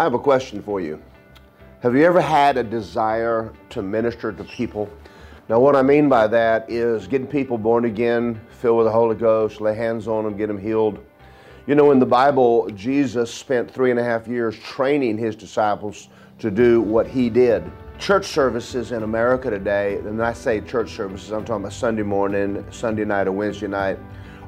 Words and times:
I 0.00 0.04
have 0.04 0.14
a 0.14 0.18
question 0.18 0.62
for 0.62 0.80
you. 0.80 0.98
Have 1.80 1.94
you 1.94 2.06
ever 2.06 2.22
had 2.22 2.56
a 2.56 2.64
desire 2.64 3.52
to 3.68 3.82
minister 3.82 4.32
to 4.32 4.44
people? 4.44 4.88
Now, 5.50 5.60
what 5.60 5.76
I 5.76 5.82
mean 5.82 6.08
by 6.08 6.26
that 6.26 6.64
is 6.70 7.06
getting 7.06 7.26
people 7.26 7.58
born 7.58 7.84
again, 7.84 8.40
filled 8.48 8.78
with 8.78 8.86
the 8.86 8.92
Holy 8.92 9.14
Ghost, 9.14 9.60
lay 9.60 9.74
hands 9.74 10.08
on 10.08 10.24
them, 10.24 10.38
get 10.38 10.46
them 10.46 10.56
healed. 10.56 11.04
You 11.66 11.74
know, 11.74 11.90
in 11.90 11.98
the 11.98 12.06
Bible, 12.06 12.70
Jesus 12.70 13.30
spent 13.30 13.70
three 13.70 13.90
and 13.90 14.00
a 14.00 14.02
half 14.02 14.26
years 14.26 14.58
training 14.60 15.18
his 15.18 15.36
disciples 15.36 16.08
to 16.38 16.50
do 16.50 16.80
what 16.80 17.06
he 17.06 17.28
did. 17.28 17.70
Church 17.98 18.24
services 18.24 18.92
in 18.92 19.02
America 19.02 19.50
today, 19.50 19.96
and 19.96 20.22
I 20.22 20.32
say 20.32 20.62
church 20.62 20.92
services, 20.92 21.30
I'm 21.30 21.44
talking 21.44 21.62
about 21.62 21.74
Sunday 21.74 22.04
morning, 22.04 22.64
Sunday 22.70 23.04
night, 23.04 23.26
or 23.26 23.32
Wednesday 23.32 23.68
night, 23.68 23.98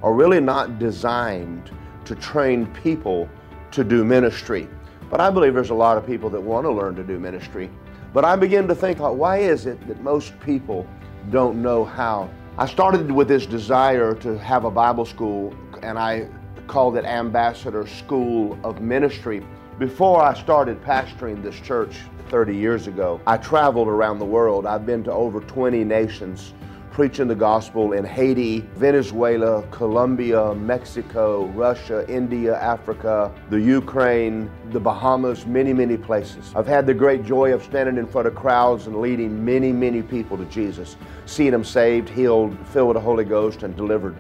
are 0.03 0.15
really 0.15 0.41
not 0.41 0.79
designed 0.79 1.71
to 2.07 2.15
train 2.15 2.65
people 2.83 3.29
to 3.73 3.85
do 3.85 4.03
ministry. 4.03 4.67
But 5.13 5.21
I 5.21 5.29
believe 5.29 5.53
there's 5.53 5.69
a 5.69 5.75
lot 5.75 5.99
of 5.99 6.07
people 6.07 6.31
that 6.31 6.41
want 6.41 6.65
to 6.65 6.71
learn 6.71 6.95
to 6.95 7.05
do 7.05 7.19
ministry. 7.19 7.69
But 8.15 8.25
I 8.25 8.35
begin 8.35 8.67
to 8.69 8.75
think, 8.75 8.99
why 8.99 9.37
is 9.37 9.67
it 9.67 9.87
that 9.87 10.01
most 10.01 10.33
people 10.41 10.87
don't 11.29 11.61
know 11.61 11.85
how? 11.85 12.31
I 12.57 12.65
started 12.65 13.13
with 13.13 13.29
this 13.29 13.45
desire 13.45 14.15
to 14.15 14.39
have 14.39 14.65
a 14.65 14.71
Bible 14.71 15.05
school, 15.05 15.55
and 15.83 15.99
I 15.99 16.29
called 16.67 16.97
it 16.97 17.05
Ambassador 17.05 17.87
School 17.87 18.59
of 18.65 18.81
Ministry. 18.81 19.45
Before 19.79 20.23
I 20.23 20.33
started 20.33 20.83
pastoring 20.83 21.43
this 21.43 21.61
church 21.61 21.95
30 22.31 22.57
years 22.57 22.87
ago, 22.87 23.21
I 23.27 23.37
traveled 23.37 23.89
around 23.89 24.19
the 24.19 24.25
world. 24.25 24.65
I've 24.65 24.87
been 24.87 25.05
to 25.05 25.13
over 25.13 25.41
20 25.41 25.85
nations 25.85 26.55
preaching 26.93 27.27
the 27.27 27.35
gospel 27.35 27.93
in 27.93 28.05
Haiti, 28.05 28.61
Venezuela, 28.77 29.67
Colombia, 29.71 30.55
Mexico, 30.55 31.47
Russia, 31.47 32.07
India, 32.07 32.61
Africa, 32.61 33.33
the 33.49 33.59
Ukraine, 33.59 34.51
the 34.73 34.79
Bahamas, 34.79 35.47
many, 35.47 35.73
many 35.73 35.97
places. 35.97 36.53
I've 36.55 36.67
had 36.67 36.87
the 36.87 36.93
great 36.93 37.25
joy 37.25 37.55
of 37.55 37.63
standing 37.63 37.97
in 37.97 38.07
front 38.07 38.29
of 38.29 38.35
crowds 38.35 38.87
and 38.87 39.01
leading 39.01 39.43
many, 39.43 39.73
many 39.73 40.03
people 40.03 40.37
to 40.37 40.45
Jesus, 40.45 40.97
seeing 41.25 41.53
them 41.53 41.65
saved, 41.65 42.11
healed, 42.11 42.55
filled 42.69 42.89
with 42.89 42.97
the 42.97 43.01
Holy 43.01 43.25
Ghost, 43.25 43.63
and 43.63 43.75
delivered. 43.75 44.15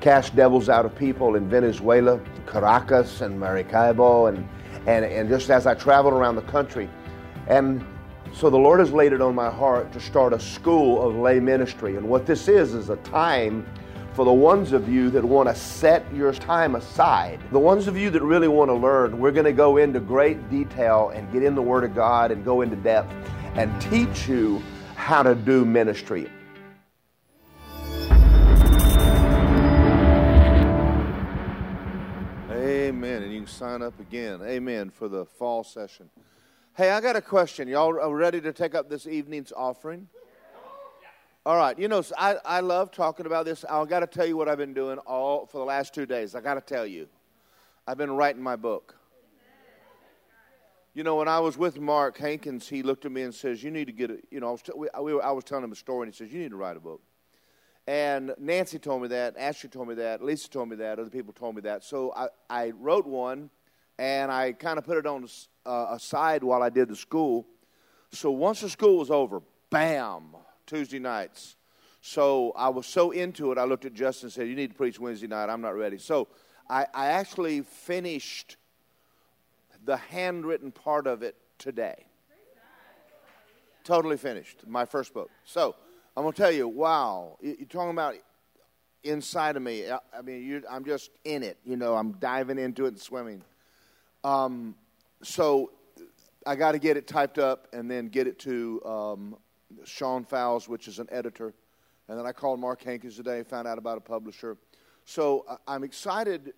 Cast 0.00 0.34
devils 0.34 0.70
out 0.70 0.86
of 0.86 0.96
people 0.96 1.34
in 1.34 1.50
Venezuela, 1.50 2.18
Caracas, 2.46 3.20
and 3.20 3.38
Maracaibo, 3.38 4.26
and, 4.26 4.48
and, 4.86 5.04
and 5.04 5.28
just 5.28 5.50
as 5.50 5.66
I 5.66 5.74
traveled 5.74 6.14
around 6.14 6.36
the 6.36 6.42
country. 6.42 6.88
And 7.46 7.84
so 8.36 8.50
the 8.50 8.58
Lord 8.58 8.80
has 8.80 8.92
laid 8.92 9.14
it 9.14 9.22
on 9.22 9.34
my 9.34 9.48
heart 9.48 9.90
to 9.92 10.00
start 10.00 10.34
a 10.34 10.38
school 10.38 11.02
of 11.02 11.16
lay 11.16 11.40
ministry. 11.40 11.96
And 11.96 12.06
what 12.06 12.26
this 12.26 12.48
is, 12.48 12.74
is 12.74 12.90
a 12.90 12.96
time 12.96 13.66
for 14.12 14.26
the 14.26 14.32
ones 14.32 14.72
of 14.72 14.90
you 14.90 15.08
that 15.10 15.24
want 15.24 15.48
to 15.48 15.54
set 15.54 16.04
your 16.14 16.34
time 16.34 16.74
aside. 16.74 17.40
The 17.50 17.58
ones 17.58 17.88
of 17.88 17.96
you 17.96 18.10
that 18.10 18.22
really 18.22 18.48
want 18.48 18.68
to 18.68 18.74
learn, 18.74 19.18
we're 19.18 19.32
going 19.32 19.46
to 19.46 19.54
go 19.54 19.78
into 19.78 20.00
great 20.00 20.50
detail 20.50 21.12
and 21.14 21.32
get 21.32 21.42
in 21.42 21.54
the 21.54 21.62
Word 21.62 21.82
of 21.82 21.94
God 21.94 22.30
and 22.30 22.44
go 22.44 22.60
into 22.60 22.76
depth 22.76 23.10
and 23.54 23.80
teach 23.80 24.28
you 24.28 24.62
how 24.96 25.22
to 25.22 25.34
do 25.34 25.64
ministry. 25.64 26.30
Amen. 32.50 33.22
And 33.22 33.32
you 33.32 33.38
can 33.40 33.46
sign 33.46 33.80
up 33.80 33.98
again. 33.98 34.42
Amen 34.42 34.90
for 34.90 35.08
the 35.08 35.24
fall 35.24 35.64
session. 35.64 36.10
Hey, 36.76 36.90
I 36.90 37.00
got 37.00 37.16
a 37.16 37.22
question. 37.22 37.68
Y'all 37.68 37.98
are 37.98 38.14
ready 38.14 38.38
to 38.38 38.52
take 38.52 38.74
up 38.74 38.90
this 38.90 39.06
evening's 39.06 39.50
offering? 39.50 40.08
All 41.46 41.56
right. 41.56 41.78
You 41.78 41.88
know, 41.88 42.02
I, 42.18 42.36
I 42.44 42.60
love 42.60 42.90
talking 42.90 43.24
about 43.24 43.46
this. 43.46 43.64
I 43.64 43.82
got 43.86 44.00
to 44.00 44.06
tell 44.06 44.26
you 44.26 44.36
what 44.36 44.46
I've 44.46 44.58
been 44.58 44.74
doing 44.74 44.98
all 44.98 45.46
for 45.46 45.56
the 45.56 45.64
last 45.64 45.94
two 45.94 46.04
days. 46.04 46.34
I 46.34 46.42
got 46.42 46.52
to 46.56 46.60
tell 46.60 46.84
you, 46.84 47.08
I've 47.86 47.96
been 47.96 48.10
writing 48.10 48.42
my 48.42 48.56
book. 48.56 48.94
You 50.92 51.02
know, 51.02 51.16
when 51.16 51.28
I 51.28 51.40
was 51.40 51.56
with 51.56 51.80
Mark 51.80 52.18
Hankins, 52.18 52.68
he 52.68 52.82
looked 52.82 53.06
at 53.06 53.12
me 53.12 53.22
and 53.22 53.34
says, 53.34 53.62
"You 53.62 53.70
need 53.70 53.86
to 53.86 53.92
get 53.92 54.10
a." 54.10 54.18
You 54.30 54.40
know, 54.40 54.48
I 54.48 54.52
was, 54.52 54.60
t- 54.60 54.72
we, 54.76 54.88
we 55.00 55.14
were, 55.14 55.24
I 55.24 55.30
was 55.30 55.44
telling 55.44 55.64
him 55.64 55.72
a 55.72 55.76
story, 55.76 56.06
and 56.06 56.14
he 56.14 56.18
says, 56.18 56.30
"You 56.30 56.40
need 56.40 56.50
to 56.50 56.56
write 56.56 56.76
a 56.76 56.80
book." 56.80 57.00
And 57.86 58.34
Nancy 58.38 58.78
told 58.78 59.00
me 59.00 59.08
that, 59.08 59.34
Ashley 59.38 59.70
told 59.70 59.88
me 59.88 59.94
that, 59.94 60.22
Lisa 60.22 60.50
told 60.50 60.68
me 60.68 60.76
that, 60.76 60.98
other 60.98 61.08
people 61.08 61.32
told 61.32 61.54
me 61.54 61.62
that. 61.62 61.84
So 61.84 62.12
I, 62.14 62.28
I 62.50 62.70
wrote 62.72 63.06
one, 63.06 63.48
and 63.98 64.30
I 64.30 64.52
kind 64.52 64.78
of 64.78 64.84
put 64.84 64.98
it 64.98 65.06
on 65.06 65.28
uh, 65.64 65.86
aside 65.90 66.44
while 66.44 66.62
I 66.62 66.70
did 66.70 66.88
the 66.88 66.96
school. 66.96 67.46
So 68.12 68.30
once 68.30 68.60
the 68.60 68.68
school 68.68 68.98
was 68.98 69.10
over, 69.10 69.42
bam, 69.70 70.36
Tuesday 70.66 70.98
nights. 70.98 71.56
So 72.00 72.52
I 72.56 72.68
was 72.68 72.86
so 72.86 73.10
into 73.10 73.50
it, 73.52 73.58
I 73.58 73.64
looked 73.64 73.84
at 73.84 73.94
Justin 73.94 74.26
and 74.26 74.32
said, 74.32 74.48
You 74.48 74.54
need 74.54 74.70
to 74.70 74.76
preach 74.76 75.00
Wednesday 75.00 75.26
night. 75.26 75.48
I'm 75.48 75.60
not 75.60 75.74
ready. 75.74 75.98
So 75.98 76.28
I, 76.68 76.86
I 76.94 77.06
actually 77.08 77.62
finished 77.62 78.56
the 79.84 79.96
handwritten 79.96 80.70
part 80.72 81.06
of 81.06 81.22
it 81.22 81.36
today. 81.58 82.06
Totally 83.84 84.16
finished, 84.16 84.66
my 84.66 84.84
first 84.84 85.14
book. 85.14 85.30
So 85.44 85.76
I'm 86.16 86.24
going 86.24 86.32
to 86.32 86.42
tell 86.42 86.50
you, 86.50 86.66
wow, 86.66 87.38
you're 87.40 87.54
talking 87.68 87.90
about 87.90 88.16
inside 89.04 89.56
of 89.56 89.62
me. 89.62 89.84
I 89.90 90.22
mean, 90.22 90.62
I'm 90.68 90.84
just 90.84 91.10
in 91.24 91.42
it. 91.42 91.58
You 91.64 91.76
know, 91.76 91.94
I'm 91.94 92.12
diving 92.12 92.58
into 92.58 92.86
it 92.86 92.88
and 92.88 93.00
swimming. 93.00 93.42
Um, 94.24 94.74
so 95.22 95.72
I 96.46 96.56
got 96.56 96.72
to 96.72 96.78
get 96.78 96.96
it 96.96 97.06
typed 97.06 97.38
up 97.38 97.68
and 97.72 97.90
then 97.90 98.08
get 98.08 98.26
it 98.26 98.38
to 98.40 98.82
um, 98.84 99.36
Sean 99.84 100.24
Fowles, 100.24 100.68
which 100.68 100.88
is 100.88 100.98
an 100.98 101.08
editor. 101.10 101.54
And 102.08 102.18
then 102.18 102.26
I 102.26 102.32
called 102.32 102.60
Mark 102.60 102.82
Hankins 102.82 103.16
today, 103.16 103.42
found 103.42 103.66
out 103.66 103.78
about 103.78 103.98
a 103.98 104.00
publisher. 104.00 104.56
So 105.04 105.44
I'm 105.66 105.84
excited 105.84 106.54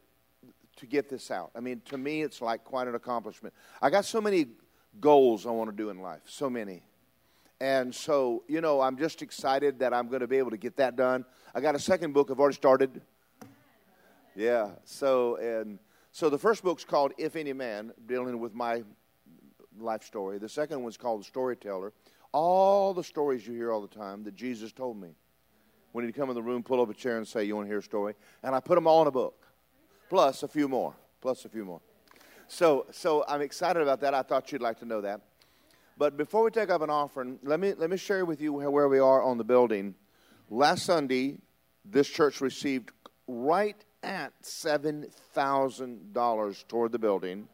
to 0.76 0.86
get 0.86 1.08
this 1.08 1.30
out. 1.30 1.50
I 1.56 1.60
mean, 1.60 1.82
to 1.86 1.98
me, 1.98 2.22
it's 2.22 2.41
like 2.41 2.64
quite 2.64 2.86
an 2.86 2.94
accomplishment. 2.94 3.54
I 3.82 3.90
got 3.90 4.04
so 4.04 4.20
many 4.20 4.46
goals 5.00 5.46
I 5.46 5.50
want 5.50 5.70
to 5.70 5.76
do 5.76 5.90
in 5.90 6.00
life, 6.00 6.22
so 6.26 6.48
many. 6.48 6.82
And 7.60 7.92
so, 7.92 8.44
you 8.46 8.60
know, 8.60 8.80
I'm 8.80 8.96
just 8.96 9.20
excited 9.20 9.80
that 9.80 9.92
I'm 9.92 10.08
going 10.08 10.20
to 10.20 10.28
be 10.28 10.36
able 10.36 10.50
to 10.50 10.56
get 10.56 10.76
that 10.76 10.96
done. 10.96 11.25
I 11.54 11.60
got 11.60 11.75
a 11.75 11.78
second 11.78 12.12
book 12.12 12.30
I've 12.30 12.38
already 12.38 12.54
started. 12.54 13.00
Yeah. 14.36 14.70
So, 14.84 15.36
and 15.36 15.80
so 16.19 16.29
the 16.29 16.37
first 16.37 16.65
book's 16.65 16.84
called 16.84 17.12
If 17.17 17.37
Any 17.37 17.53
Man, 17.53 17.93
dealing 18.06 18.41
with 18.41 18.53
my 18.53 18.83
life 19.79 20.03
story. 20.03 20.39
The 20.39 20.49
second 20.49 20.83
one's 20.83 20.97
called 20.97 21.21
The 21.21 21.25
Storyteller. 21.27 21.93
All 22.33 22.93
the 22.93 23.05
stories 23.05 23.47
you 23.47 23.55
hear 23.55 23.71
all 23.71 23.81
the 23.81 23.87
time 23.87 24.25
that 24.25 24.34
Jesus 24.34 24.73
told 24.73 25.01
me. 25.01 25.11
When 25.93 26.05
he'd 26.05 26.17
come 26.17 26.29
in 26.29 26.34
the 26.34 26.43
room, 26.43 26.65
pull 26.65 26.83
up 26.83 26.91
a 26.91 26.95
chair 26.95 27.19
and 27.19 27.29
say, 27.29 27.45
You 27.45 27.55
want 27.55 27.67
to 27.67 27.71
hear 27.71 27.79
a 27.79 27.83
story? 27.84 28.15
And 28.43 28.53
I 28.53 28.59
put 28.59 28.75
them 28.75 28.89
all 28.89 29.01
in 29.03 29.06
a 29.06 29.12
book, 29.12 29.47
plus 30.09 30.43
a 30.43 30.49
few 30.49 30.67
more, 30.67 30.93
plus 31.21 31.45
a 31.45 31.49
few 31.49 31.65
more. 31.65 31.81
So, 32.49 32.87
so 32.91 33.25
I'm 33.29 33.41
excited 33.41 33.81
about 33.81 34.00
that. 34.00 34.12
I 34.12 34.23
thought 34.23 34.50
you'd 34.50 34.61
like 34.61 34.81
to 34.81 34.87
know 34.87 35.00
that. 35.03 35.21
But 35.97 36.17
before 36.17 36.43
we 36.43 36.50
take 36.50 36.69
up 36.69 36.83
an 36.83 36.91
offering, 36.91 37.39
let 37.45 37.61
me, 37.61 37.75
let 37.75 37.91
me 37.91 37.97
share 37.97 38.25
with 38.25 38.41
you 38.41 38.55
where 38.55 38.89
we 38.89 38.99
are 38.99 39.23
on 39.23 39.39
the 39.39 39.45
building. 39.45 39.95
Last 40.50 40.85
Sunday, 40.85 41.39
this 41.85 42.09
church 42.09 42.41
received 42.41 42.91
right 43.29 43.77
at 44.03 44.32
$7,000 44.42 46.69
toward 46.69 46.92
the 46.92 46.98
building, 46.98 47.48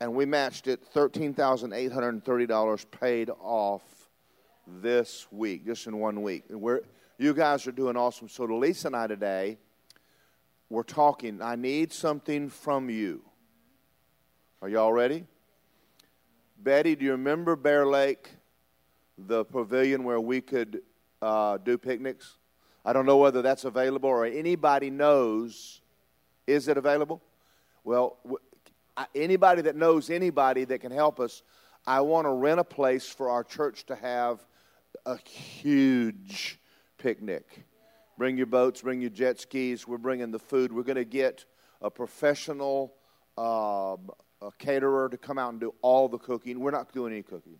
and 0.00 0.14
we 0.14 0.24
matched 0.24 0.66
it 0.66 0.82
$13,830 0.92 2.90
paid 2.90 3.30
off 3.40 3.82
this 4.66 5.26
week, 5.30 5.64
just 5.64 5.86
in 5.86 5.98
one 5.98 6.22
week. 6.22 6.44
And 6.48 6.60
we're, 6.60 6.80
you 7.18 7.34
guys 7.34 7.66
are 7.66 7.72
doing 7.72 7.96
awesome. 7.96 8.28
So, 8.28 8.46
to 8.46 8.54
Lisa 8.54 8.88
and 8.88 8.96
I 8.96 9.06
today, 9.06 9.58
we're 10.68 10.82
talking. 10.82 11.42
I 11.42 11.56
need 11.56 11.92
something 11.92 12.48
from 12.48 12.90
you. 12.90 13.22
Are 14.60 14.68
y'all 14.68 14.92
ready? 14.92 15.24
Betty, 16.58 16.94
do 16.94 17.04
you 17.04 17.12
remember 17.12 17.56
Bear 17.56 17.86
Lake, 17.86 18.30
the 19.18 19.44
pavilion 19.44 20.04
where 20.04 20.20
we 20.20 20.40
could 20.40 20.82
uh, 21.20 21.58
do 21.58 21.76
picnics? 21.76 22.38
I 22.84 22.92
don't 22.92 23.06
know 23.06 23.16
whether 23.16 23.42
that's 23.42 23.64
available 23.64 24.08
or 24.08 24.24
anybody 24.24 24.90
knows. 24.90 25.80
Is 26.46 26.68
it 26.68 26.76
available? 26.76 27.22
Well, 27.84 28.18
anybody 29.14 29.62
that 29.62 29.76
knows 29.76 30.10
anybody 30.10 30.64
that 30.64 30.80
can 30.80 30.92
help 30.92 31.20
us, 31.20 31.42
I 31.86 32.00
want 32.00 32.26
to 32.26 32.30
rent 32.30 32.60
a 32.60 32.64
place 32.64 33.08
for 33.08 33.28
our 33.30 33.44
church 33.44 33.86
to 33.86 33.94
have 33.96 34.44
a 35.06 35.16
huge 35.16 36.58
picnic. 36.98 37.64
Bring 38.18 38.36
your 38.36 38.46
boats, 38.46 38.82
bring 38.82 39.00
your 39.00 39.10
jet 39.10 39.40
skis. 39.40 39.86
We're 39.86 39.98
bringing 39.98 40.30
the 40.30 40.38
food. 40.38 40.72
We're 40.72 40.82
going 40.82 40.96
to 40.96 41.04
get 41.04 41.44
a 41.80 41.90
professional 41.90 42.94
uh, 43.38 43.96
a 44.42 44.50
caterer 44.58 45.08
to 45.08 45.16
come 45.16 45.38
out 45.38 45.52
and 45.52 45.60
do 45.60 45.74
all 45.82 46.08
the 46.08 46.18
cooking. 46.18 46.60
We're 46.60 46.72
not 46.72 46.92
doing 46.92 47.12
any 47.12 47.22
cooking. 47.22 47.56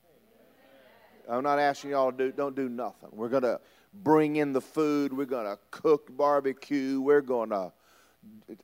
I'm 1.28 1.44
not 1.44 1.58
asking 1.58 1.90
y'all 1.90 2.10
to 2.10 2.16
do, 2.16 2.32
don't 2.32 2.56
do 2.56 2.68
nothing. 2.68 3.10
We're 3.12 3.28
going 3.28 3.44
to 3.44 3.60
bring 3.92 4.36
in 4.36 4.52
the 4.52 4.60
food. 4.60 5.12
We're 5.12 5.26
going 5.26 5.46
to 5.46 5.58
cook 5.70 6.16
barbecue. 6.16 7.00
We're 7.00 7.20
going 7.20 7.50
to, 7.50 7.72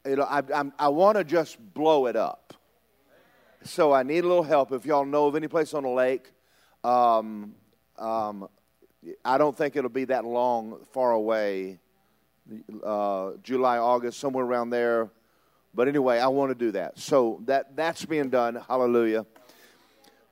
you 0.06 0.16
know, 0.16 0.22
I, 0.24 0.42
I, 0.54 0.64
I 0.78 0.88
want 0.88 1.18
to 1.18 1.24
just 1.24 1.58
blow 1.74 2.06
it 2.06 2.16
up. 2.16 2.54
So 3.64 3.92
I 3.92 4.02
need 4.02 4.24
a 4.24 4.28
little 4.28 4.42
help. 4.42 4.72
If 4.72 4.86
y'all 4.86 5.04
know 5.04 5.26
of 5.26 5.36
any 5.36 5.48
place 5.48 5.74
on 5.74 5.82
the 5.82 5.88
lake, 5.88 6.30
um, 6.84 7.54
um, 7.98 8.48
I 9.24 9.38
don't 9.38 9.56
think 9.56 9.76
it'll 9.76 9.90
be 9.90 10.04
that 10.04 10.24
long, 10.24 10.78
far 10.92 11.12
away. 11.12 11.78
Uh, 12.82 13.32
July, 13.42 13.78
August, 13.78 14.20
somewhere 14.20 14.44
around 14.44 14.70
there. 14.70 15.10
But 15.74 15.88
anyway, 15.88 16.18
I 16.18 16.28
want 16.28 16.50
to 16.50 16.54
do 16.54 16.72
that. 16.72 16.98
So 16.98 17.42
that 17.44 17.76
that's 17.76 18.04
being 18.04 18.30
done. 18.30 18.62
Hallelujah. 18.68 19.26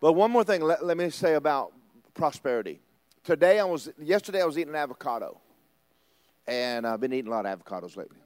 But 0.00 0.12
one 0.12 0.30
more 0.30 0.44
thing, 0.44 0.62
let, 0.62 0.84
let 0.84 0.96
me 0.96 1.10
say 1.10 1.34
about 1.34 1.72
prosperity. 2.14 2.80
Today 3.26 3.58
I 3.58 3.64
was, 3.64 3.90
yesterday 4.00 4.40
I 4.40 4.44
was 4.44 4.56
eating 4.56 4.68
an 4.68 4.76
avocado, 4.76 5.40
and 6.46 6.86
I've 6.86 7.00
been 7.00 7.12
eating 7.12 7.26
a 7.26 7.34
lot 7.34 7.44
of 7.44 7.58
avocados 7.58 7.96
lately. 7.96 8.18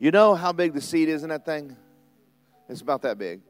You 0.00 0.10
know 0.10 0.34
how 0.34 0.52
big 0.52 0.74
the 0.74 0.80
seed 0.80 1.08
is 1.08 1.22
in 1.22 1.28
that 1.28 1.46
thing? 1.46 1.76
It's 2.68 2.80
about 2.80 3.02
that 3.02 3.18
big. 3.18 3.42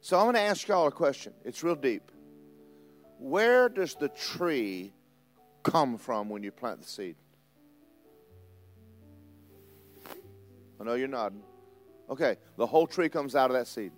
So 0.00 0.18
I'm 0.18 0.24
going 0.24 0.36
to 0.36 0.40
ask 0.40 0.66
y'all 0.66 0.86
a 0.86 0.90
question. 0.90 1.34
It's 1.44 1.62
real 1.62 1.74
deep. 1.74 2.10
Where 3.18 3.68
does 3.68 3.96
the 3.96 4.08
tree 4.08 4.94
come 5.62 5.98
from 5.98 6.30
when 6.30 6.42
you 6.42 6.50
plant 6.50 6.80
the 6.80 6.88
seed? 6.88 7.16
I 10.80 10.84
know 10.84 10.94
you're 10.94 11.06
nodding. 11.06 11.42
Okay, 12.08 12.38
the 12.56 12.66
whole 12.66 12.86
tree 12.86 13.10
comes 13.10 13.36
out 13.36 13.50
of 13.50 13.58
that 13.58 13.66
seed. 13.66 13.92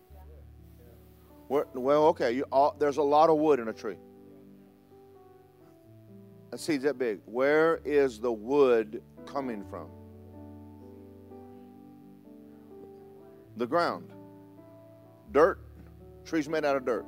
Where, 1.47 1.69
well, 1.73 2.07
okay, 2.07 2.43
all, 2.51 2.75
there's 2.81 2.97
a 2.97 3.03
lot 3.03 3.31
of 3.31 3.37
wood 3.39 3.61
in 3.61 3.69
a 3.69 3.73
tree. 3.73 3.95
A 6.53 6.59
seed's 6.59 6.85
that 6.85 6.99
big. 6.99 7.21
Where 7.25 7.81
is 7.85 8.21
the 8.21 8.31
wood 8.31 9.03
coming 9.27 9.65
from? 9.71 9.89
The 13.57 13.67
ground. 13.67 14.11
Dirt. 15.33 15.59
Trees 16.27 16.49
made 16.49 16.65
out 16.65 16.77
of 16.77 16.85
dirt. 16.85 17.07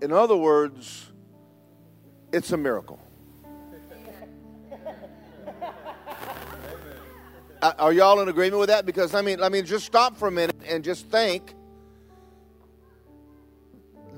In 0.00 0.12
other 0.12 0.36
words, 0.36 1.06
it's 2.32 2.52
a 2.52 2.56
miracle. 2.56 3.00
Are 7.60 7.92
y'all 7.92 8.20
in 8.20 8.28
agreement 8.28 8.60
with 8.60 8.68
that? 8.68 8.86
Because 8.86 9.14
I 9.14 9.22
mean, 9.22 9.42
I 9.42 9.48
mean, 9.48 9.64
just 9.64 9.84
stop 9.84 10.16
for 10.16 10.28
a 10.28 10.30
minute 10.30 10.54
and 10.66 10.84
just 10.84 11.06
think. 11.06 11.54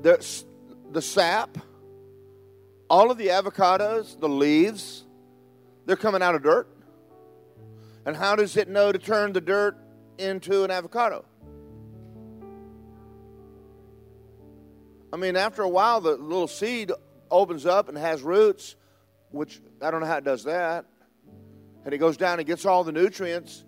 The, 0.03 0.43
the 0.91 1.01
sap, 1.01 1.57
all 2.91 3.09
of 3.09 3.17
the 3.17 3.27
avocados, 3.27 4.19
the 4.19 4.27
leaves, 4.27 5.05
they're 5.85 5.95
coming 5.95 6.21
out 6.21 6.35
of 6.35 6.43
dirt. 6.43 6.67
And 8.05 8.15
how 8.15 8.35
does 8.35 8.57
it 8.57 8.67
know 8.67 8.91
to 8.91 8.99
turn 8.99 9.31
the 9.31 9.39
dirt 9.39 9.77
into 10.17 10.63
an 10.63 10.71
avocado? 10.71 11.23
I 15.13 15.17
mean, 15.17 15.37
after 15.37 15.61
a 15.61 15.69
while, 15.69 16.01
the 16.01 16.17
little 16.17 16.47
seed 16.47 16.91
opens 17.29 17.65
up 17.65 17.87
and 17.87 17.97
has 17.97 18.21
roots, 18.21 18.75
which 19.29 19.61
I 19.81 19.89
don't 19.89 20.01
know 20.01 20.07
how 20.07 20.17
it 20.17 20.25
does 20.25 20.43
that 20.43 20.85
and 21.83 21.93
it 21.93 21.97
goes 21.97 22.17
down 22.17 22.39
and 22.39 22.47
gets 22.47 22.65
all 22.65 22.83
the 22.83 22.91
nutrients, 22.91 23.65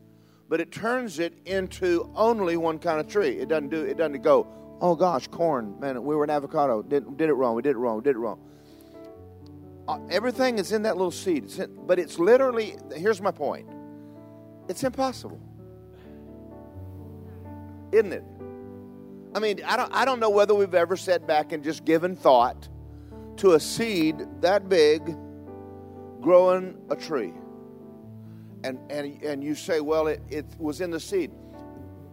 but 0.50 0.60
it 0.60 0.72
turns 0.72 1.20
it 1.20 1.34
into 1.46 2.12
only 2.16 2.58
one 2.58 2.80
kind 2.80 3.00
of 3.00 3.08
tree. 3.08 3.38
It 3.40 3.50
doesn't 3.50 3.70
do 3.70 3.84
it 3.84 3.98
doesn't 3.98 4.22
go, 4.22 4.48
oh 4.82 4.96
gosh, 4.96 5.28
corn, 5.28 5.80
man, 5.80 6.04
we 6.04 6.16
were 6.16 6.24
an 6.24 6.30
avocado, 6.30 6.82
did, 6.82 7.18
did 7.18 7.30
it 7.30 7.34
wrong, 7.34 7.56
we 7.56 7.62
did 7.62 7.72
it 7.72 7.78
wrong, 7.78 7.98
we 7.98 8.04
did 8.04 8.16
it 8.16 8.20
wrong. 8.20 8.40
Uh, 9.88 10.00
everything 10.10 10.60
is 10.60 10.72
in 10.72 10.84
that 10.84 10.96
little 10.96 11.12
seed, 11.12 11.44
it's 11.44 11.60
in, 11.60 11.76
but 11.86 12.00
it's 12.00 12.20
literally. 12.20 12.76
Here's 12.96 13.22
my 13.22 13.32
point. 13.32 13.68
It's 14.70 14.84
impossible, 14.84 15.42
isn't 17.92 18.14
it? 18.14 18.24
I 19.36 19.40
mean, 19.40 19.62
I 19.66 19.76
don't, 19.76 19.94
I 19.94 20.06
don't 20.06 20.20
know 20.20 20.30
whether 20.30 20.54
we've 20.54 20.76
ever 20.76 20.96
sat 20.96 21.28
back 21.28 21.52
and 21.52 21.64
just 21.64 21.86
given 21.86 22.16
thought 22.16 22.70
to 23.38 23.54
a 23.54 23.60
seed 23.60 24.26
that 24.42 24.70
big 24.70 25.18
growing 26.22 26.78
a 26.90 26.96
tree 26.96 27.34
and, 28.64 28.80
and, 28.90 29.22
and 29.24 29.44
you 29.44 29.56
say, 29.56 29.82
well, 29.82 30.08
it, 30.08 30.22
it 30.30 30.46
was 30.58 30.82
in 30.82 30.92
the 30.92 31.00
seed. 31.00 31.32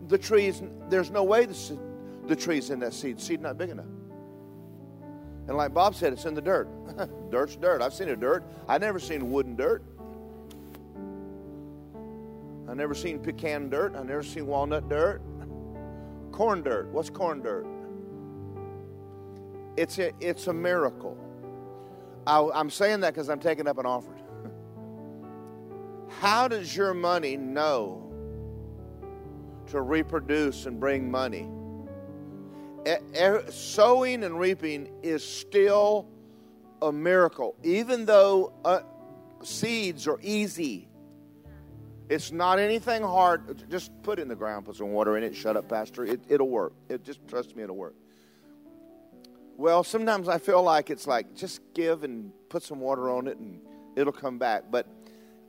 The 0.08 0.18
trees, 0.18 0.62
there's 0.88 1.10
no 1.10 1.22
way 1.22 1.46
the, 1.46 1.78
the 2.26 2.36
tree's 2.36 2.70
in 2.70 2.80
that 2.80 2.92
seed. 2.92 3.20
Seed 3.20 3.40
not 3.40 3.56
big 3.56 3.70
enough. 3.70 3.86
And 5.50 5.56
like 5.56 5.74
Bob 5.74 5.96
said, 5.96 6.12
it's 6.12 6.26
in 6.26 6.34
the 6.34 6.40
dirt. 6.40 6.68
Dirt's 7.32 7.56
dirt. 7.56 7.82
I've 7.82 7.92
seen 7.92 8.08
a 8.10 8.14
dirt. 8.14 8.44
I've 8.68 8.80
never 8.80 9.00
seen 9.00 9.32
wooden 9.32 9.56
dirt. 9.56 9.82
I've 12.68 12.76
never 12.76 12.94
seen 12.94 13.18
pecan 13.18 13.68
dirt. 13.68 13.96
I've 13.96 14.06
never 14.06 14.22
seen 14.22 14.46
walnut 14.46 14.88
dirt. 14.88 15.20
Corn 16.30 16.62
dirt. 16.62 16.86
What's 16.92 17.10
corn 17.10 17.42
dirt? 17.42 17.66
It's 19.76 19.98
a, 19.98 20.12
it's 20.20 20.46
a 20.46 20.52
miracle. 20.52 21.18
I, 22.28 22.48
I'm 22.54 22.70
saying 22.70 23.00
that 23.00 23.12
because 23.12 23.28
I'm 23.28 23.40
taking 23.40 23.66
up 23.66 23.78
an 23.78 23.86
offering. 23.86 24.22
How 26.20 26.46
does 26.46 26.76
your 26.76 26.94
money 26.94 27.36
know 27.36 28.08
to 29.66 29.80
reproduce 29.80 30.66
and 30.66 30.78
bring 30.78 31.10
money? 31.10 31.48
Sowing 33.50 34.24
and 34.24 34.38
reaping 34.38 34.88
is 35.02 35.24
still 35.24 36.08
a 36.82 36.92
miracle, 36.92 37.56
even 37.62 38.04
though 38.04 38.52
uh, 38.64 38.80
seeds 39.42 40.06
are 40.06 40.18
easy. 40.22 40.88
It's 42.08 42.32
not 42.32 42.58
anything 42.58 43.02
hard. 43.02 43.68
Just 43.70 43.92
put 44.02 44.18
it 44.18 44.22
in 44.22 44.28
the 44.28 44.34
ground, 44.34 44.66
put 44.66 44.76
some 44.76 44.90
water 44.90 45.16
in 45.16 45.22
it, 45.22 45.36
shut 45.36 45.56
up, 45.56 45.68
Pastor. 45.68 46.04
It, 46.04 46.20
it'll 46.28 46.48
work. 46.48 46.72
It, 46.88 47.04
just 47.04 47.26
trust 47.28 47.54
me, 47.54 47.62
it'll 47.62 47.76
work. 47.76 47.94
Well, 49.56 49.84
sometimes 49.84 50.26
I 50.28 50.38
feel 50.38 50.62
like 50.62 50.90
it's 50.90 51.06
like 51.06 51.34
just 51.34 51.60
give 51.74 52.02
and 52.02 52.32
put 52.48 52.62
some 52.62 52.80
water 52.80 53.10
on 53.10 53.28
it 53.28 53.36
and 53.36 53.60
it'll 53.94 54.12
come 54.12 54.38
back. 54.38 54.64
But 54.70 54.88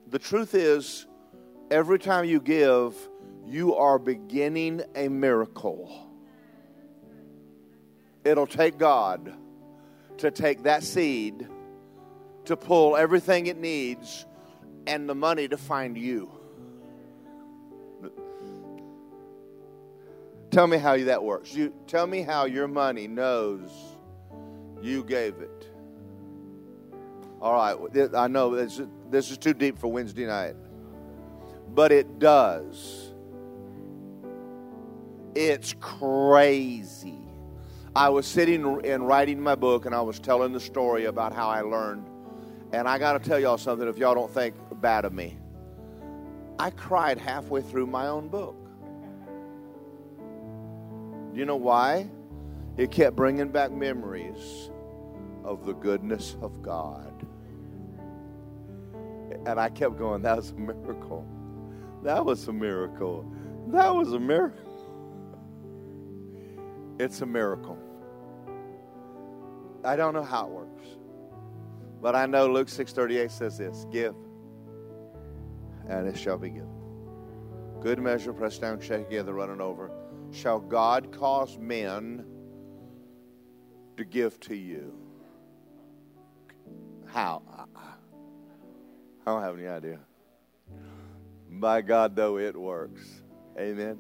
the 0.07 0.19
truth 0.19 0.53
is, 0.53 1.07
every 1.71 1.97
time 1.97 2.25
you 2.25 2.41
give, 2.41 2.93
you 3.47 3.73
are 3.75 3.97
beginning 3.97 4.81
a 4.95 5.07
miracle. 5.07 6.10
It'll 8.23 8.47
take 8.47 8.77
God 8.77 9.33
to 10.17 10.31
take 10.31 10.63
that 10.63 10.83
seed 10.83 11.47
to 12.45 12.55
pull 12.55 12.95
everything 12.95 13.47
it 13.47 13.57
needs 13.57 14.25
and 14.87 15.07
the 15.07 15.15
money 15.15 15.47
to 15.47 15.57
find 15.57 15.97
you. 15.97 16.31
Tell 20.51 20.67
me 20.67 20.77
how 20.77 20.97
that 20.97 21.23
works. 21.23 21.53
You 21.53 21.73
tell 21.87 22.05
me 22.05 22.21
how 22.23 22.45
your 22.45 22.67
money 22.67 23.07
knows 23.07 23.69
you 24.81 25.03
gave 25.03 25.39
it. 25.39 25.67
All 27.41 27.53
right, 27.53 28.13
I 28.13 28.27
know 28.27 28.55
this, 28.55 28.81
this 29.09 29.31
is 29.31 29.37
too 29.37 29.53
deep 29.53 29.79
for 29.79 29.87
Wednesday 29.87 30.27
night, 30.27 30.55
but 31.73 31.91
it 31.91 32.19
does. 32.19 33.13
It's 35.33 35.73
crazy. 35.79 37.20
I 37.95 38.07
was 38.07 38.25
sitting 38.25 38.85
and 38.85 39.05
writing 39.05 39.41
my 39.41 39.55
book, 39.55 39.85
and 39.85 39.93
I 39.93 40.01
was 40.01 40.19
telling 40.19 40.53
the 40.53 40.59
story 40.59 41.05
about 41.05 41.33
how 41.33 41.49
I 41.49 41.61
learned. 41.61 42.07
And 42.71 42.87
I 42.87 42.97
got 42.97 43.21
to 43.21 43.29
tell 43.29 43.37
y'all 43.37 43.57
something 43.57 43.87
if 43.87 43.97
y'all 43.97 44.15
don't 44.15 44.31
think 44.31 44.55
bad 44.79 45.03
of 45.03 45.11
me. 45.11 45.37
I 46.57 46.69
cried 46.69 47.17
halfway 47.17 47.61
through 47.61 47.87
my 47.87 48.07
own 48.07 48.29
book. 48.29 48.55
Do 51.33 51.39
you 51.39 51.45
know 51.45 51.57
why? 51.57 52.09
It 52.77 52.91
kept 52.91 53.15
bringing 53.15 53.49
back 53.49 53.71
memories 53.71 54.69
of 55.43 55.65
the 55.65 55.73
goodness 55.73 56.37
of 56.41 56.61
God. 56.61 57.25
And 59.45 59.59
I 59.59 59.69
kept 59.69 59.97
going, 59.97 60.21
that 60.21 60.37
was 60.37 60.51
a 60.51 60.55
miracle. 60.55 61.25
That 62.03 62.23
was 62.23 62.47
a 62.47 62.53
miracle. 62.53 63.29
That 63.67 63.93
was 63.93 64.13
a 64.13 64.19
miracle. 64.19 64.59
It's 66.99 67.21
a 67.21 67.25
miracle. 67.25 67.79
I 69.83 69.95
don't 69.95 70.13
know 70.13 70.23
how 70.23 70.45
it 70.47 70.51
works. 70.51 70.87
But 72.01 72.15
I 72.15 72.25
know 72.25 72.47
Luke 72.47 72.67
6:38 72.67 73.31
says 73.31 73.57
this, 73.57 73.85
give 73.91 74.15
and 75.87 76.07
it 76.07 76.17
shall 76.17 76.37
be 76.37 76.49
given. 76.49 76.69
Good 77.81 77.99
measure 77.99 78.33
pressed 78.33 78.61
down, 78.61 78.79
shaken 78.79 79.05
together, 79.05 79.33
running 79.33 79.61
over. 79.61 79.91
Shall 80.31 80.59
God 80.59 81.11
cause 81.11 81.57
men 81.57 82.25
to 83.97 84.05
give 84.05 84.39
to 84.41 84.55
you? 84.55 84.93
How? 87.07 87.41
I 89.25 89.31
don't 89.31 89.41
have 89.41 89.57
any 89.57 89.67
idea. 89.67 89.99
By 91.49 91.81
God, 91.81 92.15
though, 92.15 92.37
it 92.37 92.55
works. 92.55 93.21
Amen. 93.59 93.99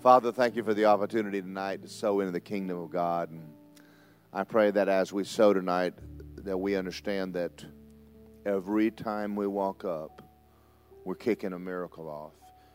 Father, 0.00 0.30
thank 0.30 0.54
you 0.54 0.62
for 0.62 0.74
the 0.74 0.84
opportunity 0.84 1.42
tonight 1.42 1.82
to 1.82 1.88
sow 1.88 2.20
into 2.20 2.30
the 2.30 2.40
kingdom 2.40 2.78
of 2.78 2.90
God. 2.90 3.30
I 4.36 4.42
pray 4.42 4.72
that 4.72 4.88
as 4.88 5.12
we 5.12 5.22
sow 5.22 5.52
tonight, 5.52 5.94
that 6.38 6.58
we 6.58 6.74
understand 6.74 7.34
that 7.34 7.64
every 8.44 8.90
time 8.90 9.36
we 9.36 9.46
walk 9.46 9.84
up, 9.84 10.22
we're 11.04 11.14
kicking 11.14 11.52
a 11.52 11.58
miracle 11.58 12.08
off. 12.08 12.32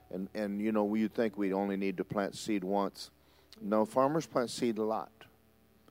And, 0.10 0.30
and 0.34 0.62
you 0.62 0.72
know, 0.72 0.96
you 0.96 1.10
think 1.10 1.38
we 1.38 1.51
only 1.51 1.75
need 1.75 1.98
to 1.98 2.06
plant 2.06 2.38
seed 2.38 2.63
once. 2.63 3.12
No, 3.62 3.84
farmers 3.84 4.25
plant 4.25 4.50
seed 4.50 4.78
a 4.78 4.84
lot. 4.84 5.12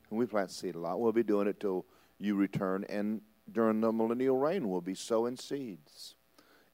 And 0.08 0.18
we 0.18 0.24
plant 0.24 0.50
seed 0.52 0.74
a 0.74 0.78
lot. 0.78 1.00
We'll 1.00 1.12
be 1.12 1.22
doing 1.22 1.46
it 1.46 1.60
till 1.60 1.84
you 2.18 2.34
return. 2.34 2.86
And 2.88 3.20
during 3.52 3.82
the 3.82 3.92
millennial 3.92 4.38
reign 4.38 4.70
we'll 4.70 4.80
be 4.80 4.94
sowing 4.94 5.36
seeds. 5.36 6.14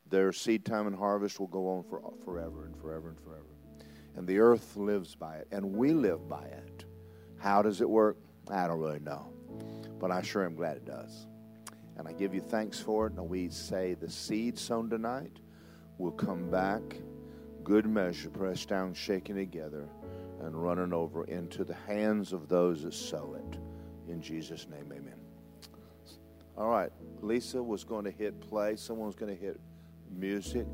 Their 0.09 0.33
seed 0.33 0.65
time 0.65 0.87
and 0.87 0.95
harvest 0.95 1.41
will 1.41 1.49
go 1.49 1.69
on 1.69 1.83
for 1.83 2.01
forever 2.25 2.67
and 2.67 2.77
forever 2.77 3.09
and 3.09 3.19
forever. 3.19 3.43
And 4.15 4.25
the 4.29 4.39
earth 4.39 4.77
lives 4.77 5.17
by 5.17 5.39
it, 5.39 5.49
and 5.51 5.75
we 5.75 5.93
live 5.93 6.29
by 6.29 6.45
it. 6.45 6.85
How 7.39 7.61
does 7.61 7.81
it 7.81 7.91
work? 7.91 8.19
I 8.51 8.67
don't 8.67 8.81
really 8.81 9.01
know. 9.01 9.27
But 9.99 10.11
I 10.11 10.23
sure 10.23 10.45
am 10.45 10.55
glad 10.55 10.77
it 10.77 10.85
does. 10.85 11.27
And 11.97 12.09
I 12.09 12.13
give 12.13 12.35
you 12.35 12.41
thanks 12.41 12.81
for 12.81 13.07
it. 13.07 13.13
And 13.15 13.29
we 13.29 13.49
say 13.49 13.95
the 13.95 14.11
seed 14.11 14.59
sown 14.59 14.91
tonight 14.91 15.39
will 15.99 16.13
come 16.13 16.51
back, 16.51 16.83
good 17.63 17.87
measure, 17.87 18.31
pressed 18.31 18.69
down, 18.69 18.95
shaken 18.95 19.37
together, 19.37 19.89
and 20.43 20.55
running 20.55 20.93
over 20.93 21.25
into 21.25 21.65
the 21.65 21.77
hands 21.87 22.33
of 22.33 22.49
those 22.49 22.83
that 22.83 22.95
sow 22.95 23.37
it. 23.39 23.59
In 24.11 24.21
Jesus' 24.21 24.67
name, 24.69 24.93
amen. 24.93 25.15
All 26.57 26.69
right, 26.69 26.91
Lisa 27.21 27.63
was 27.63 27.85
going 27.85 28.05
to 28.05 28.11
hit 28.11 28.41
play. 28.41 28.77
Someone's 28.77 29.17
going 29.17 29.35
to 29.35 29.41
hit 29.41 29.59
music. 30.11 30.67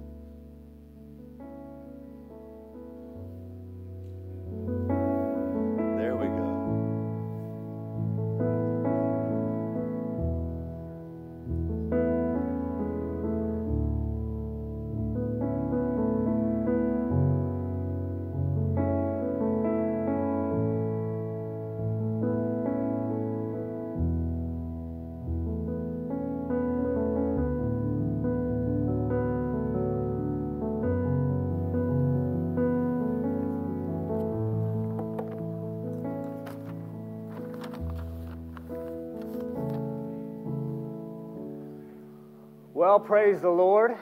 Praise 43.11 43.41
the 43.41 43.51
Lord. 43.51 43.97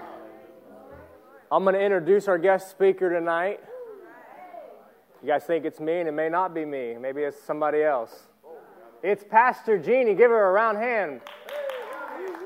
I'm 1.50 1.62
going 1.62 1.74
to 1.74 1.80
introduce 1.80 2.28
our 2.28 2.36
guest 2.36 2.68
speaker 2.68 3.08
tonight. 3.08 3.58
You 5.22 5.28
guys 5.28 5.44
think 5.44 5.64
it's 5.64 5.80
me, 5.80 6.00
and 6.00 6.08
it 6.10 6.12
may 6.12 6.28
not 6.28 6.52
be 6.52 6.66
me. 6.66 6.94
Maybe 7.00 7.22
it's 7.22 7.42
somebody 7.42 7.82
else. 7.82 8.24
It's 9.02 9.24
Pastor 9.24 9.78
Jeannie. 9.78 10.14
Give 10.14 10.30
her 10.30 10.50
a 10.50 10.52
round 10.52 10.76
hand. 10.76 11.22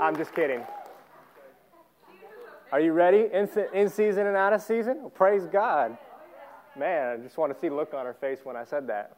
I'm 0.01 0.15
just 0.15 0.37
kidding. 0.37 0.63
Are 2.71 2.79
you 2.79 2.93
ready? 2.93 3.27
In, 3.33 3.51
in 3.75 3.89
season 3.89 4.29
and 4.29 4.37
out 4.37 4.53
of 4.53 4.63
season? 4.63 4.99
Well, 5.01 5.11
praise 5.11 5.49
God. 5.49 5.99
Man, 6.79 7.19
I 7.19 7.25
just 7.25 7.39
want 7.39 7.53
to 7.53 7.59
see 7.59 7.71
the 7.71 7.75
look 7.75 7.93
on 7.93 8.07
her 8.07 8.15
face 8.15 8.39
when 8.45 8.55
I 8.55 8.63
said 8.63 8.87
that. 8.87 9.17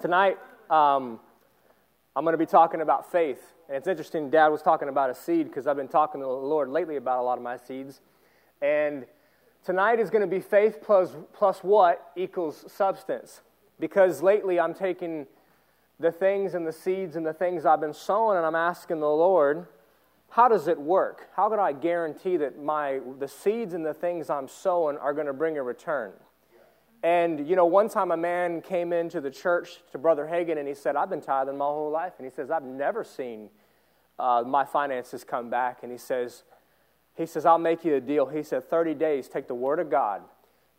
Tonight, 0.00 0.38
um, 0.70 1.20
I'm 2.16 2.24
going 2.24 2.34
to 2.34 2.36
be 2.36 2.46
talking 2.46 2.80
about 2.80 3.12
faith. 3.12 3.52
And 3.68 3.76
it's 3.76 3.88
interesting, 3.88 4.30
Dad 4.30 4.48
was 4.48 4.62
talking 4.62 4.88
about 4.88 5.10
a 5.10 5.14
seed 5.14 5.48
because 5.48 5.66
I've 5.66 5.76
been 5.76 5.88
talking 5.88 6.20
to 6.20 6.26
the 6.26 6.32
Lord 6.32 6.68
lately 6.68 6.96
about 6.96 7.20
a 7.20 7.22
lot 7.22 7.36
of 7.36 7.42
my 7.42 7.56
seeds. 7.56 8.00
And 8.62 9.06
tonight 9.64 9.98
is 9.98 10.08
going 10.08 10.22
to 10.22 10.28
be 10.28 10.40
faith 10.40 10.78
plus, 10.80 11.16
plus 11.32 11.60
what 11.60 12.12
equals 12.16 12.64
substance. 12.70 13.40
Because 13.80 14.22
lately 14.22 14.60
I'm 14.60 14.72
taking 14.72 15.26
the 15.98 16.12
things 16.12 16.54
and 16.54 16.66
the 16.66 16.72
seeds 16.72 17.16
and 17.16 17.26
the 17.26 17.32
things 17.32 17.66
I've 17.66 17.80
been 17.80 17.94
sowing 17.94 18.36
and 18.36 18.46
I'm 18.46 18.54
asking 18.54 19.00
the 19.00 19.08
Lord, 19.08 19.66
how 20.30 20.48
does 20.48 20.68
it 20.68 20.80
work? 20.80 21.28
How 21.34 21.48
can 21.48 21.58
I 21.58 21.72
guarantee 21.72 22.36
that 22.36 22.62
my, 22.62 23.00
the 23.18 23.28
seeds 23.28 23.74
and 23.74 23.84
the 23.84 23.94
things 23.94 24.30
I'm 24.30 24.48
sowing 24.48 24.96
are 24.98 25.12
going 25.12 25.26
to 25.26 25.32
bring 25.32 25.58
a 25.58 25.62
return? 25.62 26.12
And, 27.02 27.48
you 27.48 27.56
know, 27.56 27.66
one 27.66 27.88
time 27.88 28.10
a 28.10 28.16
man 28.16 28.60
came 28.60 28.92
into 28.92 29.20
the 29.20 29.30
church 29.30 29.78
to 29.92 29.98
Brother 29.98 30.26
Hagin 30.30 30.58
and 30.58 30.66
he 30.66 30.74
said, 30.74 30.96
I've 30.96 31.10
been 31.10 31.20
tithing 31.20 31.56
my 31.56 31.64
whole 31.64 31.90
life. 31.90 32.14
And 32.18 32.26
he 32.26 32.34
says, 32.34 32.50
I've 32.50 32.64
never 32.64 33.04
seen 33.04 33.50
uh, 34.18 34.42
my 34.46 34.64
finances 34.64 35.24
come 35.24 35.50
back. 35.50 35.80
And 35.82 35.92
he 35.92 35.98
says, 35.98 36.42
he 37.16 37.26
says, 37.26 37.46
I'll 37.46 37.58
make 37.58 37.84
you 37.84 37.94
a 37.94 38.00
deal. 38.00 38.26
He 38.26 38.42
said, 38.42 38.68
30 38.68 38.94
days, 38.94 39.28
take 39.28 39.46
the 39.46 39.54
word 39.54 39.78
of 39.78 39.90
God, 39.90 40.22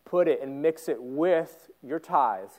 put 0.06 0.28
it 0.28 0.42
and 0.42 0.62
mix 0.62 0.90
it 0.90 1.02
with 1.02 1.70
your 1.82 2.00
tithe, 2.00 2.50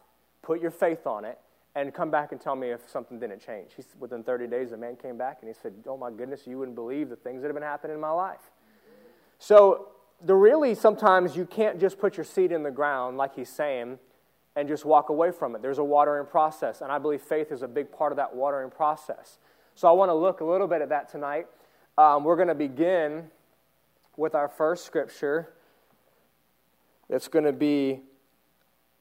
put 0.42 0.60
your 0.60 0.70
faith 0.70 1.06
on 1.06 1.24
it, 1.24 1.38
and 1.74 1.94
come 1.94 2.10
back 2.10 2.32
and 2.32 2.40
tell 2.40 2.56
me 2.56 2.70
if 2.70 2.88
something 2.88 3.20
didn't 3.20 3.44
change. 3.44 3.72
He, 3.76 3.84
within 3.98 4.24
30 4.24 4.46
days, 4.48 4.70
the 4.70 4.76
man 4.76 4.96
came 4.96 5.16
back 5.16 5.38
and 5.42 5.48
he 5.48 5.54
said, 5.60 5.74
Oh 5.86 5.96
my 5.96 6.10
goodness, 6.10 6.46
you 6.46 6.58
wouldn't 6.58 6.74
believe 6.74 7.08
the 7.08 7.16
things 7.16 7.42
that 7.42 7.48
have 7.48 7.54
been 7.54 7.62
happening 7.62 7.94
in 7.94 8.00
my 8.00 8.10
life. 8.10 8.50
So 9.38 9.88
the 10.24 10.34
really 10.34 10.74
sometimes 10.74 11.36
you 11.36 11.46
can't 11.46 11.80
just 11.80 11.98
put 11.98 12.16
your 12.16 12.24
seed 12.24 12.52
in 12.52 12.62
the 12.62 12.70
ground, 12.70 13.16
like 13.16 13.34
he's 13.34 13.48
saying, 13.48 13.98
and 14.56 14.68
just 14.68 14.84
walk 14.84 15.08
away 15.08 15.30
from 15.30 15.54
it. 15.54 15.62
There's 15.62 15.78
a 15.78 15.84
watering 15.84 16.26
process, 16.26 16.80
and 16.80 16.90
I 16.90 16.98
believe 16.98 17.22
faith 17.22 17.52
is 17.52 17.62
a 17.62 17.68
big 17.68 17.92
part 17.92 18.12
of 18.12 18.16
that 18.16 18.34
watering 18.34 18.70
process. 18.70 19.38
So 19.74 19.88
I 19.88 19.92
want 19.92 20.08
to 20.08 20.14
look 20.14 20.40
a 20.40 20.44
little 20.44 20.66
bit 20.66 20.82
at 20.82 20.88
that 20.88 21.08
tonight. 21.08 21.46
Um, 21.96 22.24
we're 22.24 22.36
going 22.36 22.48
to 22.48 22.54
begin 22.54 23.30
with 24.16 24.34
our 24.34 24.48
first 24.48 24.84
scripture. 24.84 25.50
It's 27.08 27.28
going 27.28 27.44
to 27.44 27.52
be, 27.52 28.00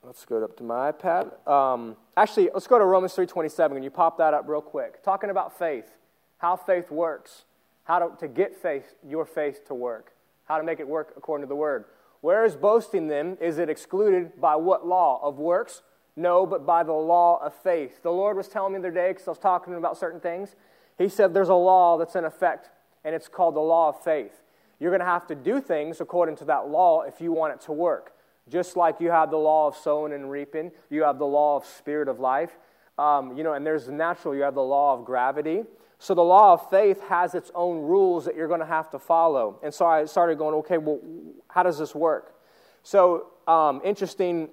let's 0.03 0.23
go 0.23 0.43
up 0.43 0.55
to 0.57 0.63
my 0.63 0.91
iPad. 0.91 1.47
Um, 1.47 1.97
actually, 2.15 2.51
let's 2.53 2.67
go 2.67 2.77
to 2.77 2.85
Romans 2.85 3.15
3.27. 3.15 3.73
Can 3.73 3.81
you 3.81 3.89
pop 3.89 4.19
that 4.19 4.35
up 4.35 4.47
real 4.47 4.61
quick? 4.61 5.03
Talking 5.03 5.31
about 5.31 5.57
faith, 5.57 5.89
how 6.37 6.55
faith 6.55 6.91
works, 6.91 7.45
how 7.85 7.97
to, 7.97 8.15
to 8.19 8.27
get 8.27 8.55
faith, 8.55 8.93
your 9.03 9.25
faith 9.25 9.65
to 9.67 9.73
work 9.73 10.13
how 10.47 10.57
to 10.57 10.63
make 10.63 10.79
it 10.79 10.87
work 10.87 11.13
according 11.17 11.43
to 11.45 11.49
the 11.49 11.55
word. 11.55 11.85
Where 12.21 12.45
is 12.45 12.55
boasting 12.55 13.07
then? 13.07 13.37
Is 13.39 13.59
it 13.59 13.69
excluded 13.69 14.39
by 14.41 14.55
what 14.55 14.87
law? 14.87 15.19
Of 15.21 15.37
works? 15.37 15.81
No, 16.15 16.45
but 16.45 16.65
by 16.65 16.83
the 16.83 16.93
law 16.93 17.39
of 17.43 17.53
faith. 17.53 18.01
The 18.01 18.11
Lord 18.11 18.37
was 18.37 18.47
telling 18.47 18.73
me 18.73 18.79
the 18.79 18.87
other 18.87 18.95
day, 18.95 19.09
because 19.11 19.27
I 19.27 19.31
was 19.31 19.39
talking 19.39 19.71
to 19.71 19.77
him 19.77 19.83
about 19.83 19.97
certain 19.97 20.19
things, 20.19 20.55
He 20.97 21.09
said 21.09 21.33
there's 21.33 21.49
a 21.49 21.53
law 21.53 21.97
that's 21.97 22.15
in 22.15 22.25
effect, 22.25 22.69
and 23.03 23.13
it's 23.13 23.27
called 23.27 23.55
the 23.55 23.59
law 23.59 23.89
of 23.89 24.03
faith. 24.03 24.41
You're 24.79 24.91
going 24.91 24.99
to 24.99 25.05
have 25.05 25.27
to 25.27 25.35
do 25.35 25.61
things 25.61 26.01
according 26.01 26.37
to 26.37 26.45
that 26.45 26.69
law 26.69 27.01
if 27.01 27.21
you 27.21 27.31
want 27.31 27.53
it 27.53 27.61
to 27.61 27.71
work. 27.71 28.13
Just 28.49 28.77
like 28.77 28.99
you 28.99 29.11
have 29.11 29.29
the 29.29 29.37
law 29.37 29.67
of 29.67 29.75
sowing 29.75 30.13
and 30.13 30.31
reaping, 30.31 30.71
you 30.89 31.03
have 31.03 31.19
the 31.19 31.25
law 31.25 31.57
of 31.57 31.65
spirit 31.65 32.07
of 32.07 32.19
life. 32.19 32.57
Um, 32.97 33.37
you 33.37 33.43
know, 33.43 33.53
and 33.53 33.65
there's 33.65 33.89
natural, 33.89 34.35
you 34.35 34.41
have 34.41 34.55
the 34.55 34.61
law 34.61 34.97
of 34.97 35.05
gravity. 35.05 35.63
So 35.99 36.13
the 36.13 36.23
law 36.23 36.53
of 36.53 36.69
faith 36.69 37.01
has 37.09 37.33
its 37.33 37.51
own 37.55 37.81
rules 37.81 38.25
that 38.25 38.35
you're 38.35 38.47
going 38.47 38.59
to 38.59 38.65
have 38.65 38.89
to 38.91 38.99
follow. 38.99 39.59
And 39.63 39.73
so 39.73 39.85
I 39.85 40.05
started 40.05 40.37
going, 40.37 40.53
okay, 40.55 40.77
well, 40.77 40.99
how 41.47 41.63
does 41.63 41.79
this 41.79 41.95
work? 41.95 42.35
So 42.83 43.27
um, 43.47 43.81
interesting. 43.83 44.49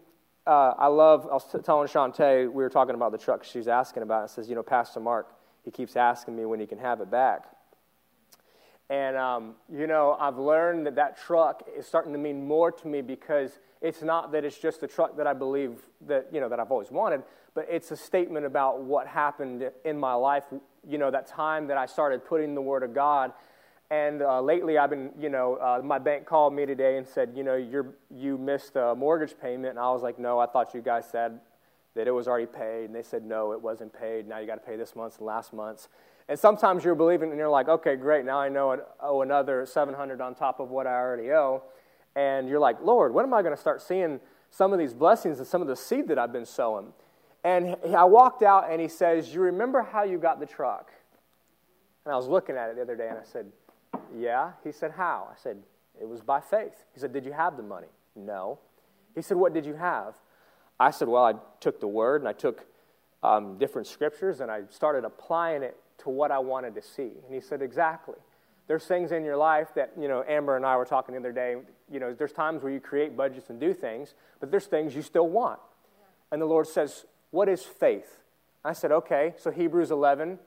Uh, 0.46 0.74
I 0.78 0.86
love. 0.86 1.26
I 1.30 1.34
was 1.34 1.44
t- 1.50 1.58
telling 1.58 1.88
Shantae 1.88 2.46
we 2.46 2.62
were 2.62 2.70
talking 2.70 2.94
about 2.94 3.12
the 3.12 3.18
truck 3.18 3.44
she's 3.44 3.68
asking 3.68 4.02
about. 4.02 4.24
It 4.24 4.30
says, 4.30 4.48
you 4.48 4.54
know, 4.54 4.62
Pastor 4.62 5.00
Mark, 5.00 5.34
he 5.64 5.70
keeps 5.70 5.96
asking 5.96 6.36
me 6.36 6.44
when 6.44 6.60
he 6.60 6.66
can 6.66 6.78
have 6.78 7.00
it 7.00 7.10
back. 7.10 7.44
And 8.90 9.16
um, 9.16 9.54
you 9.72 9.86
know, 9.86 10.16
I've 10.20 10.36
learned 10.36 10.86
that 10.86 10.96
that 10.96 11.18
truck 11.18 11.62
is 11.76 11.86
starting 11.86 12.12
to 12.12 12.18
mean 12.18 12.46
more 12.46 12.70
to 12.70 12.88
me 12.88 13.00
because 13.00 13.58
it's 13.80 14.02
not 14.02 14.32
that 14.32 14.44
it's 14.44 14.58
just 14.58 14.80
the 14.80 14.86
truck 14.86 15.16
that 15.16 15.26
I 15.26 15.32
believe 15.32 15.78
that 16.06 16.28
you 16.32 16.40
know 16.40 16.48
that 16.48 16.60
I've 16.60 16.70
always 16.70 16.90
wanted, 16.90 17.22
but 17.54 17.66
it's 17.70 17.90
a 17.90 17.96
statement 17.96 18.44
about 18.44 18.82
what 18.82 19.06
happened 19.06 19.70
in 19.84 19.98
my 19.98 20.14
life 20.14 20.44
you 20.88 20.98
know, 20.98 21.10
that 21.10 21.26
time 21.26 21.66
that 21.68 21.76
I 21.76 21.86
started 21.86 22.24
putting 22.24 22.54
the 22.54 22.60
Word 22.60 22.82
of 22.82 22.94
God. 22.94 23.32
And 23.90 24.22
uh, 24.22 24.40
lately, 24.40 24.78
I've 24.78 24.90
been, 24.90 25.10
you 25.18 25.28
know, 25.28 25.56
uh, 25.56 25.80
my 25.84 25.98
bank 25.98 26.26
called 26.26 26.54
me 26.54 26.66
today 26.66 26.96
and 26.96 27.06
said, 27.06 27.32
you 27.36 27.44
know, 27.44 27.54
you're, 27.54 27.94
you 28.10 28.38
missed 28.38 28.76
a 28.76 28.94
mortgage 28.94 29.38
payment. 29.40 29.70
And 29.70 29.78
I 29.78 29.90
was 29.90 30.02
like, 30.02 30.18
no, 30.18 30.38
I 30.38 30.46
thought 30.46 30.74
you 30.74 30.80
guys 30.80 31.04
said 31.10 31.38
that 31.94 32.08
it 32.08 32.10
was 32.10 32.26
already 32.26 32.46
paid. 32.46 32.86
And 32.86 32.94
they 32.94 33.02
said, 33.02 33.24
no, 33.24 33.52
it 33.52 33.60
wasn't 33.60 33.92
paid. 33.92 34.26
Now 34.26 34.38
you 34.38 34.46
got 34.46 34.56
to 34.56 34.60
pay 34.60 34.76
this 34.76 34.96
month's 34.96 35.18
and 35.18 35.26
last 35.26 35.52
month's. 35.52 35.88
And 36.28 36.38
sometimes 36.38 36.84
you're 36.84 36.94
believing 36.94 37.30
and 37.30 37.38
you're 37.38 37.50
like, 37.50 37.68
okay, 37.68 37.96
great. 37.96 38.24
Now 38.24 38.38
I 38.40 38.48
know 38.48 38.72
I 38.72 38.78
owe 39.02 39.20
another 39.20 39.66
700 39.66 40.20
on 40.20 40.34
top 40.34 40.58
of 40.58 40.70
what 40.70 40.86
I 40.86 40.94
already 40.94 41.30
owe. 41.30 41.62
And 42.16 42.48
you're 42.48 42.60
like, 42.60 42.80
Lord, 42.82 43.12
when 43.12 43.24
am 43.24 43.34
I 43.34 43.42
going 43.42 43.54
to 43.54 43.60
start 43.60 43.82
seeing 43.82 44.20
some 44.50 44.72
of 44.72 44.78
these 44.78 44.94
blessings 44.94 45.38
and 45.38 45.46
some 45.46 45.60
of 45.60 45.68
the 45.68 45.76
seed 45.76 46.08
that 46.08 46.18
I've 46.18 46.32
been 46.32 46.46
sowing? 46.46 46.94
And 47.44 47.76
I 47.94 48.04
walked 48.04 48.42
out 48.42 48.70
and 48.70 48.80
he 48.80 48.88
says, 48.88 49.32
You 49.32 49.42
remember 49.42 49.82
how 49.82 50.02
you 50.02 50.18
got 50.18 50.40
the 50.40 50.46
truck? 50.46 50.90
And 52.04 52.12
I 52.12 52.16
was 52.16 52.26
looking 52.26 52.56
at 52.56 52.70
it 52.70 52.76
the 52.76 52.82
other 52.82 52.96
day 52.96 53.08
and 53.08 53.18
I 53.18 53.24
said, 53.24 53.46
Yeah. 54.16 54.52
He 54.64 54.72
said, 54.72 54.92
How? 54.92 55.28
I 55.30 55.36
said, 55.40 55.58
It 56.00 56.08
was 56.08 56.22
by 56.22 56.40
faith. 56.40 56.84
He 56.94 57.00
said, 57.00 57.12
Did 57.12 57.26
you 57.26 57.32
have 57.32 57.56
the 57.58 57.62
money? 57.62 57.88
No. 58.16 58.58
He 59.14 59.22
said, 59.22 59.36
What 59.36 59.52
did 59.52 59.66
you 59.66 59.74
have? 59.74 60.14
I 60.80 60.90
said, 60.90 61.06
Well, 61.06 61.24
I 61.24 61.34
took 61.60 61.80
the 61.80 61.88
word 61.88 62.22
and 62.22 62.28
I 62.28 62.32
took 62.32 62.66
um, 63.22 63.58
different 63.58 63.86
scriptures 63.86 64.40
and 64.40 64.50
I 64.50 64.62
started 64.70 65.04
applying 65.04 65.62
it 65.62 65.76
to 65.98 66.08
what 66.08 66.30
I 66.30 66.38
wanted 66.38 66.74
to 66.76 66.82
see. 66.82 67.12
And 67.24 67.34
he 67.34 67.40
said, 67.40 67.60
Exactly. 67.60 68.16
There's 68.66 68.86
things 68.86 69.12
in 69.12 69.22
your 69.22 69.36
life 69.36 69.74
that, 69.74 69.92
you 70.00 70.08
know, 70.08 70.24
Amber 70.26 70.56
and 70.56 70.64
I 70.64 70.78
were 70.78 70.86
talking 70.86 71.14
the 71.14 71.20
other 71.20 71.32
day. 71.32 71.56
You 71.90 72.00
know, 72.00 72.14
there's 72.14 72.32
times 72.32 72.62
where 72.62 72.72
you 72.72 72.80
create 72.80 73.14
budgets 73.14 73.50
and 73.50 73.60
do 73.60 73.74
things, 73.74 74.14
but 74.40 74.50
there's 74.50 74.64
things 74.64 74.96
you 74.96 75.02
still 75.02 75.28
want. 75.28 75.60
And 76.32 76.40
the 76.40 76.46
Lord 76.46 76.66
says, 76.66 77.04
what 77.34 77.48
is 77.48 77.64
faith? 77.64 78.20
I 78.64 78.74
said, 78.74 78.92
Okay. 78.92 79.34
So 79.36 79.50
Hebrews 79.50 79.90
11, 79.90 80.38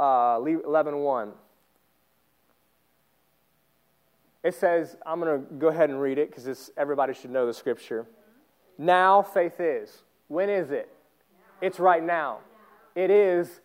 uh, 0.00 0.40
11 0.42 0.96
1. 0.96 1.32
It 4.42 4.54
says, 4.54 4.96
I'm 5.06 5.20
going 5.20 5.40
to 5.40 5.54
go 5.54 5.68
ahead 5.68 5.90
and 5.90 6.00
read 6.00 6.18
it 6.18 6.28
because 6.28 6.70
everybody 6.76 7.14
should 7.14 7.30
know 7.30 7.46
the 7.46 7.54
scripture. 7.54 8.04
Now 8.76 9.22
faith 9.22 9.60
is. 9.60 10.02
When 10.26 10.50
is 10.50 10.72
it? 10.72 10.90
It's 11.62 11.78
right 11.78 12.02
now. 12.02 12.40
It 12.96 13.10
is. 13.10 13.60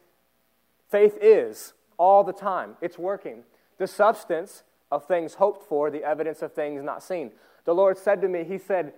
Faith 0.91 1.17
is 1.19 1.74
all 1.98 2.24
the 2.24 2.34
time. 2.34 2.77
It's 2.81 3.00
working. 3.00 3.43
The 3.79 3.88
substance 3.88 4.62
of 4.91 5.05
things 5.08 5.34
hoped 5.34 5.67
for, 5.67 5.89
the 5.89 6.03
evidence 6.03 6.43
of 6.43 6.53
things 6.53 6.84
not 6.84 7.01
seen. 7.01 7.31
The 7.65 7.74
Lord 7.74 7.98
said 7.98 8.22
to 8.22 8.27
me, 8.27 8.43
He 8.43 8.60
said, 8.60 8.93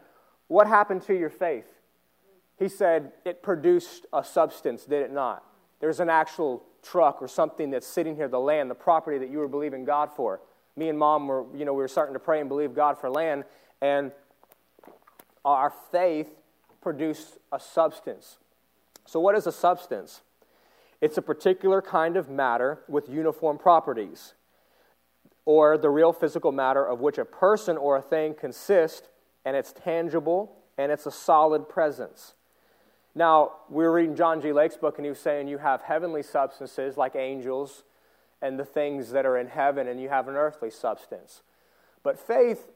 What 0.50 0.68
happened 0.68 1.04
to 1.04 1.18
your 1.18 1.30
faith? 1.30 1.66
He 2.62 2.70
said, 2.70 3.14
It 3.26 3.42
produced 3.42 4.06
a 4.14 4.24
substance, 4.24 4.86
did 4.86 5.02
it 5.02 5.12
not? 5.12 5.44
There's 5.80 6.00
an 6.00 6.12
actual 6.12 6.62
truck 6.84 7.20
or 7.20 7.28
something 7.28 7.72
that's 7.72 7.88
sitting 7.88 8.16
here, 8.16 8.28
the 8.28 8.40
land, 8.40 8.70
the 8.70 8.76
property 8.76 9.18
that 9.18 9.32
you 9.32 9.40
were 9.40 9.48
believing 9.48 9.84
God 9.84 10.12
for. 10.16 10.42
Me 10.76 10.88
and 10.88 10.98
mom 10.98 11.28
were, 11.28 11.44
you 11.56 11.66
know, 11.66 11.74
we 11.74 11.82
were 11.82 11.88
starting 11.88 12.14
to 12.14 12.20
pray 12.20 12.40
and 12.40 12.48
believe 12.48 12.76
God 12.76 13.00
for 13.00 13.10
land, 13.10 13.46
and 13.82 14.12
our 15.44 15.74
faith 15.92 16.30
produced 16.82 17.40
a 17.52 17.60
substance. 17.60 18.38
So, 19.08 19.20
what 19.20 19.36
is 19.36 19.48
a 19.48 19.52
substance? 19.52 20.22
It's 21.02 21.18
a 21.18 21.22
particular 21.24 21.82
kind 21.82 22.16
of 22.16 22.30
matter 22.30 22.82
with 22.88 23.10
uniform 23.10 23.58
properties, 23.58 24.36
or 25.46 25.80
the 25.80 25.90
real 25.90 26.14
physical 26.14 26.52
matter 26.52 26.88
of 26.88 27.00
which 27.00 27.18
a 27.18 27.26
person 27.26 27.76
or 27.76 27.98
a 27.98 28.04
thing 28.04 28.36
consists, 28.36 29.08
and 29.46 29.56
it's 29.58 29.74
tangible 29.74 30.58
and 30.78 30.92
it's 30.92 31.08
a 31.08 31.12
solid 31.12 31.68
presence. 31.68 32.36
Now, 33.14 33.54
we 33.70 33.84
were 33.84 33.92
reading 33.92 34.16
John 34.16 34.42
G. 34.42 34.54
Lake's 34.54 34.78
book, 34.78 34.98
and 34.98 35.06
he 35.06 35.10
was 35.10 35.20
saying 35.20 35.48
you 35.48 35.58
have 35.58 35.82
heavenly 35.82 36.24
substances 36.24 36.96
like 36.96 37.16
angels 37.16 37.84
and 38.42 38.58
the 38.58 38.66
things 38.66 39.12
that 39.12 39.26
are 39.26 39.38
in 39.38 39.48
heaven, 39.48 39.88
and 39.88 40.00
you 40.02 40.10
have 40.10 40.28
an 40.28 40.36
earthly 40.36 40.70
substance. 40.72 41.42
But 42.04 42.18
faith, 42.18 42.72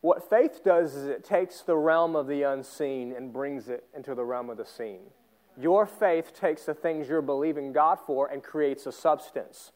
what 0.00 0.28
faith 0.28 0.62
does 0.64 0.94
is 0.94 1.06
it 1.06 1.24
takes 1.24 1.60
the 1.60 1.76
realm 1.76 2.16
of 2.16 2.26
the 2.26 2.42
unseen 2.42 3.12
and 3.12 3.32
brings 3.32 3.68
it 3.68 3.84
into 3.94 4.14
the 4.14 4.24
realm 4.24 4.50
of 4.50 4.56
the 4.56 4.64
seen. 4.64 5.00
Your 5.58 5.86
faith 5.86 6.32
takes 6.38 6.64
the 6.64 6.74
things 6.74 7.08
you're 7.08 7.22
believing 7.22 7.72
God 7.72 7.98
for 8.06 8.26
and 8.28 8.42
creates 8.42 8.86
a 8.86 8.92
substance. 8.92 9.72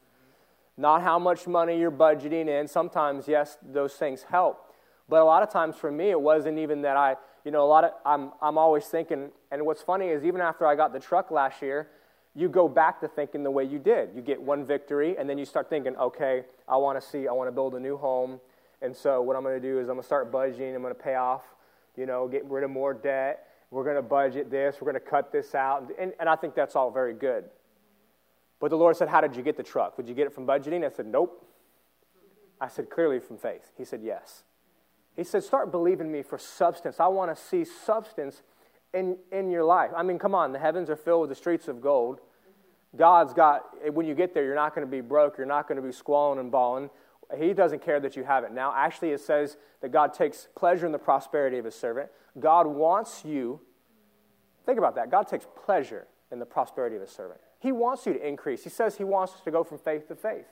Not 0.77 1.01
how 1.01 1.19
much 1.19 1.47
money 1.47 1.79
you're 1.79 1.91
budgeting 1.91 2.47
in. 2.47 2.67
Sometimes, 2.67 3.27
yes, 3.27 3.57
those 3.61 3.93
things 3.93 4.23
help. 4.23 4.73
But 5.09 5.21
a 5.21 5.25
lot 5.25 5.43
of 5.43 5.51
times 5.51 5.75
for 5.75 5.91
me, 5.91 6.09
it 6.09 6.21
wasn't 6.21 6.57
even 6.59 6.81
that 6.83 6.97
I, 6.97 7.15
you 7.43 7.51
know, 7.51 7.63
a 7.63 7.67
lot 7.67 7.83
of, 7.83 7.91
I'm, 8.05 8.31
I'm 8.41 8.57
always 8.57 8.85
thinking, 8.85 9.29
and 9.51 9.65
what's 9.65 9.81
funny 9.81 10.07
is 10.07 10.23
even 10.23 10.41
after 10.41 10.65
I 10.65 10.75
got 10.75 10.93
the 10.93 10.99
truck 10.99 11.31
last 11.31 11.61
year, 11.61 11.89
you 12.35 12.47
go 12.47 12.69
back 12.69 13.01
to 13.01 13.07
thinking 13.07 13.43
the 13.43 13.51
way 13.51 13.63
you 13.63 13.79
did. 13.79 14.09
You 14.15 14.21
get 14.21 14.41
one 14.41 14.65
victory, 14.65 15.17
and 15.17 15.29
then 15.29 15.37
you 15.37 15.45
start 15.45 15.69
thinking, 15.69 15.95
okay, 15.97 16.43
I 16.67 16.77
want 16.77 17.01
to 17.01 17.05
see, 17.05 17.27
I 17.27 17.31
want 17.31 17.47
to 17.47 17.51
build 17.51 17.75
a 17.75 17.79
new 17.79 17.97
home. 17.97 18.39
And 18.81 18.95
so 18.95 19.21
what 19.21 19.35
I'm 19.35 19.43
going 19.43 19.61
to 19.61 19.67
do 19.67 19.79
is 19.79 19.89
I'm 19.89 19.95
going 19.95 20.01
to 20.01 20.05
start 20.05 20.31
budgeting. 20.31 20.73
I'm 20.73 20.81
going 20.81 20.95
to 20.95 20.99
pay 20.99 21.15
off, 21.15 21.43
you 21.97 22.05
know, 22.05 22.27
get 22.27 22.45
rid 22.45 22.63
of 22.63 22.69
more 22.71 22.93
debt. 22.93 23.47
We're 23.69 23.83
going 23.83 23.95
to 23.95 24.01
budget 24.01 24.49
this. 24.49 24.77
We're 24.79 24.91
going 24.91 25.03
to 25.03 25.09
cut 25.09 25.31
this 25.31 25.53
out. 25.55 25.91
And, 25.99 26.13
and 26.19 26.27
I 26.27 26.35
think 26.35 26.55
that's 26.55 26.75
all 26.75 26.91
very 26.91 27.13
good. 27.13 27.45
But 28.59 28.69
the 28.69 28.77
Lord 28.77 28.95
said, 28.95 29.09
How 29.09 29.21
did 29.21 29.35
you 29.35 29.43
get 29.43 29.57
the 29.57 29.63
truck? 29.63 29.97
Did 29.97 30.07
you 30.07 30.15
get 30.15 30.27
it 30.27 30.33
from 30.33 30.45
budgeting? 30.45 30.85
I 30.85 30.89
said, 30.89 31.07
Nope. 31.07 31.45
I 32.59 32.67
said, 32.67 32.89
Clearly 32.89 33.19
from 33.19 33.37
faith. 33.37 33.71
He 33.77 33.85
said, 33.85 34.01
Yes. 34.03 34.43
He 35.15 35.23
said, 35.23 35.43
Start 35.43 35.71
believing 35.71 36.11
me 36.11 36.21
for 36.21 36.37
substance. 36.37 36.99
I 36.99 37.07
want 37.07 37.35
to 37.35 37.41
see 37.41 37.65
substance 37.65 38.41
in, 38.93 39.17
in 39.31 39.49
your 39.49 39.63
life. 39.63 39.91
I 39.95 40.03
mean, 40.03 40.19
come 40.19 40.35
on, 40.35 40.51
the 40.51 40.59
heavens 40.59 40.89
are 40.89 40.95
filled 40.95 41.21
with 41.21 41.29
the 41.29 41.35
streets 41.35 41.67
of 41.67 41.81
gold. 41.81 42.19
God's 42.95 43.33
got, 43.33 43.93
when 43.93 44.05
you 44.05 44.13
get 44.13 44.33
there, 44.33 44.43
you're 44.43 44.55
not 44.55 44.75
going 44.75 44.85
to 44.85 44.91
be 44.91 45.01
broke. 45.01 45.37
You're 45.37 45.47
not 45.47 45.67
going 45.67 45.77
to 45.77 45.87
be 45.87 45.93
squalling 45.93 46.39
and 46.39 46.51
bawling. 46.51 46.89
He 47.37 47.53
doesn't 47.53 47.81
care 47.81 47.99
that 48.01 48.17
you 48.17 48.23
have 48.23 48.43
it 48.43 48.51
now. 48.51 48.73
Actually, 48.75 49.11
it 49.11 49.21
says 49.21 49.55
that 49.81 49.91
God 49.93 50.13
takes 50.13 50.49
pleasure 50.55 50.85
in 50.85 50.91
the 50.91 50.99
prosperity 50.99 51.57
of 51.57 51.65
his 51.65 51.75
servant. 51.75 52.09
God 52.39 52.67
wants 52.67 53.23
you, 53.23 53.61
think 54.65 54.77
about 54.77 54.95
that. 54.95 55.09
God 55.09 55.27
takes 55.27 55.45
pleasure 55.65 56.07
in 56.31 56.39
the 56.39 56.45
prosperity 56.45 56.97
of 56.97 57.01
his 57.01 57.11
servant. 57.11 57.39
He 57.59 57.71
wants 57.71 58.05
you 58.05 58.13
to 58.13 58.27
increase. 58.27 58.63
He 58.63 58.69
says 58.69 58.97
he 58.97 59.03
wants 59.05 59.33
us 59.33 59.41
to 59.41 59.51
go 59.51 59.63
from 59.63 59.77
faith 59.77 60.07
to 60.09 60.15
faith. 60.15 60.47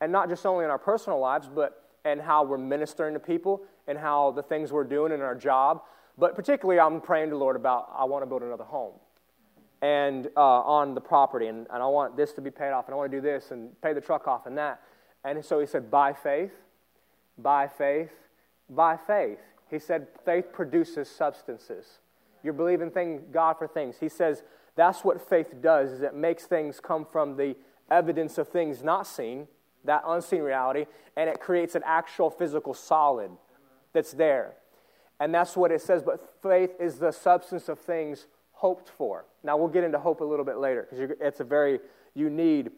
And 0.00 0.10
not 0.10 0.30
just 0.30 0.46
only 0.46 0.64
in 0.64 0.70
our 0.70 0.78
personal 0.78 1.18
lives, 1.18 1.50
but 1.54 1.89
and 2.04 2.20
how 2.20 2.42
we're 2.42 2.58
ministering 2.58 3.14
to 3.14 3.20
people 3.20 3.62
and 3.86 3.98
how 3.98 4.30
the 4.30 4.42
things 4.42 4.72
we're 4.72 4.84
doing 4.84 5.12
in 5.12 5.20
our 5.20 5.34
job. 5.34 5.82
But 6.18 6.34
particularly, 6.34 6.80
I'm 6.80 7.00
praying 7.00 7.30
to 7.30 7.36
Lord 7.36 7.56
about 7.56 7.90
I 7.96 8.04
want 8.04 8.22
to 8.22 8.26
build 8.26 8.42
another 8.42 8.64
home 8.64 8.94
and 9.82 10.28
uh, 10.36 10.40
on 10.40 10.94
the 10.94 11.00
property, 11.00 11.46
and, 11.46 11.66
and 11.72 11.82
I 11.82 11.86
want 11.86 12.16
this 12.16 12.32
to 12.34 12.40
be 12.40 12.50
paid 12.50 12.70
off, 12.70 12.86
and 12.86 12.94
I 12.94 12.96
want 12.98 13.10
to 13.10 13.16
do 13.16 13.22
this 13.22 13.50
and 13.50 13.80
pay 13.80 13.94
the 13.94 14.00
truck 14.00 14.28
off 14.28 14.46
and 14.46 14.58
that. 14.58 14.82
And 15.24 15.42
so 15.44 15.60
he 15.60 15.66
said, 15.66 15.90
by 15.90 16.12
faith, 16.12 16.52
by 17.38 17.66
faith, 17.66 18.10
by 18.68 18.96
faith. 18.96 19.38
He 19.70 19.78
said, 19.78 20.08
faith 20.24 20.52
produces 20.52 21.08
substances. 21.08 21.98
You're 22.42 22.52
believing 22.52 22.90
thing, 22.90 23.22
God 23.32 23.58
for 23.58 23.66
things. 23.66 23.96
He 24.00 24.08
says 24.08 24.42
that's 24.76 25.04
what 25.04 25.28
faith 25.28 25.60
does, 25.60 25.92
is 25.92 26.02
it 26.02 26.14
makes 26.14 26.44
things 26.44 26.80
come 26.80 27.06
from 27.10 27.36
the 27.36 27.56
evidence 27.90 28.38
of 28.38 28.48
things 28.48 28.82
not 28.82 29.06
seen 29.06 29.48
that 29.84 30.02
unseen 30.06 30.42
reality, 30.42 30.86
and 31.16 31.28
it 31.28 31.40
creates 31.40 31.74
an 31.74 31.82
actual 31.84 32.30
physical 32.30 32.74
solid 32.74 33.30
that's 33.92 34.12
there. 34.12 34.54
And 35.18 35.34
that's 35.34 35.56
what 35.56 35.70
it 35.70 35.82
says. 35.82 36.02
But 36.02 36.34
faith 36.42 36.70
is 36.80 36.98
the 36.98 37.12
substance 37.12 37.68
of 37.68 37.78
things 37.78 38.26
hoped 38.52 38.88
for. 38.88 39.26
Now, 39.42 39.56
we'll 39.56 39.68
get 39.68 39.84
into 39.84 39.98
hope 39.98 40.20
a 40.20 40.24
little 40.24 40.44
bit 40.44 40.58
later 40.58 40.86
because 40.88 41.16
it's 41.20 41.40
a 41.40 41.44
very, 41.44 41.80
you 42.14 42.30
need 42.30 42.70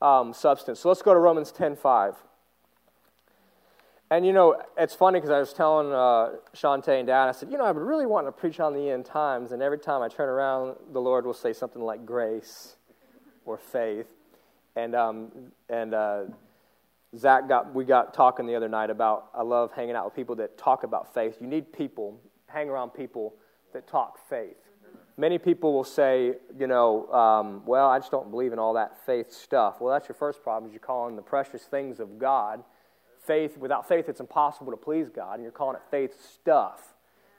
um, 0.00 0.32
substance. 0.32 0.80
So 0.80 0.88
let's 0.88 1.02
go 1.02 1.14
to 1.14 1.20
Romans 1.20 1.52
10 1.52 1.76
5. 1.76 2.14
And 4.10 4.26
you 4.26 4.34
know, 4.34 4.60
it's 4.76 4.94
funny 4.94 5.20
because 5.20 5.30
I 5.30 5.38
was 5.38 5.54
telling 5.54 5.90
uh, 5.90 6.36
Shantae 6.54 6.98
and 6.98 7.06
Dad, 7.06 7.30
I 7.30 7.32
said, 7.32 7.50
you 7.50 7.56
know, 7.56 7.64
I've 7.64 7.76
been 7.76 7.84
really 7.84 8.04
wanting 8.04 8.30
to 8.30 8.38
preach 8.38 8.60
on 8.60 8.74
the 8.74 8.90
end 8.90 9.06
times, 9.06 9.52
and 9.52 9.62
every 9.62 9.78
time 9.78 10.02
I 10.02 10.08
turn 10.08 10.28
around, 10.28 10.76
the 10.92 11.00
Lord 11.00 11.24
will 11.24 11.32
say 11.32 11.54
something 11.54 11.80
like 11.80 12.04
grace 12.04 12.76
or 13.46 13.56
faith. 13.56 14.08
And, 14.76 14.94
um, 14.94 15.30
and 15.68 15.94
uh, 15.94 16.22
Zach 17.16 17.48
got, 17.48 17.74
we 17.74 17.84
got 17.84 18.14
talking 18.14 18.46
the 18.46 18.54
other 18.54 18.68
night 18.68 18.90
about, 18.90 19.28
I 19.34 19.42
love 19.42 19.72
hanging 19.72 19.94
out 19.94 20.06
with 20.06 20.14
people 20.14 20.36
that 20.36 20.56
talk 20.56 20.82
about 20.82 21.12
faith. 21.12 21.36
You 21.40 21.46
need 21.46 21.72
people, 21.72 22.18
hang 22.46 22.68
around 22.68 22.90
people 22.90 23.34
that 23.72 23.86
talk 23.86 24.18
faith. 24.28 24.56
Many 25.18 25.38
people 25.38 25.74
will 25.74 25.84
say, 25.84 26.34
you 26.58 26.66
know, 26.66 27.06
um, 27.12 27.62
well, 27.66 27.88
I 27.88 27.98
just 27.98 28.10
don't 28.10 28.30
believe 28.30 28.54
in 28.54 28.58
all 28.58 28.74
that 28.74 29.04
faith 29.04 29.30
stuff. 29.30 29.80
Well, 29.80 29.92
that's 29.92 30.08
your 30.08 30.14
first 30.14 30.42
problem 30.42 30.70
is 30.70 30.72
you're 30.72 30.80
calling 30.80 31.16
the 31.16 31.22
precious 31.22 31.62
things 31.64 32.00
of 32.00 32.18
God 32.18 32.64
faith. 33.26 33.58
Without 33.58 33.86
faith, 33.86 34.08
it's 34.08 34.20
impossible 34.20 34.72
to 34.72 34.76
please 34.76 35.10
God, 35.10 35.34
and 35.34 35.42
you're 35.42 35.52
calling 35.52 35.76
it 35.76 35.82
faith 35.90 36.14
stuff. 36.34 36.94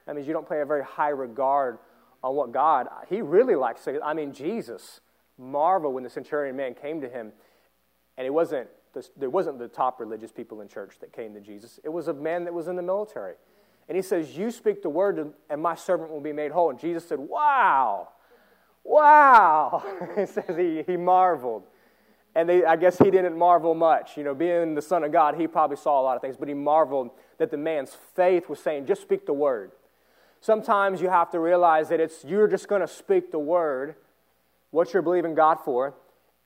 That 0.06 0.14
means 0.14 0.26
you 0.26 0.32
don't 0.32 0.48
pay 0.48 0.60
a 0.60 0.64
very 0.66 0.84
high 0.84 1.10
regard 1.10 1.78
on 2.22 2.36
what 2.36 2.52
God, 2.52 2.88
He 3.08 3.20
really 3.20 3.56
likes. 3.56 3.86
I 4.02 4.14
mean, 4.14 4.32
Jesus 4.32 5.00
marveled 5.38 5.94
when 5.94 6.04
the 6.04 6.10
centurion 6.10 6.56
man 6.56 6.74
came 6.74 7.00
to 7.00 7.08
him, 7.08 7.32
and 8.16 8.26
it 8.26 8.30
wasn't 8.30 8.68
the, 8.94 9.06
there 9.16 9.30
wasn't 9.30 9.58
the 9.58 9.68
top 9.68 10.00
religious 10.00 10.32
people 10.32 10.60
in 10.60 10.68
church 10.68 10.98
that 11.00 11.12
came 11.12 11.34
to 11.34 11.40
Jesus. 11.40 11.80
It 11.84 11.88
was 11.88 12.08
a 12.08 12.14
man 12.14 12.44
that 12.44 12.54
was 12.54 12.68
in 12.68 12.76
the 12.76 12.82
military. 12.82 13.34
And 13.88 13.96
he 13.96 14.02
says, 14.02 14.36
You 14.36 14.50
speak 14.50 14.82
the 14.82 14.88
word, 14.88 15.34
and 15.50 15.62
my 15.62 15.74
servant 15.74 16.10
will 16.10 16.20
be 16.20 16.32
made 16.32 16.52
whole. 16.52 16.70
And 16.70 16.78
Jesus 16.78 17.06
said, 17.06 17.18
Wow, 17.18 18.08
wow. 18.82 19.84
he 20.16 20.26
says 20.26 20.56
he, 20.56 20.82
he 20.86 20.96
marveled. 20.96 21.64
And 22.36 22.48
they, 22.48 22.64
I 22.64 22.76
guess 22.76 22.98
he 22.98 23.10
didn't 23.10 23.38
marvel 23.38 23.74
much. 23.74 24.16
You 24.16 24.24
know, 24.24 24.34
being 24.34 24.74
the 24.74 24.82
Son 24.82 25.04
of 25.04 25.12
God, 25.12 25.36
he 25.36 25.46
probably 25.46 25.76
saw 25.76 26.00
a 26.00 26.02
lot 26.02 26.16
of 26.16 26.22
things, 26.22 26.36
but 26.36 26.48
he 26.48 26.54
marveled 26.54 27.10
that 27.38 27.50
the 27.50 27.56
man's 27.56 27.96
faith 28.14 28.48
was 28.48 28.60
saying, 28.60 28.86
Just 28.86 29.02
speak 29.02 29.26
the 29.26 29.32
word. 29.32 29.72
Sometimes 30.40 31.00
you 31.00 31.08
have 31.08 31.30
to 31.30 31.40
realize 31.40 31.88
that 31.88 32.00
it's 32.00 32.24
you're 32.24 32.48
just 32.48 32.68
going 32.68 32.82
to 32.82 32.88
speak 32.88 33.30
the 33.30 33.38
word, 33.38 33.96
what 34.74 34.92
you're 34.92 35.02
believing 35.02 35.36
God 35.36 35.58
for, 35.64 35.94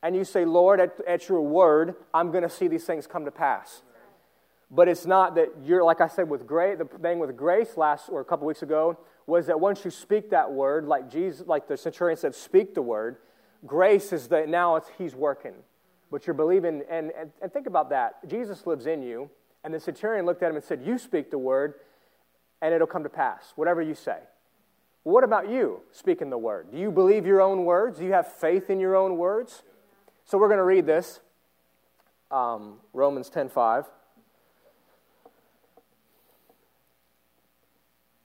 and 0.02 0.14
you 0.14 0.22
say, 0.22 0.44
Lord, 0.44 0.80
at, 0.80 1.00
at 1.08 1.30
your 1.30 1.40
word, 1.40 1.94
I'm 2.12 2.30
going 2.30 2.42
to 2.42 2.50
see 2.50 2.68
these 2.68 2.84
things 2.84 3.06
come 3.06 3.24
to 3.24 3.30
pass. 3.30 3.80
But 4.70 4.86
it's 4.86 5.06
not 5.06 5.34
that 5.36 5.48
you're, 5.64 5.82
like 5.82 6.02
I 6.02 6.08
said, 6.08 6.28
with 6.28 6.46
grace, 6.46 6.76
the 6.76 6.84
thing 6.84 7.20
with 7.20 7.34
grace 7.38 7.78
last 7.78 8.10
or 8.10 8.20
a 8.20 8.26
couple 8.26 8.46
weeks 8.46 8.60
ago 8.60 8.98
was 9.26 9.46
that 9.46 9.58
once 9.58 9.82
you 9.82 9.90
speak 9.90 10.28
that 10.28 10.52
word, 10.52 10.84
like 10.84 11.10
Jesus, 11.10 11.46
like 11.46 11.68
the 11.68 11.76
centurion 11.78 12.18
said, 12.18 12.34
speak 12.34 12.74
the 12.74 12.82
word, 12.82 13.16
grace 13.64 14.12
is 14.12 14.28
that 14.28 14.50
now 14.50 14.76
it's 14.76 14.90
he's 14.98 15.14
working. 15.14 15.54
But 16.10 16.26
you're 16.26 16.34
believing, 16.34 16.82
and, 16.90 17.12
and, 17.18 17.30
and 17.40 17.50
think 17.50 17.66
about 17.66 17.88
that. 17.90 18.28
Jesus 18.28 18.66
lives 18.66 18.84
in 18.84 19.02
you, 19.02 19.30
and 19.64 19.72
the 19.72 19.80
centurion 19.80 20.26
looked 20.26 20.42
at 20.42 20.50
him 20.50 20.56
and 20.56 20.64
said, 20.64 20.82
You 20.84 20.98
speak 20.98 21.30
the 21.30 21.38
word, 21.38 21.74
and 22.60 22.74
it'll 22.74 22.86
come 22.86 23.04
to 23.04 23.08
pass, 23.08 23.54
whatever 23.56 23.80
you 23.80 23.94
say. 23.94 24.18
What 25.08 25.24
about 25.24 25.48
you 25.48 25.80
speaking 25.90 26.28
the 26.28 26.36
word? 26.36 26.70
Do 26.70 26.76
you 26.76 26.90
believe 26.90 27.24
your 27.24 27.40
own 27.40 27.64
words? 27.64 27.98
Do 27.98 28.04
you 28.04 28.12
have 28.12 28.30
faith 28.30 28.68
in 28.68 28.78
your 28.78 28.94
own 28.94 29.16
words? 29.16 29.62
So 30.26 30.36
we're 30.36 30.48
going 30.48 30.58
to 30.58 30.64
read 30.64 30.84
this 30.84 31.20
um, 32.30 32.74
Romans 32.92 33.30
10 33.30 33.48
5. 33.48 33.86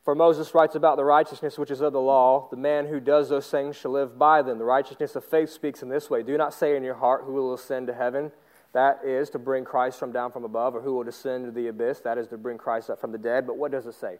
For 0.03 0.13
Moses 0.13 0.53
writes 0.53 0.75
about 0.75 0.97
the 0.97 1.05
righteousness 1.05 1.57
which 1.57 1.71
is 1.71 1.79
of 1.79 1.93
the 1.93 2.01
law. 2.01 2.49
The 2.51 2.57
man 2.57 2.87
who 2.87 2.99
does 2.99 3.29
those 3.29 3.49
things 3.49 3.77
shall 3.77 3.91
live 3.91 4.19
by 4.19 4.41
them. 4.41 4.57
The 4.57 4.65
righteousness 4.65 5.15
of 5.15 5.23
faith 5.23 5.51
speaks 5.51 5.83
in 5.83 5.87
this 5.87 6.09
way 6.09 6.21
Do 6.21 6.37
not 6.37 6.53
say 6.53 6.75
in 6.75 6.83
your 6.83 6.95
heart, 6.95 7.21
Who 7.23 7.31
will 7.31 7.53
ascend 7.53 7.87
to 7.87 7.93
heaven? 7.93 8.33
That 8.73 8.99
is 9.05 9.29
to 9.29 9.39
bring 9.39 9.63
Christ 9.63 9.99
from 9.99 10.11
down 10.11 10.33
from 10.33 10.43
above, 10.43 10.75
or 10.75 10.81
who 10.81 10.95
will 10.95 11.05
descend 11.05 11.45
to 11.45 11.51
the 11.51 11.69
abyss. 11.69 12.01
That 12.01 12.17
is 12.17 12.27
to 12.27 12.37
bring 12.37 12.57
Christ 12.57 12.89
up 12.89 12.99
from 12.99 13.13
the 13.13 13.17
dead. 13.17 13.47
But 13.47 13.55
what 13.55 13.71
does 13.71 13.85
it 13.85 13.93
say? 13.93 14.17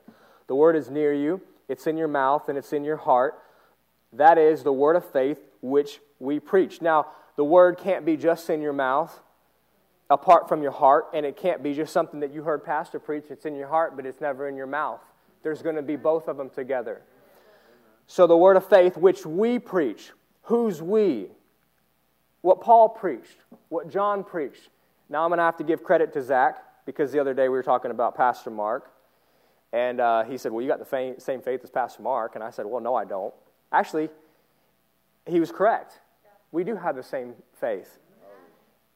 The 0.47 0.55
word 0.55 0.77
is 0.77 0.89
near 0.89 1.13
you, 1.13 1.41
it's 1.67 1.87
in 1.87 1.97
your 1.97 2.07
mouth, 2.07 2.49
and 2.49 2.57
it's 2.57 2.73
in 2.73 2.83
your 2.83 2.97
heart. 2.97 3.39
That 4.13 4.37
is 4.37 4.63
the 4.63 4.73
word 4.73 4.95
of 4.95 5.09
faith 5.11 5.39
which 5.61 5.99
we 6.19 6.39
preach. 6.39 6.81
Now, 6.81 7.07
the 7.35 7.43
word 7.43 7.77
can't 7.77 8.05
be 8.05 8.17
just 8.17 8.49
in 8.49 8.61
your 8.61 8.73
mouth, 8.73 9.21
apart 10.09 10.47
from 10.47 10.61
your 10.61 10.71
heart, 10.71 11.05
and 11.13 11.25
it 11.25 11.35
can't 11.37 11.63
be 11.63 11.73
just 11.73 11.93
something 11.93 12.19
that 12.19 12.31
you 12.31 12.43
heard 12.43 12.63
Pastor 12.63 12.99
preach. 12.99 13.25
It's 13.29 13.45
in 13.45 13.55
your 13.55 13.67
heart, 13.67 13.95
but 13.95 14.05
it's 14.05 14.21
never 14.21 14.47
in 14.47 14.55
your 14.55 14.67
mouth. 14.67 15.01
There's 15.41 15.61
going 15.61 15.75
to 15.75 15.81
be 15.81 15.95
both 15.95 16.27
of 16.27 16.37
them 16.37 16.49
together. 16.49 17.01
So, 18.05 18.27
the 18.27 18.37
word 18.37 18.57
of 18.57 18.67
faith 18.67 18.97
which 18.97 19.25
we 19.25 19.59
preach. 19.59 20.11
Who's 20.43 20.81
we? 20.81 21.27
What 22.41 22.59
Paul 22.59 22.89
preached, 22.89 23.37
what 23.69 23.89
John 23.89 24.23
preached. 24.23 24.69
Now 25.09 25.23
I'm 25.23 25.29
going 25.29 25.37
to 25.37 25.43
have 25.43 25.57
to 25.57 25.63
give 25.63 25.83
credit 25.83 26.11
to 26.13 26.21
Zach 26.21 26.57
because 26.85 27.11
the 27.11 27.19
other 27.19 27.33
day 27.33 27.43
we 27.43 27.55
were 27.55 27.63
talking 27.63 27.91
about 27.91 28.15
Pastor 28.15 28.49
Mark. 28.49 28.91
And 29.73 29.99
uh, 29.99 30.23
he 30.23 30.37
said, 30.37 30.51
Well, 30.51 30.61
you 30.61 30.67
got 30.67 30.79
the 30.79 31.15
same 31.17 31.41
faith 31.41 31.61
as 31.63 31.71
Pastor 31.71 32.03
Mark. 32.03 32.35
And 32.35 32.43
I 32.43 32.51
said, 32.51 32.65
Well, 32.65 32.79
no, 32.79 32.93
I 32.95 33.05
don't. 33.05 33.33
Actually, 33.71 34.09
he 35.25 35.39
was 35.39 35.51
correct. 35.51 35.99
We 36.51 36.63
do 36.63 36.75
have 36.75 36.95
the 36.95 37.03
same 37.03 37.33
faith. 37.59 37.97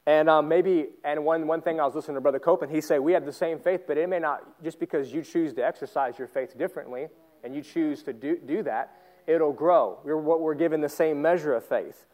And 0.05 0.29
um, 0.29 0.47
maybe, 0.47 0.87
and 1.03 1.25
one, 1.25 1.47
one 1.47 1.61
thing 1.61 1.81
I 1.81 1.85
was 1.85 1.93
listening 1.93 2.15
to 2.15 2.21
Brother 2.21 2.39
Copeland, 2.39 2.73
he 2.73 2.79
said, 2.79 3.01
We 3.01 3.11
have 3.11 3.25
the 3.25 3.33
same 3.33 3.59
faith, 3.59 3.81
but 3.87 3.97
it 3.97 4.07
may 4.07 4.19
not, 4.19 4.63
just 4.63 4.79
because 4.79 5.11
you 5.11 5.23
choose 5.23 5.53
to 5.55 5.65
exercise 5.65 6.17
your 6.17 6.29
faith 6.29 6.57
differently 6.57 7.07
and 7.43 7.55
you 7.55 7.61
choose 7.61 8.03
to 8.03 8.13
do, 8.13 8.37
do 8.37 8.63
that, 8.63 8.93
it'll 9.25 9.51
grow. 9.51 9.99
We're, 10.05 10.15
what 10.17 10.39
we're 10.39 10.53
given 10.53 10.79
the 10.79 10.87
same 10.87 11.21
measure 11.21 11.53
of 11.55 11.65
faith. 11.65 12.05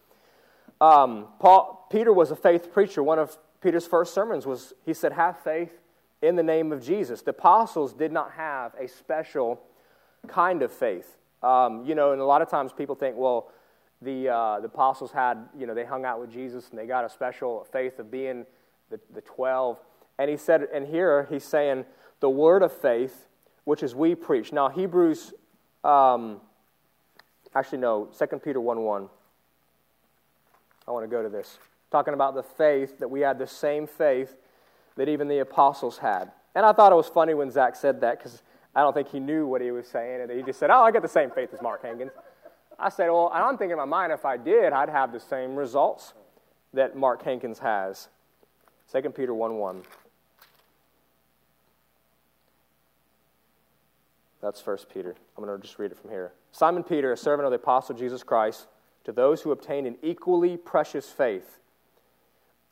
Um, 0.81 1.27
Paul, 1.39 1.87
Peter 1.91 2.11
was 2.11 2.31
a 2.31 2.35
faith 2.35 2.73
preacher. 2.73 3.03
One 3.03 3.19
of 3.19 3.37
Peter's 3.61 3.85
first 3.85 4.13
sermons 4.13 4.45
was, 4.45 4.73
he 4.85 4.93
said, 4.93 5.11
Have 5.13 5.37
faith 5.39 5.82
in 6.23 6.37
the 6.37 6.43
name 6.43 6.71
of 6.71 6.81
Jesus. 6.81 7.21
The 7.21 7.31
apostles 7.31 7.93
did 7.93 8.11
not 8.11 8.31
have 8.31 8.73
a 8.79 8.87
special 8.87 9.61
kind 10.27 10.61
of 10.61 10.71
faith. 10.71 11.17
Um, 11.43 11.83
you 11.85 11.95
know, 11.95 12.13
and 12.13 12.21
a 12.21 12.25
lot 12.25 12.41
of 12.41 12.49
times 12.49 12.71
people 12.71 12.95
think, 12.95 13.17
well, 13.17 13.51
the, 14.01 14.29
uh, 14.29 14.59
the 14.61 14.67
apostles 14.67 15.11
had, 15.11 15.49
you 15.57 15.67
know, 15.67 15.73
they 15.73 15.83
hung 15.83 16.05
out 16.05 16.21
with 16.21 16.31
Jesus 16.31 16.69
and 16.69 16.79
they 16.79 16.85
got 16.85 17.03
a 17.03 17.09
special 17.09 17.67
faith 17.73 17.99
of 17.99 18.09
being 18.09 18.45
the, 18.89 19.01
the 19.13 19.19
12. 19.19 19.77
And 20.17 20.29
he 20.29 20.37
said, 20.37 20.67
and 20.73 20.87
here 20.87 21.27
he's 21.29 21.43
saying, 21.43 21.83
the 22.21 22.29
word 22.29 22.63
of 22.63 22.71
faith, 22.71 23.27
which 23.65 23.83
is 23.83 23.93
we 23.93 24.15
preach. 24.15 24.53
Now, 24.53 24.69
Hebrews, 24.69 25.33
um, 25.83 26.39
actually, 27.53 27.79
no, 27.79 28.09
2 28.17 28.39
Peter 28.39 28.61
1 28.61 28.79
1. 28.79 29.09
I 30.87 30.91
want 30.91 31.03
to 31.03 31.09
go 31.09 31.21
to 31.21 31.29
this. 31.29 31.57
Talking 31.91 32.13
about 32.13 32.33
the 32.33 32.43
faith, 32.43 32.99
that 32.99 33.09
we 33.09 33.19
had 33.19 33.37
the 33.37 33.47
same 33.47 33.87
faith 33.87 34.37
that 34.95 35.09
even 35.09 35.27
the 35.27 35.39
apostles 35.39 35.97
had. 35.97 36.31
And 36.55 36.65
I 36.65 36.71
thought 36.71 36.91
it 36.91 36.95
was 36.95 37.07
funny 37.07 37.33
when 37.33 37.49
Zach 37.49 37.75
said 37.75 38.01
that 38.01 38.19
because 38.19 38.43
I 38.75 38.81
don't 38.81 38.93
think 38.93 39.09
he 39.09 39.19
knew 39.19 39.47
what 39.47 39.61
he 39.61 39.71
was 39.71 39.87
saying. 39.87 40.21
And 40.21 40.31
he 40.31 40.43
just 40.43 40.59
said, 40.59 40.69
Oh, 40.69 40.83
I 40.83 40.91
got 40.91 41.01
the 41.01 41.07
same 41.07 41.31
faith 41.31 41.53
as 41.53 41.61
Mark 41.61 41.83
Hankins. 41.83 42.11
I 42.79 42.89
said, 42.89 43.09
Well, 43.09 43.31
I'm 43.33 43.57
thinking 43.57 43.71
in 43.71 43.77
my 43.77 43.85
mind, 43.85 44.11
if 44.11 44.25
I 44.25 44.37
did, 44.37 44.73
I'd 44.73 44.89
have 44.89 45.11
the 45.11 45.19
same 45.19 45.55
results 45.55 46.13
that 46.73 46.95
Mark 46.95 47.23
Hankins 47.23 47.59
has. 47.59 48.09
2 48.91 49.09
Peter 49.11 49.33
1 49.33 49.57
1. 49.57 49.83
That's 54.41 54.65
1 54.65 54.77
Peter. 54.93 55.15
I'm 55.37 55.43
going 55.43 55.57
to 55.57 55.65
just 55.65 55.79
read 55.79 55.91
it 55.91 55.97
from 55.97 56.09
here. 56.09 56.33
Simon 56.51 56.83
Peter, 56.83 57.13
a 57.13 57.17
servant 57.17 57.45
of 57.45 57.51
the 57.51 57.55
apostle 57.55 57.95
Jesus 57.95 58.23
Christ 58.23 58.67
to 59.05 59.13
those 59.13 59.41
who 59.41 59.51
obtain 59.51 59.85
an 59.85 59.95
equally 60.03 60.57
precious 60.57 61.09
faith 61.09 61.59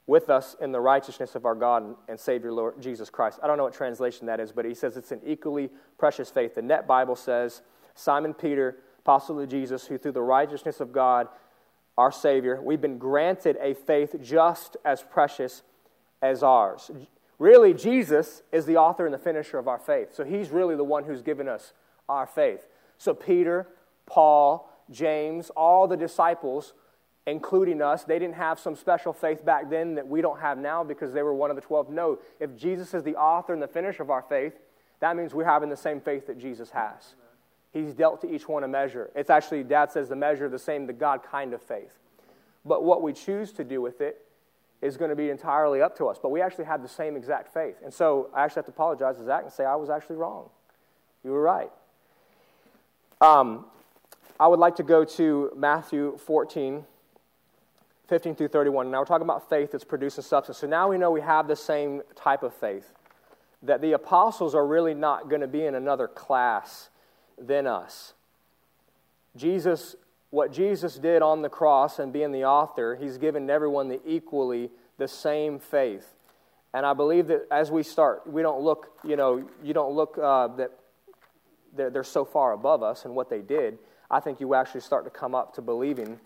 with 0.08 0.30
us 0.30 0.56
in 0.60 0.72
the 0.72 0.80
righteousness 0.80 1.36
of 1.36 1.46
our 1.46 1.56
God 1.56 1.96
and 2.08 2.20
Savior 2.20 2.52
Lord 2.52 2.82
Jesus 2.82 3.10
Christ. 3.10 3.40
I 3.42 3.48
don't 3.48 3.58
know 3.58 3.64
what 3.64 3.74
translation 3.74 4.28
that 4.28 4.40
is, 4.40 4.52
but 4.52 4.66
he 4.66 4.74
says 4.74 4.98
it's 4.98 5.12
an 5.12 5.22
equally 5.26 5.70
precious 5.98 6.30
faith. 6.30 6.56
The 6.56 6.62
Net 6.62 6.88
Bible 6.88 7.16
says 7.16 7.62
Simon 7.94 8.34
Peter, 8.34 8.78
apostle 9.00 9.40
of 9.40 9.50
Jesus, 9.50 9.86
who 9.86 9.98
through 9.98 10.14
the 10.14 10.22
righteousness 10.22 10.80
of 10.80 10.92
God, 10.92 11.28
our 11.98 12.12
Savior, 12.12 12.60
we've 12.62 12.82
been 12.82 12.98
granted 12.98 13.58
a 13.62 13.74
faith 13.74 14.16
just 14.22 14.78
as 14.84 15.04
precious 15.04 15.62
as 16.22 16.42
ours. 16.42 16.90
Really, 17.38 17.74
Jesus 17.74 18.44
is 18.52 18.66
the 18.66 18.78
author 18.78 19.06
and 19.06 19.14
the 19.14 19.20
finisher 19.20 19.58
of 19.58 19.68
our 19.68 19.80
faith. 19.80 20.14
So 20.14 20.24
he's 20.24 20.50
really 20.50 20.76
the 20.76 20.84
one 20.84 21.04
who's 21.04 21.22
given 21.22 21.48
us 21.48 21.74
our 22.08 22.28
faith. 22.28 22.68
So 22.98 23.14
Peter, 23.14 23.68
Paul, 24.06 24.72
James, 24.90 25.50
all 25.52 25.88
the 25.88 25.98
disciples, 25.98 26.74
including 27.28 27.82
us, 27.82 28.04
they 28.04 28.20
didn't 28.20 28.36
have 28.36 28.60
some 28.60 28.76
special 28.76 29.14
faith 29.14 29.46
back 29.46 29.70
then 29.70 29.96
that 29.96 30.08
we 30.08 30.22
don't 30.22 30.40
have 30.40 30.58
now 30.58 30.84
because 30.84 31.14
they 31.14 31.24
were 31.24 31.34
one 31.34 31.50
of 31.50 31.56
the 31.56 31.62
12. 31.62 31.90
No, 31.90 32.20
if 32.40 32.56
Jesus 32.58 32.94
is 32.94 33.04
the 33.04 33.16
author 33.16 33.54
and 33.54 33.62
the 33.62 33.68
finisher 33.68 34.04
of 34.04 34.10
our 34.10 34.24
faith, 34.24 34.54
that 35.00 35.16
means 35.16 35.34
we're 35.34 35.46
having 35.46 35.70
the 35.70 35.78
same 35.78 36.00
faith 36.00 36.28
that 36.28 36.40
Jesus 36.40 36.72
has. 36.72 37.16
He's 37.72 37.94
dealt 37.94 38.22
to 38.22 38.34
each 38.34 38.48
one 38.48 38.64
a 38.64 38.68
measure. 38.68 39.12
It's 39.16 39.30
actually, 39.30 39.64
Dad 39.64 39.92
says, 39.92 40.10
the 40.10 40.16
measure 40.16 40.50
the 40.50 40.60
same, 40.60 40.88
the 40.88 40.94
God 40.94 41.22
kind 41.24 41.54
of 41.54 41.62
faith. 41.62 41.98
But 42.66 42.84
what 42.84 43.02
we 43.02 43.14
choose 43.14 43.52
to 43.54 43.64
do 43.64 43.82
with 43.82 44.02
it 44.02 44.22
is 44.82 44.98
going 44.98 45.10
to 45.10 45.16
be 45.16 45.30
entirely 45.30 45.82
up 45.82 45.96
to 45.98 46.08
us. 46.08 46.18
But 46.22 46.30
we 46.30 46.42
actually 46.42 46.66
have 46.66 46.82
the 46.82 46.90
same 46.90 47.16
exact 47.16 47.54
faith. 47.54 47.76
And 47.84 47.94
so 47.94 48.30
I 48.34 48.44
actually 48.44 48.60
have 48.60 48.66
to 48.66 48.72
apologize 48.72 49.18
to 49.18 49.26
Zach 49.26 49.44
and 49.44 49.52
say 49.52 49.64
I 49.64 49.76
was 49.76 49.90
actually 49.90 50.18
wrong. 50.18 50.50
You 51.24 51.32
were 51.32 51.42
right. 51.42 51.72
Um, 53.22 53.66
I 54.40 54.48
would 54.48 54.60
like 54.60 54.76
to 54.78 54.84
go 54.84 55.06
to 55.06 55.52
Matthew 55.56 56.18
14, 56.18 56.84
15 58.12 58.36
through 58.36 58.50
31. 58.50 58.92
Now 58.92 59.00
we're 59.00 59.06
talking 59.06 59.26
about 59.26 59.50
faith 59.50 59.72
that's 59.72 59.86
producing 59.86 60.22
substance. 60.22 60.58
So 60.58 60.68
now 60.68 60.90
we 60.90 60.98
know 60.98 61.12
we 61.12 61.22
have 61.22 61.48
the 61.48 61.56
same 61.56 62.02
type 62.14 62.44
of 62.44 62.54
faith. 62.54 62.92
That 63.64 63.80
the 63.80 63.94
apostles 63.94 64.54
are 64.54 64.68
really 64.68 64.94
not 64.94 65.30
going 65.30 65.40
to 65.40 65.48
be 65.48 65.64
in 65.64 65.76
another 65.76 66.10
class 66.10 66.90
than 67.38 67.66
us. 67.66 68.14
Jesus, 69.38 69.96
what 70.30 70.52
Jesus 70.52 70.96
did 70.96 71.22
on 71.22 71.42
the 71.42 71.48
cross 71.48 72.00
and 72.00 72.12
being 72.12 72.34
the 72.34 72.44
author, 72.44 72.98
he's 73.00 73.18
given 73.18 73.50
everyone 73.50 73.88
the 73.88 74.02
equally 74.06 74.72
the 74.98 75.08
same 75.08 75.58
faith. 75.58 76.14
And 76.74 76.86
I 76.86 76.92
believe 76.92 77.28
that 77.28 77.48
as 77.50 77.72
we 77.72 77.82
start, 77.82 78.28
we 78.28 78.42
don't 78.42 78.62
look, 78.62 78.90
you 79.06 79.16
know, 79.16 79.48
you 79.64 79.74
don't 79.74 79.96
look 79.96 80.18
uh, 80.18 80.50
that 80.58 80.72
they're, 81.74 81.90
they're 81.90 82.04
so 82.04 82.26
far 82.26 82.52
above 82.52 82.84
us 82.84 83.06
and 83.06 83.16
what 83.16 83.30
they 83.30 83.40
did 83.40 83.78
I 84.12 84.20
think 84.20 84.42
you 84.42 84.54
actually 84.54 84.82
start 84.82 85.06
to 85.06 85.10
come 85.10 85.34
up 85.34 85.56
to 85.56 85.62
believing 85.62 86.20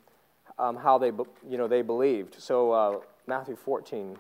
um, 0.58 0.78
how 0.78 0.98
they, 0.98 1.12
you 1.48 1.58
know, 1.58 1.68
they 1.68 1.82
believed. 1.82 2.42
So, 2.42 2.72
uh, 2.72 3.00
Matthew 3.28 3.56
14. 3.56 4.18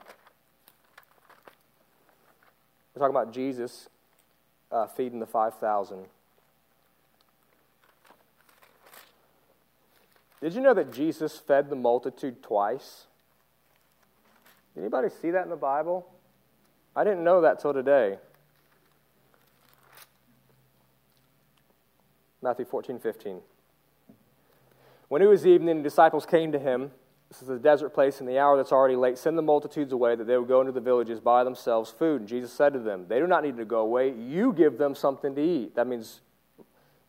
We're 2.93 2.99
talking 2.99 3.15
about 3.15 3.33
Jesus 3.33 3.89
uh, 4.71 4.87
feeding 4.87 5.19
the 5.19 5.25
5,000. 5.25 6.05
Did 10.41 10.53
you 10.53 10.61
know 10.61 10.73
that 10.73 10.93
Jesus 10.93 11.37
fed 11.37 11.69
the 11.69 11.75
multitude 11.75 12.43
twice? 12.43 13.07
Did 14.73 14.81
Anybody 14.81 15.09
see 15.09 15.31
that 15.31 15.43
in 15.43 15.49
the 15.49 15.55
Bible? 15.55 16.07
I 16.95 17.03
didn't 17.03 17.23
know 17.23 17.41
that 17.41 17.59
till 17.59 17.73
today. 17.73 18.17
Matthew 22.41 22.65
14, 22.65 22.99
15. 22.99 23.41
When 25.07 25.21
it 25.21 25.27
was 25.27 25.45
evening, 25.45 25.77
the 25.77 25.83
disciples 25.83 26.25
came 26.25 26.51
to 26.51 26.59
him. 26.59 26.91
This 27.29 27.41
is 27.41 27.49
a 27.49 27.59
desert 27.59 27.89
place 27.89 28.19
and 28.19 28.29
the 28.29 28.39
hour 28.39 28.55
that's 28.57 28.71
already 28.71 28.95
late. 28.95 29.17
Send 29.17 29.37
the 29.37 29.41
multitudes 29.41 29.91
away 29.91 30.15
that 30.15 30.25
they 30.25 30.37
would 30.37 30.47
go 30.47 30.61
into 30.61 30.71
the 30.71 30.81
villages, 30.81 31.19
buy 31.19 31.43
themselves 31.43 31.91
food. 31.91 32.21
And 32.21 32.29
Jesus 32.29 32.53
said 32.53 32.73
to 32.73 32.79
them, 32.79 33.05
They 33.07 33.19
do 33.19 33.27
not 33.27 33.43
need 33.43 33.57
to 33.57 33.65
go 33.65 33.79
away. 33.79 34.13
You 34.13 34.53
give 34.53 34.77
them 34.77 34.95
something 34.95 35.35
to 35.35 35.41
eat. 35.41 35.75
That 35.75 35.87
means 35.87 36.21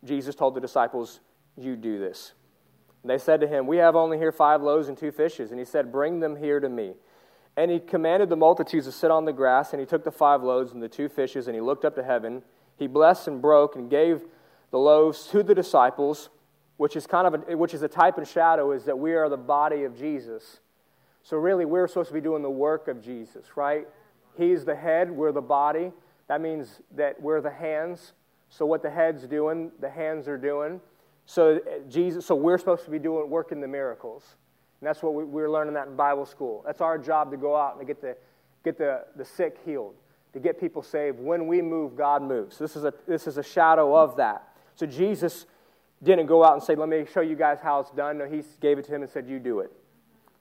Jesus 0.05 0.35
told 0.35 0.55
the 0.55 0.61
disciples, 0.61 1.21
You 1.57 1.77
do 1.77 1.99
this. 1.99 2.33
And 3.03 3.11
they 3.11 3.19
said 3.19 3.41
to 3.41 3.47
him, 3.47 3.67
We 3.67 3.77
have 3.79 3.95
only 3.95 4.19
here 4.19 4.33
five 4.33 4.63
loaves 4.63 4.89
and 4.89 4.97
two 4.97 5.13
fishes. 5.13 5.51
And 5.51 5.59
he 5.59 5.65
said, 5.65 5.93
Bring 5.93 6.21
them 6.21 6.37
here 6.37 6.61
to 6.61 6.69
me. 6.69 6.95
And 7.57 7.71
he 7.71 7.79
commanded 7.79 8.29
the 8.29 8.37
multitudes 8.37 8.87
to 8.87 8.93
sit 8.93 9.11
on 9.11 9.25
the 9.25 9.33
grass. 9.33 9.73
And 9.73 9.81
he 9.81 9.87
took 9.87 10.05
the 10.05 10.11
five 10.11 10.43
loaves 10.43 10.73
and 10.73 10.83
the 10.83 10.89
two 10.89 11.09
fishes, 11.09 11.47
and 11.47 11.55
he 11.55 11.61
looked 11.61 11.85
up 11.85 11.95
to 11.95 12.03
heaven. 12.03 12.43
He 12.79 12.87
blessed 12.87 13.29
and 13.29 13.41
broke 13.41 13.77
and 13.77 13.89
gave 13.89 14.25
the 14.71 14.79
loaves 14.79 15.29
to 15.29 15.43
the 15.43 15.55
disciples 15.55 16.31
which 16.77 16.97
is 16.97 17.07
kind 17.07 17.27
of 17.27 17.49
a, 17.49 17.57
which 17.57 17.75
is 17.75 17.83
a 17.83 17.89
type 17.89 18.19
and 18.19 18.27
shadow, 18.27 18.73
is 18.73 18.85
that 18.85 18.99
we 18.99 19.15
are 19.15 19.29
the 19.29 19.37
body 19.37 19.85
of 19.85 19.97
Jesus. 19.97 20.61
So 21.23 21.37
really, 21.37 21.65
we're 21.65 21.89
supposed 21.89 22.09
to 22.09 22.15
be 22.15 22.21
doing 22.21 22.43
the 22.43 22.51
work 22.51 22.89
of 22.89 23.03
Jesus, 23.03 23.57
right? 23.57 23.89
He's 24.37 24.65
the 24.65 24.77
head, 24.77 25.11
we're 25.11 25.33
the 25.33 25.41
body. 25.41 25.93
That 26.29 26.41
means 26.41 26.81
that 26.95 27.21
we're 27.21 27.41
the 27.41 27.51
hands. 27.51 28.13
So 28.49 28.67
what 28.67 28.83
the 28.83 28.91
head's 28.91 29.27
doing, 29.27 29.73
the 29.81 29.91
hands 29.91 30.29
are 30.29 30.39
doing. 30.39 30.81
So 31.25 31.57
uh, 31.57 31.89
Jesus, 31.89 32.27
so 32.27 32.35
we're 32.35 32.59
supposed 32.59 32.85
to 32.85 32.91
be 32.91 32.99
doing 32.99 33.29
working 33.29 33.61
the 33.61 33.69
miracles. 33.69 34.37
And 34.81 34.87
that's 34.87 35.03
what 35.03 35.15
we, 35.15 35.25
we're 35.25 35.51
learning 35.51 35.75
that 35.75 35.89
in 35.89 35.97
Bible 35.97 36.27
school. 36.27 36.63
That's 36.65 36.81
our 36.81 36.99
job 36.99 37.31
to 37.31 37.37
go 37.37 37.57
out 37.57 37.73
and 37.73 37.81
to 37.81 37.87
get 37.87 38.01
the, 38.01 38.17
get 38.65 38.79
the, 38.79 39.05
the 39.17 39.25
sick 39.25 39.59
healed, 39.65 39.95
to 40.33 40.39
get 40.39 40.61
people 40.61 40.83
saved. 40.83 41.19
When 41.19 41.47
we 41.47 41.63
move, 41.63 41.97
God 41.97 42.23
moves. 42.23 42.59
This 42.59 42.77
is 42.77 42.85
a, 42.85 42.93
this 43.09 43.27
is 43.27 43.39
a 43.39 43.43
shadow 43.43 43.97
of 43.97 44.17
that. 44.17 44.47
So 44.77 44.87
Jesus 44.87 45.47
didn't 46.03 46.27
go 46.27 46.45
out 46.45 46.55
and 46.55 46.63
say, 46.63 46.75
Let 46.75 46.89
me 46.89 47.07
show 47.13 47.21
you 47.21 47.37
guys 47.37 47.59
how 47.63 47.81
it's 47.81 47.91
done. 47.91 48.19
No, 48.19 48.27
he 48.27 48.43
gave 48.61 48.79
it 48.79 48.85
to 48.87 48.95
him 48.95 49.03
and 49.03 49.11
said, 49.11 49.27
You 49.27 49.39
do 49.39 49.61
it. 49.61 49.73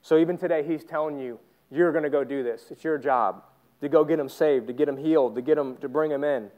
So 0.02 0.18
even 0.18 0.36
today, 0.38 0.62
he's 0.62 0.84
telling 0.84 1.18
you, 1.18 1.38
You're 1.70 1.92
going 1.92 2.04
to 2.04 2.10
go 2.10 2.24
do 2.24 2.42
this. 2.42 2.66
It's 2.70 2.84
your 2.84 2.98
job 2.98 3.42
to 3.80 3.88
go 3.88 4.04
get 4.04 4.16
them 4.16 4.28
saved, 4.28 4.66
to 4.68 4.72
get 4.72 4.86
them 4.86 4.96
healed, 4.96 5.34
to 5.34 5.42
get 5.42 5.56
them 5.56 5.76
to 5.78 5.88
bring 5.88 6.10
them 6.10 6.24
in. 6.24 6.50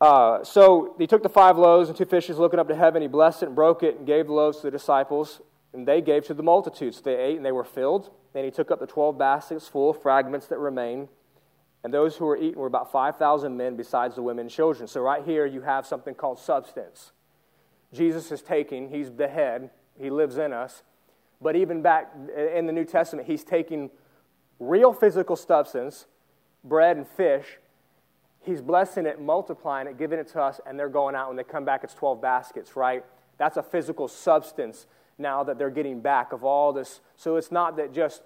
Uh, 0.00 0.42
so 0.42 0.96
he 0.98 1.06
took 1.06 1.22
the 1.22 1.28
five 1.28 1.56
loaves 1.56 1.88
and 1.88 1.96
two 1.96 2.04
fishes, 2.04 2.36
looking 2.36 2.58
up 2.58 2.66
to 2.68 2.74
heaven. 2.74 3.02
He 3.02 3.08
blessed 3.08 3.44
it 3.44 3.46
and 3.46 3.54
broke 3.54 3.82
it 3.84 3.98
and 3.98 4.06
gave 4.06 4.26
the 4.26 4.32
loaves 4.32 4.58
to 4.58 4.62
the 4.64 4.70
disciples, 4.70 5.40
and 5.72 5.86
they 5.86 6.00
gave 6.00 6.26
to 6.26 6.34
the 6.34 6.42
multitudes. 6.42 7.00
They 7.00 7.14
ate 7.14 7.36
and 7.36 7.46
they 7.46 7.52
were 7.52 7.64
filled. 7.64 8.10
Then 8.32 8.44
he 8.44 8.50
took 8.50 8.70
up 8.70 8.80
the 8.80 8.86
twelve 8.86 9.16
baskets 9.16 9.68
full 9.68 9.90
of 9.90 10.02
fragments 10.02 10.46
that 10.48 10.58
remained, 10.58 11.08
and 11.84 11.92
those 11.92 12.16
who 12.16 12.26
were 12.26 12.36
eaten 12.36 12.60
were 12.60 12.66
about 12.66 12.92
5,000 12.92 13.56
men, 13.56 13.76
besides 13.76 14.14
the 14.14 14.22
women 14.22 14.42
and 14.42 14.50
children. 14.50 14.86
So 14.86 15.00
right 15.00 15.24
here 15.24 15.46
you 15.46 15.62
have 15.62 15.86
something 15.86 16.14
called 16.14 16.38
substance. 16.38 17.12
Jesus 17.92 18.30
is 18.30 18.40
taking, 18.40 18.88
he's 18.88 19.10
the 19.10 19.28
head, 19.28 19.70
he 19.98 20.10
lives 20.10 20.38
in 20.38 20.52
us. 20.52 20.82
But 21.40 21.56
even 21.56 21.82
back 21.82 22.12
in 22.54 22.66
the 22.66 22.72
New 22.72 22.84
Testament, 22.84 23.26
he's 23.26 23.44
taking 23.44 23.90
real 24.60 24.92
physical 24.92 25.34
substance, 25.34 26.06
bread 26.62 26.96
and 26.96 27.06
fish, 27.06 27.58
he's 28.40 28.60
blessing 28.60 29.06
it, 29.06 29.20
multiplying 29.20 29.88
it, 29.88 29.98
giving 29.98 30.20
it 30.20 30.28
to 30.28 30.40
us, 30.40 30.60
and 30.64 30.78
they're 30.78 30.88
going 30.88 31.16
out. 31.16 31.28
When 31.28 31.36
they 31.36 31.44
come 31.44 31.64
back, 31.64 31.82
it's 31.82 31.94
12 31.94 32.22
baskets, 32.22 32.76
right? 32.76 33.04
That's 33.38 33.56
a 33.56 33.62
physical 33.62 34.06
substance 34.06 34.86
now 35.18 35.42
that 35.44 35.58
they're 35.58 35.70
getting 35.70 36.00
back 36.00 36.32
of 36.32 36.44
all 36.44 36.72
this. 36.72 37.00
So 37.16 37.36
it's 37.36 37.50
not 37.50 37.76
that 37.76 37.92
just 37.92 38.22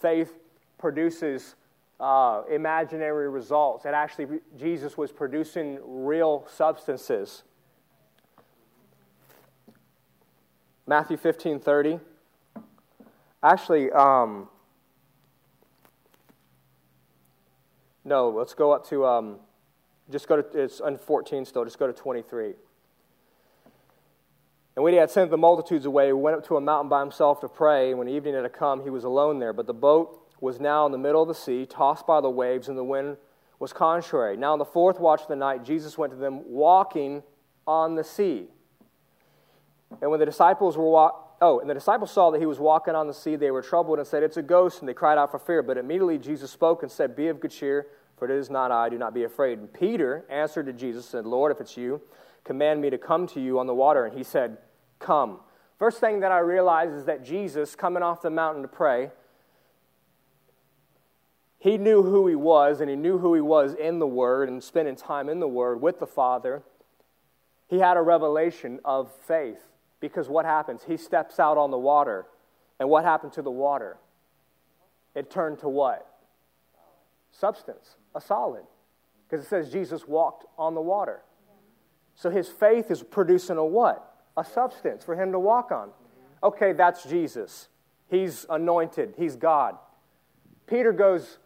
faith 0.00 0.38
produces 0.78 1.56
uh, 2.00 2.42
imaginary 2.50 3.28
results. 3.28 3.84
It 3.84 3.94
actually, 3.94 4.40
Jesus 4.58 4.96
was 4.96 5.12
producing 5.12 5.78
real 5.84 6.46
substances. 6.50 7.42
Matthew 10.86 11.18
15 11.18 11.60
30. 11.60 12.00
Actually, 13.42 13.90
um, 13.92 14.48
no, 18.04 18.30
let's 18.30 18.54
go 18.54 18.72
up 18.72 18.86
to, 18.88 19.06
um, 19.06 19.36
just 20.10 20.26
go 20.26 20.42
to, 20.42 20.62
it's 20.62 20.80
on 20.80 20.96
14 20.98 21.44
still, 21.44 21.64
just 21.64 21.78
go 21.78 21.86
to 21.86 21.92
23. 21.92 22.54
And 24.76 24.84
when 24.84 24.92
he 24.92 24.98
had 24.98 25.10
sent 25.10 25.30
the 25.30 25.38
multitudes 25.38 25.84
away, 25.84 26.06
he 26.06 26.12
went 26.12 26.36
up 26.36 26.46
to 26.46 26.56
a 26.56 26.60
mountain 26.60 26.88
by 26.88 27.00
himself 27.00 27.40
to 27.40 27.48
pray. 27.48 27.90
And 27.90 27.98
when 27.98 28.08
evening 28.08 28.34
had 28.34 28.50
come, 28.52 28.82
he 28.82 28.90
was 28.90 29.04
alone 29.04 29.38
there. 29.38 29.52
But 29.52 29.66
the 29.66 29.74
boat 29.74 30.29
was 30.40 30.58
now 30.60 30.86
in 30.86 30.92
the 30.92 30.98
middle 30.98 31.22
of 31.22 31.28
the 31.28 31.34
sea, 31.34 31.66
tossed 31.66 32.06
by 32.06 32.20
the 32.20 32.30
waves, 32.30 32.68
and 32.68 32.76
the 32.76 32.84
wind 32.84 33.16
was 33.58 33.72
contrary. 33.72 34.36
Now, 34.36 34.54
in 34.54 34.58
the 34.58 34.64
fourth 34.64 34.98
watch 34.98 35.22
of 35.22 35.28
the 35.28 35.36
night, 35.36 35.64
Jesus 35.64 35.98
went 35.98 36.12
to 36.12 36.18
them 36.18 36.42
walking 36.46 37.22
on 37.66 37.94
the 37.94 38.04
sea. 38.04 38.48
And 40.00 40.10
when 40.10 40.20
the 40.20 40.26
disciples 40.26 40.76
were 40.76 40.90
walking, 40.90 41.26
Oh, 41.42 41.58
and 41.58 41.70
the 41.70 41.74
disciples 41.74 42.10
saw 42.10 42.30
that 42.30 42.38
he 42.38 42.46
was 42.46 42.58
walking 42.58 42.94
on 42.94 43.06
the 43.06 43.14
sea. 43.14 43.34
They 43.34 43.50
were 43.50 43.62
troubled 43.62 43.98
and 43.98 44.06
said, 44.06 44.22
It's 44.22 44.36
a 44.36 44.42
ghost. 44.42 44.80
And 44.80 44.88
they 44.88 44.94
cried 44.94 45.16
out 45.16 45.30
for 45.30 45.38
fear. 45.38 45.62
But 45.62 45.78
immediately 45.78 46.18
Jesus 46.18 46.50
spoke 46.50 46.82
and 46.82 46.92
said, 46.92 47.16
Be 47.16 47.28
of 47.28 47.40
good 47.40 47.50
cheer, 47.50 47.86
for 48.18 48.30
it 48.30 48.30
is 48.30 48.50
not 48.50 48.70
I. 48.70 48.90
Do 48.90 48.98
not 48.98 49.14
be 49.14 49.24
afraid. 49.24 49.58
And 49.58 49.72
Peter 49.72 50.26
answered 50.28 50.66
to 50.66 50.72
Jesus 50.74 51.06
and 51.06 51.10
said, 51.10 51.26
Lord, 51.26 51.50
if 51.50 51.60
it's 51.60 51.78
you, 51.78 52.02
command 52.44 52.82
me 52.82 52.90
to 52.90 52.98
come 52.98 53.26
to 53.28 53.40
you 53.40 53.58
on 53.58 53.66
the 53.66 53.74
water. 53.74 54.04
And 54.04 54.16
he 54.16 54.22
said, 54.22 54.58
Come. 54.98 55.40
First 55.78 55.98
thing 55.98 56.20
that 56.20 56.30
I 56.30 56.40
realize 56.40 56.92
is 56.92 57.06
that 57.06 57.24
Jesus, 57.24 57.74
coming 57.74 58.02
off 58.02 58.20
the 58.20 58.28
mountain 58.28 58.60
to 58.60 58.68
pray, 58.68 59.10
he 61.60 61.76
knew 61.76 62.02
who 62.02 62.26
he 62.26 62.34
was, 62.34 62.80
and 62.80 62.88
he 62.88 62.96
knew 62.96 63.18
who 63.18 63.34
he 63.34 63.40
was 63.42 63.74
in 63.74 63.98
the 63.98 64.06
Word 64.06 64.48
and 64.48 64.64
spending 64.64 64.96
time 64.96 65.28
in 65.28 65.40
the 65.40 65.48
Word 65.48 65.82
with 65.82 66.00
the 66.00 66.06
Father. 66.06 66.62
He 67.68 67.78
had 67.78 67.98
a 67.98 68.02
revelation 68.02 68.80
of 68.82 69.12
faith. 69.28 69.60
Because 70.00 70.26
what 70.26 70.46
happens? 70.46 70.84
He 70.86 70.96
steps 70.96 71.38
out 71.38 71.58
on 71.58 71.70
the 71.70 71.78
water. 71.78 72.26
And 72.78 72.88
what 72.88 73.04
happened 73.04 73.34
to 73.34 73.42
the 73.42 73.50
water? 73.50 73.98
It 75.14 75.30
turned 75.30 75.58
to 75.58 75.68
what? 75.68 76.06
Substance, 77.30 77.96
a 78.14 78.22
solid. 78.22 78.62
Because 79.28 79.44
it 79.44 79.48
says 79.48 79.70
Jesus 79.70 80.08
walked 80.08 80.46
on 80.58 80.74
the 80.74 80.80
water. 80.80 81.20
So 82.14 82.30
his 82.30 82.48
faith 82.48 82.90
is 82.90 83.02
producing 83.02 83.58
a 83.58 83.64
what? 83.64 84.14
A 84.38 84.44
substance 84.44 85.04
for 85.04 85.14
him 85.14 85.30
to 85.32 85.38
walk 85.38 85.70
on. 85.70 85.90
Okay, 86.42 86.72
that's 86.72 87.04
Jesus. 87.04 87.68
He's 88.08 88.46
anointed, 88.48 89.14
he's 89.18 89.36
God. 89.36 89.76
Peter 90.66 90.92
goes, 90.92 91.38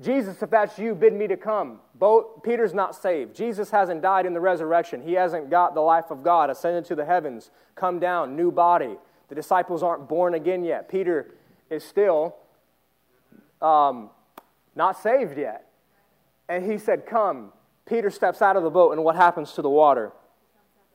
Jesus, 0.00 0.40
if 0.42 0.50
that's 0.50 0.78
you, 0.78 0.94
bid 0.94 1.12
me 1.12 1.26
to 1.26 1.36
come. 1.36 1.80
Both, 1.96 2.42
Peter's 2.44 2.72
not 2.72 2.94
saved. 2.94 3.34
Jesus 3.34 3.70
hasn't 3.70 4.00
died 4.00 4.26
in 4.26 4.32
the 4.32 4.40
resurrection. 4.40 5.02
He 5.02 5.14
hasn't 5.14 5.50
got 5.50 5.74
the 5.74 5.80
life 5.80 6.10
of 6.10 6.22
God, 6.22 6.50
ascended 6.50 6.84
to 6.86 6.94
the 6.94 7.04
heavens, 7.04 7.50
come 7.74 7.98
down, 7.98 8.36
new 8.36 8.52
body. 8.52 8.96
The 9.28 9.34
disciples 9.34 9.82
aren't 9.82 10.08
born 10.08 10.34
again 10.34 10.64
yet. 10.64 10.88
Peter 10.88 11.34
is 11.68 11.82
still 11.82 12.36
um, 13.60 14.10
not 14.76 15.02
saved 15.02 15.36
yet. 15.36 15.66
And 16.48 16.64
he 16.64 16.78
said, 16.78 17.04
Come. 17.06 17.52
Peter 17.86 18.10
steps 18.10 18.42
out 18.42 18.54
of 18.54 18.62
the 18.62 18.70
boat, 18.70 18.92
and 18.92 19.02
what 19.02 19.16
happens 19.16 19.52
to 19.54 19.62
the 19.62 19.70
water? 19.70 20.12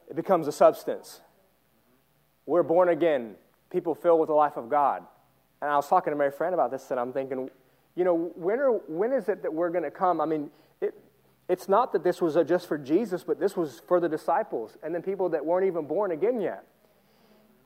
It 0.10 0.16
becomes 0.16 0.48
a 0.48 0.52
substance. 0.52 1.22
We're 2.46 2.64
born 2.64 2.90
again, 2.90 3.36
people 3.72 3.96
filled 3.96 4.20
with 4.20 4.28
the 4.28 4.36
life 4.36 4.58
of 4.58 4.70
God. 4.70 5.04
And 5.60 5.72
I 5.72 5.76
was 5.76 5.88
talking 5.88 6.12
to 6.12 6.18
my 6.18 6.30
friend 6.30 6.54
about 6.54 6.70
this, 6.70 6.92
and 6.92 7.00
I'm 7.00 7.12
thinking, 7.12 7.50
you 7.96 8.04
know, 8.04 8.32
when, 8.36 8.60
are, 8.60 8.72
when 8.88 9.14
is 9.14 9.30
it 9.30 9.44
that 9.44 9.54
we're 9.54 9.70
going 9.70 9.84
to 9.84 9.92
come? 9.92 10.20
I 10.20 10.26
mean, 10.26 10.50
it, 10.82 10.94
it's 11.48 11.70
not 11.70 11.94
that 11.94 12.04
this 12.04 12.22
was 12.22 12.38
just 12.48 12.68
for 12.68 12.78
Jesus, 12.78 13.24
but 13.24 13.40
this 13.40 13.56
was 13.56 13.82
for 13.88 14.00
the 14.00 14.10
disciples 14.10 14.78
and 14.82 14.94
then 14.94 15.02
people 15.02 15.30
that 15.30 15.46
weren't 15.46 15.68
even 15.68 15.86
born 15.86 16.12
again 16.12 16.42
yet. 16.42 16.66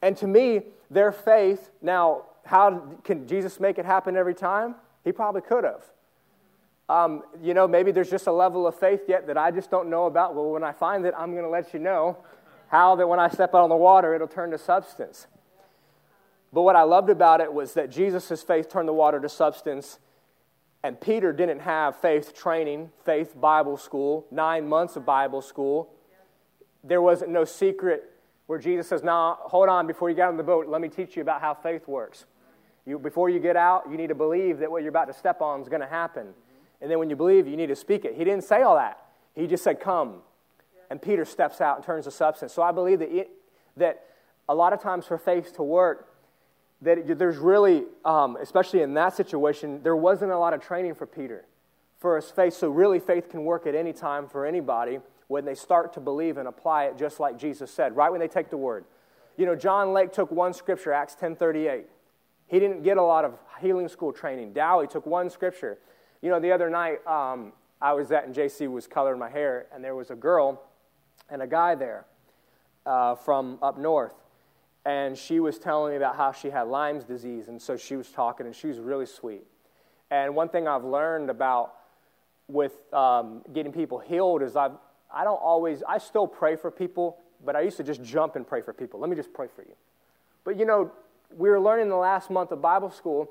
And 0.02 0.16
to 0.18 0.28
me, 0.28 0.64
their 0.92 1.12
faith, 1.12 1.70
now, 1.82 2.24
how 2.46 2.98
can 3.04 3.28
Jesus 3.28 3.60
make 3.60 3.78
it 3.78 3.86
happen 3.86 4.16
every 4.16 4.36
time? 4.36 4.76
He 5.04 5.12
probably 5.12 5.42
could 5.42 5.64
have. 5.64 5.84
Um, 6.90 7.24
you 7.42 7.54
know, 7.54 7.68
maybe 7.68 7.92
there's 7.92 8.10
just 8.10 8.28
a 8.28 8.32
level 8.32 8.66
of 8.68 8.76
faith 8.76 9.02
yet 9.08 9.28
that 9.28 9.38
I 9.38 9.52
just 9.52 9.70
don't 9.70 9.90
know 9.90 10.06
about. 10.06 10.36
Well, 10.36 10.52
when 10.52 10.64
I 10.64 10.72
find 10.72 11.06
it, 11.06 11.14
I'm 11.18 11.32
going 11.32 11.44
to 11.44 11.50
let 11.50 11.74
you 11.74 11.80
know 11.80 12.18
how 12.70 12.96
that 12.96 13.08
when 13.08 13.20
I 13.20 13.30
step 13.30 13.54
out 13.54 13.64
on 13.64 13.70
the 13.70 13.76
water, 13.76 14.14
it'll 14.14 14.28
turn 14.28 14.52
to 14.52 14.58
substance. 14.58 15.28
But 16.54 16.62
what 16.62 16.76
I 16.76 16.84
loved 16.84 17.10
about 17.10 17.42
it 17.42 17.52
was 17.52 17.74
that 17.74 17.90
Jesus' 17.90 18.42
faith 18.42 18.70
turned 18.70 18.88
the 18.88 18.94
water 18.94 19.20
to 19.20 19.30
substance 19.30 20.00
and 20.88 21.02
Peter 21.02 21.34
didn't 21.34 21.60
have 21.60 21.98
faith 21.98 22.34
training, 22.34 22.92
faith 23.04 23.36
Bible 23.38 23.76
school, 23.76 24.26
nine 24.32 24.70
months 24.70 24.96
of 24.96 25.06
Bible 25.06 25.42
school. 25.42 25.90
There 26.82 27.02
wasn't 27.02 27.32
no 27.32 27.44
secret 27.44 28.10
where 28.46 28.58
Jesus 28.58 28.88
says, 28.88 29.04
Now, 29.04 29.38
hold 29.42 29.68
on, 29.68 29.86
before 29.86 30.10
you 30.10 30.16
get 30.16 30.30
on 30.30 30.38
the 30.38 30.44
boat, 30.44 30.68
let 30.68 30.80
me 30.80 30.88
teach 30.88 31.18
you 31.18 31.22
about 31.22 31.42
how 31.42 31.54
faith 31.54 31.90
works. 31.90 32.24
You, 32.86 32.98
before 32.98 33.30
you 33.30 33.42
get 33.42 33.58
out, 33.58 33.92
you 33.92 33.98
need 33.98 34.08
to 34.08 34.16
believe 34.16 34.60
that 34.60 34.72
what 34.72 34.82
you're 34.82 34.90
about 34.90 35.08
to 35.08 35.14
step 35.14 35.42
on 35.42 35.60
is 35.60 35.68
going 35.68 35.82
to 35.82 35.88
happen. 35.88 36.28
And 36.80 36.90
then 36.90 37.00
when 37.00 37.10
you 37.10 37.18
believe, 37.18 37.48
you 37.48 37.58
need 37.58 37.68
to 37.68 37.76
speak 37.76 38.06
it. 38.06 38.16
He 38.16 38.24
didn't 38.24 38.46
say 38.46 38.62
all 38.62 38.76
that. 38.76 38.98
He 39.36 39.46
just 39.46 39.66
said, 39.66 39.82
Come. 39.82 40.22
And 40.90 41.02
Peter 41.02 41.26
steps 41.26 41.60
out 41.60 41.76
and 41.76 41.86
turns 41.86 42.06
to 42.06 42.12
substance. 42.12 42.54
So 42.54 42.62
I 42.62 42.72
believe 42.72 43.00
that, 43.00 43.14
it, 43.14 43.30
that 43.76 44.06
a 44.48 44.56
lot 44.56 44.72
of 44.72 44.82
times 44.82 45.06
for 45.06 45.18
faith 45.18 45.54
to 45.58 45.64
work, 45.64 46.08
that 46.82 47.18
there's 47.18 47.38
really, 47.38 47.84
um, 48.06 48.38
especially 48.40 48.82
in 48.82 48.94
that 48.94 49.16
situation, 49.16 49.82
there 49.84 49.96
wasn't 49.96 50.32
a 50.32 50.38
lot 50.38 50.54
of 50.54 50.62
training 50.62 50.96
for 50.96 51.06
Peter 51.06 51.46
for 51.98 52.16
his 52.16 52.30
faith. 52.30 52.54
So, 52.54 52.70
really, 52.70 53.00
faith 53.00 53.30
can 53.30 53.44
work 53.44 53.66
at 53.66 53.74
any 53.76 53.94
time 53.94 54.28
for 54.28 54.46
anybody 54.46 55.00
when 55.28 55.44
they 55.44 55.56
start 55.56 55.94
to 55.94 56.00
believe 56.00 56.38
and 56.38 56.48
apply 56.48 56.86
it 56.86 56.98
just 56.98 57.20
like 57.20 57.38
Jesus 57.38 57.72
said, 57.72 57.96
right 57.96 58.12
when 58.12 58.20
they 58.20 58.28
take 58.28 58.50
the 58.50 58.58
word. 58.58 58.86
You 59.38 59.46
know, 59.46 59.56
John 59.56 59.94
Lake 59.94 60.12
took 60.12 60.32
one 60.32 60.54
scripture, 60.54 60.94
Acts 60.94 61.16
10.38. 61.16 61.84
He 62.48 62.60
didn't 62.60 62.84
get 62.84 62.98
a 62.98 63.02
lot 63.02 63.26
of 63.26 63.38
healing 63.60 63.88
school 63.88 64.14
training. 64.14 64.54
Dowie 64.54 64.88
took 64.88 65.06
one 65.06 65.30
scripture. 65.30 65.80
You 66.22 66.30
know, 66.30 66.40
the 66.40 66.52
other 66.52 66.70
night, 66.70 67.06
um, 67.06 67.52
I 67.82 67.94
was 67.94 68.12
at, 68.12 68.26
and 68.26 68.34
JC 68.34 68.72
was 68.72 68.88
coloring 68.88 69.20
my 69.20 69.30
hair, 69.30 69.68
and 69.74 69.84
there 69.84 69.96
was 69.96 70.10
a 70.12 70.16
girl 70.16 70.64
and 71.30 71.42
a 71.42 71.48
guy 71.48 71.76
there 71.76 72.06
uh, 72.86 73.16
from 73.16 73.60
up 73.62 73.78
north 73.78 74.14
and 74.88 75.18
she 75.18 75.42
was 75.42 75.60
telling 75.60 75.92
me 75.92 75.98
about 75.98 76.16
how 76.16 76.32
she 76.32 76.50
had 76.50 76.70
Lyme's 76.70 77.04
disease, 77.04 77.50
and 77.50 77.62
so 77.62 77.76
she 77.76 77.98
was 77.98 78.10
talking, 78.10 78.46
and 78.46 78.56
she 78.56 78.68
was 78.68 78.80
really 78.80 79.06
sweet. 79.06 79.44
And 80.10 80.34
one 80.34 80.48
thing 80.48 80.66
I've 80.66 80.86
learned 80.86 81.30
about 81.30 81.74
with 82.48 82.72
um, 82.94 83.42
getting 83.54 83.74
people 83.74 84.00
healed 84.00 84.42
is 84.42 84.56
I've, 84.56 84.78
I 85.14 85.26
don't 85.26 85.42
always, 85.44 85.84
I 85.86 85.98
still 85.98 86.26
pray 86.26 86.56
for 86.56 86.72
people, 86.72 87.18
but 87.44 87.54
I 87.54 87.62
used 87.62 87.76
to 87.78 87.84
just 87.84 88.02
jump 88.02 88.38
and 88.38 88.48
pray 88.48 88.62
for 88.62 88.72
people. 88.72 88.98
Let 89.02 89.10
me 89.10 89.18
just 89.18 89.34
pray 89.34 89.48
for 89.54 89.62
you. 89.64 89.76
But 90.46 90.58
you 90.58 90.64
know, 90.64 90.90
we 91.36 91.50
were 91.50 91.60
learning 91.60 91.90
the 91.90 91.98
last 91.98 92.30
month 92.30 92.54
of 92.54 92.62
Bible 92.62 92.90
school 92.90 93.30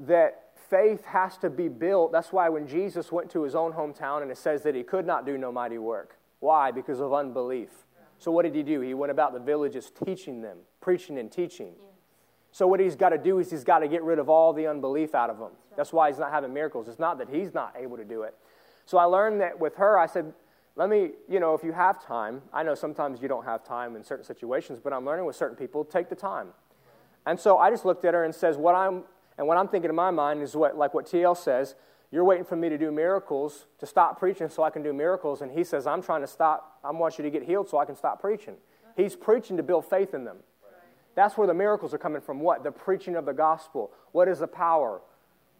that 0.00 0.52
faith 0.70 1.04
has 1.04 1.36
to 1.38 1.50
be 1.50 1.68
built. 1.68 2.12
That's 2.12 2.32
why 2.32 2.48
when 2.48 2.66
Jesus 2.66 3.12
went 3.12 3.30
to 3.32 3.42
his 3.42 3.54
own 3.54 3.74
hometown 3.74 4.22
and 4.22 4.30
it 4.30 4.38
says 4.38 4.62
that 4.62 4.74
he 4.74 4.84
could 4.84 5.06
not 5.06 5.26
do 5.26 5.36
no 5.36 5.52
mighty 5.52 5.76
work. 5.76 6.16
Why? 6.40 6.70
Because 6.70 6.98
of 6.98 7.12
unbelief. 7.12 7.85
So, 8.18 8.30
what 8.30 8.42
did 8.42 8.54
he 8.54 8.62
do? 8.62 8.80
He 8.80 8.94
went 8.94 9.10
about 9.10 9.32
the 9.32 9.40
villages 9.40 9.92
teaching 10.04 10.40
them, 10.40 10.58
preaching 10.80 11.18
and 11.18 11.30
teaching. 11.30 11.74
Yeah. 11.78 11.88
So, 12.52 12.66
what 12.66 12.80
he's 12.80 12.96
got 12.96 13.10
to 13.10 13.18
do 13.18 13.38
is 13.38 13.50
he's 13.50 13.64
got 13.64 13.80
to 13.80 13.88
get 13.88 14.02
rid 14.02 14.18
of 14.18 14.28
all 14.28 14.52
the 14.52 14.66
unbelief 14.66 15.14
out 15.14 15.30
of 15.30 15.38
them. 15.38 15.50
That's, 15.50 15.70
right. 15.70 15.76
That's 15.76 15.92
why 15.92 16.10
he's 16.10 16.18
not 16.18 16.32
having 16.32 16.52
miracles. 16.52 16.88
It's 16.88 16.98
not 16.98 17.18
that 17.18 17.28
he's 17.28 17.52
not 17.52 17.74
able 17.78 17.96
to 17.96 18.04
do 18.04 18.22
it. 18.22 18.34
So, 18.86 18.98
I 18.98 19.04
learned 19.04 19.40
that 19.40 19.58
with 19.58 19.76
her, 19.76 19.98
I 19.98 20.06
said, 20.06 20.32
let 20.76 20.90
me, 20.90 21.12
you 21.28 21.40
know, 21.40 21.54
if 21.54 21.64
you 21.64 21.72
have 21.72 22.04
time, 22.04 22.42
I 22.52 22.62
know 22.62 22.74
sometimes 22.74 23.22
you 23.22 23.28
don't 23.28 23.44
have 23.44 23.64
time 23.64 23.96
in 23.96 24.04
certain 24.04 24.24
situations, 24.24 24.78
but 24.82 24.92
I'm 24.92 25.06
learning 25.06 25.24
with 25.24 25.34
certain 25.34 25.56
people, 25.56 25.84
take 25.84 26.10
the 26.10 26.14
time. 26.14 26.48
And 27.24 27.40
so 27.40 27.56
I 27.56 27.70
just 27.70 27.86
looked 27.86 28.04
at 28.04 28.12
her 28.12 28.24
and 28.24 28.34
says, 28.34 28.58
what 28.58 28.74
I'm, 28.74 29.02
and 29.38 29.46
what 29.48 29.56
I'm 29.56 29.68
thinking 29.68 29.88
in 29.88 29.96
my 29.96 30.10
mind 30.10 30.42
is 30.42 30.54
what, 30.54 30.76
like 30.76 30.92
what 30.92 31.06
TL 31.06 31.36
says, 31.36 31.74
you're 32.10 32.24
waiting 32.24 32.44
for 32.44 32.56
me 32.56 32.68
to 32.68 32.78
do 32.78 32.90
miracles, 32.90 33.66
to 33.80 33.86
stop 33.86 34.18
preaching 34.18 34.48
so 34.48 34.62
I 34.62 34.70
can 34.70 34.82
do 34.82 34.92
miracles. 34.92 35.42
And 35.42 35.50
he 35.50 35.64
says, 35.64 35.86
I'm 35.86 36.02
trying 36.02 36.20
to 36.20 36.26
stop, 36.26 36.78
I 36.84 36.90
want 36.92 37.18
you 37.18 37.24
to 37.24 37.30
get 37.30 37.42
healed 37.42 37.68
so 37.68 37.78
I 37.78 37.84
can 37.84 37.96
stop 37.96 38.20
preaching. 38.20 38.54
He's 38.96 39.16
preaching 39.16 39.56
to 39.56 39.62
build 39.62 39.84
faith 39.88 40.14
in 40.14 40.24
them. 40.24 40.38
That's 41.14 41.36
where 41.36 41.46
the 41.46 41.54
miracles 41.54 41.94
are 41.94 41.98
coming 41.98 42.20
from. 42.20 42.40
What? 42.40 42.62
The 42.62 42.70
preaching 42.70 43.16
of 43.16 43.24
the 43.24 43.32
gospel. 43.32 43.90
What 44.12 44.28
is 44.28 44.38
the 44.38 44.46
power? 44.46 45.00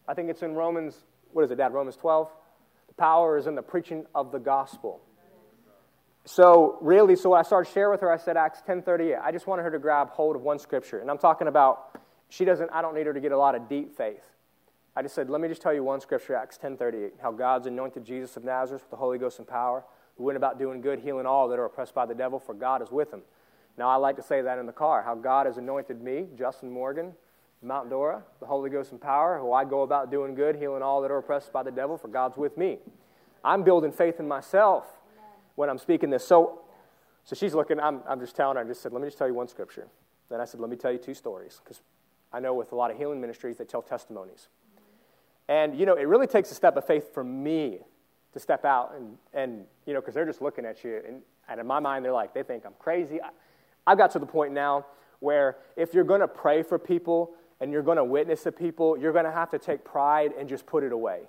I 0.07 0.13
think 0.13 0.29
it's 0.29 0.43
in 0.43 0.53
Romans, 0.53 0.95
what 1.33 1.43
is 1.43 1.51
it, 1.51 1.55
Dad? 1.55 1.73
Romans 1.73 1.97
12? 1.97 2.29
The 2.87 2.93
power 2.93 3.37
is 3.37 3.47
in 3.47 3.55
the 3.55 3.61
preaching 3.61 4.05
of 4.15 4.31
the 4.31 4.39
gospel. 4.39 5.01
So 6.25 6.77
really, 6.81 7.15
so 7.15 7.33
I 7.33 7.41
started 7.41 7.71
sharing 7.71 7.91
with 7.91 8.01
her, 8.01 8.11
I 8.11 8.17
said 8.17 8.35
Acts 8.35 8.61
10:38. 8.67 9.17
I 9.21 9.31
just 9.31 9.47
wanted 9.47 9.63
her 9.63 9.71
to 9.71 9.79
grab 9.79 10.09
hold 10.09 10.35
of 10.35 10.41
one 10.41 10.59
scripture. 10.59 10.99
And 10.99 11.09
I'm 11.09 11.17
talking 11.17 11.47
about 11.47 11.97
she 12.29 12.43
doesn't, 12.43 12.69
I 12.71 12.81
don't 12.81 12.95
need 12.95 13.05
her 13.05 13.13
to 13.13 13.21
get 13.21 13.31
a 13.31 13.37
lot 13.37 13.55
of 13.55 13.69
deep 13.69 13.95
faith. 13.95 14.23
I 14.97 15.03
just 15.03 15.13
said, 15.13 15.29
let 15.29 15.41
me 15.41 15.47
just 15.47 15.61
tell 15.61 15.75
you 15.75 15.83
one 15.83 16.01
scripture, 16.01 16.33
Acts 16.33 16.57
10:38, 16.57 17.11
how 17.21 17.31
God's 17.31 17.67
anointed 17.67 18.03
Jesus 18.03 18.35
of 18.35 18.43
Nazareth 18.43 18.81
with 18.81 18.89
the 18.89 18.97
Holy 18.97 19.19
Ghost 19.19 19.37
and 19.37 19.47
power, 19.47 19.85
who 20.17 20.23
went 20.23 20.37
about 20.37 20.57
doing 20.57 20.81
good, 20.81 20.97
healing 20.97 21.27
all 21.27 21.47
that 21.49 21.59
are 21.59 21.65
oppressed 21.65 21.93
by 21.93 22.07
the 22.07 22.15
devil, 22.15 22.39
for 22.39 22.55
God 22.55 22.81
is 22.81 22.89
with 22.89 23.13
him. 23.13 23.21
Now 23.77 23.89
I 23.89 23.97
like 23.97 24.15
to 24.15 24.23
say 24.23 24.41
that 24.41 24.57
in 24.57 24.65
the 24.65 24.73
car, 24.73 25.03
how 25.03 25.13
God 25.13 25.45
has 25.45 25.59
anointed 25.59 26.01
me, 26.01 26.25
Justin 26.35 26.71
Morgan, 26.71 27.13
Mount 27.61 27.91
Dora, 27.91 28.23
the 28.39 28.47
Holy 28.47 28.71
Ghost 28.71 28.91
and 28.91 28.99
power, 28.99 29.37
who 29.37 29.53
I 29.53 29.65
go 29.65 29.83
about 29.83 30.09
doing 30.09 30.33
good, 30.33 30.55
healing 30.55 30.81
all 30.81 31.03
that 31.03 31.11
are 31.11 31.19
oppressed 31.19 31.53
by 31.53 31.61
the 31.61 31.69
devil, 31.69 31.95
for 31.95 32.07
God's 32.07 32.35
with 32.35 32.57
me. 32.57 32.79
I'm 33.43 33.61
building 33.61 33.91
faith 33.91 34.19
in 34.19 34.27
myself 34.27 34.87
when 35.53 35.69
I'm 35.69 35.77
speaking 35.77 36.09
this. 36.09 36.25
So, 36.25 36.61
so 37.23 37.35
she's 37.35 37.53
looking, 37.53 37.79
I'm, 37.79 38.01
I'm 38.09 38.19
just 38.19 38.35
telling 38.35 38.57
her, 38.57 38.63
I 38.63 38.65
just 38.67 38.81
said, 38.81 38.93
let 38.93 39.03
me 39.03 39.09
just 39.09 39.19
tell 39.19 39.27
you 39.27 39.35
one 39.35 39.47
scripture. 39.47 39.89
Then 40.27 40.41
I 40.41 40.45
said, 40.45 40.59
let 40.59 40.71
me 40.71 40.75
tell 40.75 40.91
you 40.91 40.97
two 40.97 41.13
stories, 41.13 41.61
because 41.63 41.81
I 42.33 42.39
know 42.39 42.55
with 42.55 42.71
a 42.71 42.75
lot 42.75 42.89
of 42.89 42.97
healing 42.97 43.21
ministries, 43.21 43.57
they 43.57 43.65
tell 43.65 43.83
testimonies. 43.83 44.47
And, 45.49 45.77
you 45.79 45.85
know, 45.85 45.95
it 45.95 46.07
really 46.07 46.27
takes 46.27 46.51
a 46.51 46.55
step 46.55 46.75
of 46.77 46.85
faith 46.85 47.13
for 47.13 47.23
me 47.23 47.79
to 48.33 48.39
step 48.39 48.65
out 48.65 48.93
and, 48.95 49.17
and 49.33 49.65
you 49.85 49.93
know, 49.93 50.01
because 50.01 50.13
they're 50.13 50.25
just 50.25 50.41
looking 50.41 50.65
at 50.65 50.83
you. 50.83 51.01
And, 51.07 51.21
and 51.49 51.59
in 51.59 51.67
my 51.67 51.79
mind, 51.79 52.03
they're 52.03 52.11
like, 52.11 52.33
they 52.33 52.43
think 52.43 52.65
I'm 52.65 52.73
crazy. 52.79 53.21
I, 53.21 53.29
I've 53.85 53.97
got 53.97 54.11
to 54.11 54.19
the 54.19 54.25
point 54.25 54.53
now 54.53 54.85
where 55.19 55.57
if 55.75 55.93
you're 55.93 56.03
going 56.03 56.21
to 56.21 56.27
pray 56.27 56.61
for 56.61 56.77
people 56.77 57.31
and 57.59 57.71
you're 57.71 57.81
going 57.81 57.97
to 57.97 58.03
witness 58.03 58.43
to 58.43 58.51
people, 58.51 58.97
you're 58.97 59.13
going 59.13 59.25
to 59.25 59.31
have 59.31 59.49
to 59.51 59.59
take 59.59 59.83
pride 59.83 60.31
and 60.37 60.47
just 60.47 60.65
put 60.65 60.83
it 60.83 60.91
away. 60.91 61.21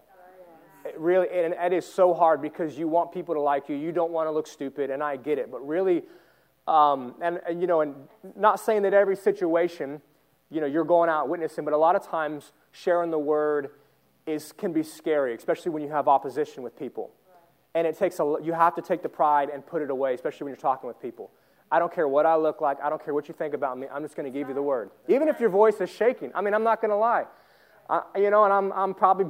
It 0.85 0.99
really, 0.99 1.29
and 1.31 1.55
it 1.55 1.73
is 1.73 1.87
so 1.87 2.15
hard 2.15 2.41
because 2.41 2.79
you 2.79 2.89
want 2.89 3.13
people 3.13 3.35
to 3.35 3.41
like 3.41 3.69
you. 3.69 3.77
You 3.77 3.93
don't 3.93 4.13
want 4.13 4.27
to 4.27 4.31
look 4.31 4.47
stupid, 4.47 4.91
and 4.91 5.03
I 5.03 5.17
get 5.17 5.39
it. 5.39 5.51
But 5.51 5.67
really, 5.67 6.03
um, 6.67 7.15
and, 7.21 7.41
and, 7.49 7.61
you 7.61 7.67
know, 7.67 7.81
and 7.81 7.95
not 8.37 8.61
saying 8.61 8.83
that 8.83 8.95
every 8.95 9.17
situation, 9.17 10.01
you 10.51 10.61
know, 10.61 10.67
you're 10.67 10.85
going 10.85 11.11
out 11.11 11.29
witnessing, 11.29 11.65
but 11.65 11.75
a 11.75 11.79
lot 11.79 11.97
of 11.97 12.07
times 12.07 12.53
sharing 12.73 13.11
the 13.11 13.19
word 13.19 13.71
is 14.29 14.53
can 14.53 14.73
be 14.73 14.83
scary, 14.83 15.35
especially 15.35 15.73
when 15.73 15.83
you 15.83 15.89
have 15.89 16.07
opposition 16.07 16.63
with 16.63 16.79
people. 16.79 17.11
And 17.75 17.87
it 17.87 17.99
takes 17.99 18.21
a, 18.21 18.37
you 18.43 18.53
have 18.53 18.75
to 18.75 18.83
take 18.83 19.03
the 19.03 19.09
pride 19.09 19.51
and 19.51 19.67
put 19.67 19.83
it 19.83 19.91
away, 19.91 20.15
especially 20.15 20.45
when 20.45 20.51
you're 20.51 20.61
talking 20.61 20.87
with 20.87 21.01
people. 21.01 21.31
I 21.71 21.79
don't 21.79 21.93
care 21.93 22.09
what 22.09 22.27
I 22.27 22.37
look 22.37 22.61
like. 22.61 22.79
I 22.83 22.89
don't 22.89 23.03
care 23.03 23.15
what 23.15 23.29
you 23.29 23.35
think 23.35 23.55
about 23.55 23.79
me. 23.79 23.87
I'm 23.93 24.03
just 24.03 24.17
going 24.17 24.31
to 24.31 24.37
give 24.37 24.49
you 24.49 24.55
the 24.55 24.63
word. 24.63 24.91
Even 25.07 25.29
if 25.29 25.39
your 25.39 25.51
voice 25.51 25.81
is 25.81 25.91
shaking. 25.91 26.31
I 26.35 26.41
mean, 26.41 26.55
I'm 26.55 26.65
not 26.65 26.81
going 26.81 26.91
to 26.91 26.97
lie. 26.97 27.27
Uh, 27.91 28.01
you 28.17 28.31
know, 28.31 28.45
and 28.45 28.53
I'm, 28.53 28.73
I'm 28.73 28.95
probably 28.95 29.27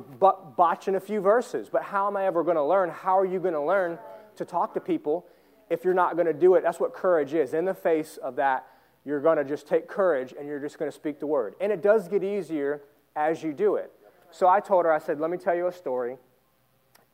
botching 0.57 0.97
a 0.97 1.01
few 1.01 1.21
verses, 1.21 1.69
but 1.71 1.83
how 1.83 2.09
am 2.09 2.17
I 2.17 2.27
ever 2.27 2.43
going 2.43 2.57
to 2.57 2.65
learn? 2.65 2.91
How 2.91 3.19
are 3.19 3.25
you 3.25 3.39
going 3.39 3.55
to 3.55 3.63
learn 3.63 3.99
to 4.37 4.45
talk 4.45 4.75
to 4.75 4.81
people 4.81 5.27
if 5.71 5.85
you're 5.85 5.95
not 5.95 6.15
going 6.15 6.27
to 6.27 6.33
do 6.33 6.55
it? 6.55 6.63
That's 6.63 6.81
what 6.81 6.93
courage 6.93 7.35
is. 7.35 7.55
In 7.55 7.65
the 7.65 7.75
face 7.75 8.17
of 8.17 8.37
that, 8.37 8.67
you're 9.05 9.21
going 9.21 9.37
to 9.39 9.45
just 9.45 9.69
take 9.69 9.89
courage 9.89 10.35
and 10.37 10.47
you're 10.47 10.61
just 10.61 10.79
going 10.79 10.91
to 10.91 10.95
speak 10.95 11.21
the 11.21 11.27
word. 11.27 11.55
And 11.61 11.71
it 11.71 11.83
does 11.83 12.09
get 12.09 12.25
easier 12.25 12.83
as 13.15 13.43
you 13.43 13.53
do 13.53 13.77
it. 13.77 13.93
So 14.31 14.49
I 14.49 14.61
told 14.61 14.85
her, 14.85 14.93
I 14.93 14.99
said, 14.99 15.21
let 15.21 15.31
me 15.31 15.37
tell 15.37 15.55
you 15.55 15.67
a 15.67 15.73
story. 15.73 16.17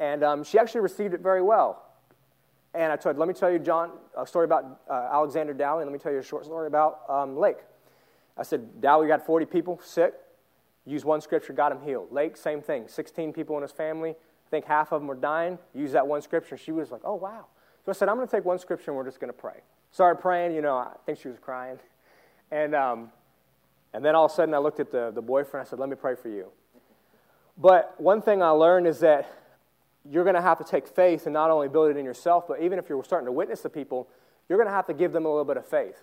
And 0.01 0.25
um, 0.25 0.45
she 0.45 0.59
actually 0.59 0.81
received 0.81 1.15
it 1.15 1.21
very 1.21 1.43
well. 1.43 1.83
And 2.75 2.93
I 2.93 2.97
told 2.97 3.15
her, 3.15 3.21
let 3.21 3.29
me 3.29 3.35
tell 3.35 3.51
you, 3.51 3.61
John, 3.61 3.93
a 4.19 4.27
story 4.27 4.45
about 4.45 4.81
uh, 4.91 5.09
Alexander 5.13 5.55
Dowie. 5.55 5.85
Let 5.85 5.93
me 5.93 5.99
tell 5.99 6.13
you 6.13 6.19
a 6.19 6.25
short 6.25 6.45
story 6.45 6.67
about 6.67 7.03
um, 7.09 7.37
Lake. 7.37 7.59
I 8.37 8.43
said, 8.43 8.81
Dowie 8.81 9.07
got 9.07 9.25
40 9.25 9.47
people 9.47 9.81
sick. 9.83 10.15
Use 10.85 11.05
one 11.05 11.21
scripture, 11.21 11.53
got 11.53 11.73
him 11.73 11.81
healed. 11.81 12.11
Lake, 12.11 12.37
same 12.37 12.61
thing. 12.61 12.89
16 12.89 13.33
people 13.33 13.57
in 13.57 13.63
his 13.63 13.71
family. 13.71 14.11
I 14.11 14.51
think 14.51 14.67
half 14.67 14.93
of 14.93 15.01
them 15.01 15.07
were 15.07 15.15
dying. 15.15 15.59
Use 15.73 15.93
that 15.93 16.07
one 16.07 16.21
scripture. 16.21 16.57
She 16.57 16.73
was 16.73 16.91
like, 16.91 17.01
oh, 17.05 17.15
wow. 17.15 17.47
So 17.85 17.93
I 17.93 17.95
said, 17.95 18.09
I'm 18.09 18.17
going 18.17 18.27
to 18.27 18.37
take 18.37 18.45
one 18.45 18.59
scripture 18.59 18.91
and 18.91 18.99
we're 18.99 19.05
just 19.05 19.21
going 19.21 19.33
to 19.33 19.39
pray. 19.39 19.61
Started 19.93 20.21
praying. 20.21 20.55
You 20.55 20.63
know, 20.63 20.77
I 20.77 20.91
think 21.07 21.19
she 21.19 21.29
was 21.29 21.39
crying. 21.39 21.79
And, 22.51 22.75
um, 22.75 23.11
and 23.95 24.05
then 24.05 24.15
all 24.15 24.27
of 24.27 24.33
a 24.33 24.35
sudden 24.35 24.53
I 24.53 24.59
looked 24.59 24.81
at 24.81 24.91
the, 24.91 25.13
the 25.15 25.23
boyfriend. 25.23 25.67
I 25.67 25.71
said, 25.71 25.79
let 25.79 25.89
me 25.89 25.97
pray 25.97 26.17
for 26.17 26.29
you. 26.29 26.51
But 27.57 27.95
one 27.99 28.21
thing 28.23 28.43
I 28.43 28.51
learned 28.51 28.87
is 28.87 29.01
that 29.01 29.31
you're 30.09 30.25
going 30.25 30.35
to 30.35 30.43
have 30.43 30.59
to 30.59 30.65
take 30.65 30.87
faith 30.87 31.27
and 31.27 31.33
not 31.33 31.51
only 31.51 31.69
build 31.69 31.91
it 31.91 31.97
in 31.97 32.05
yourself, 32.05 32.47
but 32.47 32.61
even 32.61 32.79
if 32.79 32.89
you're 32.89 33.03
starting 33.05 33.27
to 33.27 33.33
witness 33.33 33.63
to 33.63 33.71
people, 33.71 34.09
you're 34.49 34.59
going 34.59 34.69
to 34.69 34.75
have 34.75 34.87
to 34.87 34.95
give 34.95 35.13
them 35.13 35.25
a 35.25 35.29
little 35.29 35.45
bit 35.45 35.57
of 35.57 35.67
faith. 35.67 36.03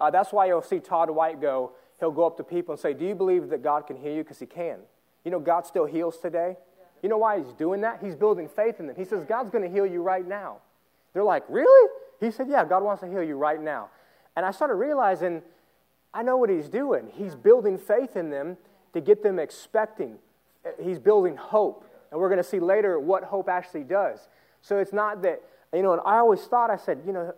Uh, 0.00 0.10
that's 0.10 0.32
why 0.32 0.46
you'll 0.46 0.62
see 0.62 0.80
Todd 0.80 1.10
White 1.10 1.40
go 1.40 1.72
he'll 2.00 2.10
go 2.10 2.26
up 2.26 2.36
to 2.36 2.44
people 2.44 2.72
and 2.72 2.80
say, 2.80 2.94
Do 2.94 3.04
you 3.04 3.14
believe 3.14 3.48
that 3.50 3.62
God 3.62 3.86
can 3.86 3.96
heal 3.96 4.12
you? 4.12 4.22
Because 4.22 4.38
he 4.38 4.46
can. 4.46 4.78
You 5.24 5.30
know, 5.30 5.40
God 5.40 5.66
still 5.66 5.86
heals 5.86 6.18
today. 6.18 6.56
You 7.02 7.08
know 7.08 7.18
why 7.18 7.38
he's 7.38 7.52
doing 7.52 7.82
that? 7.82 8.00
He's 8.02 8.14
building 8.14 8.48
faith 8.48 8.80
in 8.80 8.86
them. 8.86 8.96
He 8.96 9.04
says, 9.04 9.24
God's 9.24 9.50
going 9.50 9.64
to 9.64 9.70
heal 9.70 9.86
you 9.86 10.02
right 10.02 10.26
now. 10.26 10.58
They're 11.12 11.24
like, 11.24 11.44
Really? 11.48 11.90
He 12.20 12.30
said, 12.30 12.48
Yeah, 12.48 12.64
God 12.64 12.82
wants 12.82 13.02
to 13.02 13.08
heal 13.08 13.22
you 13.22 13.36
right 13.36 13.60
now. 13.60 13.90
And 14.36 14.44
I 14.44 14.50
started 14.50 14.74
realizing, 14.74 15.42
I 16.12 16.22
know 16.22 16.36
what 16.36 16.50
he's 16.50 16.68
doing. 16.68 17.10
He's 17.12 17.34
building 17.34 17.78
faith 17.78 18.16
in 18.16 18.30
them 18.30 18.56
to 18.92 19.00
get 19.00 19.22
them 19.22 19.38
expecting. 19.38 20.18
He's 20.82 20.98
building 20.98 21.36
hope. 21.36 21.84
And 22.10 22.20
we're 22.20 22.28
going 22.28 22.42
to 22.42 22.48
see 22.48 22.60
later 22.60 22.98
what 22.98 23.24
hope 23.24 23.48
actually 23.48 23.84
does. 23.84 24.28
So 24.62 24.78
it's 24.78 24.92
not 24.92 25.22
that, 25.22 25.42
you 25.72 25.82
know, 25.82 25.92
and 25.92 26.00
I 26.04 26.18
always 26.18 26.40
thought, 26.42 26.70
I 26.70 26.76
said, 26.76 27.02
you 27.06 27.12
know, 27.12 27.34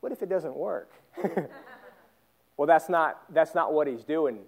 what 0.00 0.12
if 0.12 0.22
it 0.22 0.28
doesn't 0.28 0.54
work? 0.54 0.90
Well, 2.56 2.66
that's 2.66 2.88
not, 2.88 3.22
that's 3.32 3.54
not 3.54 3.72
what 3.72 3.86
he's 3.86 4.04
doing. 4.04 4.40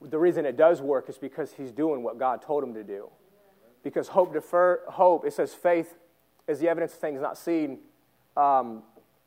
The 0.00 0.18
reason 0.18 0.46
it 0.46 0.56
does 0.56 0.80
work 0.80 1.08
is 1.08 1.18
because 1.18 1.52
he's 1.52 1.72
doing 1.72 2.02
what 2.02 2.18
God 2.18 2.42
told 2.42 2.62
him 2.62 2.74
to 2.74 2.84
do. 2.84 3.08
Because 3.82 4.08
hope, 4.08 4.32
defer, 4.32 4.80
hope 4.88 5.24
it 5.26 5.32
says 5.32 5.52
faith 5.52 5.96
is 6.46 6.60
the 6.60 6.68
evidence 6.68 6.92
of 6.92 7.00
things 7.00 7.20
not 7.20 7.36
seen, 7.36 7.78
um, 8.36 8.82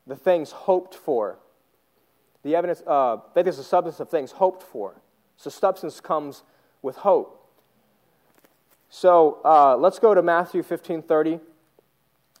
the 0.06 0.16
things 0.16 0.50
hoped 0.50 0.94
for. 0.94 1.38
The 2.42 2.56
evidence, 2.56 2.82
uh, 2.86 3.18
faith 3.34 3.46
is 3.46 3.58
the 3.58 3.64
substance 3.64 4.00
of 4.00 4.08
things 4.08 4.32
hoped 4.32 4.62
for. 4.62 5.00
So 5.36 5.50
substance 5.50 6.00
comes 6.00 6.42
with 6.80 6.96
hope. 6.96 7.45
So 8.88 9.40
uh, 9.44 9.76
let's 9.76 9.98
go 9.98 10.14
to 10.14 10.22
Matthew 10.22 10.62
15 10.62 11.02
30. 11.02 11.40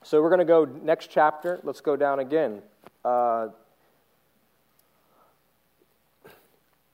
So 0.02 0.22
we're 0.22 0.30
going 0.30 0.38
to 0.38 0.44
go 0.44 0.64
next 0.64 1.10
chapter. 1.10 1.60
Let's 1.64 1.80
go 1.80 1.96
down 1.96 2.20
again. 2.20 2.62
Uh, 3.04 3.48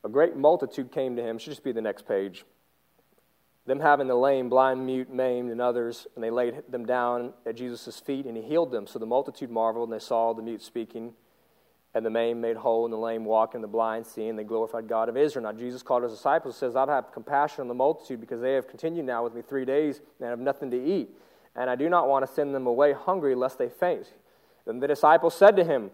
A 0.04 0.08
great 0.08 0.36
multitude 0.36 0.90
came 0.90 1.16
to 1.16 1.22
him. 1.22 1.38
Should 1.38 1.50
just 1.50 1.64
be 1.64 1.72
the 1.72 1.80
next 1.80 2.06
page. 2.06 2.44
Them 3.66 3.78
having 3.78 4.08
the 4.08 4.16
lame, 4.16 4.48
blind, 4.48 4.84
mute, 4.84 5.12
maimed, 5.12 5.52
and 5.52 5.60
others, 5.60 6.08
and 6.14 6.24
they 6.24 6.30
laid 6.30 6.64
them 6.68 6.84
down 6.84 7.32
at 7.46 7.54
Jesus' 7.54 8.00
feet, 8.00 8.26
and 8.26 8.36
he 8.36 8.42
healed 8.42 8.72
them. 8.72 8.88
So 8.88 8.98
the 8.98 9.06
multitude 9.06 9.50
marveled, 9.50 9.88
and 9.88 10.00
they 10.00 10.04
saw 10.04 10.32
the 10.32 10.42
mute 10.42 10.62
speaking, 10.62 11.12
and 11.94 12.07
the 12.07 12.11
maimed 12.11 12.40
made 12.40 12.57
whole, 12.57 12.85
and 12.85 12.92
the 12.92 12.98
lame 12.98 13.24
walking, 13.24 13.57
and 13.57 13.64
the 13.64 13.68
blind 13.68 14.07
seeing. 14.07 14.37
They 14.37 14.44
glorified 14.44 14.88
God 14.88 15.09
of 15.09 15.16
Israel. 15.16 15.44
Now 15.44 15.52
Jesus 15.52 15.83
called 15.83 16.02
his 16.02 16.12
disciples 16.12 16.55
and 16.55 16.61
says, 16.70 16.76
I've 16.76 16.88
had 16.88 17.12
compassion 17.12 17.61
on 17.62 17.68
the 17.68 17.74
multitude, 17.74 18.20
because 18.20 18.40
they 18.40 18.55
have 18.55 18.68
continued 18.68 19.05
now 19.05 19.24
with 19.24 19.35
me 19.35 19.42
three 19.42 19.64
days, 19.64 20.00
and 20.20 20.28
have 20.28 20.38
nothing 20.38 20.70
to 20.70 20.83
eat. 20.83 21.11
And 21.55 21.68
I 21.68 21.76
do 21.76 21.88
not 21.88 22.09
want 22.09 22.26
to 22.26 22.33
send 22.33 22.55
them 22.55 22.66
away 22.66 22.92
hungry, 22.92 23.35
lest 23.35 23.59
they 23.59 23.68
faint. 23.68 24.07
Then 24.64 24.81
the 24.81 24.88
disciples 24.88 25.35
said 25.35 25.57
to 25.57 25.64
him, 25.64 25.90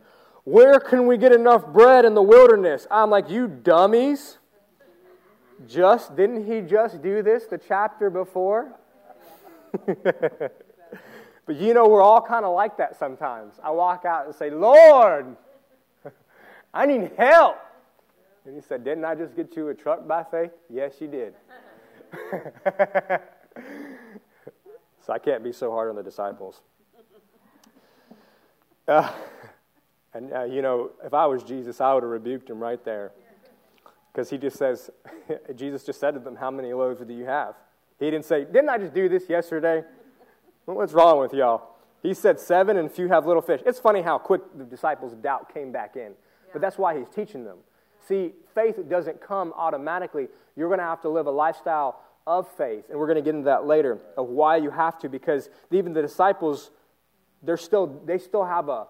where 0.49 0.81
can 0.81 1.07
we 1.07 1.19
get 1.19 1.33
enough 1.33 1.67
bread 1.67 2.07
in 2.07 2.15
the 2.15 2.23
wilderness? 2.23 2.87
I'm 2.91 3.11
like, 3.11 3.29
You 3.29 3.49
dummies. 3.49 4.39
Just, 5.67 6.17
didn't 6.17 6.47
he 6.47 6.63
just 6.63 7.03
do 7.03 7.23
this 7.23 7.45
the 7.45 7.59
chapter 7.59 8.09
before? 8.09 8.73
but 9.87 10.53
you 11.49 11.75
know, 11.75 11.87
we're 11.87 12.01
all 12.01 12.23
kind 12.23 12.47
of 12.47 12.55
like 12.55 12.79
that 12.79 12.99
sometimes. 12.99 13.61
I 13.63 13.73
walk 13.73 14.07
out 14.07 14.25
and 14.25 14.35
say, 14.35 14.49
Lord, 14.49 15.37
I 16.73 16.87
need 16.87 17.13
help. 17.17 17.57
And 18.45 18.55
he 18.55 18.61
said, 18.61 18.85
Didn't 18.85 19.05
I 19.05 19.15
just 19.15 19.35
get 19.37 19.57
you 19.57 19.69
a 19.69 19.75
truck 19.75 20.07
by 20.07 20.25
faith? 20.25 20.53
Yes, 20.71 20.95
you 21.01 21.09
did. 21.09 21.35
so 25.05 25.13
I 25.13 25.19
can't 25.19 25.45
be 25.45 25.53
so 25.53 25.71
hard 25.71 25.91
on 25.91 25.97
the 25.97 26.03
disciples. 26.03 26.63
Uh, 28.87 29.11
and, 30.15 30.33
uh, 30.33 30.45
you 30.45 30.63
know, 30.63 30.93
if 31.05 31.13
I 31.13 31.27
was 31.27 31.43
Jesus, 31.45 31.81
I 31.81 31.93
would 31.93 32.03
have 32.03 32.11
rebuked 32.11 32.49
him 32.49 32.59
right 32.59 32.83
there. 32.85 33.13
Because 34.11 34.31
he 34.31 34.39
just 34.39 34.57
says, 34.57 34.91
Jesus 35.55 35.85
just 35.85 36.01
said 36.01 36.15
to 36.15 36.21
them, 36.21 36.37
How 36.37 36.51
many 36.51 36.73
loaves 36.73 37.01
do 37.05 37.13
you 37.13 37.27
have? 37.27 37.55
He 37.99 38.11
didn't 38.11 38.25
say, 38.25 38.45
Didn't 38.45 38.71
I 38.71 38.79
just 38.79 38.95
do 38.95 39.09
this 39.09 39.29
yesterday? 39.29 39.85
What's 40.65 40.93
wrong 40.93 41.21
with 41.21 41.33
y'all? 41.33 41.77
He 42.03 42.15
said 42.15 42.39
seven 42.39 42.77
and 42.77 42.91
few 42.91 43.09
have 43.09 43.27
little 43.27 43.43
fish. 43.43 43.61
It's 43.67 43.81
funny 43.81 44.03
how 44.03 44.19
quick 44.19 44.43
the 44.57 44.65
disciples' 44.65 45.15
doubt 45.15 45.53
came 45.53 45.73
back 45.73 45.97
in. 45.97 46.13
But 46.53 46.61
that's 46.61 46.79
why 46.79 46.99
he's 46.99 47.09
teaching 47.09 47.45
them. 47.45 47.59
See, 48.07 48.33
faith 48.55 48.77
doesn't 48.89 49.21
come 49.21 49.53
automatically. 49.57 50.29
You're 50.57 50.69
going 50.69 50.79
to 50.79 50.85
have 50.85 51.03
to 51.03 51.09
live 51.09 51.27
a 51.27 51.31
lifestyle 51.31 52.01
of 52.27 52.49
faith. 52.57 52.85
And 52.91 52.99
we're 52.99 53.07
going 53.07 53.17
to 53.17 53.23
get 53.23 53.35
into 53.35 53.47
that 53.47 53.67
later 53.67 53.99
of 54.17 54.29
why 54.29 54.57
you 54.57 54.71
have 54.71 54.99
to, 55.01 55.09
because 55.09 55.51
even 55.71 55.93
the 55.93 56.03
disciples, 56.03 56.71
they're 57.43 57.57
still, 57.57 58.01
they 58.05 58.19
still 58.19 58.45
have 58.45 58.69
a, 58.69 58.87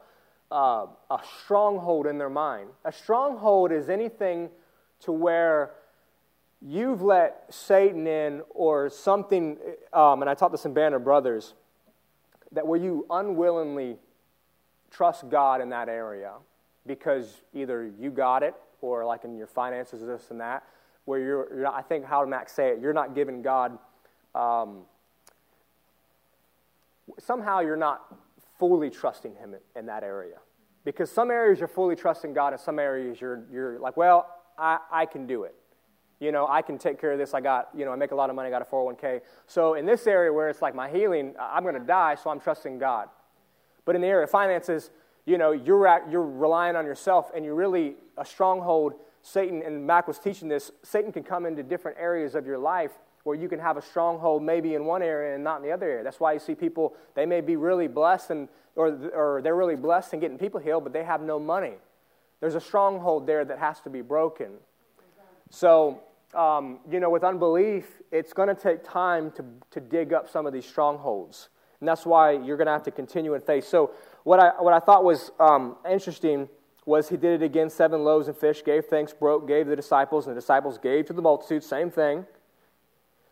a 0.51 1.21
stronghold 1.43 2.07
in 2.07 2.19
their 2.19 2.31
mind. 2.31 2.71
A 2.85 2.93
stronghold 2.93 3.73
is 3.73 3.89
anything 3.89 4.51
to 5.01 5.13
where 5.13 5.73
you've 6.61 7.03
let 7.03 7.45
Satan 7.51 8.07
in 8.07 8.43
or 8.51 8.91
something, 8.91 9.59
um, 9.93 10.23
and 10.23 10.31
I 10.31 10.35
taught 10.35 10.51
this 10.51 10.65
in 10.65 10.75
Banner 10.75 10.99
Brothers, 10.99 11.55
that 12.53 12.67
where 12.67 12.81
you 12.81 13.07
unwillingly 13.11 13.99
trust 14.91 15.29
God 15.29 15.61
in 15.61 15.69
that 15.69 15.89
area 15.89 16.33
because 16.89 17.43
either 17.55 17.93
you 18.01 18.11
got 18.11 18.43
it 18.43 18.55
or 18.81 19.05
like 19.05 19.25
in 19.25 19.37
your 19.37 19.47
finances, 19.47 20.01
this 20.01 20.31
and 20.31 20.41
that, 20.41 20.65
where 21.05 21.21
you're, 21.21 21.55
you're 21.55 21.63
not, 21.65 21.75
I 21.75 21.83
think 21.83 22.05
how 22.05 22.23
to 22.23 22.27
Max 22.27 22.53
say 22.53 22.71
it, 22.71 22.81
you're 22.81 22.93
not 22.93 23.15
giving 23.15 23.43
God, 23.43 23.79
um, 24.35 24.81
somehow 27.19 27.61
you're 27.61 27.77
not 27.77 28.03
fully 28.59 28.91
trusting 28.91 29.35
Him 29.37 29.55
in, 29.55 29.81
in 29.81 29.87
that 29.87 30.03
area. 30.03 30.37
Because 30.85 31.11
some 31.11 31.31
areas 31.31 31.59
you're 31.59 31.69
fully 31.69 31.95
trusting 31.95 32.33
God, 32.33 32.53
and 32.53 32.61
some 32.61 32.79
areas 32.79 33.21
you're, 33.21 33.45
you're 33.53 33.79
like, 33.79 33.97
well, 33.97 34.27
I, 34.59 34.79
I 34.91 35.07
can 35.07 35.27
do 35.27 35.45
it. 35.45 35.55
You 36.21 36.33
know, 36.33 36.49
I 36.49 36.63
can 36.63 36.79
take 36.79 37.01
care 37.01 37.13
of 37.13 37.19
this. 37.19 37.33
I 37.33 37.41
got, 37.41 37.69
you 37.77 37.85
know, 37.85 37.93
I 37.93 37.97
make 37.97 38.11
a 38.11 38.15
lot 38.15 38.29
of 38.29 38.37
money, 38.37 38.49
I 38.49 38.51
got 38.51 38.63
a 38.63 38.65
401k. 38.65 39.21
So 39.47 39.75
in 39.75 39.87
this 39.87 40.07
area 40.07 40.33
where 40.33 40.49
it's 40.49 40.63
like 40.63 40.75
my 40.75 40.89
healing, 40.89 41.35
I'm 41.39 41.63
going 41.63 41.75
to 41.75 41.81
die, 41.81 42.17
so 42.17 42.31
I'm 42.31 42.41
trusting 42.41 42.79
God. 42.79 43.09
But 43.85 43.95
in 43.95 44.03
the 44.03 44.09
area 44.09 44.25
of 44.25 44.31
finances, 44.31 44.91
you 45.29 45.37
know, 45.37 45.53
you're, 45.53 45.87
at, 45.87 46.11
you're 46.11 46.25
relying 46.25 46.75
on 46.75 46.87
yourself 46.87 47.31
and 47.35 47.45
you're 47.45 47.55
really 47.55 47.97
a 48.17 48.25
stronghold. 48.25 48.95
Satan, 49.21 49.63
and 49.63 49.87
Mac 49.87 50.09
was 50.09 50.19
teaching 50.19 50.49
this, 50.49 50.71
Satan 50.83 51.13
can 51.13 51.23
come 51.23 51.45
into 51.45 51.63
different 51.63 51.99
areas 52.01 52.35
of 52.35 52.47
your 52.47 52.57
life 52.59 52.93
where 53.25 53.37
you 53.37 53.49
can 53.49 53.59
have 53.59 53.77
a 53.77 53.83
stronghold 53.83 54.43
maybe 54.43 54.75
in 54.75 54.87
one 54.87 55.03
area 55.03 55.35
and 55.35 55.45
not 55.45 55.59
in 55.59 55.63
the 55.63 55.71
other 55.71 55.87
area. 55.87 56.03
That's 56.03 56.19
why 56.19 56.33
you 56.33 56.39
see 56.39 56.55
people, 56.55 56.95
they 57.15 57.27
may 57.27 57.43
be 57.43 57.57
really 57.57 57.89
blessed 57.89 58.31
and, 58.31 58.49
or, 58.75 58.89
or 59.15 59.43
they're 59.43 59.57
really 59.57 59.77
blessed 59.77 60.15
and 60.15 60.23
getting 60.23 60.39
people 60.39 60.61
healed, 60.61 60.85
but 60.85 60.95
they 60.95 61.05
have 61.05 61.21
no 61.21 61.39
money. 61.39 61.75
There's 62.41 62.55
a 62.55 62.61
stronghold 62.61 63.27
there 63.27 63.45
that 63.45 63.59
has 63.59 63.81
to 63.81 63.91
be 63.91 64.01
broken. 64.01 64.53
So 65.51 66.01
um, 66.35 66.81
you 66.91 67.01
know, 67.01 67.11
with 67.11 67.25
unbelief, 67.25 68.03
it's 68.13 68.33
going 68.33 68.49
to 68.49 68.55
take 68.55 68.85
time 68.85 69.31
to, 69.33 69.45
to 69.71 69.81
dig 69.81 70.13
up 70.13 70.29
some 70.29 70.47
of 70.47 70.53
these 70.53 70.67
strongholds. 70.67 71.49
And 71.81 71.89
that's 71.89 72.05
why 72.05 72.33
you're 72.33 72.57
going 72.57 72.67
to 72.67 72.73
have 72.73 72.83
to 72.85 72.91
continue 72.91 73.35
in 73.35 73.41
faith. 73.41 73.67
So, 73.67 73.93
what 74.25 74.41
I, 74.41 74.49
what 74.61 74.73
I 74.75 74.81
thought 74.81 75.05
was 75.05 75.31
um, 75.39 75.77
interesting 75.89 76.49
was 76.85 77.09
he 77.09 77.17
did 77.17 77.43
it 77.43 77.45
again 77.45 77.69
seven 77.69 78.03
loaves 78.03 78.29
and 78.29 78.37
fish, 78.37 78.65
gave 78.65 78.87
thanks, 78.87 79.13
broke, 79.13 79.47
gave 79.47 79.67
the 79.67 79.77
disciples, 79.77 80.27
and 80.27 80.35
the 80.35 80.41
disciples 80.41 80.79
gave 80.79 81.07
to 81.07 81.13
the 81.13 81.23
multitude, 81.23 81.63
same 81.63 81.91
thing. 81.91 82.25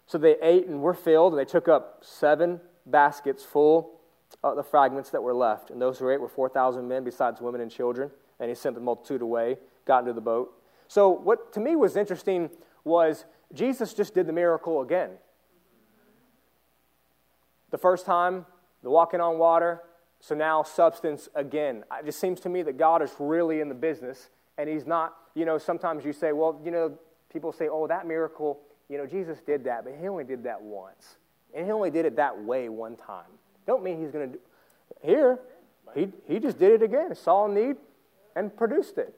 So 0.06 0.18
they 0.18 0.36
ate 0.42 0.66
and 0.66 0.82
were 0.82 0.94
filled, 0.94 1.32
and 1.32 1.40
they 1.40 1.50
took 1.50 1.66
up 1.66 2.02
seven 2.02 2.60
baskets 2.84 3.42
full 3.42 3.98
of 4.42 4.56
the 4.56 4.62
fragments 4.62 5.10
that 5.10 5.22
were 5.22 5.34
left. 5.34 5.70
And 5.70 5.80
those 5.80 5.98
who 5.98 6.08
ate 6.10 6.20
were 6.20 6.28
4,000 6.28 6.86
men, 6.86 7.02
besides 7.02 7.40
women 7.40 7.60
and 7.60 7.70
children. 7.70 8.10
And 8.38 8.48
he 8.48 8.54
sent 8.54 8.74
the 8.74 8.80
multitude 8.80 9.22
away, 9.22 9.56
got 9.86 10.00
into 10.00 10.12
the 10.12 10.20
boat. 10.20 10.52
So, 10.88 11.08
what 11.08 11.52
to 11.54 11.60
me 11.60 11.74
was 11.74 11.96
interesting 11.96 12.50
was 12.84 13.24
Jesus 13.52 13.94
just 13.94 14.14
did 14.14 14.26
the 14.26 14.32
miracle 14.32 14.82
again. 14.82 15.10
The 17.70 17.78
first 17.78 18.06
time, 18.06 18.46
the 18.82 18.90
walking 18.90 19.20
on 19.20 19.38
water, 19.38 19.82
so 20.26 20.34
now 20.34 20.64
substance 20.64 21.28
again. 21.36 21.84
It 22.00 22.06
just 22.06 22.18
seems 22.18 22.40
to 22.40 22.48
me 22.48 22.62
that 22.62 22.76
God 22.76 23.00
is 23.00 23.12
really 23.20 23.60
in 23.60 23.68
the 23.68 23.76
business, 23.76 24.30
and 24.58 24.68
He's 24.68 24.84
not, 24.84 25.14
you 25.34 25.44
know, 25.44 25.56
sometimes 25.56 26.04
you 26.04 26.12
say, 26.12 26.32
well, 26.32 26.60
you 26.64 26.72
know, 26.72 26.98
people 27.32 27.52
say, 27.52 27.68
oh, 27.68 27.86
that 27.86 28.08
miracle, 28.08 28.58
you 28.88 28.98
know, 28.98 29.06
Jesus 29.06 29.38
did 29.46 29.62
that, 29.64 29.84
but 29.84 29.94
He 30.00 30.08
only 30.08 30.24
did 30.24 30.42
that 30.42 30.60
once. 30.60 31.18
And 31.54 31.64
He 31.64 31.70
only 31.70 31.92
did 31.92 32.06
it 32.06 32.16
that 32.16 32.42
way 32.42 32.68
one 32.68 32.96
time. 32.96 33.30
Don't 33.68 33.84
mean 33.84 34.00
He's 34.00 34.10
going 34.10 34.32
to 34.32 34.36
do. 34.36 34.42
Here, 35.00 35.38
he, 35.94 36.08
he 36.26 36.40
just 36.40 36.58
did 36.58 36.72
it 36.72 36.82
again. 36.82 37.14
Saw 37.14 37.46
a 37.46 37.48
need 37.48 37.76
and 38.34 38.54
produced 38.56 38.98
it. 38.98 39.14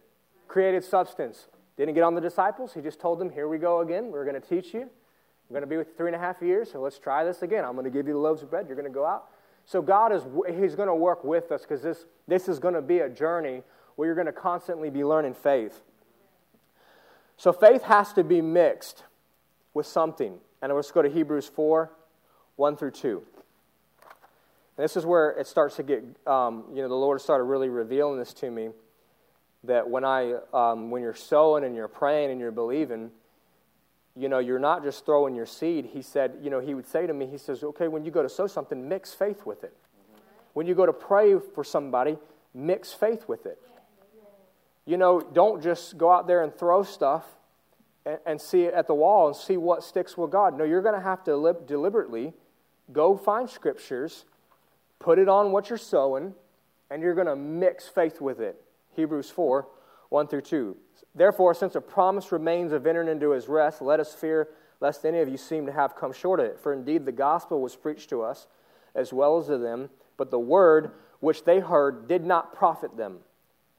Created 0.47 0.85
substance. 0.85 1.47
Didn't 1.79 1.95
get 1.95 2.03
on 2.03 2.17
the 2.17 2.21
disciples. 2.21 2.75
He 2.75 2.83
just 2.83 3.01
told 3.01 3.19
them, 3.19 3.31
Here 3.31 3.49
we 3.49 3.57
go 3.57 3.81
again. 3.81 4.11
We're 4.11 4.27
going 4.27 4.39
to 4.39 4.47
teach 4.47 4.75
you. 4.75 4.83
I'm 4.83 5.55
going 5.55 5.63
to 5.63 5.67
be 5.67 5.79
with 5.79 5.89
you 5.89 5.95
three 5.97 6.09
and 6.09 6.17
a 6.17 6.19
half 6.19 6.43
years, 6.43 6.71
so 6.71 6.83
let's 6.83 6.99
try 6.99 7.25
this 7.25 7.41
again. 7.41 7.65
I'm 7.65 7.73
going 7.73 7.85
to 7.85 7.91
give 7.91 8.07
you 8.07 8.13
the 8.13 8.19
loaves 8.19 8.43
of 8.43 8.51
bread. 8.51 8.67
You're 8.69 8.77
going 8.77 8.93
to 8.93 8.95
go 8.95 9.07
out. 9.07 9.31
So 9.69 9.83
God 9.83 10.15
is 10.15 10.23
He's 10.59 10.75
going 10.75 10.89
to 10.89 10.95
work 10.95 11.23
with 11.25 11.53
us 11.53 11.61
because 11.61 11.83
this, 11.83 12.07
this 12.27 12.49
is 12.49 12.59
going 12.59 12.73
to 12.73 12.81
be 12.81 13.01
a 13.01 13.09
journey 13.11 13.63
where 13.97 14.07
you're 14.07 14.15
going 14.15 14.27
to 14.27 14.33
constantly 14.33 14.89
be 14.89 15.05
learning 15.05 15.35
faith. 15.35 15.83
So 17.37 17.53
faith 17.53 17.83
has 17.83 18.15
to 18.15 18.25
be 18.25 18.41
mixed 18.41 19.05
with 19.75 19.85
something. 19.85 20.39
And 20.63 20.73
let's 20.73 20.91
go 20.91 21.03
to 21.03 21.11
Hebrews 21.11 21.49
4 21.49 21.91
1 22.57 22.77
through 22.77 22.93
2. 22.93 23.23
And 24.79 24.85
this 24.85 24.97
is 24.97 25.05
where 25.05 25.33
it 25.33 25.47
starts 25.47 25.77
to 25.77 25.83
get, 25.83 26.03
um, 26.27 26.65
you 26.71 26.81
know, 26.81 26.89
the 26.89 26.95
Lord 26.95 27.21
started 27.21 27.45
really 27.45 27.69
revealing 27.69 28.19
this 28.19 28.33
to 28.35 28.51
me 28.51 28.71
that 29.65 29.91
when 29.91 30.03
I 30.03 30.37
um, 30.55 30.91
when 30.91 31.03
you're 31.03 31.15
sowing 31.15 31.63
and 31.63 31.77
you're 31.77 31.89
praying 31.89 32.31
and 32.31 32.41
you're 32.41 32.51
believing, 32.51 33.11
you 34.17 34.29
know, 34.29 34.39
you're 34.39 34.59
not 34.59 34.83
just 34.83 35.05
throwing 35.05 35.35
your 35.35 35.47
seed. 35.47 35.87
He 35.93 36.03
said, 36.03 36.39
you 36.43 36.51
know, 36.51 36.61
he 36.61 36.75
would 36.75 36.87
say 36.87 37.07
to 37.07 37.15
me, 37.15 37.27
he 37.27 37.39
says, 37.39 37.63
okay, 37.63 37.89
when 37.89 38.05
you 38.05 38.11
go 38.11 38.23
to 38.23 38.29
sow 38.29 38.47
something, 38.47 38.89
mix 38.89 39.15
faith 39.15 39.47
with 39.47 39.65
it. 39.65 39.77
When 40.55 40.67
you 40.67 40.75
go 40.75 40.87
to 40.87 40.93
pray 40.93 41.39
for 41.39 41.63
somebody, 41.63 42.19
mix 42.53 42.93
faith 42.93 43.29
with 43.29 43.47
it. 43.47 43.61
You 44.87 44.97
know, 44.97 45.21
don't 45.21 45.63
just 45.63 45.99
go 45.99 46.11
out 46.11 46.27
there 46.27 46.43
and 46.43 46.53
throw 46.53 46.83
stuff 46.83 47.25
and, 48.05 48.19
and 48.27 48.41
see 48.41 48.63
it 48.63 48.75
at 48.75 48.87
the 48.87 48.95
wall 48.95 49.29
and 49.29 49.37
see 49.37 49.57
what 49.57 49.85
sticks 49.85 50.17
with 50.17 50.31
God. 50.31 50.57
No, 50.57 50.65
you're 50.65 50.83
going 50.83 50.95
to 50.95 51.01
have 51.01 51.23
to 51.25 51.37
li- 51.37 51.53
deliberately 51.67 52.33
go 52.93 53.17
find 53.17 53.49
scriptures, 53.49 54.25
put 54.99 55.19
it 55.19 55.29
on 55.29 55.53
what 55.53 55.69
you're 55.69 55.79
sowing, 55.79 56.35
and 56.91 57.03
you're 57.03 57.15
going 57.15 57.27
to 57.27 57.37
mix 57.37 57.87
faith 57.87 58.21
with 58.21 58.41
it. 58.41 58.61
Hebrews 58.97 59.31
4 59.31 59.67
1 60.09 60.29
through 60.29 60.43
2. 60.43 60.77
Therefore, 61.15 61.55
since 61.55 61.75
a 61.75 61.81
promise 61.81 62.33
remains 62.33 62.73
of 62.73 62.87
entering 62.87 63.09
into 63.09 63.31
his 63.31 63.49
rest, 63.49 63.83
let 63.83 64.01
us 64.01 64.15
fear 64.15 64.49
lest 64.81 65.05
any 65.05 65.19
of 65.19 65.29
you 65.29 65.37
seem 65.37 65.67
to 65.67 65.73
have 65.73 65.97
come 65.97 66.13
short 66.13 66.41
of 66.41 66.47
it. 66.47 66.61
For 66.61 66.73
indeed 66.73 67.05
the 67.05 67.13
gospel 67.13 67.61
was 67.61 67.77
preached 67.77 68.09
to 68.11 68.23
us 68.23 68.47
as 68.95 69.13
well 69.13 69.39
as 69.39 69.47
to 69.47 69.59
them, 69.59 69.91
but 70.17 70.31
the 70.31 70.39
word 70.39 70.93
which 71.21 71.45
they 71.45 71.61
heard 71.61 72.09
did 72.09 72.25
not 72.25 72.55
profit 72.55 72.97
them, 72.97 73.19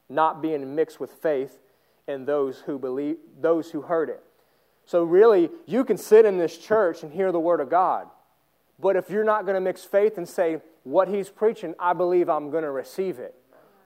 not 0.08 0.42
being 0.42 0.74
mixed 0.74 1.00
with 1.00 1.10
faith 1.10 1.58
in 2.06 2.26
those 2.26 2.60
who 2.60 2.78
believe 2.78 3.16
those 3.40 3.70
who 3.70 3.82
heard 3.82 4.10
it. 4.10 4.22
So 4.84 5.04
really, 5.04 5.50
you 5.66 5.84
can 5.84 5.96
sit 5.96 6.24
in 6.24 6.38
this 6.38 6.56
church 6.58 7.02
and 7.02 7.12
hear 7.12 7.32
the 7.32 7.40
word 7.40 7.60
of 7.60 7.70
God. 7.70 8.08
But 8.78 8.96
if 8.96 9.10
you're 9.10 9.24
not 9.24 9.44
going 9.44 9.54
to 9.54 9.60
mix 9.60 9.84
faith 9.84 10.18
and 10.18 10.28
say, 10.28 10.60
what 10.84 11.08
he's 11.08 11.28
preaching, 11.28 11.74
I 11.78 11.92
believe 11.92 12.28
I'm 12.28 12.50
going 12.50 12.64
to 12.64 12.70
receive 12.70 13.18
it. 13.18 13.34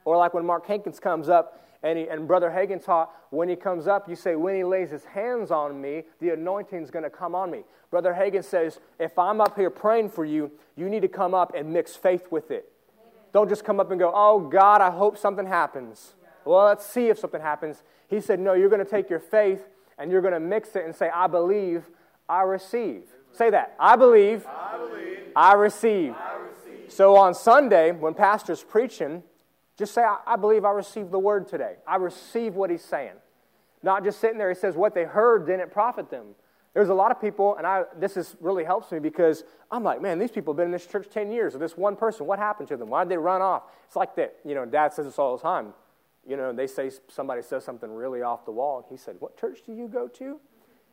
Or 0.04 0.16
like 0.16 0.34
when 0.34 0.46
Mark 0.46 0.66
Hankins 0.66 1.00
comes 1.00 1.28
up 1.28 1.63
and, 1.84 1.98
he, 1.98 2.08
and 2.08 2.26
Brother 2.26 2.50
Hagin 2.50 2.82
taught, 2.82 3.12
when 3.30 3.48
he 3.48 3.56
comes 3.56 3.86
up, 3.86 4.08
you 4.08 4.16
say, 4.16 4.34
when 4.36 4.56
he 4.56 4.64
lays 4.64 4.90
his 4.90 5.04
hands 5.04 5.50
on 5.50 5.80
me, 5.80 6.04
the 6.18 6.30
anointing 6.30 6.82
is 6.82 6.90
going 6.90 7.02
to 7.02 7.10
come 7.10 7.34
on 7.34 7.50
me. 7.50 7.64
Brother 7.90 8.14
Hagin 8.18 8.42
says, 8.42 8.80
if 8.98 9.18
I'm 9.18 9.40
up 9.40 9.54
here 9.56 9.68
praying 9.68 10.08
for 10.08 10.24
you, 10.24 10.50
you 10.76 10.88
need 10.88 11.02
to 11.02 11.08
come 11.08 11.34
up 11.34 11.54
and 11.54 11.72
mix 11.72 11.94
faith 11.94 12.28
with 12.30 12.50
it. 12.50 12.72
Don't 13.34 13.50
just 13.50 13.64
come 13.64 13.80
up 13.80 13.90
and 13.90 14.00
go, 14.00 14.10
oh 14.14 14.40
God, 14.40 14.80
I 14.80 14.90
hope 14.90 15.18
something 15.18 15.46
happens. 15.46 16.14
Well, 16.46 16.64
let's 16.64 16.86
see 16.86 17.08
if 17.08 17.18
something 17.18 17.42
happens. 17.42 17.82
He 18.08 18.20
said, 18.20 18.40
no, 18.40 18.54
you're 18.54 18.70
going 18.70 18.84
to 18.84 18.90
take 18.90 19.10
your 19.10 19.20
faith 19.20 19.68
and 19.98 20.10
you're 20.10 20.22
going 20.22 20.34
to 20.34 20.40
mix 20.40 20.74
it 20.76 20.86
and 20.86 20.94
say, 20.94 21.10
I 21.14 21.26
believe, 21.26 21.84
I 22.28 22.42
receive. 22.42 23.02
Say 23.32 23.50
that. 23.50 23.74
I 23.78 23.96
believe, 23.96 24.46
I, 24.46 24.78
believe, 24.78 25.18
I 25.36 25.52
receive. 25.52 26.14
I 26.14 26.36
receive. 26.36 26.92
So 26.92 27.16
on 27.16 27.34
Sunday, 27.34 27.90
when 27.92 28.14
Pastor's 28.14 28.62
preaching, 28.62 29.22
just 29.78 29.94
say, 29.94 30.02
I, 30.02 30.18
I 30.26 30.36
believe 30.36 30.64
I 30.64 30.70
received 30.70 31.10
the 31.10 31.18
word 31.18 31.48
today. 31.48 31.76
I 31.86 31.96
receive 31.96 32.54
what 32.54 32.70
he's 32.70 32.84
saying. 32.84 33.14
Not 33.82 34.04
just 34.04 34.20
sitting 34.20 34.38
there, 34.38 34.48
he 34.48 34.54
says, 34.54 34.76
what 34.76 34.94
they 34.94 35.04
heard 35.04 35.46
didn't 35.46 35.70
profit 35.70 36.10
them. 36.10 36.34
There's 36.74 36.88
a 36.88 36.94
lot 36.94 37.10
of 37.12 37.20
people, 37.20 37.56
and 37.56 37.66
I, 37.66 37.84
this 37.98 38.16
is, 38.16 38.34
really 38.40 38.64
helps 38.64 38.90
me 38.90 38.98
because 38.98 39.44
I'm 39.70 39.84
like, 39.84 40.02
man, 40.02 40.18
these 40.18 40.30
people 40.30 40.52
have 40.52 40.56
been 40.56 40.66
in 40.66 40.72
this 40.72 40.86
church 40.86 41.08
10 41.08 41.30
years. 41.30 41.54
Or 41.54 41.58
this 41.58 41.76
one 41.76 41.94
person, 41.94 42.26
what 42.26 42.38
happened 42.38 42.68
to 42.68 42.76
them? 42.76 42.88
Why 42.88 43.04
did 43.04 43.10
they 43.10 43.16
run 43.16 43.42
off? 43.42 43.62
It's 43.86 43.94
like 43.94 44.16
that, 44.16 44.36
you 44.44 44.54
know, 44.54 44.64
dad 44.64 44.92
says 44.92 45.04
this 45.06 45.18
all 45.18 45.36
the 45.36 45.42
time. 45.42 45.74
You 46.26 46.36
know, 46.36 46.52
they 46.52 46.66
say 46.66 46.90
somebody 47.08 47.42
says 47.42 47.64
something 47.64 47.92
really 47.92 48.22
off 48.22 48.44
the 48.44 48.50
wall, 48.50 48.78
and 48.78 48.86
he 48.88 48.96
said, 48.96 49.16
What 49.18 49.38
church 49.38 49.58
do 49.66 49.74
you 49.74 49.86
go 49.86 50.08
to? 50.08 50.40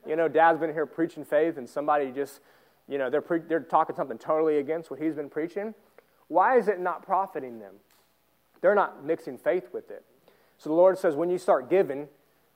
You 0.05 0.15
know, 0.15 0.27
dad's 0.27 0.59
been 0.59 0.73
here 0.73 0.85
preaching 0.85 1.23
faith, 1.23 1.57
and 1.57 1.69
somebody 1.69 2.11
just, 2.11 2.41
you 2.87 2.97
know, 2.97 3.09
they're, 3.09 3.21
pre- 3.21 3.39
they're 3.39 3.61
talking 3.61 3.95
something 3.95 4.17
totally 4.17 4.57
against 4.57 4.91
what 4.91 4.99
he's 4.99 5.13
been 5.15 5.29
preaching. 5.29 5.73
Why 6.27 6.57
is 6.57 6.67
it 6.67 6.79
not 6.79 7.05
profiting 7.05 7.59
them? 7.59 7.75
They're 8.61 8.75
not 8.75 9.03
mixing 9.03 9.37
faith 9.37 9.69
with 9.73 9.91
it. 9.91 10.03
So 10.57 10.69
the 10.69 10.75
Lord 10.75 10.97
says, 10.97 11.15
when 11.15 11.29
you 11.29 11.37
start 11.37 11.69
giving, 11.69 12.07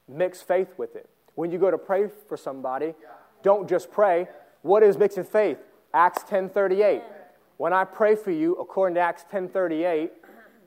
mix 0.07 0.41
faith 0.41 0.73
with 0.77 0.95
it. 0.95 1.09
When 1.33 1.51
you 1.51 1.57
go 1.57 1.71
to 1.71 1.77
pray 1.77 2.07
for 2.27 2.37
somebody, 2.37 2.93
don't 3.43 3.67
just 3.67 3.91
pray. 3.91 4.27
What 4.61 4.83
is 4.83 4.97
mixing 4.97 5.25
faith? 5.25 5.57
Acts 5.93 6.23
10:38. 6.23 7.03
When 7.57 7.73
I 7.73 7.83
pray 7.83 8.15
for 8.15 8.31
you, 8.31 8.55
according 8.55 8.95
to 8.95 9.01
Acts 9.01 9.25
10:38, 9.31 10.11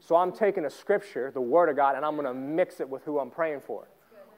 so 0.01 0.17
I'm 0.17 0.33
taking 0.33 0.65
a 0.65 0.71
scripture, 0.71 1.31
the 1.33 1.41
Word 1.41 1.69
of 1.69 1.77
God, 1.77 1.97
and 1.97 2.05
I'm 2.05 2.15
going 2.15 2.27
to 2.27 2.35
mix 2.35 2.81
it 2.81 2.89
with 2.89 3.05
who 3.05 3.19
I'm 3.19 3.31
praying 3.31 3.61
for. 3.61 3.89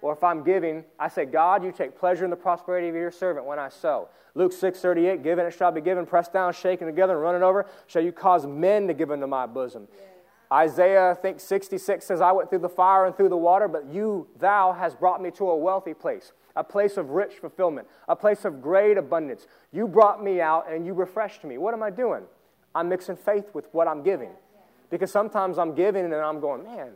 or 0.03 0.15
if 0.15 0.25
I'm 0.25 0.43
giving, 0.43 0.83
I 0.99 1.09
say, 1.09 1.27
God, 1.27 1.63
you 1.63 1.73
take 1.73 1.99
pleasure 1.99 2.25
in 2.25 2.31
the 2.31 2.37
prosperity 2.37 2.89
of 2.89 2.95
your 2.95 3.11
servant 3.11 3.45
when 3.45 3.59
I 3.59 3.69
sow. 3.69 4.09
Luke 4.35 4.53
6 4.53 4.81
38, 4.81 5.23
given 5.23 5.45
it 5.45 5.51
shall 5.51 5.73
be 5.73 5.83
given, 5.83 6.07
pressed 6.07 6.33
down, 6.33 6.55
shaken 6.55 6.87
together, 6.87 7.13
and 7.13 7.23
running 7.23 7.43
over, 7.43 7.67
shall 7.87 8.03
you 8.03 8.11
cause 8.11 8.47
men 8.47 8.89
to 8.89 8.95
give 8.95 9.11
into 9.11 9.27
my 9.27 9.45
bosom. 9.47 9.89
Isaiah, 10.53 11.11
I 11.11 11.15
think 11.15 11.39
66 11.39 12.05
says, 12.05 12.21
I 12.21 12.33
went 12.33 12.51
through 12.51 12.59
the 12.61 12.69
fire 12.69 13.07
and 13.07 13.17
through 13.17 13.29
the 13.29 13.37
water, 13.37 13.69
but 13.69 13.87
you, 13.87 14.27
thou, 14.39 14.73
has 14.73 14.95
brought 14.95 15.23
me 15.23 15.31
to 15.33 15.49
a 15.51 15.57
wealthy 15.57 15.95
place, 15.95 16.33
a 16.57 16.65
place 16.65 16.97
of 16.97 17.11
rich 17.11 17.35
fulfillment, 17.35 17.87
a 18.09 18.17
place 18.17 18.45
of 18.45 18.61
great 18.61 18.99
abundance. 18.99 19.47
You 19.73 19.87
brought 19.87 20.23
me 20.23 20.41
out 20.41 20.71
and 20.71 20.85
you 20.85 20.93
refreshed 20.93 21.45
me. 21.45 21.57
What 21.57 21.73
am 21.73 21.83
I 21.83 21.91
doing? 21.91 22.25
I'm 22.75 22.89
mixing 22.89 23.17
faith 23.17 23.55
with 23.55 23.67
what 23.73 23.87
I'm 23.87 24.03
giving. 24.03 24.31
Because 24.91 25.13
sometimes 25.13 25.57
I'm 25.57 25.75
giving 25.75 26.05
and 26.05 26.15
I'm 26.15 26.41
going, 26.41 26.65
man, 26.65 26.91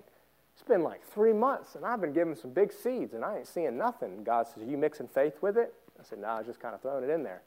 it's 0.55 0.63
been 0.63 0.83
like 0.83 1.05
three 1.05 1.33
months 1.33 1.77
and 1.77 1.85
I've 1.85 2.01
been 2.01 2.13
giving 2.13 2.35
some 2.35 2.51
big 2.51 2.73
seeds 2.73 3.15
and 3.15 3.25
I 3.25 3.39
ain't 3.39 3.47
seeing 3.47 3.77
nothing. 3.77 4.25
God 4.25 4.47
says, 4.49 4.63
Are 4.63 4.71
you 4.71 4.77
mixing 4.77 5.09
faith 5.09 5.35
with 5.41 5.57
it? 5.57 5.73
I 5.99 6.03
said, 6.03 6.19
No, 6.21 6.29
I 6.29 6.39
was 6.39 6.47
just 6.47 6.61
kind 6.61 6.75
of 6.75 6.81
throwing 6.81 7.05
it 7.05 7.11
in 7.11 7.23
there. 7.23 7.43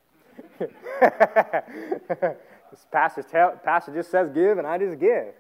this 2.71 2.85
passage, 2.91 3.25
tell, 3.29 3.59
just 3.93 4.11
says 4.11 4.29
give 4.29 4.57
and 4.57 4.67
I 4.67 4.77
just 4.77 4.99
give. 4.99 5.33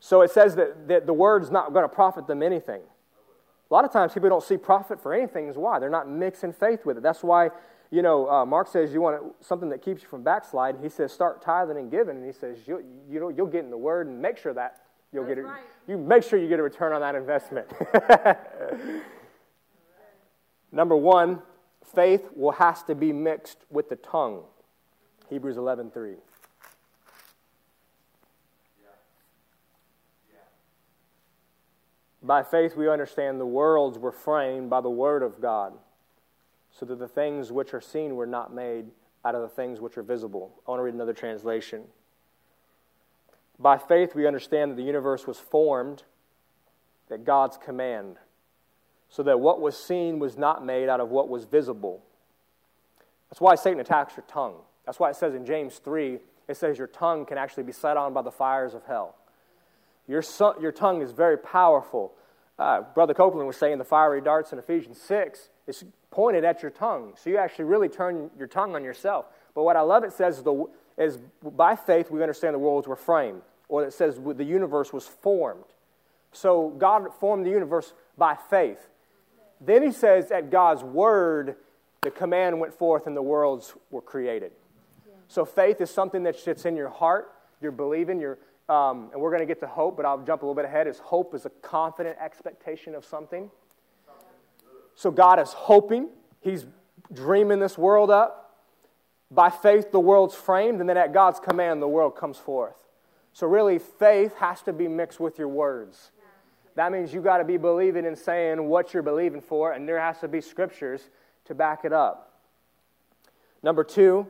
So 0.00 0.22
it 0.22 0.30
says 0.30 0.54
that, 0.56 0.88
that 0.88 1.06
the 1.06 1.12
word's 1.12 1.50
not 1.50 1.72
going 1.72 1.84
to 1.84 1.88
profit 1.88 2.26
them 2.26 2.42
anything. 2.42 2.82
A 3.70 3.74
lot 3.74 3.84
of 3.84 3.92
times 3.92 4.14
people 4.14 4.28
don't 4.28 4.42
see 4.42 4.56
profit 4.56 5.00
for 5.00 5.12
anything. 5.12 5.48
Is 5.48 5.56
why 5.56 5.78
they're 5.78 5.90
not 5.90 6.08
mixing 6.08 6.52
faith 6.52 6.86
with 6.86 6.96
it. 6.96 7.02
That's 7.02 7.22
why 7.22 7.50
you 7.90 8.02
know 8.02 8.30
uh, 8.30 8.46
Mark 8.46 8.68
says 8.68 8.92
you 8.92 9.00
want 9.00 9.22
something 9.40 9.68
that 9.68 9.82
keeps 9.82 10.02
you 10.02 10.08
from 10.08 10.22
backsliding. 10.22 10.82
He 10.82 10.88
says 10.88 11.12
start 11.12 11.42
tithing 11.42 11.76
and 11.76 11.90
giving, 11.90 12.16
and 12.16 12.24
he 12.24 12.32
says 12.32 12.58
you 12.66 12.82
you 13.10 13.20
know 13.20 13.28
you'll 13.28 13.46
get 13.46 13.64
in 13.64 13.70
the 13.70 13.76
word 13.76 14.06
and 14.06 14.20
make 14.22 14.38
sure 14.38 14.54
that 14.54 14.82
you'll 15.12 15.24
That's 15.24 15.36
get 15.36 15.44
it. 15.44 15.46
Right. 15.46 15.62
You 15.86 15.98
make 15.98 16.22
sure 16.22 16.38
you 16.38 16.48
get 16.48 16.60
a 16.60 16.62
return 16.62 16.92
on 16.92 17.00
that 17.02 17.14
investment. 17.14 17.66
Number 20.72 20.96
one, 20.96 21.42
faith 21.94 22.28
will 22.34 22.52
has 22.52 22.82
to 22.84 22.94
be 22.94 23.12
mixed 23.12 23.58
with 23.70 23.90
the 23.90 23.96
tongue. 23.96 24.44
Hebrews 25.28 25.58
eleven 25.58 25.90
three. 25.90 26.16
By 32.22 32.42
faith, 32.42 32.76
we 32.76 32.88
understand 32.88 33.40
the 33.40 33.46
worlds 33.46 33.98
were 33.98 34.12
framed 34.12 34.70
by 34.70 34.80
the 34.80 34.90
Word 34.90 35.22
of 35.22 35.40
God, 35.40 35.74
so 36.70 36.84
that 36.86 36.98
the 36.98 37.08
things 37.08 37.52
which 37.52 37.72
are 37.72 37.80
seen 37.80 38.16
were 38.16 38.26
not 38.26 38.52
made 38.52 38.86
out 39.24 39.34
of 39.34 39.42
the 39.42 39.48
things 39.48 39.80
which 39.80 39.96
are 39.96 40.02
visible. 40.02 40.52
I 40.66 40.70
want 40.70 40.80
to 40.80 40.84
read 40.84 40.94
another 40.94 41.12
translation. 41.12 41.84
By 43.58 43.78
faith, 43.78 44.14
we 44.14 44.26
understand 44.26 44.72
that 44.72 44.76
the 44.76 44.82
universe 44.82 45.26
was 45.26 45.38
formed 45.38 46.04
at 47.10 47.24
God's 47.24 47.56
command, 47.56 48.16
so 49.08 49.22
that 49.22 49.40
what 49.40 49.60
was 49.60 49.76
seen 49.76 50.18
was 50.18 50.36
not 50.36 50.64
made 50.64 50.88
out 50.88 51.00
of 51.00 51.10
what 51.10 51.28
was 51.28 51.44
visible. 51.44 52.02
That's 53.30 53.40
why 53.40 53.54
Satan 53.54 53.80
attacks 53.80 54.16
your 54.16 54.24
tongue. 54.28 54.56
That's 54.84 54.98
why 54.98 55.10
it 55.10 55.16
says 55.16 55.34
in 55.34 55.44
James 55.44 55.78
3, 55.78 56.18
it 56.48 56.56
says 56.56 56.78
your 56.78 56.86
tongue 56.86 57.26
can 57.26 57.38
actually 57.38 57.62
be 57.62 57.72
set 57.72 57.96
on 57.96 58.12
by 58.12 58.22
the 58.22 58.30
fires 58.30 58.74
of 58.74 58.84
hell. 58.84 59.16
Your, 60.08 60.22
son, 60.22 60.54
your 60.60 60.72
tongue 60.72 61.02
is 61.02 61.12
very 61.12 61.38
powerful. 61.38 62.12
Uh, 62.58 62.80
Brother 62.80 63.14
Copeland 63.14 63.46
was 63.46 63.56
saying 63.56 63.78
the 63.78 63.84
fiery 63.84 64.20
darts 64.20 64.52
in 64.52 64.58
Ephesians 64.58 65.00
6 65.02 65.50
is 65.68 65.84
pointed 66.10 66.44
at 66.44 66.62
your 66.62 66.70
tongue. 66.70 67.12
So 67.16 67.30
you 67.30 67.36
actually 67.36 67.66
really 67.66 67.88
turn 67.88 68.30
your 68.36 68.48
tongue 68.48 68.74
on 68.74 68.82
yourself. 68.82 69.26
But 69.54 69.62
what 69.62 69.76
I 69.76 69.82
love 69.82 70.02
it 70.02 70.12
says 70.12 70.38
is, 70.38 70.42
the, 70.42 70.66
is 70.96 71.18
by 71.42 71.76
faith 71.76 72.10
we 72.10 72.22
understand 72.22 72.54
the 72.54 72.58
worlds 72.58 72.88
were 72.88 72.96
framed, 72.96 73.42
or 73.68 73.84
it 73.84 73.92
says 73.92 74.18
the 74.18 74.44
universe 74.44 74.92
was 74.92 75.06
formed. 75.06 75.64
So 76.32 76.70
God 76.70 77.06
formed 77.20 77.46
the 77.46 77.50
universe 77.50 77.92
by 78.16 78.36
faith. 78.50 78.88
Then 79.60 79.82
he 79.82 79.92
says 79.92 80.30
at 80.30 80.50
God's 80.50 80.82
word, 80.82 81.56
the 82.02 82.10
command 82.10 82.60
went 82.60 82.74
forth 82.74 83.06
and 83.06 83.16
the 83.16 83.22
worlds 83.22 83.74
were 83.90 84.02
created. 84.02 84.52
So 85.26 85.44
faith 85.44 85.80
is 85.80 85.90
something 85.90 86.22
that 86.22 86.38
sits 86.38 86.64
in 86.64 86.76
your 86.76 86.88
heart. 86.88 87.32
You're 87.60 87.72
believing, 87.72 88.20
you're, 88.20 88.38
um, 88.68 89.10
and 89.12 89.20
we're 89.20 89.30
going 89.30 89.40
to 89.40 89.46
get 89.46 89.60
to 89.60 89.66
hope, 89.66 89.96
but 89.96 90.04
I'll 90.04 90.22
jump 90.22 90.42
a 90.42 90.44
little 90.44 90.54
bit 90.54 90.64
ahead. 90.64 90.86
Is 90.86 90.98
hope 90.98 91.34
is 91.34 91.46
a 91.46 91.50
confident 91.50 92.16
expectation 92.20 92.94
of 92.94 93.04
something. 93.04 93.50
So 94.94 95.10
God 95.10 95.40
is 95.40 95.52
hoping. 95.52 96.08
He's 96.40 96.66
dreaming 97.12 97.60
this 97.60 97.78
world 97.78 98.10
up. 98.10 98.56
By 99.30 99.50
faith, 99.50 99.92
the 99.92 100.00
world's 100.00 100.34
framed, 100.34 100.80
and 100.80 100.88
then 100.88 100.96
at 100.96 101.12
God's 101.12 101.38
command, 101.38 101.82
the 101.82 101.88
world 101.88 102.16
comes 102.16 102.38
forth. 102.38 102.76
So 103.32 103.46
really, 103.46 103.78
faith 103.78 104.34
has 104.36 104.62
to 104.62 104.72
be 104.72 104.88
mixed 104.88 105.20
with 105.20 105.38
your 105.38 105.48
words. 105.48 106.10
That 106.74 106.92
means 106.92 107.12
you 107.12 107.20
got 107.20 107.38
to 107.38 107.44
be 107.44 107.56
believing 107.56 108.06
and 108.06 108.16
saying 108.16 108.62
what 108.68 108.94
you're 108.94 109.02
believing 109.02 109.40
for, 109.40 109.72
and 109.72 109.88
there 109.88 110.00
has 110.00 110.18
to 110.20 110.28
be 110.28 110.40
scriptures 110.40 111.10
to 111.44 111.54
back 111.54 111.84
it 111.84 111.92
up. 111.92 112.40
Number 113.62 113.84
two, 113.84 114.26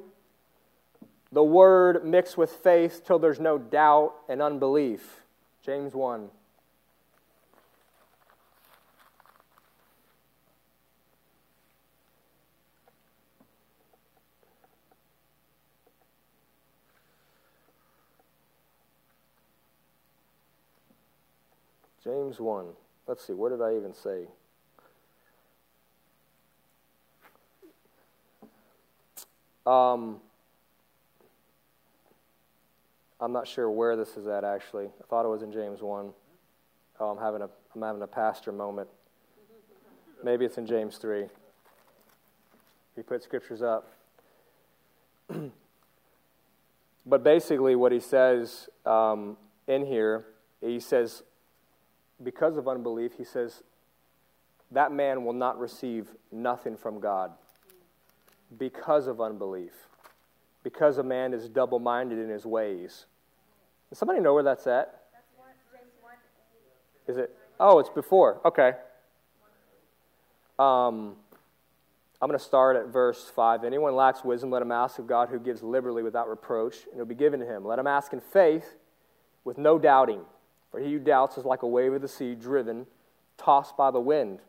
the 1.32 1.42
word 1.42 2.04
mixed 2.04 2.38
with 2.38 2.50
faith 2.50 3.02
till 3.06 3.18
there's 3.18 3.40
no 3.40 3.58
doubt 3.58 4.14
and 4.28 4.40
unbelief. 4.40 5.20
James 5.62 5.94
1. 5.94 6.30
James 22.02 22.40
1. 22.40 22.66
Let's 23.06 23.26
see, 23.26 23.34
where 23.34 23.50
did 23.50 23.60
I 23.60 23.76
even 23.76 23.92
say? 23.92 24.24
Um, 29.66 30.20
I'm 33.20 33.32
not 33.32 33.48
sure 33.48 33.70
where 33.70 33.96
this 33.96 34.16
is 34.16 34.26
at 34.26 34.44
actually. 34.44 34.86
I 34.86 35.06
thought 35.08 35.24
it 35.24 35.28
was 35.28 35.42
in 35.42 35.52
James 35.52 35.82
1. 35.82 36.10
Oh, 37.00 37.10
I'm 37.10 37.18
having 37.18 37.42
a, 37.42 37.48
I'm 37.74 37.82
having 37.82 38.02
a 38.02 38.06
pastor 38.06 38.52
moment. 38.52 38.88
Maybe 40.22 40.44
it's 40.44 40.58
in 40.58 40.66
James 40.66 40.98
3. 40.98 41.26
He 42.96 43.02
put 43.02 43.22
scriptures 43.22 43.62
up. 43.62 43.92
but 47.06 47.22
basically, 47.22 47.76
what 47.76 47.92
he 47.92 48.00
says 48.00 48.68
um, 48.84 49.36
in 49.68 49.86
here, 49.86 50.24
he 50.60 50.80
says, 50.80 51.22
because 52.22 52.56
of 52.56 52.66
unbelief, 52.66 53.12
he 53.16 53.24
says, 53.24 53.62
that 54.72 54.90
man 54.92 55.24
will 55.24 55.32
not 55.32 55.58
receive 55.58 56.08
nothing 56.32 56.76
from 56.76 56.98
God 56.98 57.32
because 58.58 59.06
of 59.06 59.20
unbelief 59.20 59.87
because 60.62 60.98
a 60.98 61.02
man 61.02 61.32
is 61.32 61.48
double 61.48 61.78
minded 61.78 62.18
in 62.18 62.28
his 62.28 62.44
ways. 62.44 63.06
Does 63.88 63.98
somebody 63.98 64.20
know 64.20 64.34
where 64.34 64.42
that's 64.42 64.66
at? 64.66 65.02
Is 67.06 67.16
it? 67.16 67.34
Oh, 67.58 67.78
it's 67.78 67.88
before. 67.88 68.40
Okay. 68.44 68.72
Um, 70.58 71.16
I'm 72.20 72.28
going 72.28 72.38
to 72.38 72.44
start 72.44 72.76
at 72.76 72.86
verse 72.86 73.30
5. 73.34 73.64
Anyone 73.64 73.94
lacks 73.94 74.24
wisdom, 74.24 74.50
let 74.50 74.60
him 74.60 74.72
ask 74.72 74.98
of 74.98 75.06
God 75.06 75.28
who 75.28 75.38
gives 75.38 75.62
liberally 75.62 76.02
without 76.02 76.28
reproach, 76.28 76.84
and 76.90 76.94
it 76.94 76.98
will 76.98 77.06
be 77.06 77.14
given 77.14 77.40
to 77.40 77.46
him. 77.46 77.64
Let 77.64 77.78
him 77.78 77.86
ask 77.86 78.12
in 78.12 78.20
faith 78.20 78.76
with 79.44 79.56
no 79.56 79.78
doubting. 79.78 80.22
For 80.70 80.80
he 80.80 80.92
who 80.92 80.98
doubts 80.98 81.38
is 81.38 81.44
like 81.44 81.62
a 81.62 81.66
wave 81.66 81.92
of 81.92 82.02
the 82.02 82.08
sea 82.08 82.34
driven, 82.34 82.86
tossed 83.38 83.76
by 83.76 83.90
the 83.90 84.00
wind. 84.00 84.40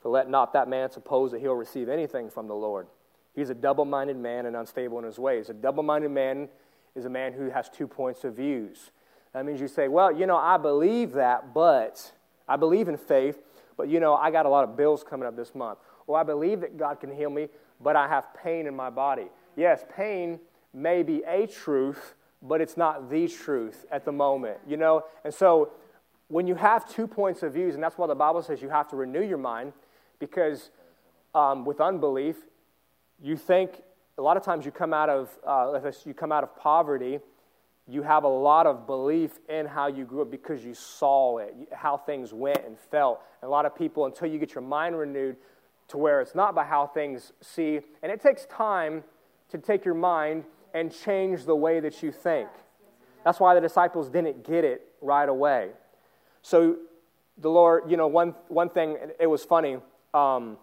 For 0.00 0.10
let 0.10 0.28
not 0.28 0.52
that 0.52 0.68
man 0.68 0.90
suppose 0.90 1.32
that 1.32 1.40
he'll 1.40 1.54
receive 1.54 1.88
anything 1.88 2.30
from 2.30 2.46
the 2.46 2.54
Lord. 2.54 2.86
He's 3.34 3.50
a 3.50 3.54
double 3.54 3.84
minded 3.84 4.16
man 4.16 4.46
and 4.46 4.56
unstable 4.56 4.98
in 4.98 5.04
his 5.04 5.18
ways. 5.18 5.50
A 5.50 5.54
double 5.54 5.82
minded 5.82 6.10
man 6.10 6.48
is 6.94 7.04
a 7.04 7.10
man 7.10 7.32
who 7.32 7.50
has 7.50 7.68
two 7.68 7.88
points 7.88 8.24
of 8.24 8.36
views. 8.36 8.90
That 9.32 9.44
means 9.44 9.60
you 9.60 9.68
say, 9.68 9.88
well, 9.88 10.12
you 10.12 10.26
know, 10.26 10.36
I 10.36 10.56
believe 10.56 11.12
that, 11.12 11.52
but 11.52 12.12
I 12.48 12.56
believe 12.56 12.88
in 12.88 12.96
faith, 12.96 13.38
but 13.76 13.88
you 13.88 13.98
know, 13.98 14.14
I 14.14 14.30
got 14.30 14.46
a 14.46 14.48
lot 14.48 14.62
of 14.62 14.76
bills 14.76 15.02
coming 15.02 15.26
up 15.26 15.36
this 15.36 15.54
month. 15.54 15.78
Or 16.06 16.18
I 16.18 16.22
believe 16.22 16.60
that 16.60 16.76
God 16.76 17.00
can 17.00 17.10
heal 17.10 17.30
me, 17.30 17.48
but 17.80 17.96
I 17.96 18.06
have 18.06 18.28
pain 18.34 18.66
in 18.66 18.76
my 18.76 18.90
body. 18.90 19.26
Yes, 19.56 19.84
pain 19.96 20.38
may 20.72 21.02
be 21.02 21.22
a 21.26 21.46
truth, 21.46 22.14
but 22.42 22.60
it's 22.60 22.76
not 22.76 23.10
the 23.10 23.26
truth 23.26 23.86
at 23.90 24.04
the 24.04 24.12
moment, 24.12 24.58
you 24.66 24.76
know? 24.76 25.04
And 25.24 25.32
so 25.32 25.72
when 26.28 26.46
you 26.46 26.54
have 26.54 26.88
two 26.88 27.06
points 27.06 27.42
of 27.42 27.54
views, 27.54 27.74
and 27.74 27.82
that's 27.82 27.98
why 27.98 28.06
the 28.06 28.14
Bible 28.14 28.42
says 28.42 28.62
you 28.62 28.68
have 28.68 28.88
to 28.88 28.96
renew 28.96 29.22
your 29.22 29.38
mind, 29.38 29.72
because 30.18 30.70
um, 31.34 31.64
with 31.64 31.80
unbelief, 31.80 32.36
you 33.22 33.36
think 33.36 33.82
a 34.18 34.22
lot 34.22 34.36
of 34.36 34.44
times 34.44 34.64
you 34.64 34.70
come 34.70 34.92
out 34.92 35.08
of 35.08 35.38
uh, 35.46 35.80
you 36.04 36.14
come 36.14 36.32
out 36.32 36.42
of 36.42 36.56
poverty 36.56 37.20
you 37.86 38.02
have 38.02 38.24
a 38.24 38.28
lot 38.28 38.66
of 38.66 38.86
belief 38.86 39.38
in 39.48 39.66
how 39.66 39.86
you 39.86 40.04
grew 40.04 40.22
up 40.22 40.30
because 40.30 40.64
you 40.64 40.74
saw 40.74 41.38
it 41.38 41.54
how 41.72 41.96
things 41.96 42.32
went 42.32 42.64
and 42.66 42.78
felt 42.78 43.20
and 43.42 43.48
a 43.48 43.50
lot 43.50 43.66
of 43.66 43.74
people 43.74 44.06
until 44.06 44.28
you 44.28 44.38
get 44.38 44.54
your 44.54 44.62
mind 44.62 44.96
renewed 44.98 45.36
to 45.88 45.98
where 45.98 46.20
it's 46.20 46.34
not 46.34 46.54
by 46.54 46.64
how 46.64 46.86
things 46.86 47.32
see 47.40 47.80
and 48.02 48.10
it 48.10 48.20
takes 48.20 48.46
time 48.46 49.02
to 49.50 49.58
take 49.58 49.84
your 49.84 49.94
mind 49.94 50.44
and 50.72 50.92
change 50.92 51.44
the 51.44 51.54
way 51.54 51.80
that 51.80 52.02
you 52.02 52.10
think 52.10 52.48
that's 53.24 53.40
why 53.40 53.54
the 53.54 53.60
disciples 53.60 54.08
didn't 54.08 54.44
get 54.44 54.64
it 54.64 54.82
right 55.00 55.28
away 55.28 55.70
so 56.44 56.76
the 57.38 57.48
Lord, 57.48 57.90
you 57.90 57.96
know, 57.96 58.06
one, 58.06 58.34
one 58.48 58.68
thing, 58.68 58.96
it 59.18 59.26
was 59.26 59.44
funny. 59.44 59.78
Um, 60.12 60.58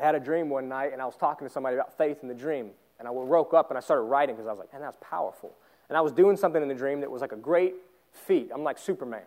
I 0.00 0.06
had 0.06 0.14
a 0.14 0.20
dream 0.20 0.48
one 0.48 0.68
night, 0.68 0.92
and 0.92 1.02
I 1.02 1.06
was 1.06 1.16
talking 1.16 1.46
to 1.46 1.52
somebody 1.52 1.76
about 1.76 1.96
faith 1.98 2.18
in 2.22 2.28
the 2.28 2.34
dream. 2.34 2.70
And 2.98 3.08
I 3.08 3.10
woke 3.10 3.54
up 3.54 3.70
and 3.70 3.78
I 3.78 3.80
started 3.80 4.02
writing 4.02 4.34
because 4.34 4.46
I 4.46 4.50
was 4.50 4.58
like, 4.58 4.72
man, 4.72 4.82
that's 4.82 4.98
powerful. 5.00 5.54
And 5.88 5.96
I 5.96 6.02
was 6.02 6.12
doing 6.12 6.36
something 6.36 6.60
in 6.62 6.68
the 6.68 6.74
dream 6.74 7.00
that 7.00 7.10
was 7.10 7.22
like 7.22 7.32
a 7.32 7.36
great 7.36 7.74
feat. 8.12 8.50
I'm 8.54 8.62
like 8.62 8.78
Superman. 8.78 9.22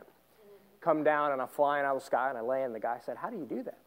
Come 0.80 1.04
down 1.04 1.32
and 1.32 1.42
I'm 1.42 1.48
flying 1.48 1.86
out 1.86 1.96
of 1.96 2.02
the 2.02 2.06
sky 2.06 2.30
and 2.30 2.38
I 2.38 2.42
land. 2.42 2.66
And 2.66 2.76
the 2.76 2.80
guy 2.80 3.00
said, 3.04 3.18
How 3.18 3.30
do 3.30 3.38
you 3.38 3.46
do 3.46 3.64
that? 3.64 3.80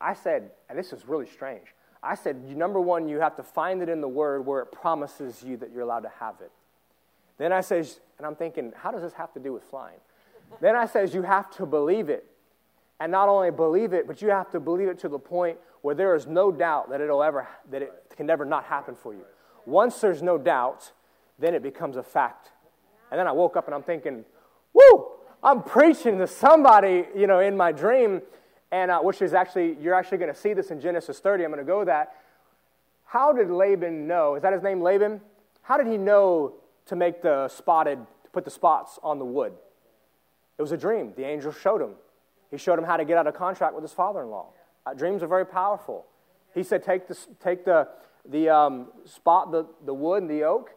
I 0.00 0.14
said, 0.14 0.50
and 0.68 0.78
this 0.78 0.92
is 0.92 1.06
really 1.06 1.26
strange. 1.26 1.66
I 2.02 2.14
said, 2.14 2.56
number 2.56 2.80
one, 2.80 3.08
you 3.08 3.20
have 3.20 3.36
to 3.36 3.42
find 3.42 3.82
it 3.82 3.88
in 3.88 4.00
the 4.00 4.08
word 4.08 4.46
where 4.46 4.60
it 4.60 4.70
promises 4.70 5.42
you 5.42 5.56
that 5.58 5.72
you're 5.72 5.82
allowed 5.82 6.00
to 6.00 6.12
have 6.20 6.36
it. 6.40 6.52
Then 7.38 7.52
I 7.52 7.62
says, 7.62 8.00
and 8.18 8.26
I'm 8.26 8.36
thinking, 8.36 8.72
how 8.76 8.90
does 8.90 9.02
this 9.02 9.14
have 9.14 9.32
to 9.34 9.40
do 9.40 9.52
with 9.52 9.64
flying? 9.64 9.98
then 10.60 10.76
I 10.76 10.86
says, 10.86 11.12
you 11.12 11.22
have 11.22 11.50
to 11.56 11.66
believe 11.66 12.08
it. 12.08 12.24
And 13.00 13.10
not 13.10 13.28
only 13.28 13.50
believe 13.50 13.92
it, 13.92 14.06
but 14.06 14.22
you 14.22 14.30
have 14.30 14.50
to 14.52 14.60
believe 14.60 14.88
it 14.88 14.98
to 15.00 15.08
the 15.08 15.18
point 15.18 15.58
where 15.82 15.94
there 15.94 16.14
is 16.14 16.26
no 16.26 16.50
doubt 16.50 16.90
that 16.90 17.00
it'll 17.00 17.22
ever 17.22 17.46
that 17.70 17.82
it 17.82 17.92
can 18.16 18.26
never 18.26 18.44
not 18.44 18.64
happen 18.64 18.94
for 18.94 19.14
you. 19.14 19.24
Once 19.66 20.00
there's 20.00 20.22
no 20.22 20.38
doubt, 20.38 20.92
then 21.38 21.54
it 21.54 21.62
becomes 21.62 21.96
a 21.96 22.02
fact. 22.02 22.50
And 23.10 23.18
then 23.18 23.26
I 23.26 23.32
woke 23.32 23.56
up 23.56 23.66
and 23.66 23.74
I'm 23.74 23.82
thinking, 23.82 24.24
woo, 24.72 25.06
I'm 25.42 25.62
preaching 25.62 26.18
to 26.18 26.26
somebody, 26.26 27.04
you 27.14 27.26
know, 27.26 27.40
in 27.40 27.56
my 27.56 27.72
dream, 27.72 28.22
and 28.72 28.90
uh, 28.90 29.00
which 29.00 29.22
is 29.22 29.34
actually, 29.34 29.76
you're 29.80 29.94
actually 29.94 30.18
going 30.18 30.32
to 30.32 30.38
see 30.38 30.54
this 30.54 30.70
in 30.70 30.80
Genesis 30.80 31.20
30. 31.20 31.44
I'm 31.44 31.50
going 31.50 31.64
to 31.64 31.66
go 31.66 31.84
that. 31.84 32.14
How 33.04 33.32
did 33.32 33.50
Laban 33.50 34.06
know? 34.06 34.34
Is 34.34 34.42
that 34.42 34.52
his 34.52 34.62
name, 34.62 34.80
Laban? 34.80 35.20
How 35.62 35.76
did 35.76 35.86
he 35.86 35.96
know 35.96 36.54
to 36.86 36.96
make 36.96 37.22
the 37.22 37.48
spotted, 37.48 37.98
to 38.24 38.30
put 38.30 38.44
the 38.44 38.50
spots 38.50 38.98
on 39.02 39.18
the 39.18 39.24
wood? 39.24 39.52
It 40.58 40.62
was 40.62 40.72
a 40.72 40.76
dream. 40.76 41.12
The 41.16 41.24
angel 41.24 41.52
showed 41.52 41.80
him. 41.80 41.94
He 42.50 42.56
showed 42.56 42.78
him 42.78 42.84
how 42.84 42.96
to 42.96 43.04
get 43.04 43.16
out 43.18 43.26
of 43.26 43.34
contract 43.34 43.74
with 43.74 43.82
his 43.82 43.92
father 43.92 44.22
in 44.22 44.30
law. 44.30 44.46
Uh, 44.86 44.94
dreams 44.94 45.22
are 45.22 45.26
very 45.26 45.44
powerful. 45.44 46.06
He 46.54 46.62
said, 46.62 46.82
Take 46.82 47.08
the, 47.08 47.18
take 47.42 47.64
the, 47.64 47.88
the 48.24 48.48
um, 48.48 48.88
spot, 49.04 49.50
the, 49.50 49.66
the 49.84 49.92
wood 49.92 50.22
and 50.22 50.30
the 50.30 50.44
oak. 50.44 50.70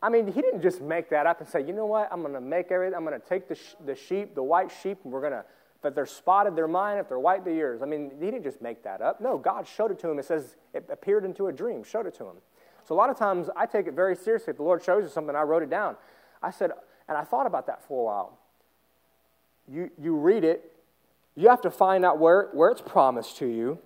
I 0.00 0.08
mean, 0.08 0.28
he 0.28 0.40
didn't 0.40 0.62
just 0.62 0.80
make 0.80 1.10
that 1.10 1.26
up 1.26 1.40
and 1.40 1.48
say, 1.48 1.60
You 1.60 1.72
know 1.72 1.86
what? 1.86 2.08
I'm 2.12 2.22
going 2.22 2.34
to 2.34 2.40
make 2.40 2.70
everything, 2.70 2.94
I'm 2.94 3.04
going 3.04 3.20
to 3.20 3.26
take 3.26 3.48
the, 3.48 3.56
sh- 3.56 3.74
the 3.84 3.96
sheep, 3.96 4.34
the 4.34 4.42
white 4.42 4.70
sheep, 4.82 4.98
and 5.02 5.12
we're 5.12 5.20
going 5.20 5.32
to, 5.32 5.44
if 5.84 5.94
they're 5.94 6.06
spotted, 6.06 6.56
they're 6.56 6.68
mine. 6.68 6.98
If 6.98 7.08
they're 7.08 7.18
white, 7.18 7.44
they're 7.44 7.54
yours. 7.54 7.82
I 7.82 7.86
mean, 7.86 8.12
he 8.18 8.26
didn't 8.26 8.42
just 8.42 8.62
make 8.62 8.82
that 8.84 9.00
up. 9.00 9.20
No, 9.20 9.38
God 9.38 9.66
showed 9.66 9.90
it 9.90 9.98
to 10.00 10.08
him. 10.08 10.18
It 10.18 10.24
says 10.24 10.56
it 10.74 10.88
appeared 10.90 11.24
into 11.24 11.48
a 11.48 11.52
dream, 11.52 11.84
showed 11.84 12.06
it 12.06 12.14
to 12.16 12.24
him. 12.24 12.36
So 12.84 12.94
a 12.94 12.96
lot 12.96 13.10
of 13.10 13.18
times 13.18 13.48
I 13.54 13.66
take 13.66 13.86
it 13.86 13.94
very 13.94 14.16
seriously. 14.16 14.52
If 14.52 14.56
the 14.56 14.62
Lord 14.62 14.82
shows 14.82 15.04
you 15.04 15.08
something, 15.10 15.36
I 15.36 15.42
wrote 15.42 15.62
it 15.62 15.70
down. 15.70 15.96
I 16.42 16.50
said, 16.50 16.72
and 17.08 17.16
I 17.16 17.22
thought 17.22 17.46
about 17.46 17.66
that 17.66 17.86
for 17.86 18.00
a 18.00 18.04
while. 18.04 18.38
You, 19.70 19.90
you 20.00 20.16
read 20.16 20.42
it, 20.42 20.72
you 21.38 21.48
have 21.48 21.60
to 21.60 21.70
find 21.70 22.04
out 22.04 22.18
where, 22.18 22.48
where 22.52 22.68
it's 22.68 22.82
promised 22.82 23.36
to 23.36 23.46
you, 23.46 23.78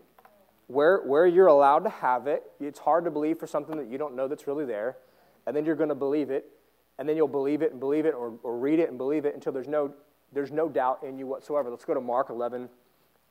where, 0.69 1.03
where 1.05 1.27
you're 1.27 1.49
allowed 1.49 1.81
to 1.81 1.91
have 1.91 2.27
it. 2.27 2.43
It's 2.59 2.79
hard 2.79 3.05
to 3.05 3.11
believe 3.11 3.39
for 3.39 3.47
something 3.47 3.77
that 3.77 3.89
you 3.89 3.99
don't 3.99 4.17
know 4.17 4.27
that's 4.27 4.47
really 4.47 4.65
there. 4.65 4.97
And 5.47 5.55
then 5.55 5.67
you're 5.67 5.77
going 5.77 5.91
to 5.91 5.95
believe 5.95 6.31
it. 6.31 6.47
And 6.99 7.07
then 7.07 7.15
you'll 7.15 7.29
believe 7.29 7.61
it 7.61 7.73
and 7.73 7.79
believe 7.79 8.07
it 8.07 8.15
or, 8.15 8.39
or 8.43 8.59
read 8.59 8.79
it 8.79 8.89
and 8.89 8.97
believe 8.97 9.27
it 9.27 9.35
until 9.35 9.53
there's 9.53 9.69
no, 9.69 9.93
there's 10.33 10.51
no 10.51 10.71
doubt 10.71 11.01
in 11.07 11.19
you 11.19 11.27
whatsoever. 11.27 11.69
Let's 11.69 11.85
go 11.85 11.93
to 11.93 12.01
Mark 12.01 12.31
11, 12.31 12.71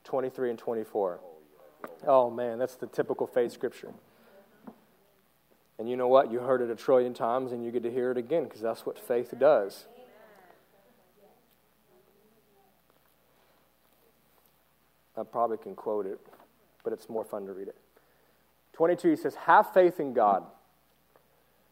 23 0.04 0.50
and 0.50 0.58
24. 0.58 1.20
Oh, 2.06 2.30
man, 2.30 2.60
that's 2.60 2.76
the 2.76 2.86
typical 2.86 3.26
faith 3.26 3.50
scripture. 3.50 3.92
And 5.80 5.90
you 5.90 5.96
know 5.96 6.06
what? 6.06 6.30
You 6.30 6.38
heard 6.38 6.60
it 6.60 6.70
a 6.70 6.76
trillion 6.76 7.12
times 7.12 7.50
and 7.50 7.64
you 7.64 7.72
get 7.72 7.82
to 7.82 7.90
hear 7.90 8.12
it 8.12 8.18
again 8.18 8.44
because 8.44 8.60
that's 8.60 8.86
what 8.86 9.00
faith 9.00 9.34
does. 9.36 9.86
I 15.16 15.22
probably 15.24 15.58
can 15.58 15.74
quote 15.74 16.06
it, 16.06 16.18
but 16.84 16.92
it's 16.92 17.08
more 17.08 17.24
fun 17.24 17.46
to 17.46 17.52
read 17.52 17.68
it. 17.68 17.76
22, 18.72 19.10
he 19.10 19.16
says, 19.16 19.34
Have 19.34 19.72
faith 19.72 20.00
in 20.00 20.12
God. 20.12 20.44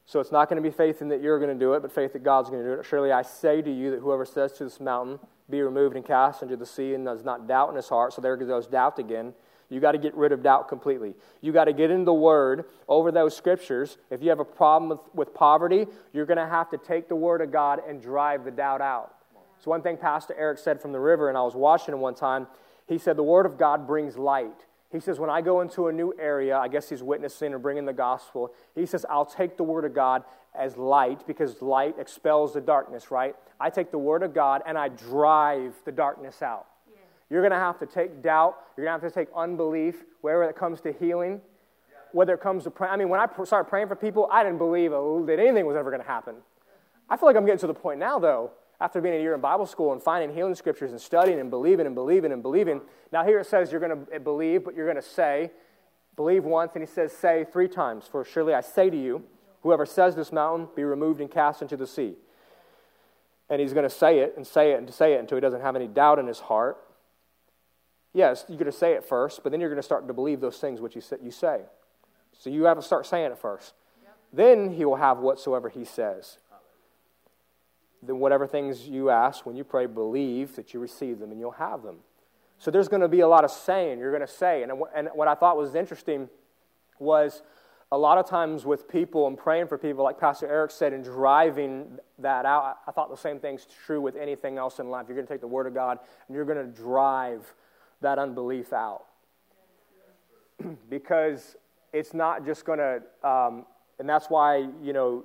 So 0.06 0.18
it's 0.18 0.32
not 0.32 0.48
going 0.48 0.60
to 0.60 0.68
be 0.68 0.74
faith 0.74 1.02
in 1.02 1.08
that 1.10 1.22
you're 1.22 1.38
going 1.38 1.56
to 1.56 1.58
do 1.58 1.74
it, 1.74 1.82
but 1.82 1.92
faith 1.92 2.12
that 2.14 2.24
God's 2.24 2.50
going 2.50 2.62
to 2.62 2.68
do 2.68 2.80
it. 2.80 2.84
Surely 2.84 3.12
I 3.12 3.22
say 3.22 3.62
to 3.62 3.70
you 3.70 3.92
that 3.92 4.00
whoever 4.00 4.24
says 4.24 4.52
to 4.54 4.64
this 4.64 4.80
mountain, 4.80 5.18
Be 5.48 5.62
removed 5.62 5.96
and 5.96 6.04
cast 6.04 6.42
into 6.42 6.56
the 6.56 6.66
sea, 6.66 6.94
and 6.94 7.04
does 7.04 7.24
not 7.24 7.46
doubt 7.46 7.70
in 7.70 7.76
his 7.76 7.88
heart, 7.88 8.12
so 8.12 8.20
there 8.20 8.36
goes 8.36 8.66
doubt 8.66 8.98
again. 8.98 9.34
You 9.70 9.78
got 9.78 9.92
to 9.92 9.98
get 9.98 10.14
rid 10.16 10.32
of 10.32 10.42
doubt 10.42 10.68
completely. 10.68 11.14
You 11.40 11.52
got 11.52 11.66
to 11.66 11.72
get 11.72 11.92
in 11.92 12.04
the 12.04 12.12
Word 12.12 12.64
over 12.88 13.12
those 13.12 13.36
scriptures. 13.36 13.98
If 14.10 14.20
you 14.20 14.28
have 14.30 14.40
a 14.40 14.44
problem 14.44 14.90
with, 14.90 15.00
with 15.14 15.32
poverty, 15.32 15.86
you're 16.12 16.26
going 16.26 16.38
to 16.38 16.46
have 16.46 16.70
to 16.70 16.78
take 16.78 17.08
the 17.08 17.14
Word 17.14 17.40
of 17.40 17.52
God 17.52 17.80
and 17.88 18.02
drive 18.02 18.44
the 18.44 18.50
doubt 18.50 18.80
out. 18.80 19.14
So, 19.60 19.70
one 19.70 19.82
thing 19.82 19.96
Pastor 19.96 20.34
Eric 20.36 20.58
said 20.58 20.80
from 20.80 20.90
the 20.90 20.98
river, 20.98 21.28
and 21.28 21.38
I 21.38 21.42
was 21.42 21.54
watching 21.54 21.94
him 21.94 22.00
one 22.00 22.16
time, 22.16 22.48
he 22.90 22.98
said, 22.98 23.16
The 23.16 23.22
Word 23.22 23.46
of 23.46 23.56
God 23.56 23.86
brings 23.86 24.18
light. 24.18 24.66
He 24.90 24.98
says, 24.98 25.20
When 25.20 25.30
I 25.30 25.40
go 25.40 25.60
into 25.60 25.86
a 25.86 25.92
new 25.92 26.12
area, 26.18 26.58
I 26.58 26.66
guess 26.66 26.88
he's 26.88 27.02
witnessing 27.02 27.54
or 27.54 27.58
bringing 27.60 27.86
the 27.86 27.92
gospel, 27.92 28.52
he 28.74 28.84
says, 28.84 29.06
I'll 29.08 29.24
take 29.24 29.56
the 29.56 29.62
Word 29.62 29.84
of 29.84 29.94
God 29.94 30.24
as 30.58 30.76
light 30.76 31.24
because 31.24 31.62
light 31.62 31.94
expels 32.00 32.52
the 32.52 32.60
darkness, 32.60 33.12
right? 33.12 33.36
I 33.60 33.70
take 33.70 33.92
the 33.92 33.98
Word 33.98 34.24
of 34.24 34.34
God 34.34 34.62
and 34.66 34.76
I 34.76 34.88
drive 34.88 35.74
the 35.84 35.92
darkness 35.92 36.42
out. 36.42 36.66
Yeah. 36.90 36.96
You're 37.30 37.42
going 37.42 37.52
to 37.52 37.58
have 37.58 37.78
to 37.78 37.86
take 37.86 38.22
doubt, 38.22 38.56
you're 38.76 38.86
going 38.86 38.98
to 38.98 39.04
have 39.04 39.12
to 39.12 39.20
take 39.20 39.28
unbelief, 39.36 40.02
wherever 40.22 40.42
it 40.50 40.56
comes 40.56 40.80
to 40.80 40.92
healing, 40.92 41.40
yeah. 41.88 41.98
whether 42.10 42.34
it 42.34 42.40
comes 42.40 42.64
to 42.64 42.72
praying. 42.72 42.92
I 42.92 42.96
mean, 42.96 43.08
when 43.08 43.20
I 43.20 43.28
started 43.44 43.70
praying 43.70 43.86
for 43.86 43.94
people, 43.94 44.28
I 44.32 44.42
didn't 44.42 44.58
believe 44.58 44.92
oh, 44.92 45.24
that 45.26 45.38
anything 45.38 45.64
was 45.64 45.76
ever 45.76 45.90
going 45.90 46.02
to 46.02 46.08
happen. 46.08 46.34
I 47.08 47.16
feel 47.16 47.28
like 47.28 47.36
I'm 47.36 47.46
getting 47.46 47.60
to 47.60 47.68
the 47.68 47.74
point 47.74 48.00
now, 48.00 48.18
though, 48.18 48.50
after 48.80 49.00
being 49.00 49.14
a 49.14 49.18
year 49.18 49.34
in 49.34 49.40
Bible 49.40 49.66
school 49.66 49.92
and 49.92 50.02
finding 50.02 50.34
healing 50.34 50.54
scriptures 50.54 50.90
and 50.90 51.00
studying 51.00 51.38
and 51.38 51.50
believing 51.50 51.86
and 51.86 51.94
believing 51.94 52.32
and 52.32 52.42
believing. 52.42 52.80
Now, 53.12 53.24
here 53.24 53.38
it 53.38 53.46
says 53.46 53.70
you're 53.70 53.80
going 53.80 54.06
to 54.06 54.14
eh, 54.14 54.18
believe, 54.18 54.64
but 54.64 54.74
you're 54.74 54.86
going 54.86 54.96
to 54.96 55.02
say, 55.02 55.50
believe 56.16 56.44
once, 56.44 56.72
and 56.74 56.82
he 56.82 56.86
says, 56.86 57.12
say 57.12 57.44
three 57.52 57.68
times. 57.68 58.06
For 58.10 58.24
surely 58.24 58.54
I 58.54 58.62
say 58.62 58.88
to 58.88 58.96
you, 58.96 59.22
whoever 59.62 59.84
says 59.84 60.16
this 60.16 60.32
mountain, 60.32 60.68
be 60.74 60.82
removed 60.82 61.20
and 61.20 61.30
cast 61.30 61.60
into 61.60 61.76
the 61.76 61.86
sea. 61.86 62.14
And 63.50 63.60
he's 63.60 63.74
going 63.74 63.88
to 63.88 63.94
say 63.94 64.20
it 64.20 64.34
and 64.36 64.46
say 64.46 64.72
it 64.72 64.78
and 64.78 64.92
say 64.92 65.14
it 65.14 65.20
until 65.20 65.36
he 65.36 65.40
doesn't 65.40 65.60
have 65.60 65.76
any 65.76 65.86
doubt 65.86 66.18
in 66.18 66.26
his 66.26 66.40
heart. 66.40 66.78
Yes, 68.14 68.44
you're 68.48 68.58
going 68.58 68.66
to 68.70 68.72
say 68.72 68.92
it 68.92 69.04
first, 69.04 69.42
but 69.42 69.52
then 69.52 69.60
you're 69.60 69.68
going 69.68 69.76
to 69.76 69.82
start 69.82 70.06
to 70.06 70.14
believe 70.14 70.40
those 70.40 70.58
things 70.58 70.80
which 70.80 70.94
you 70.94 71.30
say. 71.30 71.60
So 72.32 72.48
you 72.48 72.64
have 72.64 72.78
to 72.78 72.82
start 72.82 73.06
saying 73.06 73.32
it 73.32 73.38
first. 73.38 73.74
Yep. 74.02 74.16
Then 74.32 74.72
he 74.72 74.84
will 74.84 74.96
have 74.96 75.18
whatsoever 75.18 75.68
he 75.68 75.84
says 75.84 76.38
then 78.02 78.18
whatever 78.18 78.46
things 78.46 78.88
you 78.88 79.10
ask 79.10 79.44
when 79.44 79.56
you 79.56 79.64
pray, 79.64 79.86
believe 79.86 80.56
that 80.56 80.72
you 80.72 80.80
receive 80.80 81.18
them 81.18 81.30
and 81.30 81.40
you'll 81.40 81.50
have 81.52 81.82
them. 81.82 81.96
So 82.58 82.70
there's 82.70 82.88
going 82.88 83.02
to 83.02 83.08
be 83.08 83.20
a 83.20 83.28
lot 83.28 83.44
of 83.44 83.50
saying 83.50 83.98
you're 83.98 84.10
going 84.10 84.26
to 84.26 84.32
say. 84.32 84.62
And, 84.62 84.72
and 84.94 85.08
what 85.14 85.28
I 85.28 85.34
thought 85.34 85.56
was 85.56 85.74
interesting 85.74 86.28
was 86.98 87.42
a 87.92 87.98
lot 87.98 88.18
of 88.18 88.28
times 88.28 88.64
with 88.64 88.88
people 88.88 89.26
and 89.26 89.36
praying 89.36 89.66
for 89.66 89.76
people, 89.76 90.04
like 90.04 90.18
Pastor 90.20 90.46
Eric 90.46 90.70
said, 90.70 90.92
and 90.92 91.02
driving 91.02 91.98
that 92.18 92.46
out, 92.46 92.78
I 92.86 92.92
thought 92.92 93.10
the 93.10 93.16
same 93.16 93.40
thing's 93.40 93.66
true 93.86 94.00
with 94.00 94.16
anything 94.16 94.58
else 94.58 94.78
in 94.78 94.90
life. 94.90 95.06
You're 95.08 95.16
going 95.16 95.26
to 95.26 95.32
take 95.32 95.40
the 95.40 95.48
Word 95.48 95.66
of 95.66 95.74
God 95.74 95.98
and 96.28 96.36
you're 96.36 96.44
going 96.44 96.58
to 96.58 96.80
drive 96.82 97.52
that 98.00 98.18
unbelief 98.18 98.72
out. 98.72 99.04
because 100.90 101.56
it's 101.92 102.14
not 102.14 102.44
just 102.44 102.64
going 102.64 102.78
to, 102.78 103.28
um, 103.28 103.66
and 103.98 104.08
that's 104.08 104.26
why, 104.26 104.68
you 104.82 104.92
know, 104.92 105.24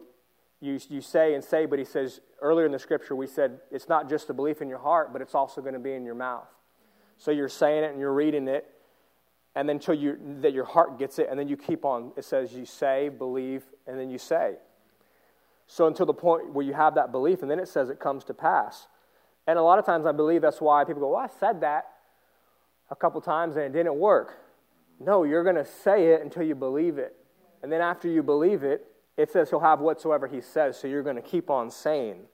you, 0.61 0.79
you 0.89 1.01
say 1.01 1.35
and 1.35 1.43
say, 1.43 1.65
but 1.65 1.79
he 1.79 1.85
says 1.85 2.21
earlier 2.45 2.65
in 2.65 2.71
the 2.71 2.79
scripture, 2.79 3.15
we 3.15 3.27
said 3.27 3.59
it's 3.71 3.89
not 3.89 4.09
just 4.09 4.29
a 4.29 4.33
belief 4.33 4.61
in 4.61 4.69
your 4.69 4.79
heart, 4.79 5.11
but 5.11 5.21
it's 5.21 5.35
also 5.35 5.61
going 5.61 5.73
to 5.73 5.79
be 5.79 5.93
in 5.93 6.05
your 6.05 6.15
mouth. 6.15 6.47
So 7.17 7.31
you're 7.31 7.49
saying 7.49 7.83
it 7.83 7.91
and 7.91 7.99
you're 7.99 8.13
reading 8.13 8.47
it, 8.47 8.69
and 9.55 9.67
then 9.67 9.77
until 9.77 9.95
you, 9.95 10.17
that 10.41 10.53
your 10.53 10.65
heart 10.65 10.99
gets 10.99 11.17
it, 11.17 11.27
and 11.29 11.39
then 11.39 11.47
you 11.47 11.57
keep 11.57 11.85
on. 11.85 12.11
It 12.17 12.25
says 12.25 12.53
you 12.53 12.65
say, 12.65 13.09
believe, 13.09 13.63
and 13.87 13.99
then 13.99 14.09
you 14.09 14.17
say. 14.17 14.55
So 15.67 15.87
until 15.87 16.05
the 16.05 16.13
point 16.13 16.53
where 16.53 16.65
you 16.65 16.73
have 16.73 16.95
that 16.95 17.11
belief, 17.11 17.41
and 17.41 17.49
then 17.49 17.59
it 17.59 17.67
says 17.67 17.89
it 17.89 17.99
comes 17.99 18.23
to 18.25 18.33
pass. 18.33 18.87
And 19.47 19.57
a 19.57 19.61
lot 19.61 19.79
of 19.79 19.85
times 19.85 20.05
I 20.05 20.11
believe 20.11 20.41
that's 20.41 20.61
why 20.61 20.83
people 20.83 21.01
go, 21.01 21.11
Well, 21.11 21.21
I 21.21 21.27
said 21.39 21.61
that 21.61 21.85
a 22.89 22.95
couple 22.95 23.19
times 23.21 23.55
and 23.55 23.65
it 23.65 23.73
didn't 23.73 23.95
work. 23.95 24.37
No, 24.99 25.23
you're 25.23 25.43
going 25.43 25.55
to 25.55 25.65
say 25.65 26.13
it 26.13 26.21
until 26.21 26.43
you 26.43 26.55
believe 26.55 26.97
it. 26.97 27.15
And 27.63 27.71
then 27.71 27.81
after 27.81 28.07
you 28.07 28.23
believe 28.23 28.63
it, 28.63 28.85
it 29.17 29.31
says 29.31 29.49
he'll 29.49 29.59
have 29.59 29.79
whatsoever 29.79 30.27
he 30.27 30.41
says, 30.41 30.77
so 30.77 30.87
you're 30.87 31.03
going 31.03 31.15
to 31.15 31.21
keep 31.21 31.49
on 31.49 31.71
saying. 31.71 32.25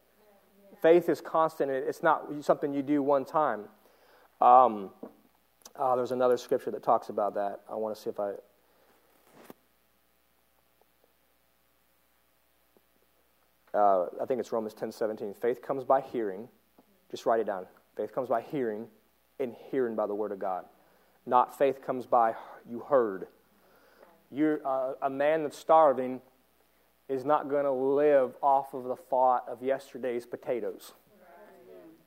Faith 0.81 1.09
is 1.09 1.21
constant, 1.21 1.69
it's 1.69 2.01
not 2.01 2.27
something 2.41 2.73
you 2.73 2.81
do 2.81 3.03
one 3.03 3.23
time. 3.23 3.65
Um, 4.41 4.89
uh, 5.75 5.95
there's 5.95 6.11
another 6.11 6.37
scripture 6.37 6.71
that 6.71 6.81
talks 6.81 7.09
about 7.09 7.35
that. 7.35 7.61
I 7.69 7.75
want 7.75 7.95
to 7.95 8.01
see 8.01 8.09
if 8.09 8.19
I. 8.19 8.31
Uh, 13.77 14.07
I 14.21 14.25
think 14.25 14.39
it's 14.39 14.51
Romans 14.51 14.73
10 14.73 14.91
17. 14.91 15.35
Faith 15.35 15.61
comes 15.61 15.83
by 15.83 16.01
hearing. 16.01 16.49
Just 17.11 17.25
write 17.25 17.39
it 17.39 17.45
down. 17.45 17.67
Faith 17.95 18.13
comes 18.13 18.27
by 18.27 18.41
hearing, 18.41 18.87
and 19.39 19.55
hearing 19.69 19.95
by 19.95 20.07
the 20.07 20.15
word 20.15 20.31
of 20.31 20.39
God. 20.39 20.65
Not 21.25 21.57
faith 21.57 21.85
comes 21.85 22.07
by 22.07 22.33
you 22.67 22.79
heard. 22.79 23.27
You're 24.31 24.65
uh, 24.65 24.93
a 25.01 25.09
man 25.09 25.43
that's 25.43 25.57
starving 25.57 26.21
is 27.11 27.25
not 27.25 27.49
going 27.49 27.65
to 27.65 27.71
live 27.71 28.35
off 28.41 28.73
of 28.73 28.85
the 28.85 28.95
thought 28.95 29.43
of 29.49 29.61
yesterday's 29.61 30.25
potatoes. 30.25 30.93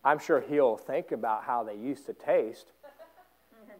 I'm 0.03 0.19
sure 0.19 0.41
he'll 0.41 0.79
think 0.79 1.13
about 1.13 1.45
how 1.45 1.63
they 1.63 1.75
used 1.75 2.07
to 2.07 2.15
taste. 2.15 2.73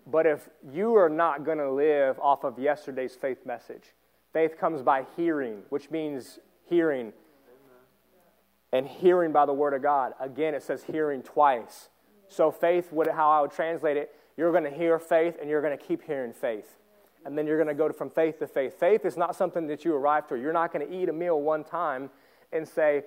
But 0.07 0.27
if 0.27 0.51
you 0.71 0.95
are 0.97 1.09
not 1.09 1.45
going 1.45 1.59
to 1.59 1.71
live 1.71 2.19
off 2.21 2.45
of 2.45 2.59
yesterday's 2.59 3.15
faith 3.15 3.47
message, 3.47 3.95
faith 4.35 4.59
comes 4.59 4.83
by 4.83 5.07
hearing, 5.17 5.63
which 5.71 5.91
means 5.91 6.41
hearing. 6.69 7.15
And 8.71 8.87
hearing 8.87 9.33
by 9.33 9.47
the 9.47 9.53
word 9.55 9.73
of 9.73 9.83
God. 9.83 10.13
Again, 10.21 10.55
it 10.55 10.63
says 10.63 10.83
hearing 10.85 11.23
twice. 11.23 11.89
So 12.29 12.51
faith, 12.51 12.93
would, 12.93 13.09
how 13.09 13.31
I 13.31 13.41
would 13.41 13.53
translate 13.53 13.97
it, 13.97 14.15
you're 14.37 14.51
going 14.51 14.65
to 14.65 14.71
hear 14.71 14.99
faith 14.99 15.37
and 15.41 15.49
you're 15.49 15.63
going 15.63 15.77
to 15.77 15.83
keep 15.83 16.03
hearing 16.03 16.35
faith. 16.35 16.77
And 17.25 17.37
then 17.39 17.47
you're 17.47 17.57
going 17.57 17.69
to 17.69 17.75
go 17.75 17.91
from 17.93 18.11
faith 18.11 18.39
to 18.41 18.47
faith. 18.47 18.79
Faith 18.79 19.05
is 19.05 19.17
not 19.17 19.35
something 19.35 19.67
that 19.69 19.85
you 19.85 19.95
arrive 19.95 20.29
to. 20.29 20.37
You're 20.37 20.53
not 20.53 20.73
going 20.73 20.87
to 20.87 20.95
eat 20.95 21.09
a 21.09 21.13
meal 21.13 21.41
one 21.41 21.65
time 21.65 22.11
and 22.53 22.69
say, 22.69 23.05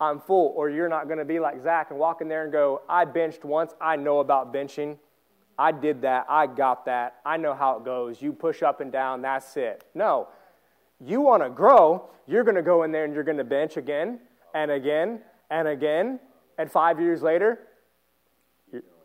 I'm 0.00 0.20
full. 0.20 0.52
Or 0.56 0.68
you're 0.68 0.88
not 0.88 1.06
going 1.06 1.18
to 1.18 1.24
be 1.24 1.40
like 1.40 1.62
Zach 1.62 1.90
and 1.90 1.98
walk 1.98 2.20
in 2.20 2.28
there 2.28 2.44
and 2.44 2.52
go, 2.52 2.82
I 2.88 3.04
benched 3.06 3.44
once. 3.44 3.72
I 3.80 3.96
know 3.96 4.18
about 4.18 4.52
benching. 4.52 4.98
I 5.58 5.72
did 5.72 6.02
that. 6.02 6.26
I 6.28 6.46
got 6.46 6.84
that. 6.86 7.16
I 7.24 7.36
know 7.36 7.54
how 7.54 7.78
it 7.78 7.84
goes. 7.84 8.20
You 8.20 8.32
push 8.32 8.62
up 8.62 8.80
and 8.80 8.92
down. 8.92 9.22
That's 9.22 9.56
it. 9.56 9.84
No. 9.94 10.28
You 11.00 11.20
want 11.20 11.42
to 11.42 11.48
grow. 11.48 12.10
You're 12.26 12.44
going 12.44 12.56
to 12.56 12.62
go 12.62 12.82
in 12.82 12.92
there 12.92 13.04
and 13.04 13.14
you're 13.14 13.24
going 13.24 13.38
to 13.38 13.44
bench 13.44 13.76
again 13.76 14.20
and 14.54 14.70
again 14.70 15.20
and 15.50 15.68
again. 15.68 16.20
And 16.58 16.70
five 16.70 17.00
years 17.00 17.22
later, 17.22 17.60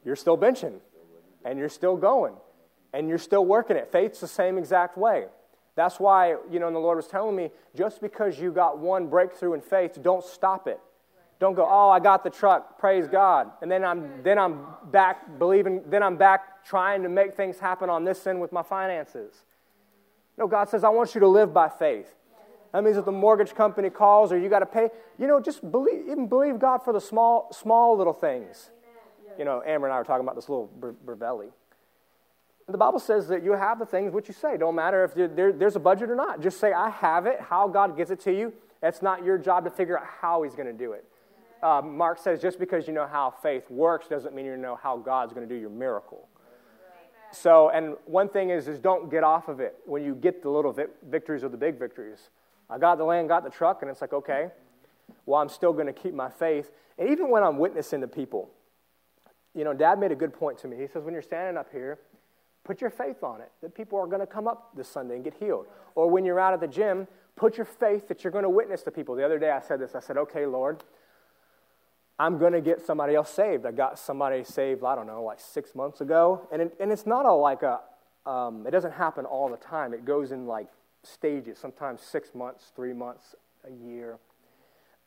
you're 0.03 0.15
still 0.15 0.37
benching 0.37 0.79
and 1.45 1.57
you're 1.57 1.69
still 1.69 1.95
going 1.95 2.35
and 2.93 3.07
you're 3.09 3.17
still 3.17 3.45
working 3.45 3.77
it. 3.77 3.91
Faith's 3.91 4.19
the 4.19 4.27
same 4.27 4.57
exact 4.57 4.97
way. 4.97 5.25
That's 5.75 5.99
why, 5.99 6.35
you 6.51 6.59
know, 6.59 6.67
and 6.67 6.75
the 6.75 6.79
Lord 6.79 6.97
was 6.97 7.07
telling 7.07 7.35
me 7.35 7.51
just 7.75 8.01
because 8.01 8.39
you 8.39 8.51
got 8.51 8.79
one 8.79 9.07
breakthrough 9.07 9.53
in 9.53 9.61
faith, 9.61 9.97
don't 10.01 10.23
stop 10.23 10.67
it. 10.67 10.79
Don't 11.39 11.53
go, 11.53 11.65
oh, 11.65 11.89
I 11.89 12.01
got 12.01 12.25
the 12.25 12.29
truck, 12.29 12.77
praise 12.77 13.07
God. 13.07 13.49
And 13.61 13.71
then 13.71 13.85
I'm, 13.85 14.21
then 14.23 14.37
I'm 14.37 14.65
back 14.91 15.39
believing, 15.39 15.83
then 15.87 16.03
I'm 16.03 16.17
back 16.17 16.65
trying 16.65 17.01
to 17.03 17.09
make 17.09 17.35
things 17.35 17.59
happen 17.59 17.89
on 17.89 18.03
this 18.03 18.27
end 18.27 18.41
with 18.41 18.51
my 18.51 18.61
finances. 18.61 19.45
No, 20.37 20.47
God 20.47 20.69
says, 20.69 20.83
I 20.83 20.89
want 20.89 21.15
you 21.15 21.21
to 21.21 21.27
live 21.27 21.53
by 21.53 21.69
faith. 21.69 22.13
That 22.73 22.83
means 22.83 22.97
if 22.97 23.05
the 23.05 23.11
mortgage 23.11 23.55
company 23.55 23.89
calls 23.89 24.31
or 24.31 24.37
you 24.37 24.49
got 24.49 24.59
to 24.59 24.65
pay, 24.65 24.89
you 25.17 25.27
know, 25.27 25.39
just 25.39 25.69
believe, 25.71 26.01
even 26.09 26.27
believe 26.27 26.59
God 26.59 26.79
for 26.79 26.93
the 26.93 27.01
small, 27.01 27.51
small 27.51 27.97
little 27.97 28.13
things. 28.13 28.69
You 29.37 29.45
know, 29.45 29.63
Amber 29.65 29.87
and 29.87 29.93
I 29.93 29.97
were 29.97 30.03
talking 30.03 30.25
about 30.25 30.35
this 30.35 30.49
little 30.49 30.69
Brevelli. 31.05 31.51
The 32.69 32.77
Bible 32.77 32.99
says 32.99 33.27
that 33.29 33.43
you 33.43 33.53
have 33.53 33.79
the 33.79 33.85
things 33.85 34.13
which 34.13 34.27
you 34.27 34.33
say. 34.33 34.57
Don't 34.57 34.75
matter 34.75 35.03
if 35.03 35.35
there, 35.35 35.51
there's 35.51 35.75
a 35.75 35.79
budget 35.79 36.09
or 36.09 36.15
not. 36.15 36.41
Just 36.41 36.59
say, 36.59 36.71
I 36.71 36.89
have 36.89 37.25
it. 37.25 37.39
How 37.41 37.67
God 37.67 37.97
gives 37.97 38.11
it 38.11 38.19
to 38.21 38.31
you, 38.31 38.53
it's 38.83 39.01
not 39.01 39.23
your 39.23 39.37
job 39.37 39.63
to 39.65 39.69
figure 39.69 39.97
out 39.97 40.05
how 40.21 40.43
He's 40.43 40.55
going 40.55 40.67
to 40.67 40.73
do 40.73 40.93
it. 40.93 41.05
Uh, 41.61 41.81
Mark 41.83 42.19
says, 42.19 42.41
just 42.41 42.59
because 42.59 42.87
you 42.87 42.93
know 42.93 43.07
how 43.07 43.33
faith 43.41 43.69
works 43.69 44.07
doesn't 44.07 44.33
mean 44.33 44.45
you 44.45 44.55
know 44.55 44.79
how 44.81 44.97
God's 44.97 45.33
going 45.33 45.47
to 45.47 45.53
do 45.53 45.59
your 45.59 45.69
miracle. 45.69 46.27
So, 47.31 47.69
and 47.69 47.95
one 48.05 48.29
thing 48.29 48.49
is, 48.49 48.67
is 48.67 48.79
don't 48.79 49.11
get 49.11 49.23
off 49.23 49.49
of 49.49 49.59
it 49.59 49.75
when 49.85 50.03
you 50.03 50.15
get 50.15 50.41
the 50.41 50.49
little 50.49 50.75
victories 51.07 51.43
or 51.43 51.49
the 51.49 51.57
big 51.57 51.77
victories. 51.77 52.29
I 52.69 52.77
got 52.77 52.97
the 52.97 53.03
land, 53.03 53.27
got 53.27 53.43
the 53.43 53.49
truck, 53.49 53.81
and 53.81 53.91
it's 53.91 54.01
like, 54.01 54.13
okay, 54.13 54.49
well, 55.25 55.41
I'm 55.41 55.49
still 55.49 55.73
going 55.73 55.87
to 55.87 55.93
keep 55.93 56.13
my 56.13 56.29
faith. 56.29 56.71
And 56.97 57.09
even 57.09 57.29
when 57.29 57.43
I'm 57.43 57.57
witnessing 57.57 58.01
to 58.01 58.07
people, 58.07 58.49
you 59.53 59.63
know, 59.63 59.73
Dad 59.73 59.99
made 59.99 60.11
a 60.11 60.15
good 60.15 60.33
point 60.33 60.57
to 60.59 60.67
me. 60.67 60.77
He 60.77 60.87
says, 60.87 61.03
when 61.03 61.13
you're 61.13 61.23
standing 61.23 61.57
up 61.57 61.71
here, 61.71 61.99
put 62.69 62.81
your 62.81 62.91
faith 62.91 63.23
on 63.23 63.41
it 63.41 63.51
that 63.63 63.73
people 63.73 63.97
are 63.97 64.05
going 64.05 64.19
to 64.19 64.27
come 64.27 64.47
up 64.47 64.69
this 64.77 64.87
Sunday 64.87 65.15
and 65.15 65.23
get 65.23 65.33
healed. 65.33 65.65
Or 65.95 66.07
when 66.07 66.23
you're 66.23 66.39
out 66.39 66.53
at 66.53 66.59
the 66.59 66.67
gym, 66.67 67.07
put 67.35 67.57
your 67.57 67.65
faith 67.65 68.07
that 68.09 68.23
you're 68.23 68.29
going 68.29 68.43
to 68.43 68.49
witness 68.49 68.83
to 68.83 68.91
people. 68.91 69.15
The 69.15 69.25
other 69.25 69.39
day 69.39 69.49
I 69.49 69.59
said 69.59 69.79
this 69.79 69.95
I 69.95 69.99
said, 69.99 70.17
okay, 70.17 70.45
Lord, 70.45 70.83
I'm 72.19 72.37
going 72.37 72.53
to 72.53 72.61
get 72.61 72.85
somebody 72.85 73.15
else 73.15 73.31
saved. 73.31 73.65
I 73.65 73.71
got 73.71 73.97
somebody 73.97 74.43
saved, 74.43 74.83
I 74.83 74.93
don't 74.93 75.07
know, 75.07 75.23
like 75.23 75.39
six 75.39 75.73
months 75.73 75.99
ago. 76.01 76.47
And, 76.51 76.61
it, 76.61 76.75
and 76.79 76.91
it's 76.91 77.07
not 77.07 77.25
a, 77.25 77.33
like 77.33 77.63
a, 77.63 77.79
um, 78.29 78.67
it 78.67 78.71
doesn't 78.71 78.91
happen 78.93 79.25
all 79.25 79.49
the 79.49 79.57
time. 79.57 79.91
It 79.91 80.05
goes 80.05 80.31
in 80.31 80.45
like 80.45 80.67
stages, 81.01 81.57
sometimes 81.57 82.01
six 82.01 82.35
months, 82.35 82.71
three 82.75 82.93
months, 82.93 83.33
a 83.65 83.71
year. 83.83 84.19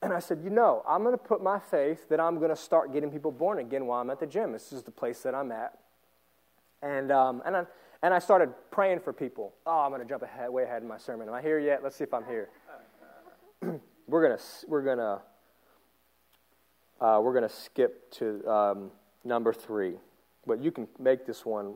And 0.03 0.13
I 0.13 0.19
said, 0.19 0.41
you 0.43 0.51
know, 0.51 0.83
I'm 0.89 1.05
going 1.05 1.17
to 1.17 1.23
put 1.23 1.41
my 1.41 1.61
faith 1.61 2.09
that 2.09 2.19
I'm 2.19 2.39
going 2.39 2.51
to 2.51 2.57
start 2.57 2.93
getting 2.93 3.13
people 3.13 3.31
born 3.31 3.61
again 3.61 3.87
while 3.87 4.01
I'm 4.01 4.11
at 4.11 4.19
the 4.19 4.27
gym. 4.27 4.51
This 4.51 4.73
is 4.73 4.83
the 4.83 4.91
place 4.91 5.21
that 5.21 5.33
I'm 5.33 5.53
at. 5.53 5.79
And, 6.83 7.12
um, 7.12 7.43
and, 7.47 7.57
I, 7.57 7.64
and 8.03 8.12
I 8.12 8.18
started 8.18 8.53
praying 8.70 9.01
for 9.01 9.12
people. 9.12 9.55
Oh, 9.66 9.80
I'm 9.80 9.91
going 9.91 10.03
to 10.03 10.09
jump 10.09 10.22
ahead, 10.22 10.51
way 10.51 10.64
ahead 10.64 10.83
in 10.83 10.89
my 10.89 10.99
sermon. 10.99 11.28
Am 11.28 11.35
I 11.35 11.43
here 11.43 11.59
yet? 11.59 11.83
Let's 11.83 11.97
see 11.97 12.05
if 12.05 12.12
I'm 12.12 12.24
here. 12.24 12.49
we're 14.09 14.26
going 14.26 14.37
to, 14.37 14.45
we're 14.66 14.83
to, 14.97 15.20
uh, 17.01 17.20
we're 17.22 17.33
to 17.49 17.55
skip 17.55 18.11
to 18.12 18.47
um, 18.49 18.91
number 19.24 19.53
three. 19.53 19.95
But 20.47 20.61
you 20.61 20.72
can 20.72 20.89
make 20.99 21.26
this 21.26 21.47
one. 21.47 21.74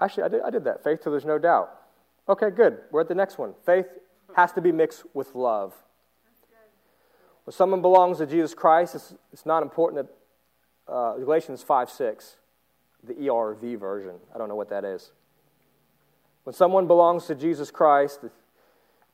Actually, 0.00 0.22
I 0.22 0.28
did, 0.28 0.42
I 0.42 0.50
did 0.50 0.64
that. 0.64 0.82
Faith 0.82 1.02
till 1.02 1.12
there's 1.12 1.26
no 1.26 1.38
doubt. 1.38 1.70
Okay, 2.28 2.50
good. 2.50 2.78
We're 2.90 3.02
at 3.02 3.08
the 3.08 3.14
next 3.14 3.38
one. 3.38 3.54
Faith 3.66 3.86
has 4.36 4.52
to 4.52 4.60
be 4.60 4.72
mixed 4.72 5.04
with 5.12 5.34
love. 5.34 5.74
When 7.44 7.52
someone 7.52 7.82
belongs 7.82 8.18
to 8.18 8.26
Jesus 8.26 8.54
Christ, 8.54 8.94
it's, 8.94 9.14
it's 9.32 9.44
not 9.44 9.62
important 9.62 10.06
that 10.06 10.92
uh, 10.92 11.16
Galatians 11.16 11.62
5 11.62 11.90
6, 11.90 12.36
the 13.04 13.14
ERV 13.14 13.78
version. 13.78 14.16
I 14.34 14.38
don't 14.38 14.48
know 14.48 14.56
what 14.56 14.70
that 14.70 14.84
is. 14.84 15.12
When 16.44 16.54
someone 16.54 16.86
belongs 16.86 17.26
to 17.26 17.34
Jesus 17.34 17.70
Christ, 17.70 18.20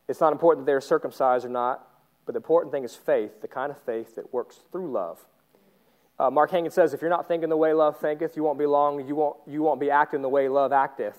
it's 0.09 0.21
not 0.21 0.33
important 0.33 0.65
that 0.65 0.71
they're 0.71 0.81
circumcised 0.81 1.45
or 1.45 1.49
not, 1.49 1.87
but 2.25 2.33
the 2.33 2.39
important 2.39 2.73
thing 2.73 2.85
is 2.85 2.95
faith, 2.95 3.41
the 3.41 3.49
kind 3.49 3.71
of 3.71 3.81
faith 3.83 4.15
that 4.17 4.33
works 4.33 4.61
through 4.71 4.91
love. 4.91 5.19
Uh, 6.19 6.31
Mark 6.31 6.51
Hankins 6.51 6.75
says, 6.75 6.95
if 6.95 7.01
you're 7.01 7.11
not 7.11 7.29
thinking 7.29 7.49
the 7.49 7.57
way 7.57 7.73
love 7.73 7.99
thinketh, 7.99 8.37
you 8.37 8.43
won't 8.43 8.59
be 8.59 8.67
long, 8.67 9.07
you 9.07 9.15
won't, 9.15 9.37
you 9.47 9.63
won't 9.63 9.81
be 9.81 9.91
acting 9.91 10.23
the 10.23 10.29
way 10.29 10.49
love 10.49 10.71
acteth. 10.71 11.17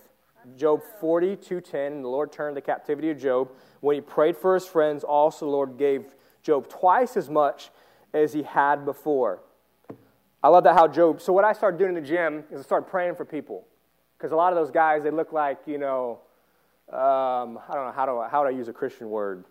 Job 0.55 0.82
40, 0.99 1.36
210, 1.36 2.01
the 2.01 2.07
Lord 2.07 2.32
turned 2.32 2.55
the 2.55 2.61
captivity 2.61 3.09
of 3.09 3.20
Job. 3.20 3.51
When 3.82 3.95
he 3.95 4.01
prayed 4.01 4.38
for 4.38 4.53
his 4.53 4.65
friends, 4.65 5.03
also 5.03 5.45
the 5.45 5.51
Lord 5.51 5.78
gave 5.78 6.15
Job 6.41 6.70
twice 6.70 7.18
as 7.18 7.30
much 7.30 7.70
as 8.13 8.34
he 8.34 8.43
had 8.43 8.86
before. 8.86 9.41
I 10.43 10.49
love 10.49 10.63
that 10.65 10.75
how 10.75 10.88
Job, 10.88 11.21
so 11.21 11.33
what 11.33 11.43
I 11.43 11.53
started 11.53 11.77
doing 11.77 11.95
in 11.95 12.01
the 12.03 12.07
gym 12.07 12.43
is 12.51 12.59
I 12.59 12.63
started 12.63 12.89
praying 12.89 13.15
for 13.15 13.25
people. 13.25 13.65
Because 14.17 14.31
a 14.31 14.35
lot 14.35 14.53
of 14.53 14.57
those 14.57 14.71
guys, 14.71 15.03
they 15.03 15.11
look 15.11 15.31
like, 15.31 15.59
you 15.65 15.77
know, 15.77 16.19
um, 16.89 17.59
I 17.69 17.73
don't 17.73 17.85
know, 17.85 17.93
how 17.95 18.05
do, 18.05 18.17
I, 18.17 18.29
how 18.29 18.43
do 18.43 18.49
I 18.49 18.51
use 18.51 18.67
a 18.67 18.73
Christian 18.73 19.09
word? 19.09 19.45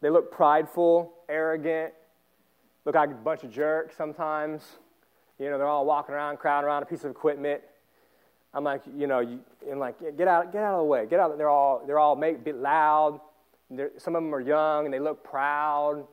They 0.00 0.10
look 0.10 0.30
prideful, 0.30 1.14
arrogant, 1.28 1.94
look 2.84 2.94
like 2.94 3.10
a 3.10 3.14
bunch 3.14 3.44
of 3.44 3.50
jerks 3.50 3.96
sometimes. 3.96 4.62
You 5.38 5.50
know, 5.50 5.58
they're 5.58 5.66
all 5.66 5.86
walking 5.86 6.14
around, 6.14 6.38
crowding 6.38 6.66
around 6.66 6.82
a 6.82 6.86
piece 6.86 7.04
of 7.04 7.10
equipment. 7.10 7.62
I'm 8.52 8.64
like, 8.64 8.82
you 8.96 9.06
know, 9.06 9.20
you, 9.20 9.40
and 9.68 9.80
like, 9.80 9.98
get 10.16 10.28
out, 10.28 10.52
get 10.52 10.62
out 10.62 10.74
of 10.74 10.80
the 10.80 10.84
way, 10.84 11.06
get 11.06 11.20
out. 11.20 11.36
They're 11.38 11.48
all, 11.48 11.82
they're 11.86 11.98
all 11.98 12.16
make 12.16 12.44
bit 12.44 12.56
loud. 12.56 13.20
Some 13.96 14.14
of 14.14 14.22
them 14.22 14.34
are 14.34 14.40
young 14.40 14.84
and 14.84 14.92
they 14.94 15.00
look 15.00 15.24
proud. 15.24 16.06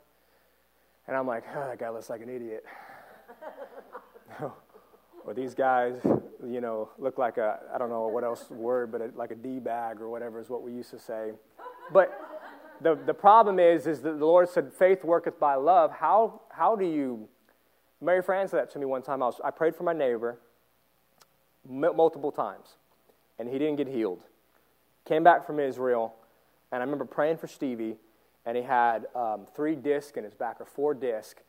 And 1.07 1.17
I'm 1.17 1.27
like, 1.27 1.43
oh, 1.55 1.67
that 1.67 1.79
guy 1.79 1.89
looks 1.89 2.09
like 2.09 2.21
an 2.21 2.29
idiot. 2.29 2.63
or 5.25 5.33
these 5.33 5.53
guys, 5.53 5.99
you 6.45 6.61
know, 6.61 6.89
look 6.97 7.17
like 7.17 7.37
a, 7.37 7.59
I 7.73 7.77
don't 7.77 7.89
know 7.89 8.07
what 8.07 8.23
else 8.23 8.49
word, 8.49 8.91
but 8.91 9.01
a, 9.01 9.11
like 9.15 9.31
a 9.31 9.35
D 9.35 9.59
bag 9.59 10.01
or 10.01 10.09
whatever 10.09 10.39
is 10.39 10.49
what 10.49 10.63
we 10.63 10.71
used 10.71 10.91
to 10.91 10.99
say. 10.99 11.31
But 11.91 12.17
the, 12.81 12.97
the 13.05 13.13
problem 13.13 13.59
is, 13.59 13.87
is 13.87 14.01
that 14.01 14.19
the 14.19 14.25
Lord 14.25 14.49
said, 14.49 14.71
faith 14.73 15.03
worketh 15.03 15.39
by 15.39 15.55
love. 15.55 15.91
How, 15.91 16.41
how 16.49 16.75
do 16.75 16.85
you, 16.85 17.27
Mary 18.01 18.21
Fran 18.21 18.47
said 18.47 18.59
that 18.59 18.71
to 18.71 18.79
me 18.79 18.85
one 18.85 19.01
time. 19.01 19.21
I, 19.21 19.27
was, 19.27 19.39
I 19.43 19.51
prayed 19.51 19.75
for 19.75 19.83
my 19.83 19.93
neighbor 19.93 20.39
multiple 21.69 22.31
times, 22.31 22.75
and 23.37 23.47
he 23.47 23.59
didn't 23.59 23.75
get 23.75 23.87
healed. 23.87 24.21
Came 25.05 25.23
back 25.23 25.45
from 25.45 25.59
Israel, 25.59 26.15
and 26.71 26.81
I 26.81 26.83
remember 26.83 27.05
praying 27.05 27.37
for 27.37 27.47
Stevie, 27.47 27.97
and 28.45 28.57
he 28.57 28.63
had 28.63 29.05
um, 29.15 29.45
three 29.55 29.75
discs 29.75 30.17
in 30.17 30.23
his 30.23 30.33
back, 30.33 30.59
or 30.59 30.65
four 30.65 30.93
discs, 30.93 31.41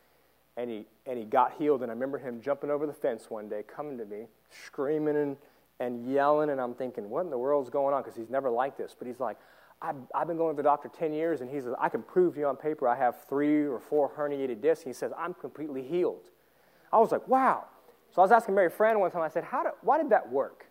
and 0.56 0.70
he, 0.70 0.84
and 1.06 1.18
he 1.18 1.24
got 1.24 1.54
healed. 1.58 1.82
And 1.82 1.90
I 1.90 1.94
remember 1.94 2.18
him 2.18 2.40
jumping 2.40 2.70
over 2.70 2.86
the 2.86 2.92
fence 2.92 3.26
one 3.28 3.48
day, 3.48 3.62
coming 3.62 3.98
to 3.98 4.04
me, 4.04 4.26
screaming 4.66 5.16
and, 5.16 5.36
and 5.80 6.10
yelling, 6.12 6.50
and 6.50 6.60
I'm 6.60 6.74
thinking, 6.74 7.08
what 7.08 7.24
in 7.24 7.30
the 7.30 7.38
world's 7.38 7.70
going 7.70 7.94
on? 7.94 8.02
Because 8.02 8.16
he's 8.16 8.30
never 8.30 8.50
like 8.50 8.76
this. 8.76 8.94
But 8.96 9.08
he's 9.08 9.20
like, 9.20 9.38
I've, 9.80 9.96
I've 10.14 10.28
been 10.28 10.36
going 10.36 10.54
to 10.54 10.56
the 10.56 10.62
doctor 10.62 10.88
10 10.88 11.12
years, 11.12 11.40
and 11.40 11.50
he 11.50 11.60
says, 11.60 11.74
I 11.80 11.88
can 11.88 12.02
prove 12.02 12.34
to 12.34 12.40
you 12.40 12.46
on 12.46 12.56
paper 12.56 12.86
I 12.86 12.96
have 12.96 13.24
three 13.28 13.66
or 13.66 13.80
four 13.80 14.10
herniated 14.10 14.62
discs. 14.62 14.84
He 14.84 14.92
says, 14.92 15.12
I'm 15.18 15.34
completely 15.34 15.82
healed. 15.82 16.20
I 16.92 16.98
was 16.98 17.10
like, 17.10 17.26
wow. 17.26 17.64
So 18.14 18.20
I 18.20 18.24
was 18.24 18.32
asking 18.32 18.54
Mary 18.54 18.68
Fran 18.68 19.00
one 19.00 19.10
time, 19.10 19.22
I 19.22 19.28
said, 19.28 19.44
How 19.44 19.62
do, 19.62 19.70
why 19.80 19.98
did 19.98 20.10
that 20.10 20.30
work? 20.30 20.66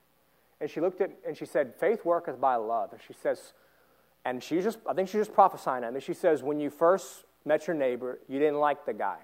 And 0.60 0.70
she 0.70 0.80
looked 0.80 1.02
at 1.02 1.12
and 1.28 1.36
she 1.36 1.46
said, 1.46 1.74
Faith 1.80 2.06
worketh 2.06 2.40
by 2.40 2.56
love. 2.56 2.94
And 2.94 3.02
she 3.06 3.14
says, 3.14 3.54
and 4.24 4.44
she 4.44 4.62
just, 4.62 4.78
I 4.88 4.94
think 4.94 5.10
she's 5.10 5.22
just 5.22 5.34
prophesying 5.34 5.84
at 5.84 5.92
me. 5.92 6.00
She 6.00 6.14
says, 6.14 6.44
When 6.44 6.60
you 6.60 6.70
first 6.70 7.26
met 7.44 7.66
your 7.66 7.76
neighbor, 7.76 8.20
you 8.30 8.38
didn't 8.38 8.60
like 8.60 8.86
the 8.86 8.94
guy. 8.94 9.18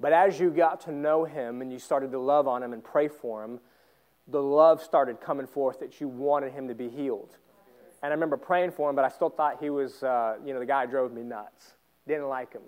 But 0.00 0.12
as 0.12 0.38
you 0.38 0.50
got 0.50 0.80
to 0.82 0.92
know 0.92 1.24
him 1.24 1.62
and 1.62 1.72
you 1.72 1.78
started 1.78 2.10
to 2.12 2.18
love 2.18 2.48
on 2.48 2.62
him 2.62 2.72
and 2.72 2.82
pray 2.82 3.08
for 3.08 3.44
him, 3.44 3.60
the 4.28 4.42
love 4.42 4.82
started 4.82 5.20
coming 5.20 5.46
forth 5.46 5.80
that 5.80 6.00
you 6.00 6.08
wanted 6.08 6.52
him 6.52 6.68
to 6.68 6.74
be 6.74 6.88
healed. 6.88 7.36
And 8.02 8.10
I 8.10 8.14
remember 8.14 8.36
praying 8.36 8.72
for 8.72 8.90
him, 8.90 8.96
but 8.96 9.04
I 9.04 9.08
still 9.08 9.30
thought 9.30 9.58
he 9.60 9.70
was, 9.70 10.02
uh, 10.02 10.36
you 10.44 10.52
know, 10.52 10.60
the 10.60 10.66
guy 10.66 10.84
drove 10.86 11.12
me 11.12 11.22
nuts. 11.22 11.74
Didn't 12.06 12.28
like 12.28 12.52
him. 12.52 12.62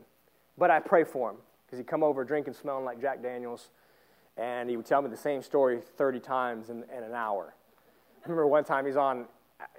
But 0.57 0.71
I 0.71 0.81
pray 0.81 1.05
for 1.05 1.31
him. 1.31 1.37
because 1.67 1.79
he'd 1.79 1.87
come 1.87 2.03
over 2.03 2.25
drinking, 2.25 2.55
smelling 2.55 2.85
like 2.85 3.01
Jack 3.01 3.23
Daniels, 3.23 3.71
and 4.37 4.71
he 4.71 4.77
would 4.77 4.87
tell 4.87 5.03
me 5.03 5.11
the 5.11 5.17
same 5.17 5.43
story 5.43 5.81
30 5.97 6.21
times 6.21 6.71
in, 6.71 6.85
in 6.97 7.03
an 7.03 7.13
hour. 7.13 7.55
I 8.25 8.29
remember 8.29 8.47
one 8.47 8.65
time 8.65 8.87
he's 8.87 8.97
on, 8.97 9.27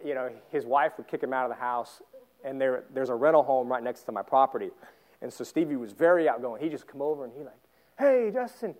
you 0.03 0.13
know, 0.13 0.29
his 0.51 0.65
wife 0.65 0.93
would 0.97 1.07
kick 1.07 1.23
him 1.23 1.33
out 1.33 1.49
of 1.49 1.49
the 1.49 1.61
house, 1.61 2.01
and 2.43 2.59
there, 2.59 2.83
there's 2.93 3.09
a 3.09 3.15
rental 3.15 3.43
home 3.43 3.67
right 3.67 3.83
next 3.83 4.03
to 4.03 4.11
my 4.11 4.21
property. 4.21 4.69
And 5.21 5.31
so 5.31 5.43
Stevie 5.43 5.75
was 5.75 5.93
very 5.93 6.29
outgoing. 6.29 6.61
He 6.61 6.69
just 6.69 6.87
come 6.87 7.01
over 7.01 7.25
and 7.25 7.33
he 7.33 7.43
like, 7.43 7.53
hey, 7.97 8.29
Justin. 8.31 8.75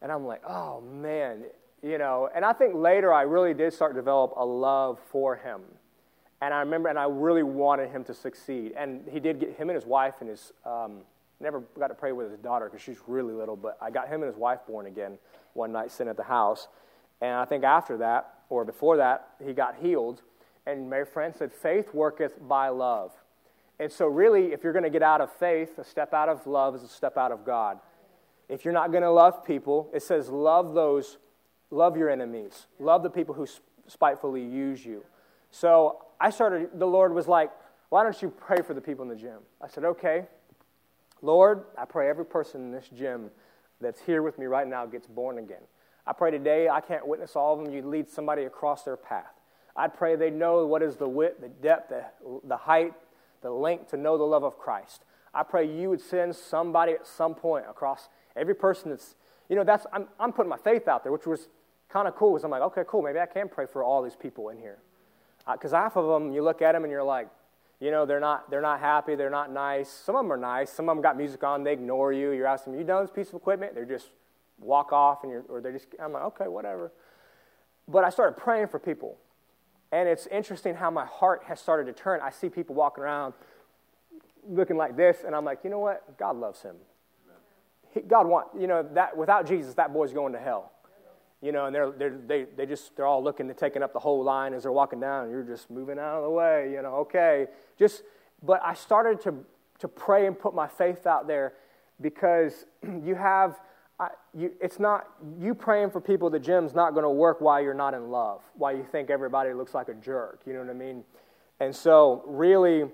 And 0.00 0.10
I'm 0.10 0.26
like, 0.26 0.42
oh, 0.48 0.80
man, 0.80 1.44
you 1.82 1.98
know. 1.98 2.28
And 2.34 2.44
I 2.44 2.52
think 2.52 2.74
later 2.74 3.12
I 3.12 3.22
really 3.22 3.54
did 3.54 3.72
start 3.72 3.92
to 3.92 3.96
develop 3.96 4.32
a 4.36 4.44
love 4.44 4.98
for 5.10 5.36
him. 5.36 5.60
And 6.40 6.52
I 6.52 6.58
remember, 6.58 6.88
and 6.88 6.98
I 6.98 7.04
really 7.04 7.44
wanted 7.44 7.90
him 7.90 8.02
to 8.04 8.14
succeed. 8.14 8.72
And 8.76 9.06
he 9.08 9.20
did 9.20 9.38
get 9.38 9.54
him 9.56 9.70
and 9.70 9.76
his 9.76 9.86
wife 9.86 10.14
and 10.20 10.28
his, 10.28 10.52
um, 10.66 11.02
never 11.38 11.60
got 11.78 11.88
to 11.88 11.94
pray 11.94 12.10
with 12.10 12.30
his 12.30 12.40
daughter 12.40 12.66
because 12.66 12.80
she's 12.80 12.98
really 13.06 13.32
little, 13.32 13.56
but 13.56 13.78
I 13.80 13.90
got 13.90 14.08
him 14.08 14.22
and 14.22 14.24
his 14.24 14.36
wife 14.36 14.60
born 14.66 14.86
again 14.86 15.18
one 15.52 15.70
night 15.70 15.92
sitting 15.92 16.10
at 16.10 16.16
the 16.16 16.24
house. 16.24 16.66
And 17.20 17.34
I 17.34 17.44
think 17.44 17.62
after 17.62 17.98
that, 17.98 18.34
or 18.48 18.64
before 18.64 18.96
that, 18.96 19.28
he 19.44 19.52
got 19.52 19.76
healed. 19.76 20.22
And 20.66 20.90
Mary 20.90 21.06
Fran 21.06 21.32
said, 21.32 21.52
faith 21.52 21.94
worketh 21.94 22.36
by 22.48 22.68
love. 22.68 23.12
And 23.78 23.90
so, 23.90 24.06
really, 24.06 24.52
if 24.52 24.62
you're 24.62 24.72
going 24.72 24.84
to 24.84 24.90
get 24.90 25.02
out 25.02 25.20
of 25.20 25.32
faith, 25.32 25.78
a 25.78 25.84
step 25.84 26.12
out 26.12 26.28
of 26.28 26.46
love 26.46 26.74
is 26.74 26.82
a 26.82 26.88
step 26.88 27.16
out 27.16 27.32
of 27.32 27.44
God. 27.44 27.78
If 28.48 28.64
you're 28.64 28.74
not 28.74 28.90
going 28.90 29.02
to 29.02 29.10
love 29.10 29.44
people, 29.44 29.90
it 29.94 30.02
says, 30.02 30.28
love 30.28 30.74
those, 30.74 31.18
love 31.70 31.96
your 31.96 32.10
enemies, 32.10 32.66
love 32.78 33.02
the 33.02 33.10
people 33.10 33.34
who 33.34 33.46
spitefully 33.88 34.42
use 34.42 34.84
you. 34.84 35.04
So 35.50 36.04
I 36.20 36.30
started, 36.30 36.70
the 36.74 36.86
Lord 36.86 37.14
was 37.14 37.26
like, 37.26 37.50
why 37.88 38.02
don't 38.02 38.20
you 38.22 38.30
pray 38.30 38.62
for 38.62 38.74
the 38.74 38.80
people 38.80 39.02
in 39.02 39.08
the 39.08 39.16
gym? 39.16 39.40
I 39.60 39.68
said, 39.68 39.84
okay. 39.84 40.26
Lord, 41.20 41.64
I 41.78 41.84
pray 41.84 42.08
every 42.08 42.24
person 42.24 42.62
in 42.62 42.72
this 42.72 42.88
gym 42.88 43.30
that's 43.80 44.00
here 44.00 44.22
with 44.22 44.38
me 44.38 44.46
right 44.46 44.66
now 44.66 44.86
gets 44.86 45.06
born 45.06 45.38
again. 45.38 45.62
I 46.06 46.12
pray 46.12 46.30
today, 46.30 46.68
I 46.68 46.80
can't 46.80 47.06
witness 47.06 47.36
all 47.36 47.54
of 47.54 47.64
them, 47.64 47.72
you 47.72 47.82
lead 47.82 48.08
somebody 48.08 48.44
across 48.44 48.82
their 48.82 48.96
path. 48.96 49.34
I 49.76 49.88
pray 49.88 50.16
they 50.16 50.30
know 50.30 50.66
what 50.66 50.82
is 50.82 50.96
the 50.96 51.08
width, 51.08 51.40
the 51.40 51.48
depth, 51.48 51.90
the, 51.90 52.04
the 52.44 52.56
height, 52.56 52.92
the 53.42 53.50
link 53.50 53.88
to 53.88 53.96
know 53.96 54.16
the 54.16 54.24
love 54.24 54.44
of 54.44 54.58
Christ. 54.58 55.04
I 55.34 55.42
pray 55.42 55.66
you 55.66 55.90
would 55.90 56.00
send 56.00 56.34
somebody 56.36 56.92
at 56.92 57.06
some 57.06 57.34
point 57.34 57.64
across 57.68 58.08
every 58.36 58.54
person 58.54 58.90
that's, 58.90 59.14
you 59.48 59.56
know, 59.56 59.64
that's, 59.64 59.86
I'm, 59.92 60.08
I'm 60.20 60.32
putting 60.32 60.50
my 60.50 60.58
faith 60.58 60.88
out 60.88 61.02
there, 61.02 61.12
which 61.12 61.26
was 61.26 61.48
kind 61.88 62.08
of 62.08 62.16
cool 62.16 62.32
because 62.32 62.44
I'm 62.44 62.50
like, 62.50 62.62
okay, 62.62 62.82
cool, 62.86 63.02
maybe 63.02 63.18
I 63.18 63.26
can 63.26 63.48
pray 63.48 63.66
for 63.66 63.82
all 63.82 64.02
these 64.02 64.16
people 64.16 64.48
in 64.50 64.58
here. 64.58 64.78
Because 65.50 65.72
uh, 65.72 65.76
half 65.76 65.96
of 65.96 66.06
them, 66.06 66.32
you 66.32 66.42
look 66.42 66.62
at 66.62 66.72
them 66.72 66.84
and 66.84 66.90
you're 66.90 67.02
like, 67.02 67.28
you 67.80 67.90
know, 67.90 68.06
they're 68.06 68.20
not, 68.20 68.48
they're 68.50 68.60
not 68.60 68.78
happy, 68.78 69.16
they're 69.16 69.30
not 69.30 69.52
nice. 69.52 69.90
Some 69.90 70.14
of 70.14 70.24
them 70.24 70.32
are 70.32 70.36
nice. 70.36 70.70
Some 70.70 70.88
of 70.88 70.94
them 70.94 71.02
got 71.02 71.16
music 71.16 71.42
on, 71.42 71.64
they 71.64 71.72
ignore 71.72 72.12
you. 72.12 72.30
You're 72.30 72.46
asking 72.46 72.74
you 72.74 72.84
done 72.84 73.02
this 73.02 73.10
piece 73.10 73.28
of 73.28 73.34
equipment? 73.34 73.74
They're 73.74 73.84
just 73.84 74.10
walk 74.60 74.92
off, 74.92 75.24
and 75.24 75.32
you're, 75.32 75.42
or 75.48 75.60
they 75.60 75.72
just, 75.72 75.88
I'm 76.00 76.12
like, 76.12 76.22
okay, 76.22 76.46
whatever. 76.46 76.92
But 77.88 78.04
I 78.04 78.10
started 78.10 78.38
praying 78.38 78.68
for 78.68 78.78
people. 78.78 79.16
And 79.92 80.08
it's 80.08 80.26
interesting 80.28 80.74
how 80.74 80.90
my 80.90 81.04
heart 81.04 81.42
has 81.46 81.60
started 81.60 81.94
to 81.94 82.02
turn. 82.02 82.20
I 82.22 82.30
see 82.30 82.48
people 82.48 82.74
walking 82.74 83.04
around 83.04 83.34
looking 84.48 84.76
like 84.76 84.96
this, 84.96 85.18
and 85.24 85.36
I'm 85.36 85.44
like, 85.44 85.60
you 85.62 85.70
know 85.70 85.78
what? 85.78 86.18
God 86.18 86.36
loves 86.36 86.62
him. 86.62 86.76
He, 87.90 88.00
God 88.00 88.26
want, 88.26 88.48
you 88.58 88.66
know, 88.66 88.82
that 88.94 89.16
without 89.16 89.46
Jesus, 89.46 89.74
that 89.74 89.92
boy's 89.92 90.12
going 90.12 90.32
to 90.32 90.38
hell. 90.38 90.72
You 91.42 91.50
know, 91.50 91.66
and 91.66 91.74
they're, 91.74 91.90
they're, 91.90 92.18
they, 92.26 92.46
they 92.56 92.66
just, 92.66 92.96
they're 92.96 93.06
all 93.06 93.22
looking 93.22 93.48
to 93.48 93.54
taking 93.54 93.82
up 93.82 93.92
the 93.92 93.98
whole 93.98 94.22
line 94.22 94.54
as 94.54 94.62
they're 94.62 94.72
walking 94.72 95.00
down. 95.00 95.28
You're 95.28 95.42
just 95.42 95.70
moving 95.70 95.98
out 95.98 96.18
of 96.18 96.22
the 96.22 96.30
way, 96.30 96.70
you 96.72 96.80
know, 96.82 96.94
okay. 96.96 97.48
Just, 97.76 98.02
but 98.42 98.62
I 98.64 98.74
started 98.74 99.20
to, 99.22 99.34
to 99.80 99.88
pray 99.88 100.26
and 100.26 100.38
put 100.38 100.54
my 100.54 100.68
faith 100.68 101.04
out 101.04 101.26
there 101.26 101.54
because 102.00 102.64
you 103.02 103.16
have, 103.16 103.60
You, 104.34 104.52
it's 104.60 104.78
not, 104.78 105.08
you 105.38 105.54
praying 105.54 105.90
for 105.90 106.00
people 106.00 106.26
at 106.28 106.32
the 106.32 106.38
gym's 106.38 106.74
not 106.74 106.92
going 106.92 107.04
to 107.04 107.10
work 107.10 107.40
while 107.40 107.60
you're 107.62 107.74
not 107.74 107.94
in 107.94 108.10
love, 108.10 108.42
while 108.54 108.74
you 108.74 108.84
think 108.90 109.10
everybody 109.10 109.52
looks 109.52 109.74
like 109.74 109.88
a 109.88 109.94
jerk, 109.94 110.40
you 110.46 110.52
know 110.54 110.60
what 110.60 110.70
I 110.70 110.74
mean? 110.74 111.04
And 111.60 111.74
so, 111.74 112.22
really, 112.26 112.84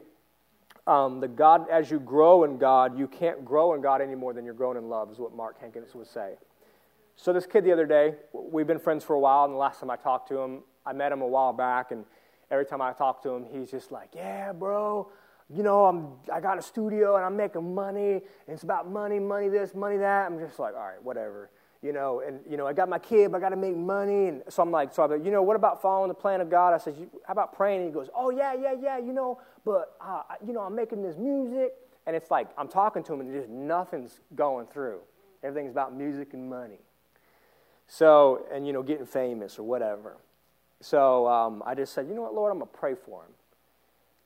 um, 0.86 1.20
the 1.20 1.28
God, 1.28 1.68
as 1.70 1.90
you 1.90 2.00
grow 2.00 2.44
in 2.44 2.58
God, 2.58 2.98
you 2.98 3.06
can't 3.06 3.44
grow 3.44 3.74
in 3.74 3.80
God 3.80 4.00
any 4.00 4.14
more 4.14 4.32
than 4.32 4.44
you're 4.44 4.54
growing 4.54 4.76
in 4.76 4.88
love, 4.88 5.10
is 5.10 5.18
what 5.18 5.34
Mark 5.34 5.60
Hankins 5.60 5.94
would 5.94 6.06
say. 6.06 6.34
So 7.16 7.32
this 7.32 7.46
kid 7.46 7.64
the 7.64 7.72
other 7.72 7.86
day, 7.86 8.14
we've 8.32 8.66
been 8.66 8.78
friends 8.78 9.04
for 9.04 9.14
a 9.14 9.20
while, 9.20 9.44
and 9.44 9.54
the 9.54 9.58
last 9.58 9.80
time 9.80 9.90
I 9.90 9.96
talked 9.96 10.28
to 10.28 10.38
him, 10.38 10.62
I 10.86 10.92
met 10.92 11.12
him 11.12 11.20
a 11.20 11.26
while 11.26 11.52
back, 11.52 11.90
and 11.90 12.04
every 12.50 12.64
time 12.64 12.80
I 12.80 12.92
talk 12.92 13.22
to 13.22 13.30
him, 13.30 13.44
he's 13.44 13.70
just 13.70 13.92
like, 13.92 14.10
"Yeah, 14.14 14.52
bro, 14.52 15.10
you 15.54 15.62
know, 15.62 15.86
I'm 15.86 16.12
I 16.32 16.40
got 16.40 16.58
a 16.58 16.62
studio 16.62 17.16
and 17.16 17.24
I'm 17.24 17.36
making 17.36 17.74
money, 17.74 18.12
and 18.12 18.22
it's 18.48 18.62
about 18.62 18.90
money, 18.90 19.18
money 19.18 19.48
this, 19.48 19.74
money 19.74 19.96
that." 19.98 20.26
I'm 20.26 20.38
just 20.38 20.58
like, 20.58 20.74
"All 20.74 20.82
right, 20.82 21.02
whatever." 21.02 21.50
You 21.80 21.92
know, 21.92 22.22
and 22.26 22.40
you 22.48 22.56
know, 22.56 22.66
I 22.66 22.72
got 22.72 22.88
my 22.88 22.98
kid, 22.98 23.30
but 23.30 23.38
I 23.38 23.40
got 23.40 23.50
to 23.50 23.56
make 23.56 23.76
money, 23.76 24.26
and 24.26 24.42
so 24.48 24.62
I'm 24.62 24.72
like, 24.72 24.92
so 24.92 25.04
I'm 25.04 25.10
like, 25.10 25.24
you 25.24 25.30
know, 25.30 25.42
what 25.42 25.54
about 25.54 25.80
following 25.80 26.08
the 26.08 26.14
plan 26.14 26.40
of 26.40 26.50
God? 26.50 26.74
I 26.74 26.78
said, 26.78 26.96
how 27.24 27.32
about 27.32 27.52
praying? 27.52 27.82
And 27.82 27.88
he 27.88 27.94
goes, 27.94 28.08
oh 28.16 28.30
yeah, 28.30 28.52
yeah, 28.52 28.74
yeah, 28.80 28.98
you 28.98 29.12
know, 29.12 29.40
but 29.64 29.96
uh, 30.00 30.22
you 30.44 30.52
know, 30.52 30.60
I'm 30.60 30.74
making 30.74 31.02
this 31.02 31.16
music, 31.16 31.74
and 32.06 32.16
it's 32.16 32.30
like 32.30 32.48
I'm 32.58 32.68
talking 32.68 33.04
to 33.04 33.12
him, 33.14 33.20
and 33.20 33.32
just 33.32 33.48
nothing's 33.48 34.18
going 34.34 34.66
through. 34.66 34.98
Everything's 35.44 35.70
about 35.70 35.94
music 35.94 36.34
and 36.34 36.50
money. 36.50 36.80
So, 37.86 38.46
and 38.52 38.66
you 38.66 38.72
know, 38.72 38.82
getting 38.82 39.06
famous 39.06 39.58
or 39.58 39.62
whatever. 39.62 40.16
So 40.80 41.26
um, 41.26 41.62
I 41.64 41.74
just 41.74 41.92
said, 41.92 42.06
you 42.08 42.14
know 42.14 42.22
what, 42.22 42.34
Lord, 42.34 42.52
I'm 42.52 42.58
going 42.58 42.70
to 42.70 42.78
pray 42.78 42.94
for 42.94 43.22
him. 43.22 43.32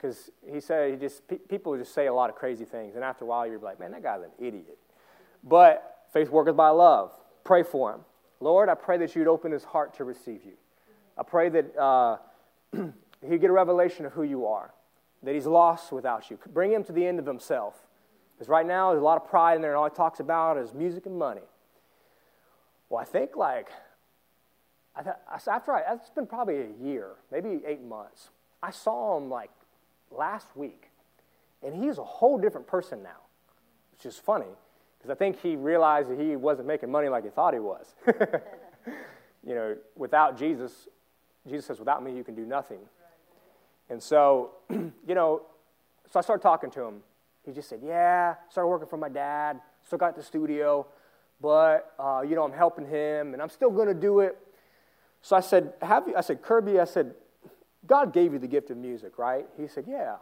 Because 0.03 0.30
he 0.44 0.59
said, 0.59 0.90
he 0.90 0.96
just, 0.96 1.26
pe- 1.28 1.38
people 1.38 1.76
just 1.76 1.94
say 1.94 2.09
a 2.09 2.14
lot 2.14 2.28
of 2.28 2.34
crazy 2.34 2.64
things. 2.64 2.96
And 2.96 3.05
after 3.05 3.24
a 3.24 3.28
while, 3.28 3.46
you're 3.46 3.61
like, 3.61 3.78
man, 3.78 3.92
that 3.92 4.03
guy's 4.03 4.22
an 4.22 4.32
idiot. 4.44 4.76
But 5.44 6.07
faith 6.12 6.28
worketh 6.28 6.57
by 6.57 6.70
love. 6.70 7.12
Pray 7.44 7.62
for 7.62 7.92
him. 7.92 8.00
Lord, 8.40 8.68
I 8.68 8.74
pray 8.74 8.98
that 8.98 9.14
you'd 9.14 9.28
open 9.28 9.53
his 9.53 9.62
heart 9.62 9.94
to 9.98 10.05
receive 10.05 10.44
you. 10.44 10.55
I 11.16 11.22
pray 11.22 11.48
that 11.50 11.76
uh, 11.78 12.16
he'd 13.28 13.40
get 13.40 13.48
a 13.48 13.53
revelation 13.53 14.05
of 14.05 14.12
who 14.12 14.24
you 14.24 14.46
are, 14.46 14.74
that 15.22 15.34
he's 15.36 15.46
lost 15.46 15.92
without 15.92 16.30
you. 16.30 16.38
Bring 16.53 16.72
him 16.72 16.82
to 16.84 16.92
the 16.92 17.07
end 17.07 17.20
of 17.20 17.26
himself. 17.26 17.76
Because 18.34 18.48
right 18.48 18.66
now, 18.66 18.90
there's 18.90 19.03
a 19.03 19.05
lot 19.05 19.22
of 19.22 19.28
pride 19.28 19.55
in 19.55 19.62
there, 19.62 19.70
and 19.70 19.78
all 19.78 19.88
he 19.88 19.94
talks 19.94 20.18
about 20.18 20.59
is 20.59 20.74
music 20.74 21.07
and 21.07 21.16
money. 21.16 21.42
Well, 22.88 23.00
I 23.00 23.05
think 23.05 23.36
like, 23.36 23.68
I 24.96 25.03
th- 25.05 25.16
after 25.46 25.72
I, 25.72 25.82
it's 25.92 26.11
been 26.11 26.26
probably 26.26 26.57
a 26.57 26.84
year, 26.84 27.11
maybe 27.30 27.61
eight 27.64 27.82
months. 27.82 28.30
I 28.62 28.72
saw 28.72 29.16
him 29.16 29.30
like 29.30 29.50
last 30.16 30.56
week, 30.56 30.90
and 31.62 31.74
he's 31.74 31.98
a 31.98 32.04
whole 32.04 32.38
different 32.38 32.66
person 32.66 33.02
now, 33.02 33.20
which 33.92 34.06
is 34.06 34.18
funny 34.18 34.46
because 34.98 35.10
I 35.10 35.14
think 35.14 35.40
he 35.40 35.56
realized 35.56 36.10
that 36.10 36.18
he 36.18 36.36
wasn't 36.36 36.68
making 36.68 36.90
money 36.90 37.08
like 37.08 37.24
he 37.24 37.30
thought 37.30 37.54
he 37.54 37.60
was. 37.60 37.94
you 39.46 39.54
know, 39.54 39.76
without 39.96 40.38
Jesus, 40.38 40.88
Jesus 41.48 41.66
says, 41.66 41.78
without 41.78 42.04
me, 42.04 42.14
you 42.14 42.22
can 42.22 42.34
do 42.34 42.44
nothing. 42.44 42.78
And 43.90 44.02
so, 44.02 44.52
you 44.70 44.92
know, 45.08 45.42
so 46.10 46.18
I 46.18 46.22
started 46.22 46.42
talking 46.42 46.70
to 46.70 46.82
him. 46.82 47.02
He 47.44 47.52
just 47.52 47.68
said, 47.68 47.80
Yeah, 47.84 48.36
started 48.48 48.68
working 48.68 48.88
for 48.88 48.96
my 48.96 49.08
dad, 49.08 49.60
still 49.82 49.98
got 49.98 50.14
the 50.14 50.22
studio 50.22 50.86
but 51.42 51.92
uh, 51.98 52.22
you 52.26 52.36
know 52.36 52.44
I'm 52.44 52.52
helping 52.52 52.86
him, 52.86 53.34
and 53.34 53.42
I'm 53.42 53.50
still 53.50 53.70
going 53.70 53.88
to 53.88 53.94
do 53.94 54.20
it. 54.20 54.38
So 55.20 55.36
I 55.36 55.40
said, 55.40 55.74
"Have 55.82 56.06
you?" 56.06 56.14
I 56.16 56.20
said, 56.20 56.40
"Kirby," 56.40 56.78
I 56.78 56.84
said, 56.84 57.14
"God 57.87 58.12
gave 58.12 58.33
you 58.33 58.39
the 58.39 58.47
gift 58.47 58.70
of 58.70 58.76
music, 58.76 59.18
right?" 59.18 59.47
He 59.57 59.66
said, 59.66 59.85
"Yeah." 59.87 60.16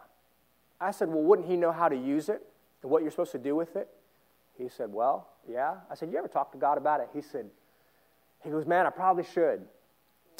I 0.81 0.91
said, 0.93 1.09
"Well, 1.09 1.23
wouldn't 1.23 1.49
He 1.49 1.57
know 1.57 1.73
how 1.73 1.89
to 1.89 1.97
use 1.97 2.29
it 2.29 2.43
and 2.83 2.91
what 2.91 3.03
you're 3.03 3.11
supposed 3.11 3.33
to 3.33 3.39
do 3.39 3.55
with 3.55 3.77
it?" 3.77 3.89
He 4.57 4.69
said, 4.69 4.93
"Well, 4.93 5.29
yeah." 5.49 5.77
I 5.91 5.95
said, 5.95 6.11
"You 6.11 6.19
ever 6.19 6.29
talk 6.29 6.53
to 6.53 6.59
God 6.59 6.79
about 6.79 7.01
it?" 7.01 7.09
He 7.13 7.21
said, 7.21 7.51
"He 8.43 8.51
goes, 8.51 8.67
man, 8.67 8.87
I 8.87 8.91
probably 8.91 9.25
should." 9.25 9.67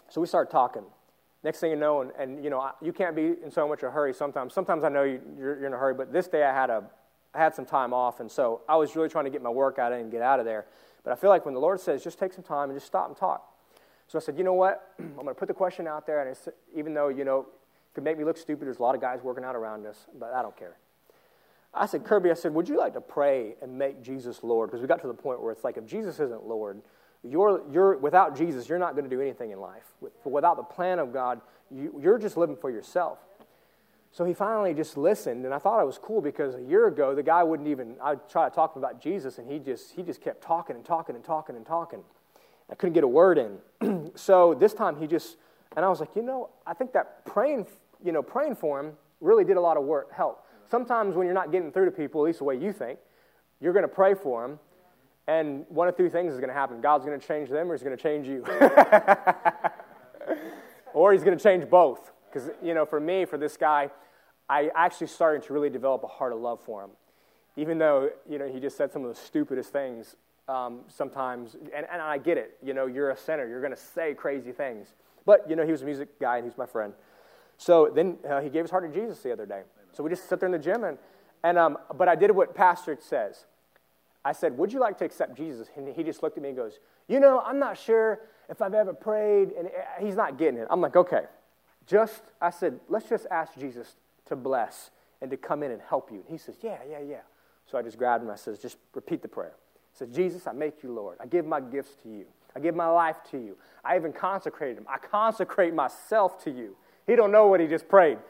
So 0.09 0.21
we 0.21 0.27
started 0.27 0.51
talking. 0.51 0.85
Next 1.43 1.61
thing 1.61 1.71
you 1.71 1.77
know, 1.77 2.03
and, 2.03 2.11
and 2.19 2.45
you 2.45 2.51
know, 2.51 2.71
you 2.83 2.93
can't 2.93 3.17
be 3.17 3.35
in 3.43 3.51
so 3.51 3.67
much 3.67 3.83
a 3.83 3.91
hurry 3.91 4.13
sometimes. 4.13 4.53
Sometimes 4.53 4.85
I 4.85 4.91
know 4.91 5.05
you, 5.05 5.21
you're, 5.39 5.59
you're 5.59 5.67
in 5.67 5.73
a 5.73 5.79
hurry, 5.79 5.95
but 5.95 6.13
this 6.13 6.29
day 6.29 6.45
I 6.45 6.53
had 6.53 6.69
a 6.69 6.85
I 7.35 7.39
had 7.39 7.55
some 7.55 7.65
time 7.65 7.95
off, 7.95 8.21
and 8.21 8.31
so 8.31 8.63
I 8.69 8.77
was 8.77 8.97
really 8.97 9.09
trying 9.09 9.25
to 9.25 9.31
get 9.31 9.41
my 9.41 9.51
work 9.51 9.79
out 9.79 9.93
and 9.93 10.11
get 10.11 10.21
out 10.21 10.41
of 10.41 10.45
there. 10.45 10.67
But 11.05 11.13
I 11.13 11.17
feel 11.17 11.31
like 11.31 11.45
when 11.45 11.55
the 11.55 11.61
Lord 11.61 11.81
says, 11.81 12.03
just 12.03 12.19
take 12.19 12.33
some 12.33 12.43
time 12.43 12.71
and 12.71 12.77
just 12.77 12.87
stop 12.87 13.09
and 13.09 13.17
talk. 13.17 13.47
So 14.11 14.19
I 14.19 14.23
said, 14.23 14.37
you 14.37 14.43
know 14.43 14.55
what? 14.55 14.93
I'm 14.99 15.15
going 15.15 15.29
to 15.29 15.35
put 15.35 15.47
the 15.47 15.55
question 15.55 15.87
out 15.87 16.05
there, 16.05 16.27
and 16.27 16.37
even 16.75 16.95
though, 16.95 17.09
you 17.09 17.25
know, 17.25 17.41
it 17.43 17.95
could 17.95 18.03
make 18.03 18.19
me 18.19 18.25
look 18.25 18.37
stupid, 18.37 18.67
there's 18.67 18.81
a 18.81 18.83
lot 18.83 18.97
of 18.97 19.01
guys 19.01 19.21
working 19.23 19.45
out 19.45 19.55
around 19.55 19.87
us, 19.87 20.07
but 20.19 20.33
I 20.35 20.43
don't 20.43 20.57
care. 20.57 20.77
I 21.73 21.87
said, 21.87 22.03
Kirby, 22.03 22.33
I 22.33 22.35
said, 22.35 22.53
would 22.53 22.69
you 22.69 22.77
like 22.77 22.95
to 22.95 23.01
pray 23.01 23.55
and 23.63 23.79
make 23.79 24.03
Jesus 24.03 24.43
Lord? 24.43 24.69
Because 24.69 24.81
we 24.81 24.89
got 24.89 25.01
to 25.03 25.07
the 25.07 25.15
point 25.15 25.41
where 25.41 25.53
it's 25.53 25.63
like, 25.63 25.77
if 25.77 25.87
Jesus 25.87 26.19
isn't 26.19 26.45
Lord, 26.45 26.83
you're, 27.23 27.63
you're, 27.71 27.99
without 27.99 28.37
Jesus, 28.37 28.69
you're 28.69 28.81
not 28.81 28.97
going 28.97 29.09
to 29.09 29.11
do 29.11 29.21
anything 29.23 29.53
in 29.53 29.61
life. 29.61 29.85
Without 30.25 30.57
the 30.57 30.65
plan 30.65 30.99
of 30.99 31.13
God, 31.13 31.41
you, 31.71 31.97
you're 32.03 32.19
just 32.19 32.37
living 32.37 32.57
for 32.57 32.69
yourself. 32.69 33.19
So 34.11 34.25
he 34.25 34.35
finally 34.35 34.75
just 34.75 34.97
listened, 34.97 35.45
and 35.45 35.55
I 35.55 35.59
thought 35.59 35.81
it 35.81 35.87
was 35.87 35.99
cool 35.99 36.21
because 36.21 36.57
a 36.57 36.63
year 36.63 36.89
ago 36.89 37.15
the 37.15 37.23
guy 37.23 37.45
wouldn't 37.45 37.69
even. 37.69 37.95
I 38.03 38.17
tried 38.17 38.49
to 38.49 38.55
talk 38.57 38.75
about 38.75 39.01
Jesus, 39.01 39.39
and 39.39 39.49
he 39.49 39.61
just 39.61 39.93
he 39.93 40.03
just 40.03 40.21
kept 40.21 40.43
talking 40.43 40.75
and 40.75 40.85
talking 40.85 41.15
and 41.15 41.25
talking 41.25 41.55
and 41.55 41.65
talking. 41.65 42.03
I 42.71 42.75
couldn't 42.75 42.95
get 42.95 43.05
a 43.05 43.09
word 43.09 43.39
in. 43.39 44.11
so 44.15 44.55
this 44.55 44.73
time 44.73 44.97
he 44.97 45.07
just, 45.07 45.37
and 45.77 45.85
I 45.85 45.89
was 45.89 46.01
like, 46.01 46.15
you 46.15 46.23
know, 46.23 46.51
I 46.67 46.75
think 46.75 46.93
that 46.93 47.25
praying, 47.25 47.67
you 48.05 48.13
know, 48.13 48.23
praying 48.23 48.57
for 48.57 48.81
him 48.81 48.93
really 49.21 49.45
did 49.45 49.57
a 49.57 49.61
lot 49.61 49.77
of 49.77 49.85
work, 49.85 50.13
help. 50.13 50.47
Sometimes 50.71 51.17
when 51.17 51.27
you're 51.27 51.35
not 51.35 51.51
getting 51.51 51.73
through 51.73 51.87
to 51.87 51.91
people, 51.91 52.23
at 52.23 52.27
least 52.27 52.39
the 52.39 52.45
way 52.45 52.57
you 52.57 52.73
think, 52.73 52.99
You're 53.61 53.73
going 53.73 53.83
to 53.83 53.89
pray 53.89 54.15
for 54.15 54.47
them, 54.47 54.61
and 55.27 55.65
one 55.69 55.89
of 55.89 55.97
two 55.97 56.09
things 56.09 56.33
is 56.33 56.39
going 56.39 56.49
to 56.49 56.55
happen 56.55 56.81
God's 56.81 57.05
going 57.05 57.19
to 57.19 57.27
change 57.27 57.51
them, 57.51 57.71
or 57.71 57.75
He's 57.75 57.83
going 57.83 57.97
to 57.97 58.03
change 58.03 58.29
you. 58.29 58.45
or 60.95 61.13
He's 61.13 61.25
going 61.25 61.37
to 61.37 61.43
change 61.43 61.69
both. 61.69 62.13
Because, 62.33 62.51
you 62.63 62.75
know, 62.75 62.87
for 62.87 63.01
me, 63.01 63.25
for 63.25 63.37
this 63.37 63.57
guy, 63.57 63.91
I 64.49 64.71
actually 64.75 65.09
started 65.09 65.43
to 65.45 65.53
really 65.53 65.71
develop 65.71 66.05
a 66.05 66.09
heart 66.09 66.33
of 66.33 66.41
love 66.41 66.61
for 66.61 66.83
him. 66.83 66.91
Even 67.57 67.79
though, 67.79 68.11
you 68.29 68.39
know, 68.39 68.49
he 68.49 68.61
just 68.61 68.77
said 68.77 68.93
some 68.93 69.05
of 69.05 69.15
the 69.15 69.21
stupidest 69.21 69.73
things 69.73 70.17
um, 70.51 70.81
sometimes, 70.89 71.55
and, 71.55 71.87
and 71.91 72.03
I 72.03 72.19
get 72.19 72.37
it. 72.37 72.59
You 72.63 72.75
know, 72.75 72.87
you're 72.87 73.11
a 73.11 73.17
sinner, 73.17 73.47
you're 73.47 73.61
going 73.61 73.73
to 73.75 73.81
say 73.81 74.15
crazy 74.15 74.53
things. 74.53 74.89
But, 75.25 75.49
you 75.49 75.55
know, 75.55 75.65
he 75.65 75.71
was 75.71 75.83
a 75.83 75.85
music 75.85 76.19
guy 76.19 76.39
and 76.39 76.45
he's 76.45 76.59
my 76.59 76.67
friend. 76.67 76.93
So 77.57 77.91
then 77.95 78.19
uh, 78.29 78.41
he 78.41 78.49
gave 78.49 78.63
his 78.63 78.71
heart 78.71 78.93
to 78.93 79.01
Jesus 79.01 79.21
the 79.21 79.33
other 79.33 79.47
day. 79.47 79.63
So 79.93 80.03
we 80.03 80.11
just 80.11 80.29
sit 80.29 80.41
there 80.41 80.47
in 80.47 80.53
the 80.53 80.59
gym, 80.59 80.85
and, 80.85 80.99
and 81.45 81.59
um, 81.59 81.79
but 81.95 82.09
I 82.09 82.15
did 82.15 82.31
what 82.31 82.55
Pastor 82.55 82.97
says. 83.01 83.45
I 84.25 84.33
said, 84.33 84.57
Would 84.57 84.73
you 84.73 84.81
like 84.81 84.99
to 84.99 85.05
accept 85.05 85.37
Jesus? 85.37 85.69
And 85.77 85.89
he 85.95 86.03
just 86.03 86.23
looked 86.23 86.37
at 86.37 86.43
me 86.43 86.51
and 86.51 86.57
goes, 86.57 86.79
You 87.09 87.21
know, 87.21 87.43
I'm 87.45 87.59
not 87.59 87.77
sure 87.77 88.21
if 88.49 88.63
I've 88.63 88.75
ever 88.75 88.93
prayed. 88.93 89.51
And 89.53 89.67
uh, 89.69 89.71
he's 90.01 90.17
not 90.17 90.39
getting 90.39 90.59
it. 90.61 90.69
I'm 90.71 90.81
like, 90.81 90.97
Okay. 90.97 91.25
Just, 91.87 92.23
I 92.41 92.51
said, 92.51 92.81
Let's 92.89 93.09
just 93.09 93.27
ask 93.31 93.59
Jesus 93.59 93.97
to 94.27 94.37
bless 94.37 94.91
and 95.21 95.31
to 95.31 95.37
come 95.37 95.63
in 95.63 95.71
and 95.71 95.83
help 95.83 96.11
you. 96.11 96.19
And 96.19 96.27
he 96.29 96.39
says, 96.39 96.57
Yeah, 96.63 96.79
yeah, 96.89 97.01
yeah. 97.01 97.21
So 97.67 97.79
I 97.79 97.83
just 97.83 97.99
grabbed 97.99 98.25
him. 98.25 98.31
I 98.31 98.37
says, 98.37 98.59
Just 98.59 98.77
repeat 98.95 99.23
the 99.23 99.29
prayer. 99.29 99.55
Said, 99.93 100.13
Jesus, 100.13 100.47
I 100.47 100.53
make 100.53 100.83
you 100.83 100.93
Lord. 100.93 101.19
I 101.21 101.27
give 101.27 101.47
my 101.47 101.61
gifts 101.61 101.97
to 102.03 102.09
you. 102.09 102.27
I 102.55 102.61
give 102.61 102.75
my 102.75 102.89
life 102.89 103.17
to 103.31 103.39
you. 103.39 103.57
I 103.85 103.97
even 103.97 104.13
consecrated 104.13 104.79
him. 104.79 104.87
I 104.89 104.99
consecrate 104.99 105.75
myself 105.75 106.43
to 106.45 106.51
you. 106.51 106.77
He 107.07 107.17
don't 107.17 107.33
know 107.33 107.47
what 107.49 107.61
he 107.61 107.67
just 107.67 107.89
prayed. 107.89 108.19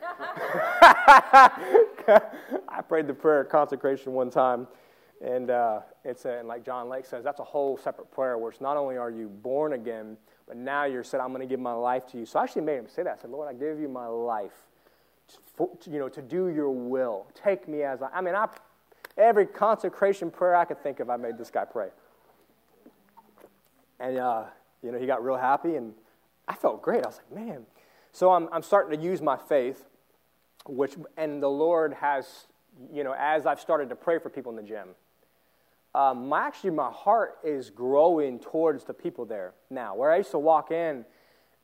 I 2.68 2.82
prayed 2.86 3.06
the 3.06 3.14
prayer 3.14 3.42
of 3.42 3.48
consecration 3.48 4.12
one 4.12 4.30
time, 4.30 4.66
and 5.24 5.50
uh, 5.50 5.80
it's 6.04 6.24
a, 6.24 6.38
and 6.38 6.48
like 6.48 6.64
John 6.64 6.88
Lake 6.88 7.04
says, 7.04 7.24
that's 7.24 7.40
a 7.40 7.44
whole 7.44 7.76
separate 7.76 8.10
prayer 8.10 8.38
where 8.38 8.50
it's 8.50 8.60
not 8.60 8.76
only 8.76 8.96
are 8.96 9.10
you 9.10 9.28
born 9.28 9.74
again, 9.74 10.16
but 10.46 10.56
now 10.56 10.84
you're 10.84 11.04
said, 11.04 11.20
I'm 11.20 11.28
going 11.28 11.40
to 11.40 11.46
give 11.46 11.60
my 11.60 11.72
life 11.72 12.06
to 12.08 12.18
you. 12.18 12.26
So 12.26 12.38
I 12.38 12.44
actually 12.44 12.62
made 12.62 12.78
him 12.78 12.88
say 12.88 13.02
that. 13.02 13.18
I 13.18 13.22
said, 13.22 13.30
Lord, 13.30 13.48
I 13.48 13.52
give 13.52 13.78
you 13.78 13.88
my 13.88 14.06
life, 14.06 14.66
for, 15.56 15.70
you 15.86 15.98
know, 15.98 16.08
to 16.08 16.22
do 16.22 16.48
your 16.48 16.70
will. 16.70 17.26
Take 17.34 17.68
me 17.68 17.82
as 17.82 18.02
I. 18.02 18.08
I 18.08 18.20
mean, 18.20 18.34
I 18.34 18.48
every 19.20 19.46
consecration 19.46 20.30
prayer 20.30 20.56
I 20.56 20.64
could 20.64 20.82
think 20.82 21.00
of, 21.00 21.10
I 21.10 21.16
made 21.16 21.38
this 21.38 21.50
guy 21.50 21.64
pray. 21.64 21.88
And 24.00 24.18
uh, 24.18 24.44
you 24.82 24.90
know, 24.92 24.98
he 24.98 25.06
got 25.06 25.22
real 25.22 25.36
happy, 25.36 25.76
and 25.76 25.92
I 26.48 26.54
felt 26.54 26.82
great. 26.82 27.04
I 27.04 27.06
was 27.06 27.20
like, 27.30 27.44
man. 27.44 27.66
So 28.12 28.32
I'm, 28.32 28.48
I'm 28.50 28.62
starting 28.62 28.98
to 28.98 29.04
use 29.04 29.22
my 29.22 29.36
faith, 29.36 29.84
which, 30.66 30.96
and 31.16 31.42
the 31.42 31.48
Lord 31.48 31.94
has, 31.94 32.46
you 32.92 33.04
know, 33.04 33.14
as 33.16 33.46
I've 33.46 33.60
started 33.60 33.88
to 33.90 33.96
pray 33.96 34.18
for 34.18 34.30
people 34.30 34.50
in 34.50 34.56
the 34.56 34.62
gym, 34.62 34.88
um, 35.94 36.28
my, 36.28 36.46
actually 36.46 36.70
my 36.70 36.90
heart 36.90 37.38
is 37.44 37.70
growing 37.70 38.38
towards 38.38 38.84
the 38.84 38.94
people 38.94 39.24
there 39.24 39.54
now. 39.70 39.94
Where 39.94 40.10
I 40.10 40.18
used 40.18 40.30
to 40.32 40.38
walk 40.38 40.70
in, 40.70 41.04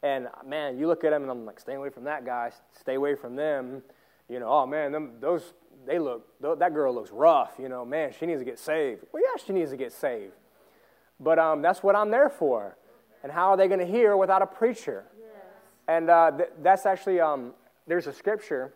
and 0.02 0.28
man, 0.46 0.78
you 0.78 0.86
look 0.86 1.04
at 1.04 1.10
them, 1.10 1.22
and 1.22 1.30
I'm 1.30 1.46
like, 1.46 1.58
stay 1.58 1.74
away 1.74 1.90
from 1.90 2.04
that 2.04 2.24
guy, 2.24 2.50
stay 2.78 2.94
away 2.94 3.14
from 3.14 3.34
them. 3.34 3.82
You 4.28 4.40
know, 4.40 4.48
oh 4.48 4.66
man, 4.66 4.92
them, 4.92 5.12
those 5.20 5.54
they 5.86 5.98
look 5.98 6.26
that 6.40 6.74
girl 6.74 6.94
looks 6.94 7.10
rough. 7.10 7.52
You 7.58 7.68
know, 7.68 7.84
man, 7.84 8.12
she 8.18 8.26
needs 8.26 8.40
to 8.40 8.44
get 8.44 8.58
saved. 8.58 9.04
Well, 9.12 9.22
yeah, 9.22 9.42
she 9.44 9.52
needs 9.52 9.70
to 9.70 9.76
get 9.76 9.92
saved, 9.92 10.34
but 11.20 11.38
um, 11.38 11.62
that's 11.62 11.82
what 11.82 11.96
I'm 11.96 12.10
there 12.10 12.28
for. 12.28 12.76
And 13.22 13.32
how 13.32 13.50
are 13.50 13.56
they 13.56 13.66
going 13.66 13.80
to 13.80 13.86
hear 13.86 14.16
without 14.16 14.42
a 14.42 14.46
preacher? 14.46 15.04
And 15.88 16.10
uh, 16.10 16.32
th- 16.36 16.50
that's 16.62 16.84
actually, 16.84 17.20
um, 17.20 17.52
there's 17.86 18.06
a 18.06 18.12
scripture. 18.12 18.72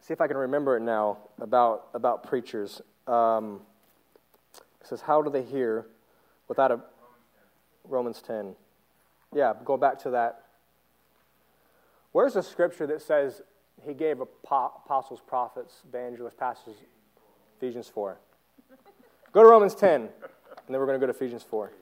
See 0.00 0.12
if 0.12 0.20
I 0.20 0.26
can 0.26 0.36
remember 0.36 0.76
it 0.76 0.80
now 0.80 1.18
about, 1.40 1.88
about 1.94 2.24
preachers. 2.24 2.82
Um, 3.06 3.60
it 4.80 4.86
says, 4.86 5.00
How 5.00 5.22
do 5.22 5.30
they 5.30 5.42
hear 5.42 5.86
without 6.48 6.70
a. 6.70 6.80
Romans 7.86 8.22
10. 8.22 8.54
Yeah, 9.34 9.52
go 9.64 9.76
back 9.76 9.98
to 10.00 10.10
that. 10.10 10.44
Where's 12.12 12.34
the 12.34 12.42
scripture 12.42 12.86
that 12.86 13.02
says 13.02 13.42
he 13.86 13.94
gave 13.94 14.20
apostles, 14.20 15.20
prophets, 15.26 15.82
evangelists, 15.88 16.34
pastors, 16.38 16.76
Ephesians 17.56 17.88
4? 17.88 18.18
Go 19.32 19.42
to 19.42 19.48
Romans 19.48 19.74
10, 19.74 20.02
and 20.02 20.10
then 20.68 20.78
we're 20.78 20.86
going 20.86 21.00
to 21.00 21.06
go 21.06 21.12
to 21.12 21.16
Ephesians 21.16 21.42
4. 21.42 21.72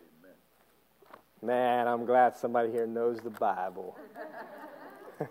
Man, 1.43 1.89
I'm 1.89 2.05
glad 2.07 2.37
somebody 2.37 2.71
here 2.71 2.87
knows 2.87 3.19
the 3.21 3.31
Bible. 3.31 3.99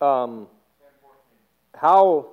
um, 0.00 0.48
how, 1.74 2.26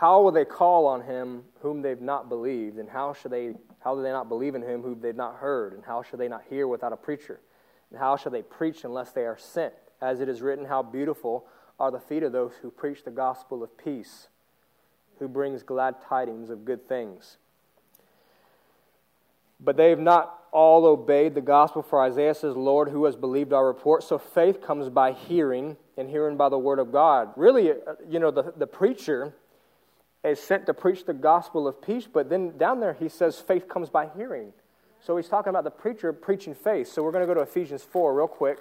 how 0.00 0.22
will 0.22 0.32
they 0.32 0.46
call 0.46 0.86
on 0.86 1.02
him 1.02 1.42
whom 1.60 1.82
they've 1.82 2.00
not 2.00 2.30
believed? 2.30 2.78
And 2.78 2.88
how 2.88 3.12
should 3.12 3.32
they 3.32 3.52
how 3.80 3.94
do 3.94 4.02
they 4.02 4.10
not 4.10 4.30
believe 4.30 4.54
in 4.54 4.62
him 4.62 4.80
whom 4.80 4.98
they've 4.98 5.14
not 5.14 5.36
heard? 5.36 5.74
And 5.74 5.84
how 5.84 6.02
should 6.02 6.18
they 6.18 6.28
not 6.28 6.42
hear 6.48 6.66
without 6.66 6.94
a 6.94 6.96
preacher? 6.96 7.38
And 7.90 7.98
how 7.98 8.16
shall 8.16 8.32
they 8.32 8.40
preach 8.40 8.84
unless 8.84 9.10
they 9.10 9.26
are 9.26 9.36
sent? 9.36 9.74
As 10.00 10.20
it 10.20 10.28
is 10.30 10.40
written, 10.40 10.64
how 10.64 10.82
beautiful 10.82 11.44
are 11.78 11.90
the 11.90 12.00
feet 12.00 12.22
of 12.22 12.32
those 12.32 12.52
who 12.62 12.70
preach 12.70 13.04
the 13.04 13.10
gospel 13.10 13.62
of 13.62 13.76
peace, 13.76 14.28
who 15.18 15.28
brings 15.28 15.62
glad 15.62 15.96
tidings 16.08 16.48
of 16.48 16.64
good 16.64 16.88
things. 16.88 17.36
But 19.62 19.76
they 19.76 19.90
have 19.90 20.00
not 20.00 20.44
all 20.50 20.86
obeyed 20.86 21.34
the 21.34 21.42
gospel, 21.42 21.82
for 21.82 22.02
Isaiah 22.02 22.34
says, 22.34 22.56
Lord, 22.56 22.88
who 22.88 23.04
has 23.04 23.16
believed 23.16 23.52
our 23.52 23.66
report? 23.66 24.02
So 24.02 24.16
faith 24.16 24.62
comes 24.62 24.88
by 24.88 25.12
hearing, 25.12 25.76
and 25.98 26.08
hearing 26.08 26.38
by 26.38 26.48
the 26.48 26.58
word 26.58 26.78
of 26.78 26.90
God. 26.90 27.34
Really, 27.36 27.72
uh, 27.72 27.74
you 28.08 28.18
know, 28.18 28.30
the, 28.30 28.54
the 28.56 28.66
preacher 28.66 29.34
is 30.24 30.38
sent 30.38 30.66
to 30.66 30.74
preach 30.74 31.06
the 31.06 31.14
gospel 31.14 31.66
of 31.66 31.80
peace, 31.80 32.06
but 32.12 32.28
then 32.28 32.56
down 32.58 32.80
there 32.80 32.94
he 32.94 33.08
says 33.08 33.38
faith 33.38 33.68
comes 33.68 33.88
by 33.88 34.08
hearing. 34.16 34.52
So 35.00 35.16
he's 35.16 35.28
talking 35.28 35.50
about 35.50 35.64
the 35.64 35.70
preacher 35.70 36.12
preaching 36.12 36.54
faith. 36.54 36.88
So 36.88 37.02
we're 37.02 37.12
going 37.12 37.26
to 37.26 37.26
go 37.26 37.34
to 37.34 37.40
Ephesians 37.40 37.82
4 37.82 38.14
real 38.14 38.28
quick. 38.28 38.58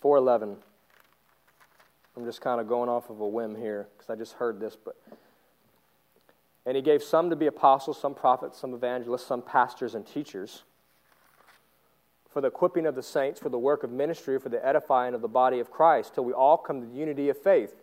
411. 0.00 0.56
I'm 2.16 2.24
just 2.24 2.40
kind 2.40 2.60
of 2.60 2.68
going 2.68 2.88
off 2.88 3.10
of 3.10 3.20
a 3.20 3.28
whim 3.28 3.54
here 3.54 3.88
because 3.96 4.08
I 4.08 4.14
just 4.14 4.34
heard 4.34 4.60
this, 4.60 4.76
but 4.76 4.96
and 6.64 6.74
he 6.74 6.82
gave 6.82 7.02
some 7.02 7.30
to 7.30 7.36
be 7.36 7.46
apostles, 7.46 8.00
some 8.00 8.14
prophets, 8.14 8.58
some 8.58 8.74
evangelists, 8.74 9.26
some 9.26 9.42
pastors 9.42 9.94
and 9.94 10.06
teachers 10.06 10.62
for 12.36 12.42
the 12.42 12.48
equipping 12.48 12.84
of 12.84 12.94
the 12.94 13.02
saints, 13.02 13.40
for 13.40 13.48
the 13.48 13.58
work 13.58 13.82
of 13.82 13.90
ministry, 13.90 14.38
for 14.38 14.50
the 14.50 14.62
edifying 14.62 15.14
of 15.14 15.22
the 15.22 15.26
body 15.26 15.58
of 15.58 15.70
Christ, 15.70 16.12
till 16.12 16.26
we 16.26 16.34
all 16.34 16.58
come 16.58 16.82
to 16.82 16.86
the 16.86 16.92
unity 16.92 17.30
of 17.30 17.38
faith 17.38 17.74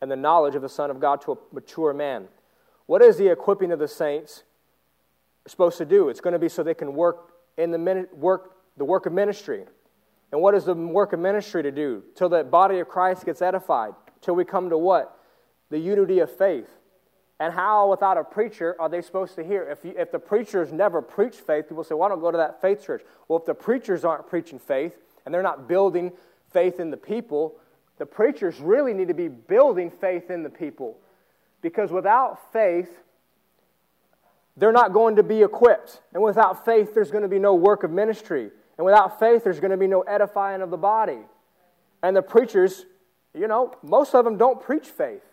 and 0.00 0.10
the 0.10 0.16
knowledge 0.16 0.56
of 0.56 0.62
the 0.62 0.68
Son 0.68 0.90
of 0.90 0.98
God 0.98 1.20
to 1.20 1.30
a 1.30 1.36
mature 1.52 1.94
man. 1.94 2.26
What 2.86 3.02
is 3.02 3.16
the 3.16 3.28
equipping 3.30 3.70
of 3.70 3.78
the 3.78 3.86
saints 3.86 4.42
supposed 5.46 5.78
to 5.78 5.84
do? 5.84 6.08
It's 6.08 6.20
going 6.20 6.32
to 6.32 6.40
be 6.40 6.48
so 6.48 6.64
they 6.64 6.74
can 6.74 6.94
work 6.94 7.30
in 7.56 7.70
the 7.70 8.08
work 8.12 8.56
the 8.76 8.84
work 8.84 9.06
of 9.06 9.12
ministry. 9.12 9.62
And 10.32 10.40
what 10.40 10.56
is 10.56 10.64
the 10.64 10.74
work 10.74 11.12
of 11.12 11.20
ministry 11.20 11.62
to 11.62 11.70
do? 11.70 12.02
Till 12.16 12.28
the 12.28 12.42
body 12.42 12.80
of 12.80 12.88
Christ 12.88 13.24
gets 13.24 13.40
edified. 13.40 13.92
Till 14.20 14.34
we 14.34 14.44
come 14.44 14.68
to 14.70 14.78
what? 14.78 15.16
The 15.70 15.78
unity 15.78 16.18
of 16.18 16.36
faith. 16.36 16.70
And 17.38 17.52
how, 17.52 17.90
without 17.90 18.16
a 18.16 18.24
preacher, 18.24 18.74
are 18.78 18.88
they 18.88 19.02
supposed 19.02 19.34
to 19.34 19.44
hear? 19.44 19.62
If, 19.64 19.84
you, 19.84 19.94
if 19.96 20.10
the 20.10 20.18
preachers 20.18 20.72
never 20.72 21.02
preach 21.02 21.34
faith, 21.36 21.68
people 21.68 21.84
say, 21.84 21.94
well, 21.94 22.04
I 22.04 22.08
don't 22.08 22.20
go 22.20 22.30
to 22.30 22.38
that 22.38 22.62
faith 22.62 22.84
church. 22.84 23.02
Well, 23.28 23.38
if 23.38 23.44
the 23.44 23.54
preachers 23.54 24.04
aren't 24.04 24.26
preaching 24.26 24.58
faith 24.58 24.94
and 25.24 25.34
they're 25.34 25.42
not 25.42 25.68
building 25.68 26.12
faith 26.50 26.80
in 26.80 26.90
the 26.90 26.96
people, 26.96 27.56
the 27.98 28.06
preachers 28.06 28.58
really 28.58 28.94
need 28.94 29.08
to 29.08 29.14
be 29.14 29.28
building 29.28 29.90
faith 29.90 30.30
in 30.30 30.42
the 30.42 30.50
people. 30.50 30.96
Because 31.60 31.90
without 31.90 32.52
faith, 32.52 33.02
they're 34.56 34.72
not 34.72 34.94
going 34.94 35.16
to 35.16 35.22
be 35.22 35.42
equipped. 35.42 36.00
And 36.14 36.22
without 36.22 36.64
faith, 36.64 36.94
there's 36.94 37.10
going 37.10 37.22
to 37.22 37.28
be 37.28 37.38
no 37.38 37.54
work 37.54 37.82
of 37.82 37.90
ministry. 37.90 38.50
And 38.78 38.84
without 38.86 39.18
faith, 39.18 39.44
there's 39.44 39.60
going 39.60 39.72
to 39.72 39.76
be 39.76 39.86
no 39.86 40.00
edifying 40.02 40.62
of 40.62 40.70
the 40.70 40.78
body. 40.78 41.20
And 42.02 42.16
the 42.16 42.22
preachers, 42.22 42.86
you 43.34 43.46
know, 43.46 43.74
most 43.82 44.14
of 44.14 44.24
them 44.24 44.38
don't 44.38 44.60
preach 44.60 44.86
faith. 44.86 45.25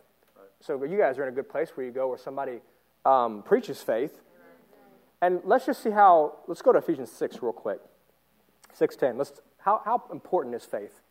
So 0.65 0.81
you 0.85 0.97
guys 0.97 1.19
are 1.19 1.23
in 1.23 1.29
a 1.29 1.35
good 1.35 1.49
place 1.49 1.71
where 1.75 1.85
you 1.85 1.91
go 1.91 2.07
where 2.07 2.17
somebody 2.17 2.61
um, 3.05 3.43
preaches 3.43 3.81
faith. 3.81 4.21
And 5.21 5.41
let's 5.43 5.65
just 5.65 5.83
see 5.83 5.89
how, 5.89 6.37
let's 6.47 6.61
go 6.61 6.71
to 6.71 6.79
Ephesians 6.79 7.11
6 7.11 7.41
real 7.41 7.51
quick. 7.51 7.81
6.10. 8.79 9.17
Let's, 9.17 9.41
how, 9.57 9.81
how 9.83 10.03
important 10.09 10.55
is 10.55 10.63
faith? 10.63 11.01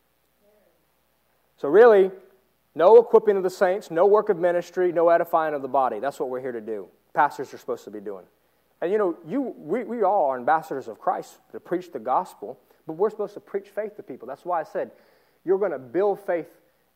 So 1.58 1.68
really, 1.68 2.10
no 2.74 2.96
equipping 2.96 3.36
of 3.36 3.42
the 3.42 3.50
saints, 3.50 3.90
no 3.90 4.06
work 4.06 4.30
of 4.30 4.38
ministry, 4.38 4.90
no 4.90 5.10
edifying 5.10 5.52
of 5.52 5.60
the 5.60 5.68
body. 5.68 5.98
That's 5.98 6.18
what 6.18 6.30
we're 6.30 6.40
here 6.40 6.52
to 6.52 6.60
do. 6.60 6.88
Pastors 7.12 7.52
are 7.52 7.58
supposed 7.58 7.84
to 7.84 7.90
be 7.90 8.00
doing. 8.00 8.24
And 8.80 8.90
you 8.90 8.96
know, 8.96 9.18
you, 9.26 9.54
we, 9.58 9.84
we 9.84 10.02
all 10.02 10.30
are 10.30 10.38
ambassadors 10.38 10.88
of 10.88 10.98
Christ 10.98 11.36
to 11.52 11.60
preach 11.60 11.92
the 11.92 11.98
gospel, 11.98 12.58
but 12.86 12.94
we're 12.94 13.10
supposed 13.10 13.34
to 13.34 13.40
preach 13.40 13.68
faith 13.68 13.96
to 13.96 14.02
people. 14.02 14.26
That's 14.26 14.46
why 14.46 14.60
I 14.60 14.64
said 14.64 14.92
you're 15.44 15.58
going 15.58 15.72
to 15.72 15.78
build 15.78 16.20
faith 16.20 16.48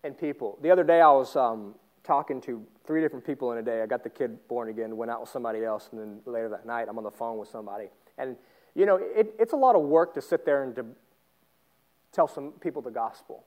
in 0.02 0.14
people. 0.14 0.58
The 0.62 0.70
other 0.70 0.84
day 0.84 1.02
I 1.02 1.10
was 1.10 1.36
um, 1.36 1.74
talking 2.06 2.40
to 2.42 2.64
three 2.86 3.00
different 3.00 3.24
people 3.26 3.52
in 3.52 3.58
a 3.58 3.62
day. 3.62 3.82
I 3.82 3.86
got 3.86 4.04
the 4.04 4.10
kid 4.10 4.38
born 4.48 4.68
again, 4.68 4.96
went 4.96 5.10
out 5.10 5.20
with 5.20 5.30
somebody 5.30 5.64
else, 5.64 5.88
and 5.90 6.00
then 6.00 6.20
later 6.24 6.48
that 6.50 6.64
night 6.64 6.86
I'm 6.88 6.96
on 6.98 7.04
the 7.04 7.10
phone 7.10 7.36
with 7.36 7.48
somebody. 7.48 7.88
And, 8.16 8.36
you 8.74 8.86
know, 8.86 8.96
it, 8.96 9.34
it's 9.38 9.52
a 9.52 9.56
lot 9.56 9.74
of 9.74 9.82
work 9.82 10.14
to 10.14 10.22
sit 10.22 10.46
there 10.46 10.62
and 10.62 10.74
to 10.76 10.86
tell 12.12 12.28
some 12.28 12.52
people 12.52 12.80
the 12.80 12.90
gospel. 12.90 13.44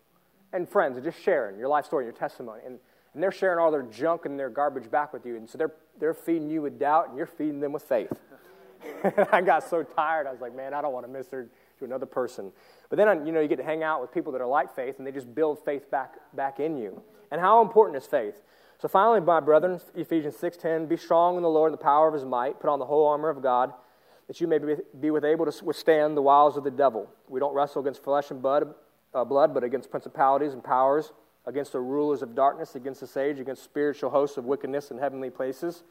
And 0.52 0.68
friends, 0.68 0.98
and 0.98 1.06
just 1.06 1.22
sharing 1.22 1.58
your 1.58 1.70
life 1.70 1.86
story, 1.86 2.06
and 2.06 2.14
your 2.14 2.20
testimony. 2.20 2.62
And, 2.66 2.80
and 3.14 3.24
they're 3.24 3.32
sharing 3.32 3.60
all 3.60 3.72
their 3.72 3.84
junk 3.84 4.26
and 4.26 4.38
their 4.38 4.50
garbage 4.50 4.90
back 4.92 5.14
with 5.14 5.26
you. 5.26 5.38
And 5.38 5.50
so 5.50 5.58
they're, 5.58 5.74
they're 6.00 6.14
feeding 6.14 6.50
you 6.50 6.62
with 6.62 6.80
doubt, 6.80 7.10
and 7.10 7.18
you're 7.18 7.28
feeding 7.28 7.60
them 7.60 7.72
with 7.72 7.84
faith. 7.84 8.12
I 9.32 9.42
got 9.42 9.70
so 9.70 9.84
tired. 9.84 10.28
I 10.28 10.32
was 10.32 10.42
like, 10.42 10.56
man, 10.56 10.74
I 10.74 10.82
don't 10.82 10.94
want 10.94 11.06
to 11.06 11.12
minister 11.12 11.50
to 11.80 11.86
another 11.86 12.06
person. 12.06 12.52
But 12.90 12.98
then, 12.98 13.26
you 13.26 13.32
know, 13.32 13.40
you 13.40 13.48
get 13.48 13.58
to 13.58 13.64
hang 13.64 13.84
out 13.84 14.02
with 14.02 14.12
people 14.12 14.32
that 14.34 14.42
are 14.42 14.48
like 14.48 14.74
faith, 14.76 14.98
and 14.98 15.08
they 15.08 15.12
just 15.12 15.34
build 15.34 15.64
faith 15.66 15.90
back, 15.90 16.16
back 16.34 16.60
in 16.60 16.78
you. 16.78 17.02
And 17.32 17.42
how 17.42 17.62
important 17.62 17.98
is 17.98 18.06
faith? 18.06 18.42
So 18.80 18.88
finally, 18.88 19.20
my 19.20 19.40
brethren, 19.40 19.80
Ephesians 19.96 20.36
6.10, 20.36 20.88
be 20.88 20.96
strong 20.96 21.36
in 21.36 21.44
the 21.44 21.50
Lord 21.50 21.72
and 21.72 21.80
the 21.80 21.84
power 21.84 22.08
of 22.08 22.14
his 22.14 22.24
might. 22.24 22.60
Put 22.60 22.70
on 22.70 22.80
the 22.80 22.86
whole 22.86 23.08
armor 23.08 23.30
of 23.30 23.42
God, 23.42 23.74
that 24.28 24.40
you 24.40 24.48
may 24.48 24.58
be, 24.58 24.76
be 25.00 25.12
with 25.12 25.26
able 25.26 25.52
to 25.52 25.66
withstand 25.66 26.16
the 26.16 26.22
wiles 26.22 26.56
of 26.56 26.64
the 26.64 26.72
devil. 26.72 27.10
We 27.28 27.40
don't 27.40 27.54
wrestle 27.54 27.82
against 27.82 28.04
flesh 28.04 28.32
and 28.32 28.42
blood, 28.42 28.74
uh, 29.14 29.26
blood, 29.26 29.54
but 29.54 29.64
against 29.64 29.92
principalities 29.92 30.54
and 30.54 30.64
powers, 30.64 31.12
against 31.46 31.74
the 31.74 31.80
rulers 31.80 32.22
of 32.22 32.36
darkness, 32.36 32.76
against 32.76 33.02
the 33.02 33.08
sage, 33.08 33.40
against 33.40 33.64
spiritual 33.64 34.12
hosts 34.12 34.38
of 34.38 34.46
wickedness 34.46 34.92
in 34.92 34.98
heavenly 34.98 35.30
places. 35.30 35.84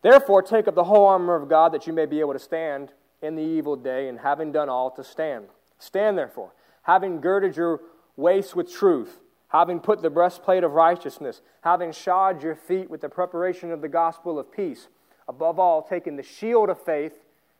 Therefore, 0.00 0.40
take 0.42 0.66
up 0.66 0.74
the 0.74 0.84
whole 0.84 1.06
armor 1.06 1.34
of 1.34 1.48
God, 1.48 1.72
that 1.72 1.86
you 1.86 1.92
may 1.92 2.06
be 2.06 2.20
able 2.20 2.32
to 2.32 2.38
stand 2.38 2.92
in 3.24 3.36
the 3.36 3.42
evil 3.42 3.76
day, 3.76 4.08
and 4.08 4.18
having 4.20 4.52
done 4.52 4.68
all, 4.68 4.90
to 4.92 5.04
stand. 5.04 5.46
Stand 5.78 6.18
therefore, 6.18 6.52
having 6.82 7.20
girded 7.20 7.56
your 7.56 7.80
waist 8.16 8.54
with 8.54 8.72
truth 8.72 9.20
having 9.54 9.78
put 9.78 10.02
the 10.02 10.10
breastplate 10.10 10.64
of 10.64 10.72
righteousness, 10.72 11.40
having 11.60 11.92
shod 11.92 12.42
your 12.42 12.56
feet 12.56 12.90
with 12.90 13.00
the 13.00 13.08
preparation 13.08 13.70
of 13.70 13.80
the 13.80 13.88
gospel 13.88 14.36
of 14.36 14.50
peace, 14.50 14.88
above 15.28 15.60
all, 15.60 15.80
taking 15.80 16.16
the 16.16 16.24
shield 16.24 16.68
of 16.68 16.84
faith, 16.84 17.12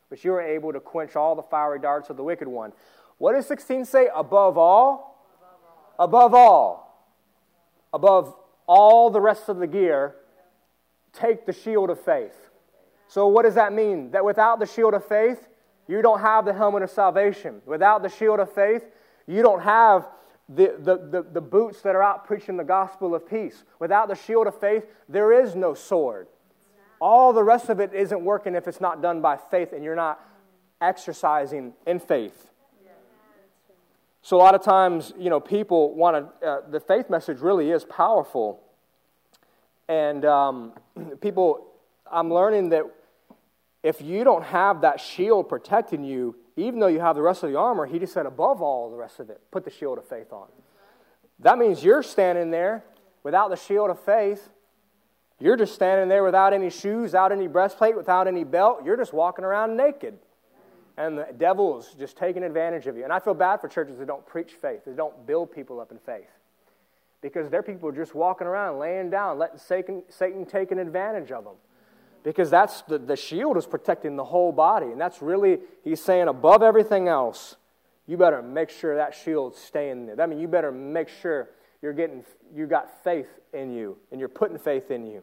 which 0.09 0.25
you 0.25 0.33
are 0.33 0.41
able 0.41 0.73
to 0.73 0.79
quench 0.81 1.15
all 1.15 1.35
the 1.35 1.41
fiery 1.41 1.79
darts 1.79 2.09
of 2.09 2.17
the 2.17 2.23
wicked 2.23 2.49
one. 2.49 2.73
What 3.17 3.31
does 3.31 3.47
16 3.47 3.85
say? 3.85 4.09
Above 4.13 4.57
all? 4.57 5.25
Above 5.97 6.33
all. 6.33 7.07
Above 7.93 8.35
all 8.67 9.09
the 9.09 9.21
rest 9.21 9.47
of 9.47 9.59
the 9.59 9.67
gear, 9.67 10.15
take 11.13 11.45
the 11.45 11.53
shield 11.53 11.89
of 11.89 12.01
faith. 12.01 12.49
So, 13.07 13.27
what 13.27 13.43
does 13.43 13.55
that 13.55 13.71
mean? 13.71 14.11
That 14.11 14.25
without 14.25 14.59
the 14.59 14.65
shield 14.65 14.95
of 14.95 15.05
faith, 15.05 15.47
you 15.87 16.01
don't 16.01 16.19
have 16.19 16.45
the 16.45 16.53
helmet 16.53 16.83
of 16.83 16.89
salvation. 16.89 17.61
Without 17.65 18.01
the 18.01 18.09
shield 18.09 18.39
of 18.39 18.51
faith, 18.51 18.85
you 19.27 19.41
don't 19.41 19.61
have 19.61 20.07
the, 20.49 20.75
the, 20.77 20.97
the, 20.97 21.25
the, 21.33 21.41
boots 21.41 21.81
that 21.81 21.95
are 21.95 22.03
out 22.03 22.25
preaching 22.25 22.57
the 22.57 22.63
gospel 22.63 23.15
of 23.15 23.27
peace. 23.27 23.63
Without 23.79 24.07
the 24.07 24.15
shield 24.15 24.45
of 24.45 24.59
faith, 24.59 24.85
there 25.09 25.31
is 25.31 25.55
no 25.55 25.73
sword. 25.73 26.27
All 27.01 27.33
the 27.33 27.43
rest 27.43 27.69
of 27.69 27.79
it 27.79 27.93
isn't 27.93 28.23
working 28.23 28.55
if 28.55 28.67
it's 28.67 28.79
not 28.79 29.01
done 29.01 29.21
by 29.21 29.37
faith 29.37 29.73
and 29.73 29.83
you're 29.83 29.95
not 29.95 30.19
exercising 30.81 31.73
in 31.87 31.99
faith. 31.99 32.51
So, 34.21 34.37
a 34.37 34.39
lot 34.39 34.55
of 34.55 34.63
times, 34.63 35.13
you 35.19 35.29
know, 35.29 35.39
people 35.39 35.93
want 35.93 36.41
to, 36.41 36.47
uh, 36.47 36.61
the 36.69 36.79
faith 36.79 37.11
message 37.11 37.41
really 37.41 37.69
is 37.69 37.85
powerful. 37.85 38.59
And 39.87 40.25
um, 40.25 40.73
people, 41.21 41.67
I'm 42.11 42.33
learning 42.33 42.69
that 42.69 42.85
if 43.85 44.01
you 44.01 44.23
don't 44.23 44.43
have 44.43 44.81
that 44.81 44.99
shield 44.99 45.47
protecting 45.47 46.03
you, 46.03 46.35
even 46.55 46.79
though 46.79 46.87
you 46.87 46.99
have 46.99 47.15
the 47.15 47.21
rest 47.21 47.43
of 47.43 47.51
the 47.51 47.55
armor, 47.55 47.85
he 47.85 47.99
just 47.99 48.13
said, 48.13 48.25
above 48.25 48.59
all 48.59 48.89
the 48.89 48.97
rest 48.97 49.19
of 49.19 49.29
it, 49.29 49.39
put 49.51 49.63
the 49.63 49.69
shield 49.69 49.99
of 49.99 50.07
faith 50.07 50.33
on. 50.33 50.47
That 51.37 51.59
means 51.59 51.83
you're 51.83 52.01
standing 52.01 52.49
there 52.49 52.83
without 53.21 53.51
the 53.51 53.55
shield 53.55 53.91
of 53.91 53.99
faith. 53.99 54.49
You're 55.39 55.55
just 55.55 55.75
standing 55.75 56.09
there 56.09 56.23
without 56.23 56.51
any 56.51 56.71
shoes, 56.71 57.11
without 57.11 57.31
any 57.31 57.45
breastplate, 57.45 57.95
without 57.95 58.27
any 58.27 58.43
belt. 58.43 58.81
You're 58.83 58.97
just 58.97 59.13
walking 59.13 59.45
around 59.45 59.77
naked. 59.77 60.17
And 60.97 61.19
the 61.19 61.27
devil's 61.37 61.93
just 61.93 62.17
taking 62.17 62.41
advantage 62.41 62.87
of 62.87 62.97
you. 62.97 63.03
And 63.03 63.13
I 63.13 63.19
feel 63.19 63.35
bad 63.35 63.61
for 63.61 63.67
churches 63.67 63.99
that 63.99 64.07
don't 64.07 64.25
preach 64.25 64.53
faith, 64.53 64.83
that 64.85 64.97
don't 64.97 65.27
build 65.27 65.51
people 65.51 65.79
up 65.79 65.91
in 65.91 65.99
faith. 65.99 66.31
Because 67.21 67.51
their 67.51 67.61
people 67.61 67.89
are 67.89 67.95
just 67.95 68.15
walking 68.15 68.47
around, 68.47 68.79
laying 68.79 69.11
down, 69.11 69.37
letting 69.37 69.59
Satan, 69.59 70.01
Satan 70.09 70.43
take 70.43 70.71
an 70.71 70.79
advantage 70.79 71.31
of 71.31 71.43
them 71.43 71.55
because 72.25 72.49
that's 72.49 72.81
the, 72.81 72.97
the 72.97 73.15
shield 73.15 73.55
is 73.55 73.67
protecting 73.67 74.15
the 74.15 74.23
whole 74.23 74.51
body. 74.51 74.87
And 74.87 74.99
that's 74.99 75.21
really, 75.21 75.59
he's 75.83 76.01
saying, 76.01 76.27
above 76.27 76.63
everything 76.63 77.07
else, 77.07 77.55
you 78.07 78.17
better 78.17 78.41
make 78.41 78.71
sure 78.71 78.95
that 78.95 79.13
shield's 79.13 79.59
staying 79.59 80.07
there. 80.07 80.15
That 80.15 80.27
means 80.27 80.41
you 80.41 80.47
better 80.47 80.71
make 80.71 81.07
sure 81.07 81.51
you're 81.83 81.93
getting, 81.93 82.25
you 82.53 82.65
got 82.65 83.03
faith 83.03 83.29
in 83.53 83.71
you 83.71 83.97
and 84.11 84.19
you're 84.19 84.27
putting 84.27 84.57
faith 84.57 84.89
in 84.89 85.05
you. 85.05 85.21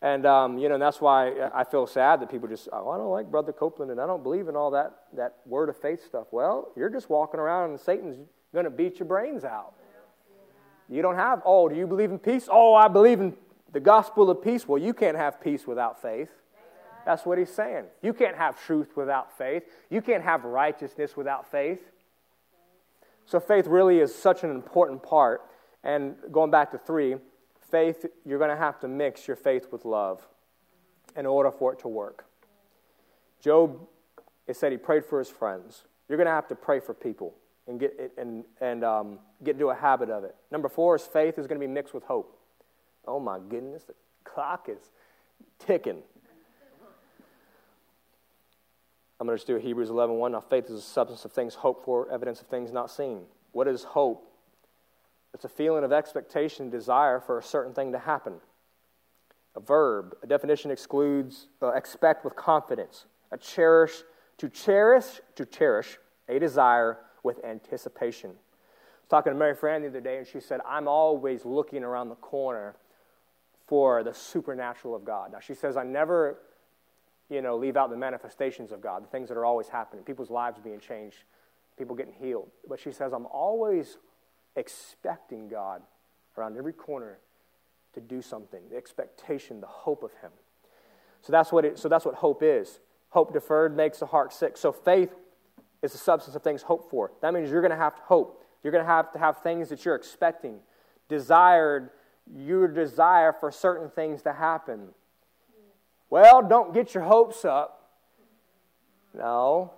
And, 0.00 0.24
um, 0.26 0.58
you 0.58 0.68
know, 0.68 0.74
and 0.74 0.82
that's 0.82 1.00
why 1.00 1.50
I 1.52 1.64
feel 1.64 1.88
sad 1.88 2.20
that 2.20 2.30
people 2.30 2.48
just, 2.48 2.68
oh, 2.72 2.88
I 2.88 2.96
don't 2.96 3.10
like 3.10 3.28
Brother 3.28 3.52
Copeland 3.52 3.90
and 3.90 4.00
I 4.00 4.06
don't 4.06 4.22
believe 4.22 4.46
in 4.46 4.54
all 4.54 4.70
that, 4.70 4.94
that 5.14 5.38
word 5.44 5.68
of 5.68 5.76
faith 5.76 6.04
stuff. 6.06 6.28
Well, 6.30 6.70
you're 6.76 6.88
just 6.88 7.10
walking 7.10 7.40
around 7.40 7.70
and 7.70 7.80
Satan's 7.80 8.16
going 8.54 8.64
to 8.64 8.70
beat 8.70 9.00
your 9.00 9.08
brains 9.08 9.44
out. 9.44 9.74
You 10.88 11.02
don't 11.02 11.16
have, 11.16 11.42
oh, 11.44 11.68
do 11.68 11.74
you 11.74 11.86
believe 11.88 12.12
in 12.12 12.18
peace? 12.18 12.48
Oh, 12.50 12.74
I 12.74 12.88
believe 12.88 13.20
in 13.20 13.34
the 13.72 13.80
gospel 13.80 14.30
of 14.30 14.42
peace, 14.42 14.66
well, 14.66 14.80
you 14.80 14.92
can't 14.92 15.16
have 15.16 15.40
peace 15.40 15.66
without 15.66 16.00
faith. 16.00 16.30
That's 17.06 17.24
what 17.24 17.38
he's 17.38 17.52
saying. 17.52 17.84
You 18.02 18.12
can't 18.12 18.36
have 18.36 18.60
truth 18.64 18.96
without 18.96 19.36
faith. 19.36 19.64
You 19.88 20.02
can't 20.02 20.22
have 20.22 20.44
righteousness 20.44 21.16
without 21.16 21.50
faith. 21.50 21.80
So, 23.26 23.40
faith 23.40 23.66
really 23.66 24.00
is 24.00 24.14
such 24.14 24.44
an 24.44 24.50
important 24.50 25.02
part. 25.02 25.42
And 25.82 26.16
going 26.30 26.50
back 26.50 26.72
to 26.72 26.78
three, 26.78 27.16
faith, 27.70 28.04
you're 28.26 28.38
going 28.38 28.50
to 28.50 28.56
have 28.56 28.80
to 28.80 28.88
mix 28.88 29.26
your 29.26 29.36
faith 29.36 29.68
with 29.70 29.84
love 29.84 30.26
in 31.16 31.26
order 31.26 31.50
for 31.50 31.72
it 31.72 31.78
to 31.80 31.88
work. 31.88 32.26
Job, 33.40 33.78
it 34.46 34.56
said 34.56 34.72
he 34.72 34.78
prayed 34.78 35.04
for 35.04 35.18
his 35.18 35.30
friends. 35.30 35.84
You're 36.08 36.18
going 36.18 36.26
to 36.26 36.32
have 36.32 36.48
to 36.48 36.54
pray 36.54 36.80
for 36.80 36.92
people 36.92 37.34
and 37.66 37.78
get, 37.80 38.12
and, 38.18 38.44
and, 38.60 38.84
um, 38.84 39.18
get 39.42 39.54
into 39.54 39.68
a 39.68 39.74
habit 39.74 40.10
of 40.10 40.24
it. 40.24 40.34
Number 40.50 40.68
four 40.68 40.96
is 40.96 41.02
faith 41.02 41.38
is 41.38 41.46
going 41.46 41.60
to 41.60 41.66
be 41.66 41.72
mixed 41.72 41.94
with 41.94 42.02
hope. 42.04 42.39
Oh 43.06 43.20
my 43.20 43.38
goodness, 43.38 43.84
the 43.84 43.94
clock 44.24 44.68
is 44.68 44.90
ticking. 45.58 46.02
I'm 49.20 49.26
going 49.26 49.36
to 49.36 49.38
just 49.38 49.46
do 49.46 49.56
Hebrews 49.56 49.90
11 49.90 50.16
1. 50.16 50.32
Now, 50.32 50.40
faith 50.40 50.64
is 50.64 50.76
the 50.76 50.80
substance 50.80 51.24
of 51.26 51.32
things 51.32 51.54
hoped 51.54 51.84
for, 51.84 52.10
evidence 52.10 52.40
of 52.40 52.46
things 52.46 52.72
not 52.72 52.90
seen. 52.90 53.22
What 53.52 53.68
is 53.68 53.84
hope? 53.84 54.26
It's 55.34 55.44
a 55.44 55.48
feeling 55.48 55.84
of 55.84 55.92
expectation, 55.92 56.70
desire 56.70 57.20
for 57.20 57.38
a 57.38 57.42
certain 57.42 57.74
thing 57.74 57.92
to 57.92 57.98
happen. 57.98 58.34
A 59.56 59.60
verb, 59.60 60.14
a 60.22 60.26
definition 60.26 60.70
excludes 60.70 61.48
uh, 61.62 61.72
expect 61.72 62.24
with 62.24 62.34
confidence. 62.34 63.04
A 63.30 63.36
cherish, 63.36 64.02
to 64.38 64.48
cherish, 64.48 65.20
to 65.36 65.44
cherish 65.44 65.98
a 66.28 66.38
desire 66.38 66.98
with 67.22 67.44
anticipation. 67.44 68.30
I 68.30 68.32
was 68.32 69.08
talking 69.10 69.32
to 69.32 69.38
Mary 69.38 69.54
Fran 69.54 69.82
the 69.82 69.88
other 69.88 70.00
day, 70.00 70.18
and 70.18 70.26
she 70.26 70.40
said, 70.40 70.60
I'm 70.66 70.88
always 70.88 71.44
looking 71.44 71.84
around 71.84 72.08
the 72.08 72.16
corner 72.16 72.76
for 73.70 74.02
the 74.02 74.12
supernatural 74.12 74.96
of 74.96 75.04
God. 75.04 75.30
Now, 75.30 75.38
she 75.38 75.54
says, 75.54 75.76
I 75.76 75.84
never, 75.84 76.40
you 77.28 77.40
know, 77.40 77.56
leave 77.56 77.76
out 77.76 77.88
the 77.88 77.96
manifestations 77.96 78.72
of 78.72 78.80
God, 78.80 79.04
the 79.04 79.06
things 79.06 79.28
that 79.28 79.38
are 79.38 79.44
always 79.44 79.68
happening, 79.68 80.04
people's 80.04 80.28
lives 80.28 80.58
being 80.58 80.80
changed, 80.80 81.18
people 81.78 81.94
getting 81.94 82.14
healed. 82.14 82.50
But 82.68 82.80
she 82.80 82.90
says, 82.90 83.12
I'm 83.12 83.26
always 83.26 83.96
expecting 84.56 85.48
God 85.48 85.82
around 86.36 86.58
every 86.58 86.72
corner 86.72 87.18
to 87.94 88.00
do 88.00 88.20
something, 88.20 88.60
the 88.70 88.76
expectation, 88.76 89.60
the 89.60 89.68
hope 89.68 90.02
of 90.02 90.10
Him. 90.14 90.32
So 91.22 91.30
that's 91.30 91.52
what, 91.52 91.64
it, 91.64 91.78
so 91.78 91.88
that's 91.88 92.04
what 92.04 92.16
hope 92.16 92.42
is. 92.42 92.80
Hope 93.10 93.32
deferred 93.32 93.76
makes 93.76 94.00
the 94.00 94.06
heart 94.06 94.32
sick. 94.32 94.56
So 94.56 94.72
faith 94.72 95.14
is 95.80 95.92
the 95.92 95.98
substance 95.98 96.34
of 96.34 96.42
things 96.42 96.62
hoped 96.62 96.90
for. 96.90 97.12
That 97.22 97.32
means 97.32 97.52
you're 97.52 97.62
going 97.62 97.70
to 97.70 97.76
have 97.76 97.94
to 97.94 98.02
hope. 98.02 98.42
You're 98.64 98.72
going 98.72 98.84
to 98.84 98.90
have 98.90 99.12
to 99.12 99.18
have 99.20 99.38
things 99.44 99.68
that 99.68 99.84
you're 99.84 99.94
expecting, 99.94 100.58
desired 101.08 101.90
your 102.36 102.68
desire 102.68 103.32
for 103.32 103.50
certain 103.50 103.90
things 103.90 104.22
to 104.22 104.32
happen. 104.32 104.88
Well, 106.08 106.42
don't 106.42 106.74
get 106.74 106.94
your 106.94 107.04
hopes 107.04 107.44
up. 107.44 107.88
No, 109.14 109.72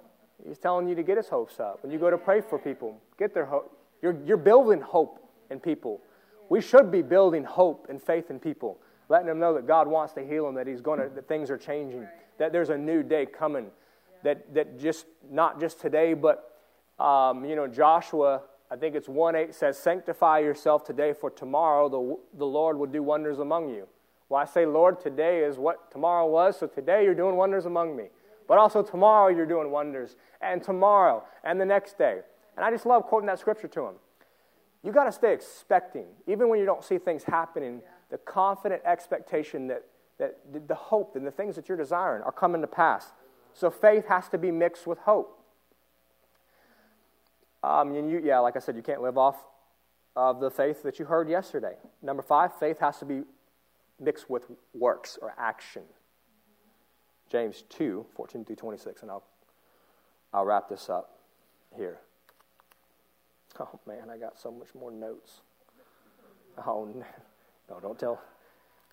he's 0.47 0.59
telling 0.59 0.89
you 0.89 0.95
to 0.95 1.03
get 1.03 1.17
his 1.17 1.29
hopes 1.29 1.61
up. 1.61 1.83
When 1.83 1.93
you 1.93 1.99
go 1.99 2.11
to 2.11 2.19
pray 2.19 2.41
for 2.41 2.59
people, 2.59 2.99
get 3.19 3.35
their 3.35 3.47
hope. 3.47 3.77
You're, 4.03 4.17
you're 4.25 4.37
building 4.37 4.81
hope 4.81 5.19
in 5.51 5.61
people. 5.61 6.01
We 6.49 6.61
should 6.61 6.91
be 6.91 7.03
building 7.03 7.45
hope 7.45 7.87
and 7.89 8.03
faith 8.03 8.31
in 8.31 8.39
people, 8.39 8.79
letting 9.09 9.27
them 9.27 9.39
know 9.39 9.55
that 9.55 9.67
God 9.67 9.89
wants 9.89 10.13
to 10.15 10.27
heal 10.27 10.45
them, 10.45 10.55
that 10.57 10.67
He's 10.67 10.81
going 10.81 11.01
to, 11.01 11.09
that 11.15 11.29
things 11.29 11.51
are 11.51 11.57
changing, 11.57 12.07
that 12.39 12.53
there's 12.53 12.71
a 12.71 12.77
new 12.77 13.03
day 13.03 13.27
coming, 13.27 13.69
that 14.23 14.53
that 14.55 14.79
just 14.79 15.07
not 15.31 15.61
just 15.61 15.81
today, 15.81 16.15
but 16.15 16.59
um, 16.99 17.45
you 17.45 17.57
know 17.57 17.67
Joshua 17.67 18.43
I 18.73 18.77
think 18.77 18.95
it's 18.95 19.09
1 19.09 19.37
8 19.37 19.55
says, 19.55 19.77
Sanctify 19.77 20.39
yourself 20.39 20.83
today, 20.83 21.13
for 21.13 21.29
tomorrow 21.29 21.91
the, 21.91 22.39
the 22.39 22.47
Lord 22.47 22.79
will 22.79 22.87
do 22.87 23.03
wonders 23.03 23.39
among 23.39 23.69
you. 23.69 23.87
Well, 24.31 24.41
I 24.41 24.47
say, 24.47 24.65
Lord, 24.65 24.99
today 24.99 25.41
is 25.41 25.59
what 25.59 25.91
tomorrow 25.91 26.27
was, 26.27 26.59
so 26.59 26.67
today 26.67 27.05
you're 27.05 27.15
doing 27.15 27.37
wonders 27.37 27.67
among 27.67 27.95
me. 27.95 28.05
But 28.49 28.57
also 28.57 28.83
tomorrow 28.83 29.29
you're 29.29 29.45
doing 29.45 29.71
wonders, 29.71 30.17
and 30.41 30.63
tomorrow, 30.63 31.23
and 31.45 31.61
the 31.61 31.67
next 31.67 31.99
day. 31.99 32.21
And 32.57 32.65
I 32.65 32.71
just 32.71 32.87
love 32.87 33.03
quoting 33.03 33.27
that 33.27 33.39
scripture 33.39 33.69
to 33.69 33.89
him. 33.89 33.95
You 34.83 34.91
got 34.91 35.05
to 35.05 35.13
stay 35.13 35.35
expecting. 35.35 36.07
Even 36.27 36.49
when 36.49 36.59
you 36.59 36.65
don't 36.65 36.83
see 36.83 36.97
things 36.97 37.25
happening 37.25 37.83
the 38.11 38.19
confident 38.19 38.81
expectation 38.87 39.67
that, 39.67 39.85
that 40.19 40.39
the 40.67 40.75
hope 40.75 41.15
and 41.15 41.27
the 41.27 41.31
things 41.31 41.57
that 41.57 41.69
you're 41.69 41.79
desiring 41.79 42.23
are 42.23 42.33
coming 42.33 42.63
to 42.63 42.67
pass. 42.67 43.13
So 43.53 43.71
faith 43.71 44.07
has 44.07 44.29
to 44.31 44.39
be 44.39 44.51
mixed 44.51 44.87
with 44.87 44.99
hope. 44.99 45.42
Um, 47.63 47.95
and 47.95 48.11
you, 48.11 48.21
yeah, 48.25 48.39
like 48.41 48.57
I 48.57 48.59
said, 48.59 48.77
you 48.77 48.83
can't 48.83 49.03
live 49.03 49.17
off 49.17 49.37
of 50.17 50.41
the 50.41 50.51
faith 50.51 50.83
that 50.83 50.99
you 50.99 51.05
heard 51.05 51.29
yesterday. 51.29 51.75
Number 52.03 52.23
five, 52.23 52.55
faith 52.59 52.79
has 52.81 52.99
to 52.99 53.05
be 53.05 53.23
mixed 54.01 54.29
with 54.29 54.45
works 54.75 55.19
or 55.21 55.35
action. 55.39 55.83
James 57.31 57.65
2, 57.71 58.05
14 58.15 58.45
through 58.45 58.57
26, 58.57 59.03
and 59.03 59.11
I'll, 59.11 59.25
I'll 60.35 60.45
wrap 60.45 60.69
this 60.69 60.91
up 60.91 61.19
here. 61.75 61.99
Oh 63.59 63.81
man, 63.87 64.11
I 64.11 64.19
got 64.19 64.39
so 64.39 64.51
much 64.51 64.69
more 64.75 64.91
notes. 64.91 65.41
Oh 66.67 66.85
no, 67.71 67.81
don't 67.81 67.99
tell, 67.99 68.21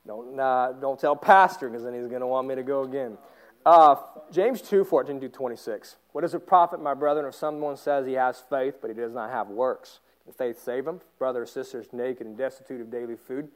don't 0.05 0.35
don't 0.79 0.99
tell 0.99 1.15
Pastor 1.15 1.69
because 1.69 1.83
then 1.83 1.93
he's 1.93 2.07
going 2.07 2.21
to 2.21 2.27
want 2.27 2.47
me 2.47 2.55
to 2.55 2.63
go 2.63 2.83
again. 2.83 3.17
Uh, 3.65 3.95
James 4.31 4.61
2, 4.61 4.84
14 4.84 5.19
to 5.22 5.30
26. 5.30 5.98
What 6.11 6.22
does 6.22 6.34
it 6.34 6.48
profit, 6.48 6.81
my 6.81 6.94
brethren, 6.94 7.26
if 7.26 7.36
someone 7.36 7.77
says 7.77 8.06
he 8.06 8.14
has 8.14 8.44
faith, 8.49 8.76
but 8.81 8.90
he 8.90 8.95
does 8.95 9.14
not 9.14 9.30
have 9.30 9.48
works? 9.48 9.99
Can 10.23 10.34
faith 10.34 10.61
save 10.61 10.88
him? 10.88 11.02
Brother 11.18 11.44
or 11.44 11.45
sister 11.45 11.80
is 11.80 11.91
naked 11.91 12.26
and 12.26 12.38
destitute 12.38 12.81
of 12.81 12.91
daily 12.91 13.15
food. 13.15 13.49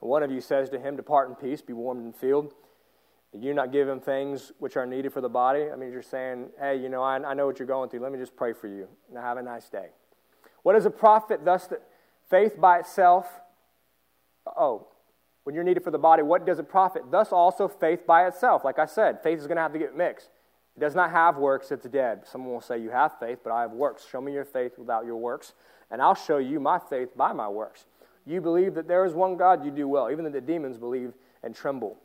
And 0.00 0.10
one 0.10 0.22
of 0.22 0.30
you 0.30 0.40
says 0.40 0.70
to 0.70 0.78
him, 0.78 0.96
Depart 0.96 1.28
in 1.28 1.34
peace, 1.34 1.62
be 1.62 1.72
warmed 1.72 2.04
and 2.04 2.14
filled. 2.14 2.54
And 3.32 3.42
you 3.44 3.52
not 3.52 3.72
give 3.72 3.88
him 3.88 4.00
things 4.00 4.52
which 4.58 4.76
are 4.76 4.86
needed 4.86 5.12
for 5.12 5.20
the 5.20 5.28
body. 5.28 5.70
I 5.70 5.76
mean, 5.76 5.90
you're 5.92 6.02
saying, 6.02 6.50
Hey, 6.58 6.76
you 6.76 6.88
know, 6.88 7.02
I, 7.02 7.16
I 7.16 7.34
know 7.34 7.46
what 7.46 7.58
you're 7.58 7.68
going 7.68 7.90
through. 7.90 8.00
Let 8.00 8.12
me 8.12 8.18
just 8.18 8.36
pray 8.36 8.52
for 8.52 8.68
you. 8.68 8.88
Now 9.12 9.22
have 9.22 9.38
a 9.38 9.42
nice 9.42 9.68
day. 9.68 9.88
What 10.62 10.74
does 10.74 10.86
it 10.86 10.98
profit 10.98 11.44
thus 11.44 11.66
that 11.68 11.82
faith 12.28 12.60
by 12.60 12.78
itself? 12.78 13.26
Oh, 14.46 14.88
when 15.44 15.54
you're 15.54 15.64
needed 15.64 15.84
for 15.84 15.90
the 15.90 15.98
body, 15.98 16.22
what 16.22 16.46
does 16.46 16.58
it 16.58 16.68
profit? 16.68 17.10
Thus 17.10 17.30
also 17.30 17.68
faith 17.68 18.06
by 18.06 18.26
itself. 18.26 18.64
Like 18.64 18.78
I 18.78 18.86
said, 18.86 19.22
faith 19.22 19.38
is 19.38 19.46
going 19.46 19.56
to 19.56 19.62
have 19.62 19.72
to 19.74 19.78
get 19.78 19.96
mixed. 19.96 20.30
It 20.76 20.80
does 20.80 20.94
not 20.94 21.10
have 21.10 21.36
works, 21.36 21.70
it's 21.70 21.86
dead. 21.86 22.22
Someone 22.26 22.52
will 22.52 22.60
say, 22.60 22.78
You 22.78 22.90
have 22.90 23.18
faith, 23.20 23.38
but 23.44 23.52
I 23.52 23.60
have 23.60 23.72
works. 23.72 24.06
Show 24.10 24.20
me 24.20 24.32
your 24.32 24.44
faith 24.44 24.72
without 24.78 25.04
your 25.04 25.16
works, 25.16 25.52
and 25.90 26.02
I'll 26.02 26.16
show 26.16 26.38
you 26.38 26.58
my 26.58 26.78
faith 26.78 27.16
by 27.16 27.32
my 27.32 27.48
works. 27.48 27.86
You 28.26 28.40
believe 28.40 28.74
that 28.74 28.88
there 28.88 29.04
is 29.04 29.12
one 29.12 29.36
God, 29.36 29.64
you 29.64 29.70
do 29.70 29.86
well. 29.86 30.10
Even 30.10 30.30
the 30.30 30.40
demons 30.40 30.78
believe 30.78 31.12
and 31.42 31.54
tremble. 31.54 31.98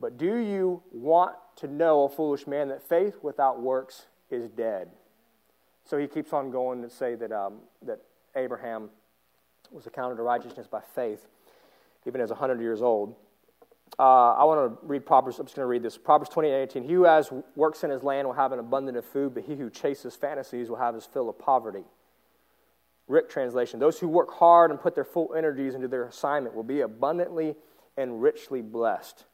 But 0.00 0.16
do 0.16 0.38
you 0.38 0.82
want 0.90 1.36
to 1.56 1.68
know, 1.68 2.04
a 2.04 2.08
foolish 2.08 2.46
man, 2.46 2.68
that 2.68 2.82
faith 2.88 3.18
without 3.22 3.60
works 3.60 4.06
is 4.30 4.48
dead? 4.48 4.88
So 5.84 5.98
he 5.98 6.08
keeps 6.08 6.32
on 6.32 6.50
going 6.50 6.82
to 6.82 6.90
say 6.90 7.14
that, 7.16 7.30
um, 7.30 7.58
that 7.82 8.00
Abraham 8.34 8.90
was 9.72 9.86
accounted 9.86 10.16
to 10.16 10.22
righteousness 10.22 10.66
by 10.66 10.80
faith, 10.94 11.26
even 12.06 12.20
as 12.20 12.30
100 12.30 12.60
years 12.60 12.82
old. 12.82 13.14
Uh, 13.98 14.32
I 14.32 14.44
want 14.44 14.80
to 14.80 14.86
read 14.86 15.04
Proverbs. 15.04 15.38
I'm 15.38 15.46
just 15.46 15.56
going 15.56 15.64
to 15.64 15.68
read 15.68 15.82
this. 15.82 15.98
Proverbs 15.98 16.30
28 16.30 16.62
18. 16.62 16.84
He 16.84 16.92
who 16.94 17.04
has 17.04 17.30
works 17.56 17.84
in 17.84 17.90
his 17.90 18.02
land 18.02 18.26
will 18.26 18.34
have 18.34 18.52
an 18.52 18.58
abundance 18.58 18.96
of 18.96 19.04
food, 19.04 19.34
but 19.34 19.44
he 19.44 19.54
who 19.54 19.68
chases 19.68 20.16
fantasies 20.16 20.70
will 20.70 20.76
have 20.76 20.94
his 20.94 21.04
fill 21.04 21.28
of 21.28 21.38
poverty. 21.38 21.84
Rick 23.06 23.28
translation. 23.28 23.78
Those 23.78 23.98
who 23.98 24.08
work 24.08 24.32
hard 24.32 24.70
and 24.70 24.80
put 24.80 24.94
their 24.94 25.04
full 25.04 25.34
energies 25.34 25.74
into 25.74 25.88
their 25.88 26.04
assignment 26.04 26.54
will 26.54 26.62
be 26.62 26.80
abundantly 26.80 27.54
and 27.96 28.22
richly 28.22 28.62
blessed. 28.62 29.24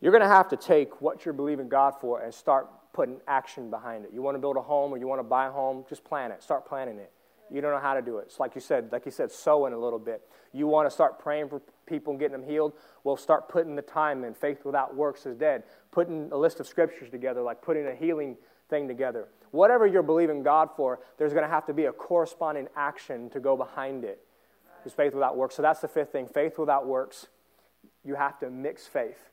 You're 0.00 0.12
going 0.12 0.22
to 0.22 0.28
have 0.28 0.48
to 0.48 0.56
take 0.56 1.00
what 1.00 1.24
you're 1.24 1.32
believing 1.32 1.68
God 1.68 1.94
for 1.98 2.20
and 2.20 2.34
start 2.34 2.68
putting 2.92 3.20
action 3.26 3.70
behind 3.70 4.04
it. 4.04 4.10
You 4.12 4.20
want 4.20 4.34
to 4.34 4.38
build 4.38 4.56
a 4.56 4.60
home 4.60 4.92
or 4.92 4.98
you 4.98 5.06
want 5.06 5.20
to 5.20 5.24
buy 5.24 5.46
a 5.46 5.50
home, 5.50 5.86
just 5.88 6.04
plan 6.04 6.30
it. 6.30 6.42
Start 6.42 6.66
planning 6.66 6.98
it. 6.98 7.10
You 7.50 7.60
don't 7.60 7.72
know 7.72 7.80
how 7.80 7.94
to 7.94 8.02
do 8.02 8.18
it. 8.18 8.24
It's 8.26 8.40
like 8.40 8.54
you 8.54 8.60
said, 8.60 8.90
like 8.90 9.04
you 9.04 9.12
said, 9.12 9.30
sowing 9.30 9.72
a 9.72 9.78
little 9.78 9.98
bit. 9.98 10.22
You 10.52 10.66
want 10.66 10.86
to 10.86 10.90
start 10.90 11.18
praying 11.18 11.48
for 11.48 11.60
people 11.86 12.12
and 12.12 12.20
getting 12.20 12.40
them 12.40 12.48
healed? 12.48 12.72
Well, 13.02 13.16
start 13.16 13.48
putting 13.48 13.76
the 13.76 13.82
time 13.82 14.24
in. 14.24 14.34
Faith 14.34 14.64
without 14.64 14.94
works 14.96 15.26
is 15.26 15.36
dead. 15.36 15.64
Putting 15.90 16.30
a 16.32 16.36
list 16.36 16.60
of 16.60 16.66
scriptures 16.66 17.10
together, 17.10 17.42
like 17.42 17.60
putting 17.60 17.86
a 17.86 17.94
healing 17.94 18.36
thing 18.70 18.88
together. 18.88 19.28
Whatever 19.50 19.86
you're 19.86 20.02
believing 20.02 20.42
God 20.42 20.70
for, 20.76 21.00
there's 21.18 21.32
going 21.32 21.44
to 21.44 21.50
have 21.50 21.66
to 21.66 21.74
be 21.74 21.84
a 21.84 21.92
corresponding 21.92 22.68
action 22.76 23.30
to 23.30 23.40
go 23.40 23.56
behind 23.56 24.04
it. 24.04 24.20
Is 24.84 24.92
faith 24.92 25.14
without 25.14 25.36
works. 25.36 25.54
So 25.54 25.62
that's 25.62 25.80
the 25.80 25.88
fifth 25.88 26.12
thing. 26.12 26.26
Faith 26.26 26.58
without 26.58 26.86
works. 26.86 27.28
You 28.04 28.16
have 28.16 28.38
to 28.40 28.50
mix 28.50 28.86
faith. 28.86 29.30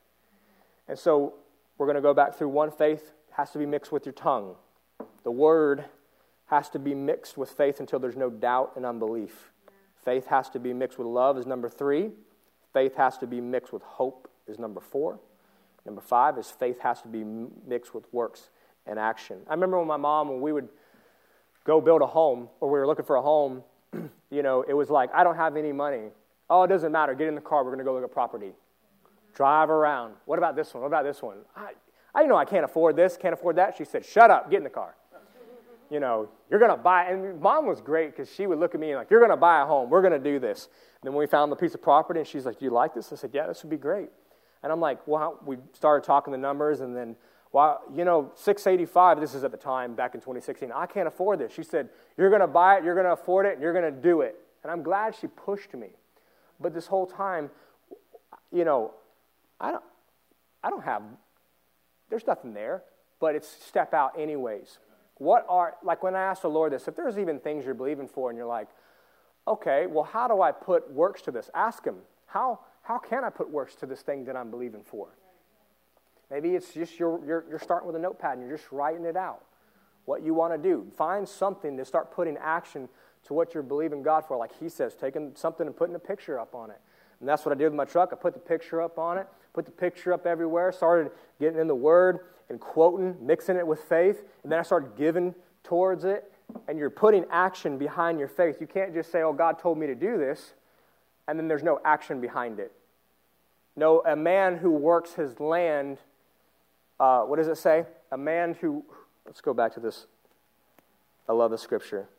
And 0.87 0.97
so 0.97 1.33
we're 1.77 1.87
going 1.87 1.95
to 1.95 2.01
go 2.01 2.13
back 2.13 2.35
through 2.35 2.49
one 2.49 2.71
faith 2.71 3.13
has 3.31 3.51
to 3.51 3.57
be 3.57 3.65
mixed 3.65 3.91
with 3.91 4.05
your 4.05 4.13
tongue. 4.13 4.55
The 5.23 5.31
word 5.31 5.85
has 6.51 6.69
to 6.69 6.79
be 6.79 6.93
mixed 6.93 7.37
with 7.37 7.49
faith 7.49 7.79
until 7.79 7.97
there's 7.97 8.17
no 8.17 8.29
doubt 8.29 8.73
and 8.75 8.85
unbelief. 8.85 9.51
Faith 10.03 10.27
has 10.27 10.49
to 10.49 10.59
be 10.59 10.73
mixed 10.73 10.97
with 10.97 11.07
love, 11.07 11.37
is 11.37 11.45
number 11.45 11.69
three. 11.69 12.11
Faith 12.73 12.95
has 12.97 13.17
to 13.19 13.25
be 13.25 13.39
mixed 13.39 13.71
with 13.71 13.81
hope, 13.81 14.29
is 14.47 14.59
number 14.59 14.81
four. 14.81 15.17
Number 15.85 16.01
five 16.01 16.37
is 16.37 16.51
faith 16.51 16.79
has 16.81 17.01
to 17.03 17.07
be 17.07 17.23
mixed 17.23 17.95
with 17.95 18.05
works 18.13 18.49
and 18.85 18.99
action. 18.99 19.37
I 19.47 19.53
remember 19.53 19.79
when 19.79 19.87
my 19.87 19.97
mom, 19.97 20.27
when 20.27 20.41
we 20.41 20.51
would 20.51 20.67
go 21.63 21.79
build 21.79 22.01
a 22.01 22.07
home 22.07 22.49
or 22.59 22.69
we 22.69 22.77
were 22.77 22.85
looking 22.85 23.05
for 23.05 23.15
a 23.15 23.21
home, 23.21 23.63
you 24.29 24.43
know, 24.43 24.63
it 24.67 24.73
was 24.73 24.89
like, 24.89 25.09
I 25.13 25.23
don't 25.23 25.37
have 25.37 25.55
any 25.55 25.71
money. 25.71 26.09
Oh, 26.49 26.63
it 26.63 26.67
doesn't 26.67 26.91
matter. 26.91 27.15
Get 27.15 27.27
in 27.27 27.35
the 27.35 27.41
car. 27.41 27.63
We're 27.63 27.71
going 27.71 27.79
to 27.79 27.85
go 27.85 27.93
look 27.93 28.03
at 28.03 28.11
property. 28.11 28.51
Drive 29.33 29.69
around. 29.69 30.15
What 30.25 30.37
about 30.37 30.57
this 30.57 30.73
one? 30.73 30.81
What 30.81 30.87
about 30.87 31.05
this 31.05 31.21
one? 31.21 31.37
I, 31.55 31.71
I 32.13 32.25
know 32.25 32.35
I 32.35 32.43
can't 32.43 32.65
afford 32.65 32.97
this, 32.97 33.15
can't 33.15 33.33
afford 33.33 33.55
that. 33.55 33.77
She 33.77 33.85
said, 33.85 34.05
Shut 34.05 34.29
up, 34.29 34.51
get 34.51 34.57
in 34.57 34.65
the 34.65 34.69
car 34.69 34.95
you 35.91 35.99
know, 35.99 36.29
you're 36.49 36.59
going 36.59 36.71
to 36.71 36.77
buy, 36.77 37.03
and 37.11 37.39
mom 37.41 37.65
was 37.65 37.81
great 37.81 38.15
because 38.15 38.33
she 38.33 38.47
would 38.47 38.57
look 38.57 38.73
at 38.73 38.79
me 38.79 38.91
and 38.91 38.97
like, 38.97 39.11
you're 39.11 39.19
going 39.19 39.29
to 39.29 39.37
buy 39.37 39.61
a 39.61 39.65
home. 39.65 39.89
We're 39.89 40.01
going 40.01 40.13
to 40.13 40.31
do 40.31 40.39
this. 40.39 40.69
And 41.01 41.03
then 41.03 41.13
when 41.13 41.19
we 41.19 41.27
found 41.27 41.51
the 41.51 41.55
piece 41.57 41.75
of 41.75 41.81
property 41.81 42.21
and 42.21 42.27
she's 42.27 42.45
like, 42.45 42.59
do 42.59 42.65
you 42.65 42.71
like 42.71 42.93
this? 42.93 43.11
I 43.11 43.17
said, 43.17 43.31
yeah, 43.33 43.45
this 43.45 43.61
would 43.61 43.69
be 43.69 43.77
great. 43.77 44.09
And 44.63 44.71
I'm 44.71 44.79
like, 44.79 45.05
well, 45.05 45.37
we 45.45 45.57
started 45.73 46.05
talking 46.05 46.31
the 46.31 46.37
numbers 46.37 46.79
and 46.79 46.95
then, 46.95 47.17
well, 47.51 47.81
you 47.93 48.05
know, 48.05 48.31
685, 48.35 49.19
this 49.19 49.33
is 49.33 49.43
at 49.43 49.51
the 49.51 49.57
time 49.57 49.93
back 49.93 50.15
in 50.15 50.21
2016, 50.21 50.71
I 50.73 50.85
can't 50.85 51.09
afford 51.09 51.39
this. 51.39 51.51
She 51.51 51.63
said, 51.63 51.89
you're 52.17 52.29
going 52.29 52.39
to 52.39 52.47
buy 52.47 52.77
it, 52.77 52.85
you're 52.85 52.95
going 52.95 53.05
to 53.05 53.11
afford 53.11 53.45
it, 53.45 53.53
and 53.53 53.61
you're 53.61 53.73
going 53.73 53.93
to 53.93 54.01
do 54.01 54.21
it. 54.21 54.37
And 54.63 54.71
I'm 54.71 54.83
glad 54.83 55.13
she 55.19 55.27
pushed 55.27 55.73
me. 55.73 55.89
But 56.61 56.73
this 56.73 56.87
whole 56.87 57.05
time, 57.05 57.49
you 58.53 58.63
know, 58.63 58.93
I 59.59 59.71
don't, 59.71 59.83
I 60.63 60.69
don't 60.69 60.83
have, 60.85 61.01
there's 62.09 62.25
nothing 62.25 62.53
there, 62.53 62.83
but 63.19 63.35
it's 63.35 63.49
step 63.49 63.93
out 63.93 64.17
anyways. 64.17 64.77
What 65.21 65.45
are, 65.47 65.75
like 65.83 66.01
when 66.01 66.15
I 66.15 66.23
asked 66.23 66.41
the 66.41 66.49
Lord 66.49 66.73
this, 66.73 66.87
if 66.87 66.95
there's 66.95 67.19
even 67.19 67.37
things 67.37 67.63
you're 67.63 67.75
believing 67.75 68.07
for 68.07 68.31
and 68.31 68.37
you're 68.37 68.47
like, 68.47 68.69
okay, 69.47 69.85
well, 69.85 70.03
how 70.03 70.27
do 70.27 70.41
I 70.41 70.51
put 70.51 70.91
works 70.91 71.21
to 71.21 71.31
this? 71.31 71.47
Ask 71.53 71.85
Him, 71.85 71.97
how, 72.25 72.61
how 72.81 72.97
can 72.97 73.23
I 73.23 73.29
put 73.29 73.47
works 73.47 73.75
to 73.75 73.85
this 73.85 74.01
thing 74.01 74.25
that 74.25 74.35
I'm 74.35 74.49
believing 74.49 74.81
for? 74.81 75.09
Maybe 76.31 76.55
it's 76.55 76.73
just 76.73 76.97
you're, 76.97 77.23
you're, 77.23 77.45
you're 77.47 77.59
starting 77.59 77.85
with 77.85 77.95
a 77.95 77.99
notepad 77.99 78.39
and 78.39 78.47
you're 78.47 78.57
just 78.57 78.71
writing 78.71 79.05
it 79.05 79.15
out. 79.15 79.43
What 80.05 80.23
you 80.23 80.33
want 80.33 80.55
to 80.55 80.57
do. 80.57 80.87
Find 80.97 81.29
something 81.29 81.77
to 81.77 81.85
start 81.85 82.11
putting 82.11 82.35
action 82.37 82.89
to 83.25 83.35
what 83.35 83.53
you're 83.53 83.61
believing 83.61 84.01
God 84.01 84.25
for. 84.25 84.37
Like 84.37 84.59
He 84.59 84.69
says, 84.69 84.95
taking 84.95 85.33
something 85.35 85.67
and 85.67 85.75
putting 85.75 85.93
a 85.93 85.99
picture 85.99 86.39
up 86.39 86.55
on 86.55 86.71
it. 86.71 86.81
And 87.19 87.29
that's 87.29 87.45
what 87.45 87.51
I 87.51 87.59
did 87.59 87.65
with 87.65 87.75
my 87.75 87.85
truck. 87.85 88.09
I 88.11 88.15
put 88.15 88.33
the 88.33 88.39
picture 88.39 88.81
up 88.81 88.97
on 88.97 89.19
it, 89.19 89.27
put 89.53 89.65
the 89.65 89.71
picture 89.71 90.13
up 90.13 90.25
everywhere, 90.25 90.71
started 90.71 91.11
getting 91.39 91.59
in 91.59 91.67
the 91.67 91.75
Word, 91.75 92.21
and 92.51 92.59
quoting, 92.59 93.15
mixing 93.21 93.55
it 93.55 93.65
with 93.65 93.79
faith, 93.79 94.25
and 94.43 94.51
then 94.51 94.59
I 94.59 94.61
started 94.61 94.97
giving 94.97 95.33
towards 95.63 96.03
it, 96.03 96.29
and 96.67 96.77
you're 96.77 96.89
putting 96.89 97.23
action 97.31 97.77
behind 97.77 98.19
your 98.19 98.27
faith. 98.27 98.57
You 98.59 98.67
can't 98.67 98.93
just 98.93 99.09
say, 99.09 99.21
Oh, 99.21 99.31
God 99.31 99.57
told 99.57 99.77
me 99.77 99.87
to 99.87 99.95
do 99.95 100.17
this, 100.17 100.53
and 101.29 101.39
then 101.39 101.47
there's 101.47 101.63
no 101.63 101.79
action 101.85 102.19
behind 102.19 102.59
it. 102.59 102.73
No, 103.77 104.03
a 104.05 104.17
man 104.17 104.57
who 104.57 104.71
works 104.71 105.13
his 105.13 105.39
land, 105.39 105.99
uh, 106.99 107.21
what 107.21 107.37
does 107.37 107.47
it 107.47 107.57
say? 107.57 107.85
A 108.11 108.17
man 108.17 108.53
who, 108.59 108.83
let's 109.25 109.39
go 109.39 109.53
back 109.53 109.73
to 109.75 109.79
this. 109.79 110.07
I 111.29 111.31
love 111.31 111.51
the 111.51 111.57
scripture. 111.57 112.09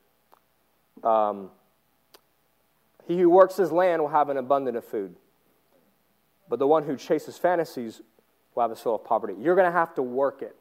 Um, 1.05 1.51
he 3.07 3.21
who 3.21 3.29
works 3.29 3.59
his 3.59 3.71
land 3.71 4.01
will 4.01 4.09
have 4.09 4.31
an 4.31 4.39
abundance 4.39 4.79
of 4.79 4.85
food. 4.87 5.15
But 6.49 6.59
the 6.59 6.67
one 6.67 6.85
who 6.85 6.97
chases 6.97 7.37
fantasies 7.37 8.01
will 8.55 8.63
have 8.63 8.71
a 8.71 8.77
soul 8.77 8.97
of 8.97 9.05
poverty. 9.05 9.35
You're 9.41 9.55
going 9.55 9.67
to 9.67 9.73
have 9.73 9.95
to 9.95 10.03
work 10.03 10.43
it 10.43 10.57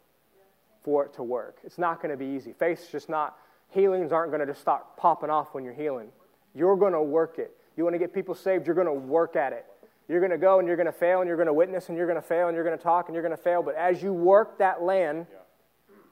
for 0.84 1.06
it 1.06 1.14
to 1.16 1.24
work. 1.24 1.58
It's 1.64 1.78
not 1.78 2.02
going 2.02 2.12
to 2.12 2.18
be 2.18 2.26
easy. 2.26 2.54
Faith's 2.54 2.88
just 2.88 3.10
not, 3.10 3.38
healings 3.70 4.12
aren't 4.12 4.32
going 4.32 4.40
to 4.40 4.46
just 4.46 4.62
start 4.62 4.98
popping 4.98 5.30
off 5.30 5.54
when 5.54 5.64
you're 5.64 5.74
healing. 5.74 6.10
You're 6.56 6.76
going 6.76 6.94
to 6.94 7.02
work 7.02 7.38
it. 7.38 7.56
You 7.78 7.84
want 7.84 7.94
to 7.94 8.00
get 8.00 8.14
people 8.14 8.36
saved, 8.36 8.66
you're 8.68 8.76
going 8.76 8.88
to 8.88 8.94
work 8.94 9.36
at 9.36 9.54
it. 9.54 9.66
You're 10.08 10.20
going 10.20 10.32
to 10.32 10.38
go 10.38 10.60
and 10.60 10.68
you're 10.68 10.76
going 10.76 10.88
to 10.88 10.92
fail 10.92 11.22
and 11.22 11.28
you're 11.28 11.38
going 11.38 11.48
to 11.48 11.54
witness 11.54 11.88
and 11.88 11.98
you're 11.98 12.08
going 12.08 12.22
to 12.22 12.28
fail 12.28 12.48
and 12.48 12.56
you're 12.56 12.66
going 12.66 12.78
to 12.78 12.84
talk 12.84 13.08
and 13.08 13.16
you're 13.16 13.24
going 13.24 13.36
to 13.36 13.42
fail. 13.42 13.64
But 13.64 13.76
as 13.76 14.04
you 14.04 14.12
work 14.12 14.58
that 14.58 14.82
land, 14.82 15.28
yeah. 15.30 15.38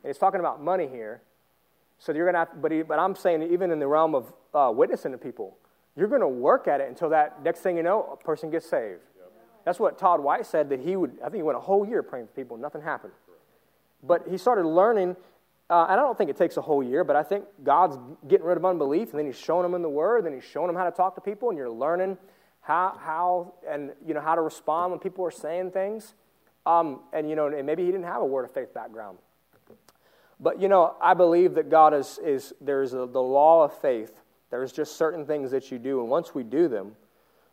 and 0.03 0.09
it's 0.09 0.19
talking 0.19 0.39
about 0.39 0.63
money 0.63 0.87
here, 0.87 1.21
so 1.97 2.13
you're 2.13 2.31
going 2.31 2.35
to 2.35 2.39
have, 2.39 2.61
but, 2.61 2.71
he, 2.71 2.81
but 2.81 2.97
I'm 2.97 3.15
saying 3.15 3.43
even 3.51 3.71
in 3.71 3.79
the 3.79 3.87
realm 3.87 4.15
of 4.15 4.33
uh, 4.53 4.71
witnessing 4.73 5.11
to 5.11 5.17
people, 5.17 5.57
you're 5.97 6.07
going 6.07 6.21
to 6.21 6.29
work 6.29 6.67
at 6.69 6.79
it 6.79 6.87
until 6.87 7.09
that 7.09 7.43
next 7.43 7.59
thing 7.59 7.75
you 7.75 7.83
know, 7.83 8.07
a 8.13 8.23
person 8.23 8.49
gets 8.49 8.69
saved. 8.69 9.01
That's 9.69 9.79
what 9.79 9.99
Todd 9.99 10.19
White 10.19 10.47
said 10.47 10.69
that 10.69 10.79
he 10.79 10.95
would, 10.95 11.11
I 11.19 11.25
think 11.25 11.35
he 11.35 11.43
went 11.43 11.57
a 11.57 11.61
whole 11.61 11.85
year 11.85 12.01
praying 12.01 12.25
for 12.25 12.33
people, 12.33 12.57
nothing 12.57 12.81
happened. 12.81 13.13
But 14.01 14.27
he 14.27 14.37
started 14.37 14.65
learning 14.65 15.15
Uh, 15.69 15.85
and 15.89 15.99
I 15.99 16.03
don't 16.03 16.17
think 16.17 16.31
it 16.31 16.37
takes 16.37 16.57
a 16.57 16.61
whole 16.61 16.81
year, 16.81 17.03
but 17.03 17.15
I 17.15 17.21
think 17.21 17.45
God's 17.63 17.95
getting 18.27 18.47
rid 18.47 18.57
of 18.57 18.65
unbelief, 18.65 19.11
and 19.11 19.19
then 19.19 19.27
He's 19.27 19.37
showing 19.37 19.61
them 19.61 19.75
in 19.75 19.83
the 19.83 19.95
Word, 20.03 20.25
and 20.25 20.33
He's 20.33 20.43
showing 20.43 20.65
them 20.65 20.75
how 20.75 20.85
to 20.85 20.91
talk 20.91 21.13
to 21.13 21.21
people, 21.21 21.49
and 21.49 21.57
you're 21.59 21.69
learning 21.69 22.17
how, 22.61 22.97
how 22.99 23.53
and 23.69 23.91
you 24.03 24.15
know 24.15 24.21
how 24.21 24.33
to 24.33 24.41
respond 24.41 24.91
when 24.91 24.99
people 24.99 25.23
are 25.25 25.31
saying 25.31 25.69
things. 25.69 26.15
Um, 26.65 27.01
and 27.13 27.29
you 27.29 27.35
know, 27.35 27.47
and 27.47 27.65
maybe 27.67 27.85
he 27.85 27.91
didn't 27.91 28.05
have 28.05 28.23
a 28.23 28.25
word 28.25 28.45
of 28.45 28.51
faith 28.51 28.73
background. 28.73 29.19
But 30.39 30.59
you 30.59 30.69
know, 30.69 30.95
I 30.99 31.13
believe 31.13 31.53
that 31.53 31.69
God 31.69 31.93
is 31.93 32.19
is 32.23 32.53
there's 32.59 32.93
a, 32.93 33.05
the 33.05 33.21
law 33.21 33.63
of 33.63 33.71
faith. 33.79 34.13
There's 34.49 34.71
just 34.71 34.97
certain 34.97 35.27
things 35.27 35.51
that 35.51 35.71
you 35.71 35.77
do, 35.77 36.01
and 36.01 36.09
once 36.09 36.33
we 36.33 36.43
do 36.43 36.67
them, 36.67 36.95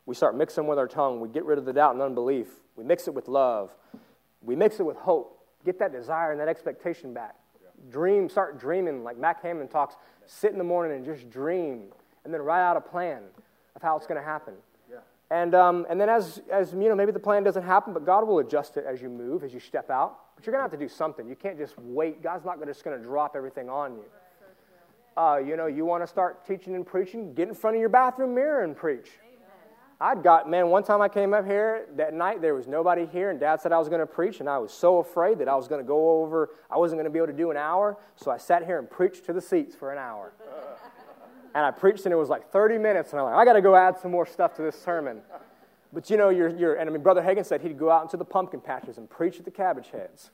we 0.06 0.14
start 0.14 0.36
mixing 0.36 0.66
with 0.66 0.78
our 0.78 0.86
tongue. 0.86 1.20
We 1.20 1.28
get 1.28 1.44
rid 1.44 1.58
of 1.58 1.64
the 1.64 1.72
doubt 1.72 1.94
and 1.94 2.02
unbelief. 2.02 2.46
We 2.76 2.84
mix 2.84 3.08
it 3.08 3.14
with 3.14 3.28
love. 3.28 3.74
We 4.40 4.56
mix 4.56 4.80
it 4.80 4.84
with 4.84 4.96
hope. 4.96 5.44
Get 5.64 5.78
that 5.80 5.92
desire 5.92 6.30
and 6.30 6.40
that 6.40 6.48
expectation 6.48 7.12
back. 7.12 7.34
Dream, 7.90 8.28
start 8.28 8.58
dreaming 8.58 9.04
like 9.04 9.18
Mac 9.18 9.42
Hammond 9.42 9.70
talks. 9.70 9.96
Sit 10.26 10.52
in 10.52 10.58
the 10.58 10.64
morning 10.64 10.96
and 10.96 11.04
just 11.04 11.28
dream, 11.28 11.86
and 12.24 12.32
then 12.32 12.40
write 12.40 12.62
out 12.62 12.76
a 12.76 12.80
plan 12.80 13.22
of 13.74 13.82
how 13.82 13.96
it's 13.96 14.06
going 14.06 14.20
to 14.20 14.24
happen. 14.24 14.54
And, 15.30 15.54
um, 15.56 15.86
and 15.90 16.00
then 16.00 16.08
as, 16.08 16.40
as, 16.52 16.72
you 16.72 16.88
know, 16.88 16.94
maybe 16.94 17.10
the 17.10 17.18
plan 17.18 17.42
doesn't 17.42 17.64
happen, 17.64 17.92
but 17.92 18.06
God 18.06 18.26
will 18.26 18.38
adjust 18.38 18.76
it 18.76 18.84
as 18.86 19.02
you 19.02 19.08
move, 19.08 19.42
as 19.42 19.52
you 19.52 19.58
step 19.58 19.90
out. 19.90 20.18
But 20.36 20.46
you're 20.46 20.52
going 20.52 20.60
to 20.64 20.70
have 20.70 20.78
to 20.78 20.84
do 20.84 20.88
something. 20.88 21.28
You 21.28 21.34
can't 21.34 21.58
just 21.58 21.76
wait. 21.78 22.22
God's 22.22 22.44
not 22.44 22.64
just 22.64 22.84
going 22.84 22.96
to 22.96 23.02
drop 23.02 23.34
everything 23.34 23.68
on 23.68 23.96
you. 23.96 24.04
Uh, 25.16 25.38
you 25.38 25.56
know, 25.56 25.66
you 25.66 25.84
want 25.84 26.02
to 26.02 26.06
start 26.06 26.46
teaching 26.46 26.76
and 26.76 26.86
preaching, 26.86 27.34
get 27.34 27.48
in 27.48 27.54
front 27.54 27.74
of 27.74 27.80
your 27.80 27.88
bathroom 27.88 28.34
mirror 28.34 28.62
and 28.62 28.76
preach. 28.76 29.08
I'd 29.98 30.22
got, 30.22 30.48
man, 30.48 30.68
one 30.68 30.82
time 30.82 31.00
I 31.00 31.08
came 31.08 31.32
up 31.32 31.46
here 31.46 31.86
that 31.96 32.12
night, 32.12 32.42
there 32.42 32.54
was 32.54 32.66
nobody 32.66 33.06
here, 33.06 33.30
and 33.30 33.40
dad 33.40 33.62
said 33.62 33.72
I 33.72 33.78
was 33.78 33.88
going 33.88 34.00
to 34.00 34.06
preach, 34.06 34.40
and 34.40 34.48
I 34.48 34.58
was 34.58 34.70
so 34.70 34.98
afraid 34.98 35.38
that 35.38 35.48
I 35.48 35.54
was 35.54 35.68
going 35.68 35.82
to 35.82 35.86
go 35.86 36.22
over, 36.22 36.50
I 36.70 36.76
wasn't 36.76 36.98
going 36.98 37.06
to 37.06 37.10
be 37.10 37.18
able 37.18 37.28
to 37.28 37.32
do 37.32 37.50
an 37.50 37.56
hour, 37.56 37.96
so 38.14 38.30
I 38.30 38.36
sat 38.36 38.66
here 38.66 38.78
and 38.78 38.90
preached 38.90 39.24
to 39.26 39.32
the 39.32 39.40
seats 39.40 39.74
for 39.74 39.92
an 39.92 39.98
hour. 39.98 40.34
and 41.54 41.64
I 41.64 41.70
preached, 41.70 42.04
and 42.04 42.12
it 42.12 42.16
was 42.16 42.28
like 42.28 42.50
30 42.50 42.76
minutes, 42.76 43.12
and 43.12 43.20
I'm 43.20 43.26
like, 43.26 43.36
I 43.36 43.44
got 43.46 43.54
to 43.54 43.62
go 43.62 43.74
add 43.74 43.98
some 43.98 44.10
more 44.10 44.26
stuff 44.26 44.54
to 44.56 44.62
this 44.62 44.78
sermon. 44.78 45.22
But 45.94 46.10
you 46.10 46.18
know, 46.18 46.28
you're, 46.28 46.50
you're, 46.50 46.74
and 46.74 46.90
I 46.90 46.92
mean, 46.92 47.02
Brother 47.02 47.22
Hagin 47.22 47.46
said 47.46 47.62
he'd 47.62 47.78
go 47.78 47.90
out 47.90 48.02
into 48.02 48.18
the 48.18 48.24
pumpkin 48.24 48.60
patches 48.60 48.98
and 48.98 49.08
preach 49.08 49.38
at 49.38 49.46
the 49.46 49.50
cabbage 49.50 49.88
heads. 49.90 50.30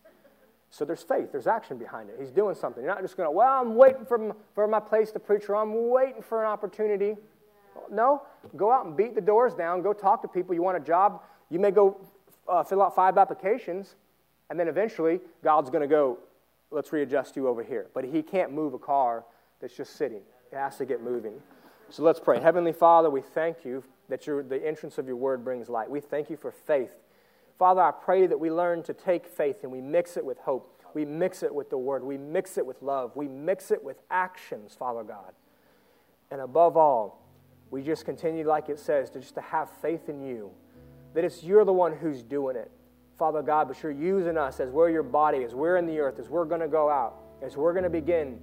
So 0.71 0.85
there's 0.85 1.03
faith, 1.03 1.31
there's 1.31 1.47
action 1.47 1.77
behind 1.77 2.09
it. 2.09 2.17
He's 2.19 2.33
doing 2.33 2.57
something. 2.57 2.83
You're 2.83 2.93
not 2.93 3.03
just 3.03 3.17
going 3.17 3.29
to, 3.29 3.31
well, 3.31 3.61
I'm 3.61 3.77
waiting 3.77 4.07
for, 4.07 4.35
for 4.55 4.67
my 4.67 4.81
place 4.81 5.13
to 5.13 5.21
preach, 5.21 5.49
or 5.49 5.55
I'm 5.55 5.91
waiting 5.91 6.23
for 6.23 6.43
an 6.43 6.51
opportunity. 6.51 7.17
No, 7.91 8.23
go 8.57 8.71
out 8.71 8.87
and 8.87 8.97
beat 8.97 9.15
the 9.15 9.21
doors 9.21 9.55
down. 9.55 9.83
Go 9.83 9.93
talk 9.93 10.23
to 10.23 10.29
people. 10.29 10.55
You 10.55 10.63
want 10.63 10.77
a 10.77 10.81
job? 10.81 11.23
You 11.51 11.59
may 11.59 11.71
go 11.71 12.01
uh, 12.49 12.63
fill 12.63 12.83
out 12.83 12.95
five 12.95 13.19
applications, 13.19 13.97
and 14.51 14.59
then 14.59 14.69
eventually 14.69 15.21
God's 15.43 15.71
going 15.71 15.83
to 15.83 15.89
go, 15.89 16.19
let's 16.71 16.93
readjust 16.93 17.37
you 17.37 17.49
over 17.49 17.63
here. 17.63 17.89
But 17.95 18.05
He 18.05 18.23
can't 18.23 18.53
move 18.53 18.75
a 18.75 18.79
car 18.79 19.25
that's 19.61 19.77
just 19.77 19.97
sitting, 19.97 20.23
it 20.51 20.57
has 20.57 20.77
to 20.79 20.85
get 20.85 21.03
moving. 21.03 21.35
So 21.89 22.03
let's 22.03 22.21
pray. 22.21 22.41
Heavenly 22.41 22.73
Father, 22.73 23.11
we 23.11 23.21
thank 23.21 23.65
you 23.65 23.85
that 24.09 24.27
your, 24.27 24.43
the 24.43 24.67
entrance 24.67 24.99
of 24.99 25.07
your 25.07 25.17
word 25.17 25.45
brings 25.45 25.69
light. 25.69 25.91
We 25.91 26.01
thank 26.01 26.31
you 26.31 26.37
for 26.37 26.51
faith. 26.51 26.91
Father, 27.59 27.81
I 27.81 27.93
pray 27.93 28.27
that 28.27 28.41
we 28.41 28.51
learn 28.51 28.83
to 28.85 28.95
take 28.95 29.27
faith 29.27 29.59
and 29.63 29.71
we 29.71 29.81
mix 29.81 30.17
it 30.17 30.25
with 30.25 30.39
hope. 30.39 30.83
We 30.95 31.05
mix 31.05 31.43
it 31.43 31.55
with 31.55 31.71
the 31.71 31.79
word. 31.79 32.03
We 32.03 32.19
mix 32.19 32.59
it 32.59 32.67
with 32.67 32.83
love. 32.83 33.15
We 33.15 33.29
mix 33.29 33.71
it 33.71 33.83
with 33.83 34.03
actions, 34.11 34.75
Father 34.79 35.05
God. 35.05 35.33
And 36.31 36.41
above 36.41 36.77
all, 36.77 37.22
we 37.73 37.83
just 37.83 38.05
continue, 38.05 38.47
like 38.47 38.69
it 38.69 38.79
says, 38.79 39.09
to 39.11 39.19
just 39.19 39.35
to 39.35 39.41
have 39.41 39.71
faith 39.81 40.11
in 40.11 40.21
you, 40.21 40.51
that 41.15 41.25
it's 41.25 41.43
you're 41.43 41.65
the 41.65 41.73
one 41.73 41.97
who's 41.97 42.23
doing 42.23 42.55
it, 42.55 42.71
Father 43.19 43.41
God, 43.41 43.67
but 43.67 43.83
you're 43.83 43.91
using 43.91 44.37
us 44.37 44.61
as 44.61 44.71
we're 44.71 44.91
your 44.91 45.03
body, 45.03 45.43
as 45.43 45.55
we're 45.55 45.79
in 45.79 45.87
the 45.87 45.99
earth, 45.99 46.19
as 46.19 46.29
we're 46.29 46.45
going 46.45 46.61
to 46.61 46.69
go 46.69 46.91
out, 46.91 47.17
as 47.41 47.57
we're 47.57 47.73
going 47.73 47.85
to 47.85 47.91
begin 47.91 48.39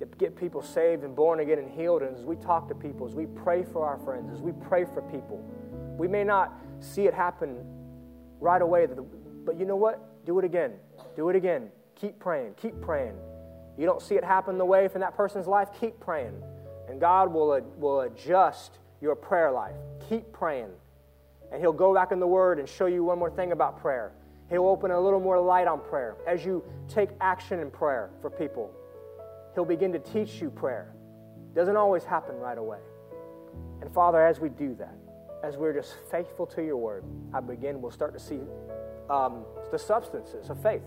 to 0.00 0.06
get 0.18 0.34
people 0.34 0.60
saved 0.60 1.04
and 1.04 1.14
born 1.14 1.38
again 1.38 1.60
and 1.60 1.70
healed. 1.70 2.02
And 2.02 2.16
as 2.16 2.24
we 2.24 2.34
talk 2.34 2.66
to 2.68 2.74
people, 2.74 3.06
as 3.06 3.14
we 3.14 3.26
pray 3.26 3.62
for 3.62 3.86
our 3.86 3.98
friends, 3.98 4.32
as 4.32 4.42
we 4.42 4.50
pray 4.50 4.84
for 4.84 5.00
people, 5.02 5.38
we 5.96 6.08
may 6.08 6.24
not 6.24 6.52
see 6.80 7.06
it 7.06 7.14
happen 7.14 7.64
right 8.40 8.60
away, 8.60 8.88
but 9.44 9.56
you 9.60 9.64
know 9.64 9.76
what? 9.76 10.26
Do 10.26 10.40
it 10.40 10.44
again. 10.44 10.72
Do 11.14 11.28
it 11.28 11.36
again. 11.36 11.68
Keep 11.94 12.18
praying. 12.18 12.54
Keep 12.60 12.80
praying. 12.80 13.14
You 13.78 13.86
don't 13.86 14.02
see 14.02 14.16
it 14.16 14.24
happen 14.24 14.58
the 14.58 14.64
way 14.64 14.88
from 14.88 15.02
that 15.02 15.16
person's 15.16 15.46
life, 15.46 15.68
keep 15.78 16.00
praying. 16.00 16.34
And 16.92 17.00
God 17.00 17.32
will, 17.32 17.58
will 17.78 18.02
adjust 18.02 18.78
your 19.00 19.16
prayer 19.16 19.50
life. 19.50 19.74
Keep 20.10 20.30
praying. 20.30 20.68
And 21.50 21.58
He'll 21.58 21.72
go 21.72 21.94
back 21.94 22.12
in 22.12 22.20
the 22.20 22.26
Word 22.26 22.58
and 22.58 22.68
show 22.68 22.84
you 22.84 23.02
one 23.02 23.18
more 23.18 23.30
thing 23.30 23.52
about 23.52 23.80
prayer. 23.80 24.12
He'll 24.50 24.66
open 24.66 24.90
a 24.90 25.00
little 25.00 25.18
more 25.18 25.40
light 25.40 25.66
on 25.66 25.80
prayer 25.80 26.16
as 26.26 26.44
you 26.44 26.62
take 26.88 27.08
action 27.18 27.60
in 27.60 27.70
prayer 27.70 28.10
for 28.20 28.28
people. 28.28 28.70
He'll 29.54 29.64
begin 29.64 29.90
to 29.94 29.98
teach 30.00 30.42
you 30.42 30.50
prayer. 30.50 30.92
Doesn't 31.54 31.78
always 31.78 32.04
happen 32.04 32.36
right 32.36 32.58
away. 32.58 32.80
And 33.80 33.90
Father, 33.94 34.22
as 34.22 34.38
we 34.38 34.50
do 34.50 34.74
that, 34.74 34.94
as 35.42 35.56
we're 35.56 35.72
just 35.72 35.94
faithful 36.10 36.44
to 36.48 36.62
your 36.62 36.76
word, 36.76 37.04
I 37.32 37.40
begin, 37.40 37.80
we'll 37.80 37.90
start 37.90 38.12
to 38.12 38.20
see 38.20 38.40
um, 39.08 39.46
the 39.70 39.78
substances 39.78 40.50
of 40.50 40.62
faith. 40.62 40.82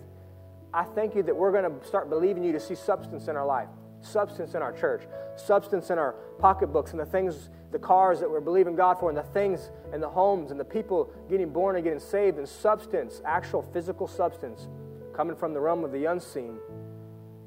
I 0.71 0.83
thank 0.83 1.15
you 1.15 1.23
that 1.23 1.35
we're 1.35 1.51
going 1.51 1.79
to 1.79 1.87
start 1.87 2.11
believing 2.11 2.43
you 2.43 2.51
to 2.51 2.59
see 2.59 2.75
substance 2.75 3.27
in 3.27 3.35
our 3.35 3.45
life 3.47 3.69
substance 4.05 4.55
in 4.55 4.61
our 4.61 4.71
church, 4.71 5.03
substance 5.35 5.89
in 5.89 5.97
our 5.97 6.13
pocketbooks, 6.39 6.91
and 6.91 6.99
the 6.99 7.05
things, 7.05 7.49
the 7.71 7.79
cars 7.79 8.19
that 8.19 8.29
we're 8.29 8.39
believing 8.39 8.75
God 8.75 8.99
for, 8.99 9.09
and 9.09 9.17
the 9.17 9.23
things 9.23 9.71
and 9.91 10.01
the 10.01 10.09
homes 10.09 10.51
and 10.51 10.59
the 10.59 10.65
people 10.65 11.11
getting 11.29 11.49
born 11.49 11.75
and 11.75 11.83
getting 11.83 11.99
saved, 11.99 12.37
and 12.37 12.47
substance, 12.47 13.21
actual 13.25 13.61
physical 13.61 14.07
substance, 14.07 14.67
coming 15.13 15.35
from 15.35 15.53
the 15.53 15.59
realm 15.59 15.83
of 15.83 15.91
the 15.91 16.05
unseen 16.05 16.57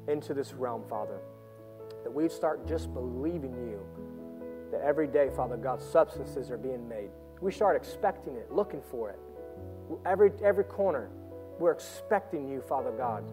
into 0.07 0.33
this 0.33 0.53
realm, 0.53 0.83
Father. 0.89 1.19
That 2.03 2.13
we 2.13 2.29
start 2.29 2.67
just 2.67 2.93
believing 2.93 3.53
you 3.53 3.85
that 4.71 4.81
every 4.81 5.07
day, 5.07 5.29
Father 5.35 5.57
God, 5.57 5.81
substances 5.81 6.51
are 6.51 6.57
being 6.57 6.87
made. 6.87 7.09
We 7.41 7.51
start 7.51 7.75
expecting 7.75 8.35
it, 8.35 8.51
looking 8.51 8.81
for 8.81 9.09
it. 9.09 9.19
Every, 10.05 10.31
every 10.43 10.63
corner, 10.63 11.09
we're 11.59 11.71
expecting 11.71 12.47
you, 12.47 12.61
Father 12.61 12.91
God. 12.91 13.23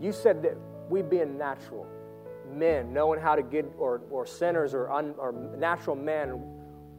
You 0.00 0.12
said 0.12 0.42
that 0.42 0.56
we 0.88 1.02
being 1.02 1.38
natural, 1.38 1.86
men, 2.52 2.92
knowing 2.92 3.20
how 3.20 3.34
to 3.34 3.42
give, 3.42 3.66
or, 3.78 4.02
or 4.10 4.26
sinners 4.26 4.74
or, 4.74 4.90
un, 4.92 5.14
or 5.18 5.32
natural 5.58 5.96
men, 5.96 6.40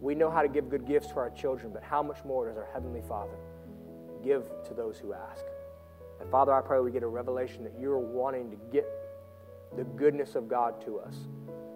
we 0.02 0.16
know 0.16 0.30
how 0.30 0.42
to 0.42 0.50
give 0.50 0.70
good 0.70 0.86
gifts 0.86 1.08
to 1.08 1.16
our 1.16 1.30
children, 1.30 1.72
but 1.72 1.84
how 1.84 2.04
much 2.04 2.24
more 2.26 2.48
does 2.48 2.58
our 2.58 2.68
Heavenly 2.74 3.02
Father 3.08 3.36
give 4.24 4.44
to 4.68 4.74
those 4.74 4.98
who 4.98 5.14
ask? 5.14 5.44
And 6.20 6.30
Father, 6.30 6.54
I 6.54 6.62
pray 6.62 6.80
we 6.80 6.92
get 6.92 7.04
a 7.04 7.08
revelation 7.08 7.64
that 7.64 7.74
you're 7.80 8.00
wanting 8.00 8.50
to 8.52 8.58
get 8.72 8.86
the 9.76 9.84
goodness 9.84 10.36
of 10.36 10.48
God 10.48 10.84
to 10.86 11.00
us. 11.00 11.16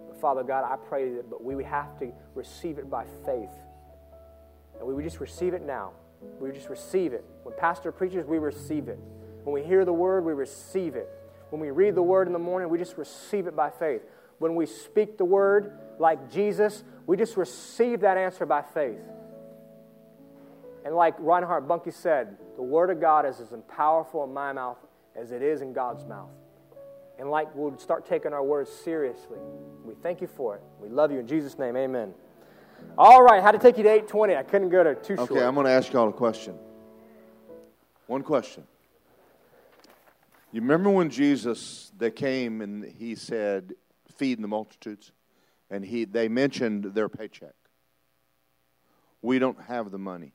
But 0.08 0.20
Father 0.20 0.44
God, 0.44 0.64
I 0.70 0.76
pray 0.76 1.14
that 1.16 1.30
but 1.30 1.44
we 1.44 1.64
have 1.64 1.98
to 2.00 2.12
receive 2.36 2.78
it 2.78 2.90
by 2.90 3.06
faith. 3.26 3.54
And 4.78 4.88
we 4.88 4.94
would 4.94 5.04
just 5.04 5.20
receive 5.20 5.54
it 5.54 5.66
now. 5.66 5.92
We 6.40 6.52
just 6.52 6.70
receive 6.70 7.14
it. 7.14 7.26
When 7.44 7.56
Pastor 7.58 7.92
preaches, 7.92 8.26
we 8.26 8.38
receive 8.38 8.88
it. 8.88 9.00
When 9.44 9.54
we 9.54 9.64
hear 9.64 9.86
the 9.86 9.94
word, 9.94 10.26
we 10.26 10.34
receive 10.34 10.96
it. 10.96 11.10
When 11.50 11.62
we 11.62 11.72
read 11.72 11.96
the 11.96 12.02
word 12.02 12.28
in 12.28 12.34
the 12.34 12.40
morning, 12.40 12.70
we 12.70 12.78
just 12.78 12.98
receive 12.98 13.48
it 13.48 13.56
by 13.56 13.70
faith. 13.70 14.02
When 14.40 14.56
we 14.56 14.66
speak 14.66 15.18
the 15.18 15.26
word 15.26 15.80
like 16.00 16.32
Jesus, 16.32 16.84
we 17.06 17.18
just 17.18 17.38
receive 17.38 18.02
that 18.02 18.18
answer 18.18 18.46
by 18.46 18.62
faith. 18.62 19.00
And 20.86 20.96
like 20.96 21.16
Reinhard 21.20 21.68
Bonnke 21.68 21.94
said, 21.94 22.38
the 22.56 22.62
word 22.62 22.90
of 22.90 23.02
God 23.02 23.26
is 23.26 23.40
as 23.40 23.54
powerful 23.68 24.24
in 24.24 24.34
my 24.34 24.54
mouth 24.54 24.78
as 25.16 25.32
it 25.32 25.42
is 25.42 25.62
in 25.62 25.74
God's 25.74 26.06
mouth. 26.06 26.30
And 27.20 27.30
like 27.30 27.48
we'll 27.56 27.78
start 27.80 28.06
taking 28.06 28.32
our 28.32 28.44
words 28.44 28.72
seriously. 28.72 29.40
We 29.84 29.96
thank 29.96 30.22
you 30.22 30.28
for 30.28 30.56
it. 30.56 30.62
We 30.80 30.90
love 30.90 31.12
you 31.12 31.20
in 31.20 31.28
Jesus' 31.28 31.58
name. 31.58 31.76
Amen. 31.76 32.14
All 32.98 33.24
right, 33.24 33.42
how 33.42 33.52
to 33.52 33.58
take 33.58 33.78
you 33.78 33.84
to 33.84 33.90
820. 33.90 34.36
I 34.36 34.44
couldn't 34.44 34.70
go 34.70 34.84
to 34.84 34.94
too 34.94 35.14
okay, 35.14 35.16
short. 35.16 35.32
Okay, 35.32 35.44
I'm 35.44 35.56
going 35.56 35.66
to 35.66 35.72
ask 35.72 35.92
y'all 35.92 36.10
a 36.10 36.14
question. 36.14 36.56
One 38.06 38.22
question. 38.22 38.64
You 40.52 40.62
remember 40.62 40.90
when 40.90 41.10
Jesus 41.10 41.92
they 41.98 42.12
came 42.12 42.62
and 42.62 42.84
he 42.84 43.16
said, 43.16 43.74
"Feed 44.16 44.42
the 44.42 44.48
multitudes," 44.48 45.12
and 45.70 45.84
he 45.84 46.06
they 46.06 46.30
mentioned 46.30 46.86
their 46.96 47.10
paycheck. 47.10 47.56
We 49.22 49.40
don't 49.40 49.62
have 49.64 49.92
the 49.92 49.98
money. 49.98 50.34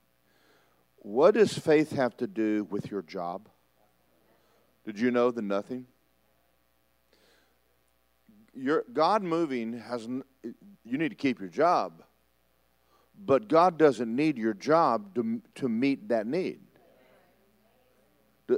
What 0.97 1.35
does 1.35 1.57
faith 1.57 1.93
have 1.93 2.17
to 2.19 2.27
do 2.27 2.65
with 2.65 2.91
your 2.91 3.03
job? 3.03 3.49
Did 4.85 5.01
you 5.01 5.11
know 5.11 5.31
the 5.31 5.43
nothing? 5.43 5.87
Your 8.55 8.85
God 8.93 9.23
moving 9.23 9.79
has 9.79 10.07
you 10.07 10.99
need 10.99 11.09
to 11.09 11.15
keep 11.15 11.41
your 11.41 11.49
job, 11.49 12.05
but 13.19 13.49
God 13.49 13.79
doesn't 13.79 14.15
need 14.15 14.37
your 14.37 14.53
job 14.53 15.15
to 15.15 15.41
to 15.55 15.71
meet 15.71 16.09
that 16.09 16.27
need. 16.27 16.61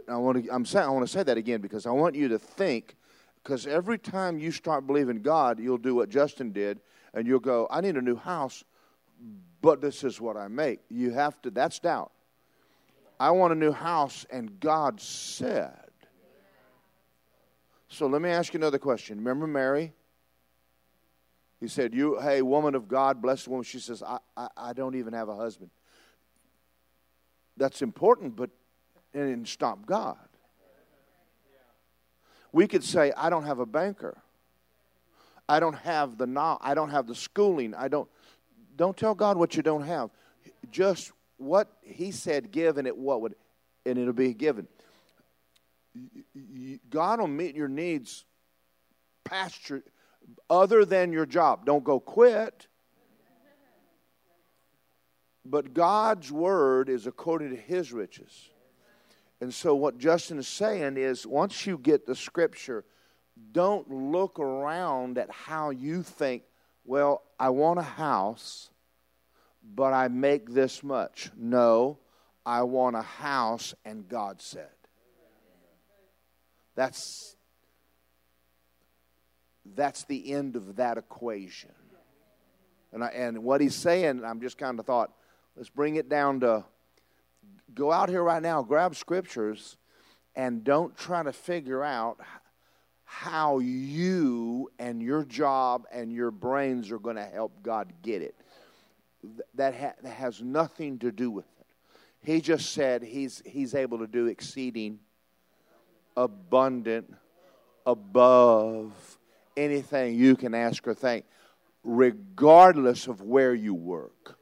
I 0.08 0.16
want 0.16 0.44
to, 0.44 0.54
I'm 0.54 0.64
saying, 0.64 0.86
I 0.86 0.90
want 0.90 1.06
to 1.06 1.12
say 1.12 1.22
that 1.22 1.36
again 1.36 1.60
because 1.60 1.86
I 1.86 1.90
want 1.90 2.14
you 2.14 2.28
to 2.28 2.38
think, 2.38 2.96
because 3.42 3.66
every 3.66 3.98
time 3.98 4.38
you 4.38 4.50
start 4.50 4.86
believing 4.86 5.22
God, 5.22 5.58
you'll 5.58 5.78
do 5.78 5.94
what 5.94 6.08
Justin 6.08 6.52
did, 6.52 6.80
and 7.12 7.26
you'll 7.26 7.40
go, 7.40 7.66
I 7.70 7.80
need 7.80 7.96
a 7.96 8.02
new 8.02 8.16
house, 8.16 8.64
but 9.60 9.80
this 9.80 10.04
is 10.04 10.20
what 10.20 10.36
I 10.36 10.48
make. 10.48 10.80
You 10.88 11.10
have 11.12 11.40
to, 11.42 11.50
that's 11.50 11.78
doubt. 11.78 12.12
I 13.18 13.30
want 13.30 13.52
a 13.52 13.56
new 13.56 13.72
house, 13.72 14.26
and 14.30 14.58
God 14.60 15.00
said. 15.00 15.72
So 17.88 18.06
let 18.06 18.20
me 18.20 18.30
ask 18.30 18.52
you 18.52 18.58
another 18.58 18.78
question. 18.78 19.18
Remember 19.18 19.46
Mary? 19.46 19.92
He 21.60 21.68
said, 21.68 21.94
"You, 21.94 22.18
hey, 22.20 22.42
woman 22.42 22.74
of 22.74 22.88
God, 22.88 23.22
blessed 23.22 23.48
woman." 23.48 23.62
She 23.62 23.78
says, 23.78 24.02
"I, 24.02 24.18
I, 24.36 24.48
I 24.56 24.72
don't 24.72 24.96
even 24.96 25.14
have 25.14 25.28
a 25.28 25.36
husband." 25.36 25.70
That's 27.56 27.82
important, 27.82 28.34
but 28.34 28.50
it 29.14 29.18
didn't 29.18 29.48
stop 29.48 29.86
God. 29.86 30.16
We 32.52 32.66
could 32.66 32.84
say, 32.84 33.12
"I 33.16 33.30
don't 33.30 33.44
have 33.44 33.58
a 33.58 33.66
banker. 33.66 34.22
I 35.48 35.60
don't 35.60 35.76
have 35.76 36.18
the 36.18 36.58
I 36.60 36.74
don't 36.74 36.90
have 36.90 37.06
the 37.06 37.14
schooling. 37.14 37.74
I 37.74 37.88
don't." 37.88 38.08
Don't 38.76 38.96
tell 38.96 39.14
God 39.14 39.36
what 39.36 39.56
you 39.56 39.62
don't 39.62 39.84
have. 39.84 40.10
Just 40.70 41.12
what 41.36 41.68
He 41.82 42.10
said, 42.10 42.50
give, 42.50 42.76
and 42.76 42.86
it 42.86 42.96
what 42.96 43.20
would, 43.20 43.36
and 43.86 43.98
it'll 43.98 44.12
be 44.12 44.34
given. 44.34 44.66
God 46.90 47.20
will 47.20 47.28
meet 47.28 47.54
your 47.54 47.68
needs 47.68 48.24
past 49.22 49.68
your, 49.68 49.82
other 50.50 50.84
than 50.84 51.12
your 51.12 51.26
job. 51.26 51.64
Don't 51.64 51.84
go 51.84 52.00
quit. 52.00 52.66
But 55.44 55.74
God's 55.74 56.32
word 56.32 56.88
is 56.88 57.06
according 57.06 57.50
to 57.50 57.56
his 57.56 57.92
riches. 57.92 58.50
And 59.40 59.52
so, 59.52 59.74
what 59.74 59.98
Justin 59.98 60.38
is 60.38 60.48
saying 60.48 60.96
is 60.96 61.26
once 61.26 61.66
you 61.66 61.76
get 61.76 62.06
the 62.06 62.14
scripture, 62.14 62.84
don't 63.52 63.90
look 63.90 64.38
around 64.38 65.18
at 65.18 65.30
how 65.30 65.70
you 65.70 66.02
think, 66.02 66.44
well, 66.84 67.22
I 67.38 67.50
want 67.50 67.78
a 67.78 67.82
house, 67.82 68.70
but 69.62 69.92
I 69.92 70.08
make 70.08 70.50
this 70.50 70.82
much. 70.82 71.30
No, 71.36 71.98
I 72.46 72.62
want 72.62 72.96
a 72.96 73.02
house, 73.02 73.74
and 73.84 74.08
God 74.08 74.40
said. 74.40 74.68
That's 76.76 77.36
that's 79.74 80.04
the 80.04 80.32
end 80.32 80.56
of 80.56 80.76
that 80.76 80.98
equation. 80.98 81.70
And, 82.92 83.02
I, 83.02 83.08
and 83.08 83.42
what 83.42 83.60
he's 83.60 83.74
saying, 83.74 84.24
I'm 84.24 84.40
just 84.40 84.58
kind 84.58 84.78
of 84.78 84.86
thought, 84.86 85.10
let's 85.56 85.70
bring 85.70 85.96
it 85.96 86.08
down 86.08 86.40
to 86.40 86.64
go 87.74 87.92
out 87.92 88.08
here 88.08 88.22
right 88.22 88.42
now, 88.42 88.62
grab 88.62 88.94
scriptures, 88.94 89.76
and 90.36 90.64
don't 90.64 90.96
try 90.96 91.22
to 91.22 91.32
figure 91.32 91.82
out 91.82 92.18
how 93.04 93.58
you 93.58 94.70
and 94.78 95.00
your 95.00 95.24
job 95.24 95.84
and 95.92 96.12
your 96.12 96.30
brains 96.30 96.90
are 96.90 96.98
going 96.98 97.16
to 97.16 97.24
help 97.24 97.62
God 97.62 97.92
get 98.02 98.22
it. 98.22 98.34
That, 99.54 99.74
ha- 99.74 99.94
that 100.02 100.14
has 100.14 100.42
nothing 100.42 100.98
to 100.98 101.12
do 101.12 101.30
with 101.30 101.46
it. 101.60 101.66
He 102.20 102.40
just 102.40 102.72
said 102.72 103.02
he's, 103.02 103.42
he's 103.46 103.74
able 103.74 103.98
to 103.98 104.06
do 104.06 104.26
exceeding 104.26 104.98
abundant 106.16 107.12
above 107.86 108.92
anything 109.56 110.14
you 110.14 110.36
can 110.36 110.54
ask 110.54 110.86
or 110.88 110.94
think, 110.94 111.24
regardless 111.84 113.06
of 113.06 113.20
where 113.20 113.54
you 113.54 113.74
work, 113.74 114.38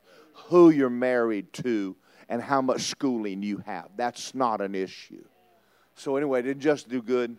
who 0.47 0.71
you're 0.71 0.91
married 0.91 1.53
to, 1.53 1.97
and 2.29 2.43
how 2.43 2.63
much 2.63 2.83
schooling 2.83 3.43
you 3.43 3.59
have. 3.67 3.89
That's 3.97 4.35
not 4.35 4.61
an 4.61 4.75
issue. 4.75 5.25
So, 5.95 6.17
anyway, 6.17 6.43
did 6.43 6.61
just 6.61 6.89
do 6.89 7.03
good? 7.03 7.37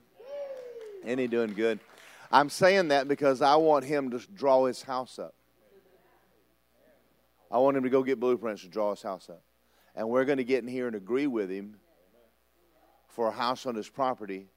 Ain't 1.05 1.19
he 1.19 1.27
doing 1.27 1.53
good? 1.53 1.79
I'm 2.31 2.49
saying 2.49 2.89
that 2.89 3.07
because 3.07 3.41
I 3.41 3.55
want 3.55 3.85
him 3.85 4.11
to 4.11 4.19
draw 4.33 4.65
his 4.65 4.81
house 4.81 5.19
up. 5.19 5.35
I 7.51 7.59
want 7.59 7.77
him 7.77 7.83
to 7.83 7.89
go 7.89 8.01
get 8.01 8.19
blueprints 8.19 8.63
to 8.63 8.67
draw 8.67 8.91
his 8.91 9.03
house 9.03 9.29
up. 9.29 9.43
And 9.95 10.09
we're 10.09 10.25
going 10.25 10.39
to 10.39 10.43
get 10.43 10.63
in 10.63 10.67
here 10.67 10.87
and 10.87 10.95
agree 10.95 11.27
with 11.27 11.51
him 11.51 11.75
for 13.09 13.27
a 13.27 13.31
house 13.31 13.67
on 13.67 13.75
his 13.75 13.87
property, 13.87 14.47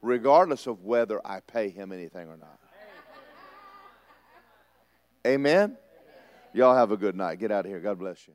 regardless 0.00 0.68
of 0.68 0.84
whether 0.84 1.20
I 1.26 1.40
pay 1.40 1.70
him 1.70 1.90
anything 1.90 2.28
or 2.28 2.36
not. 2.36 2.58
Amen? 5.26 5.76
Y'all 6.52 6.76
have 6.76 6.92
a 6.92 6.96
good 6.96 7.16
night. 7.16 7.40
Get 7.40 7.50
out 7.50 7.66
of 7.66 7.70
here. 7.70 7.80
God 7.80 7.98
bless 7.98 8.26
you. 8.28 8.34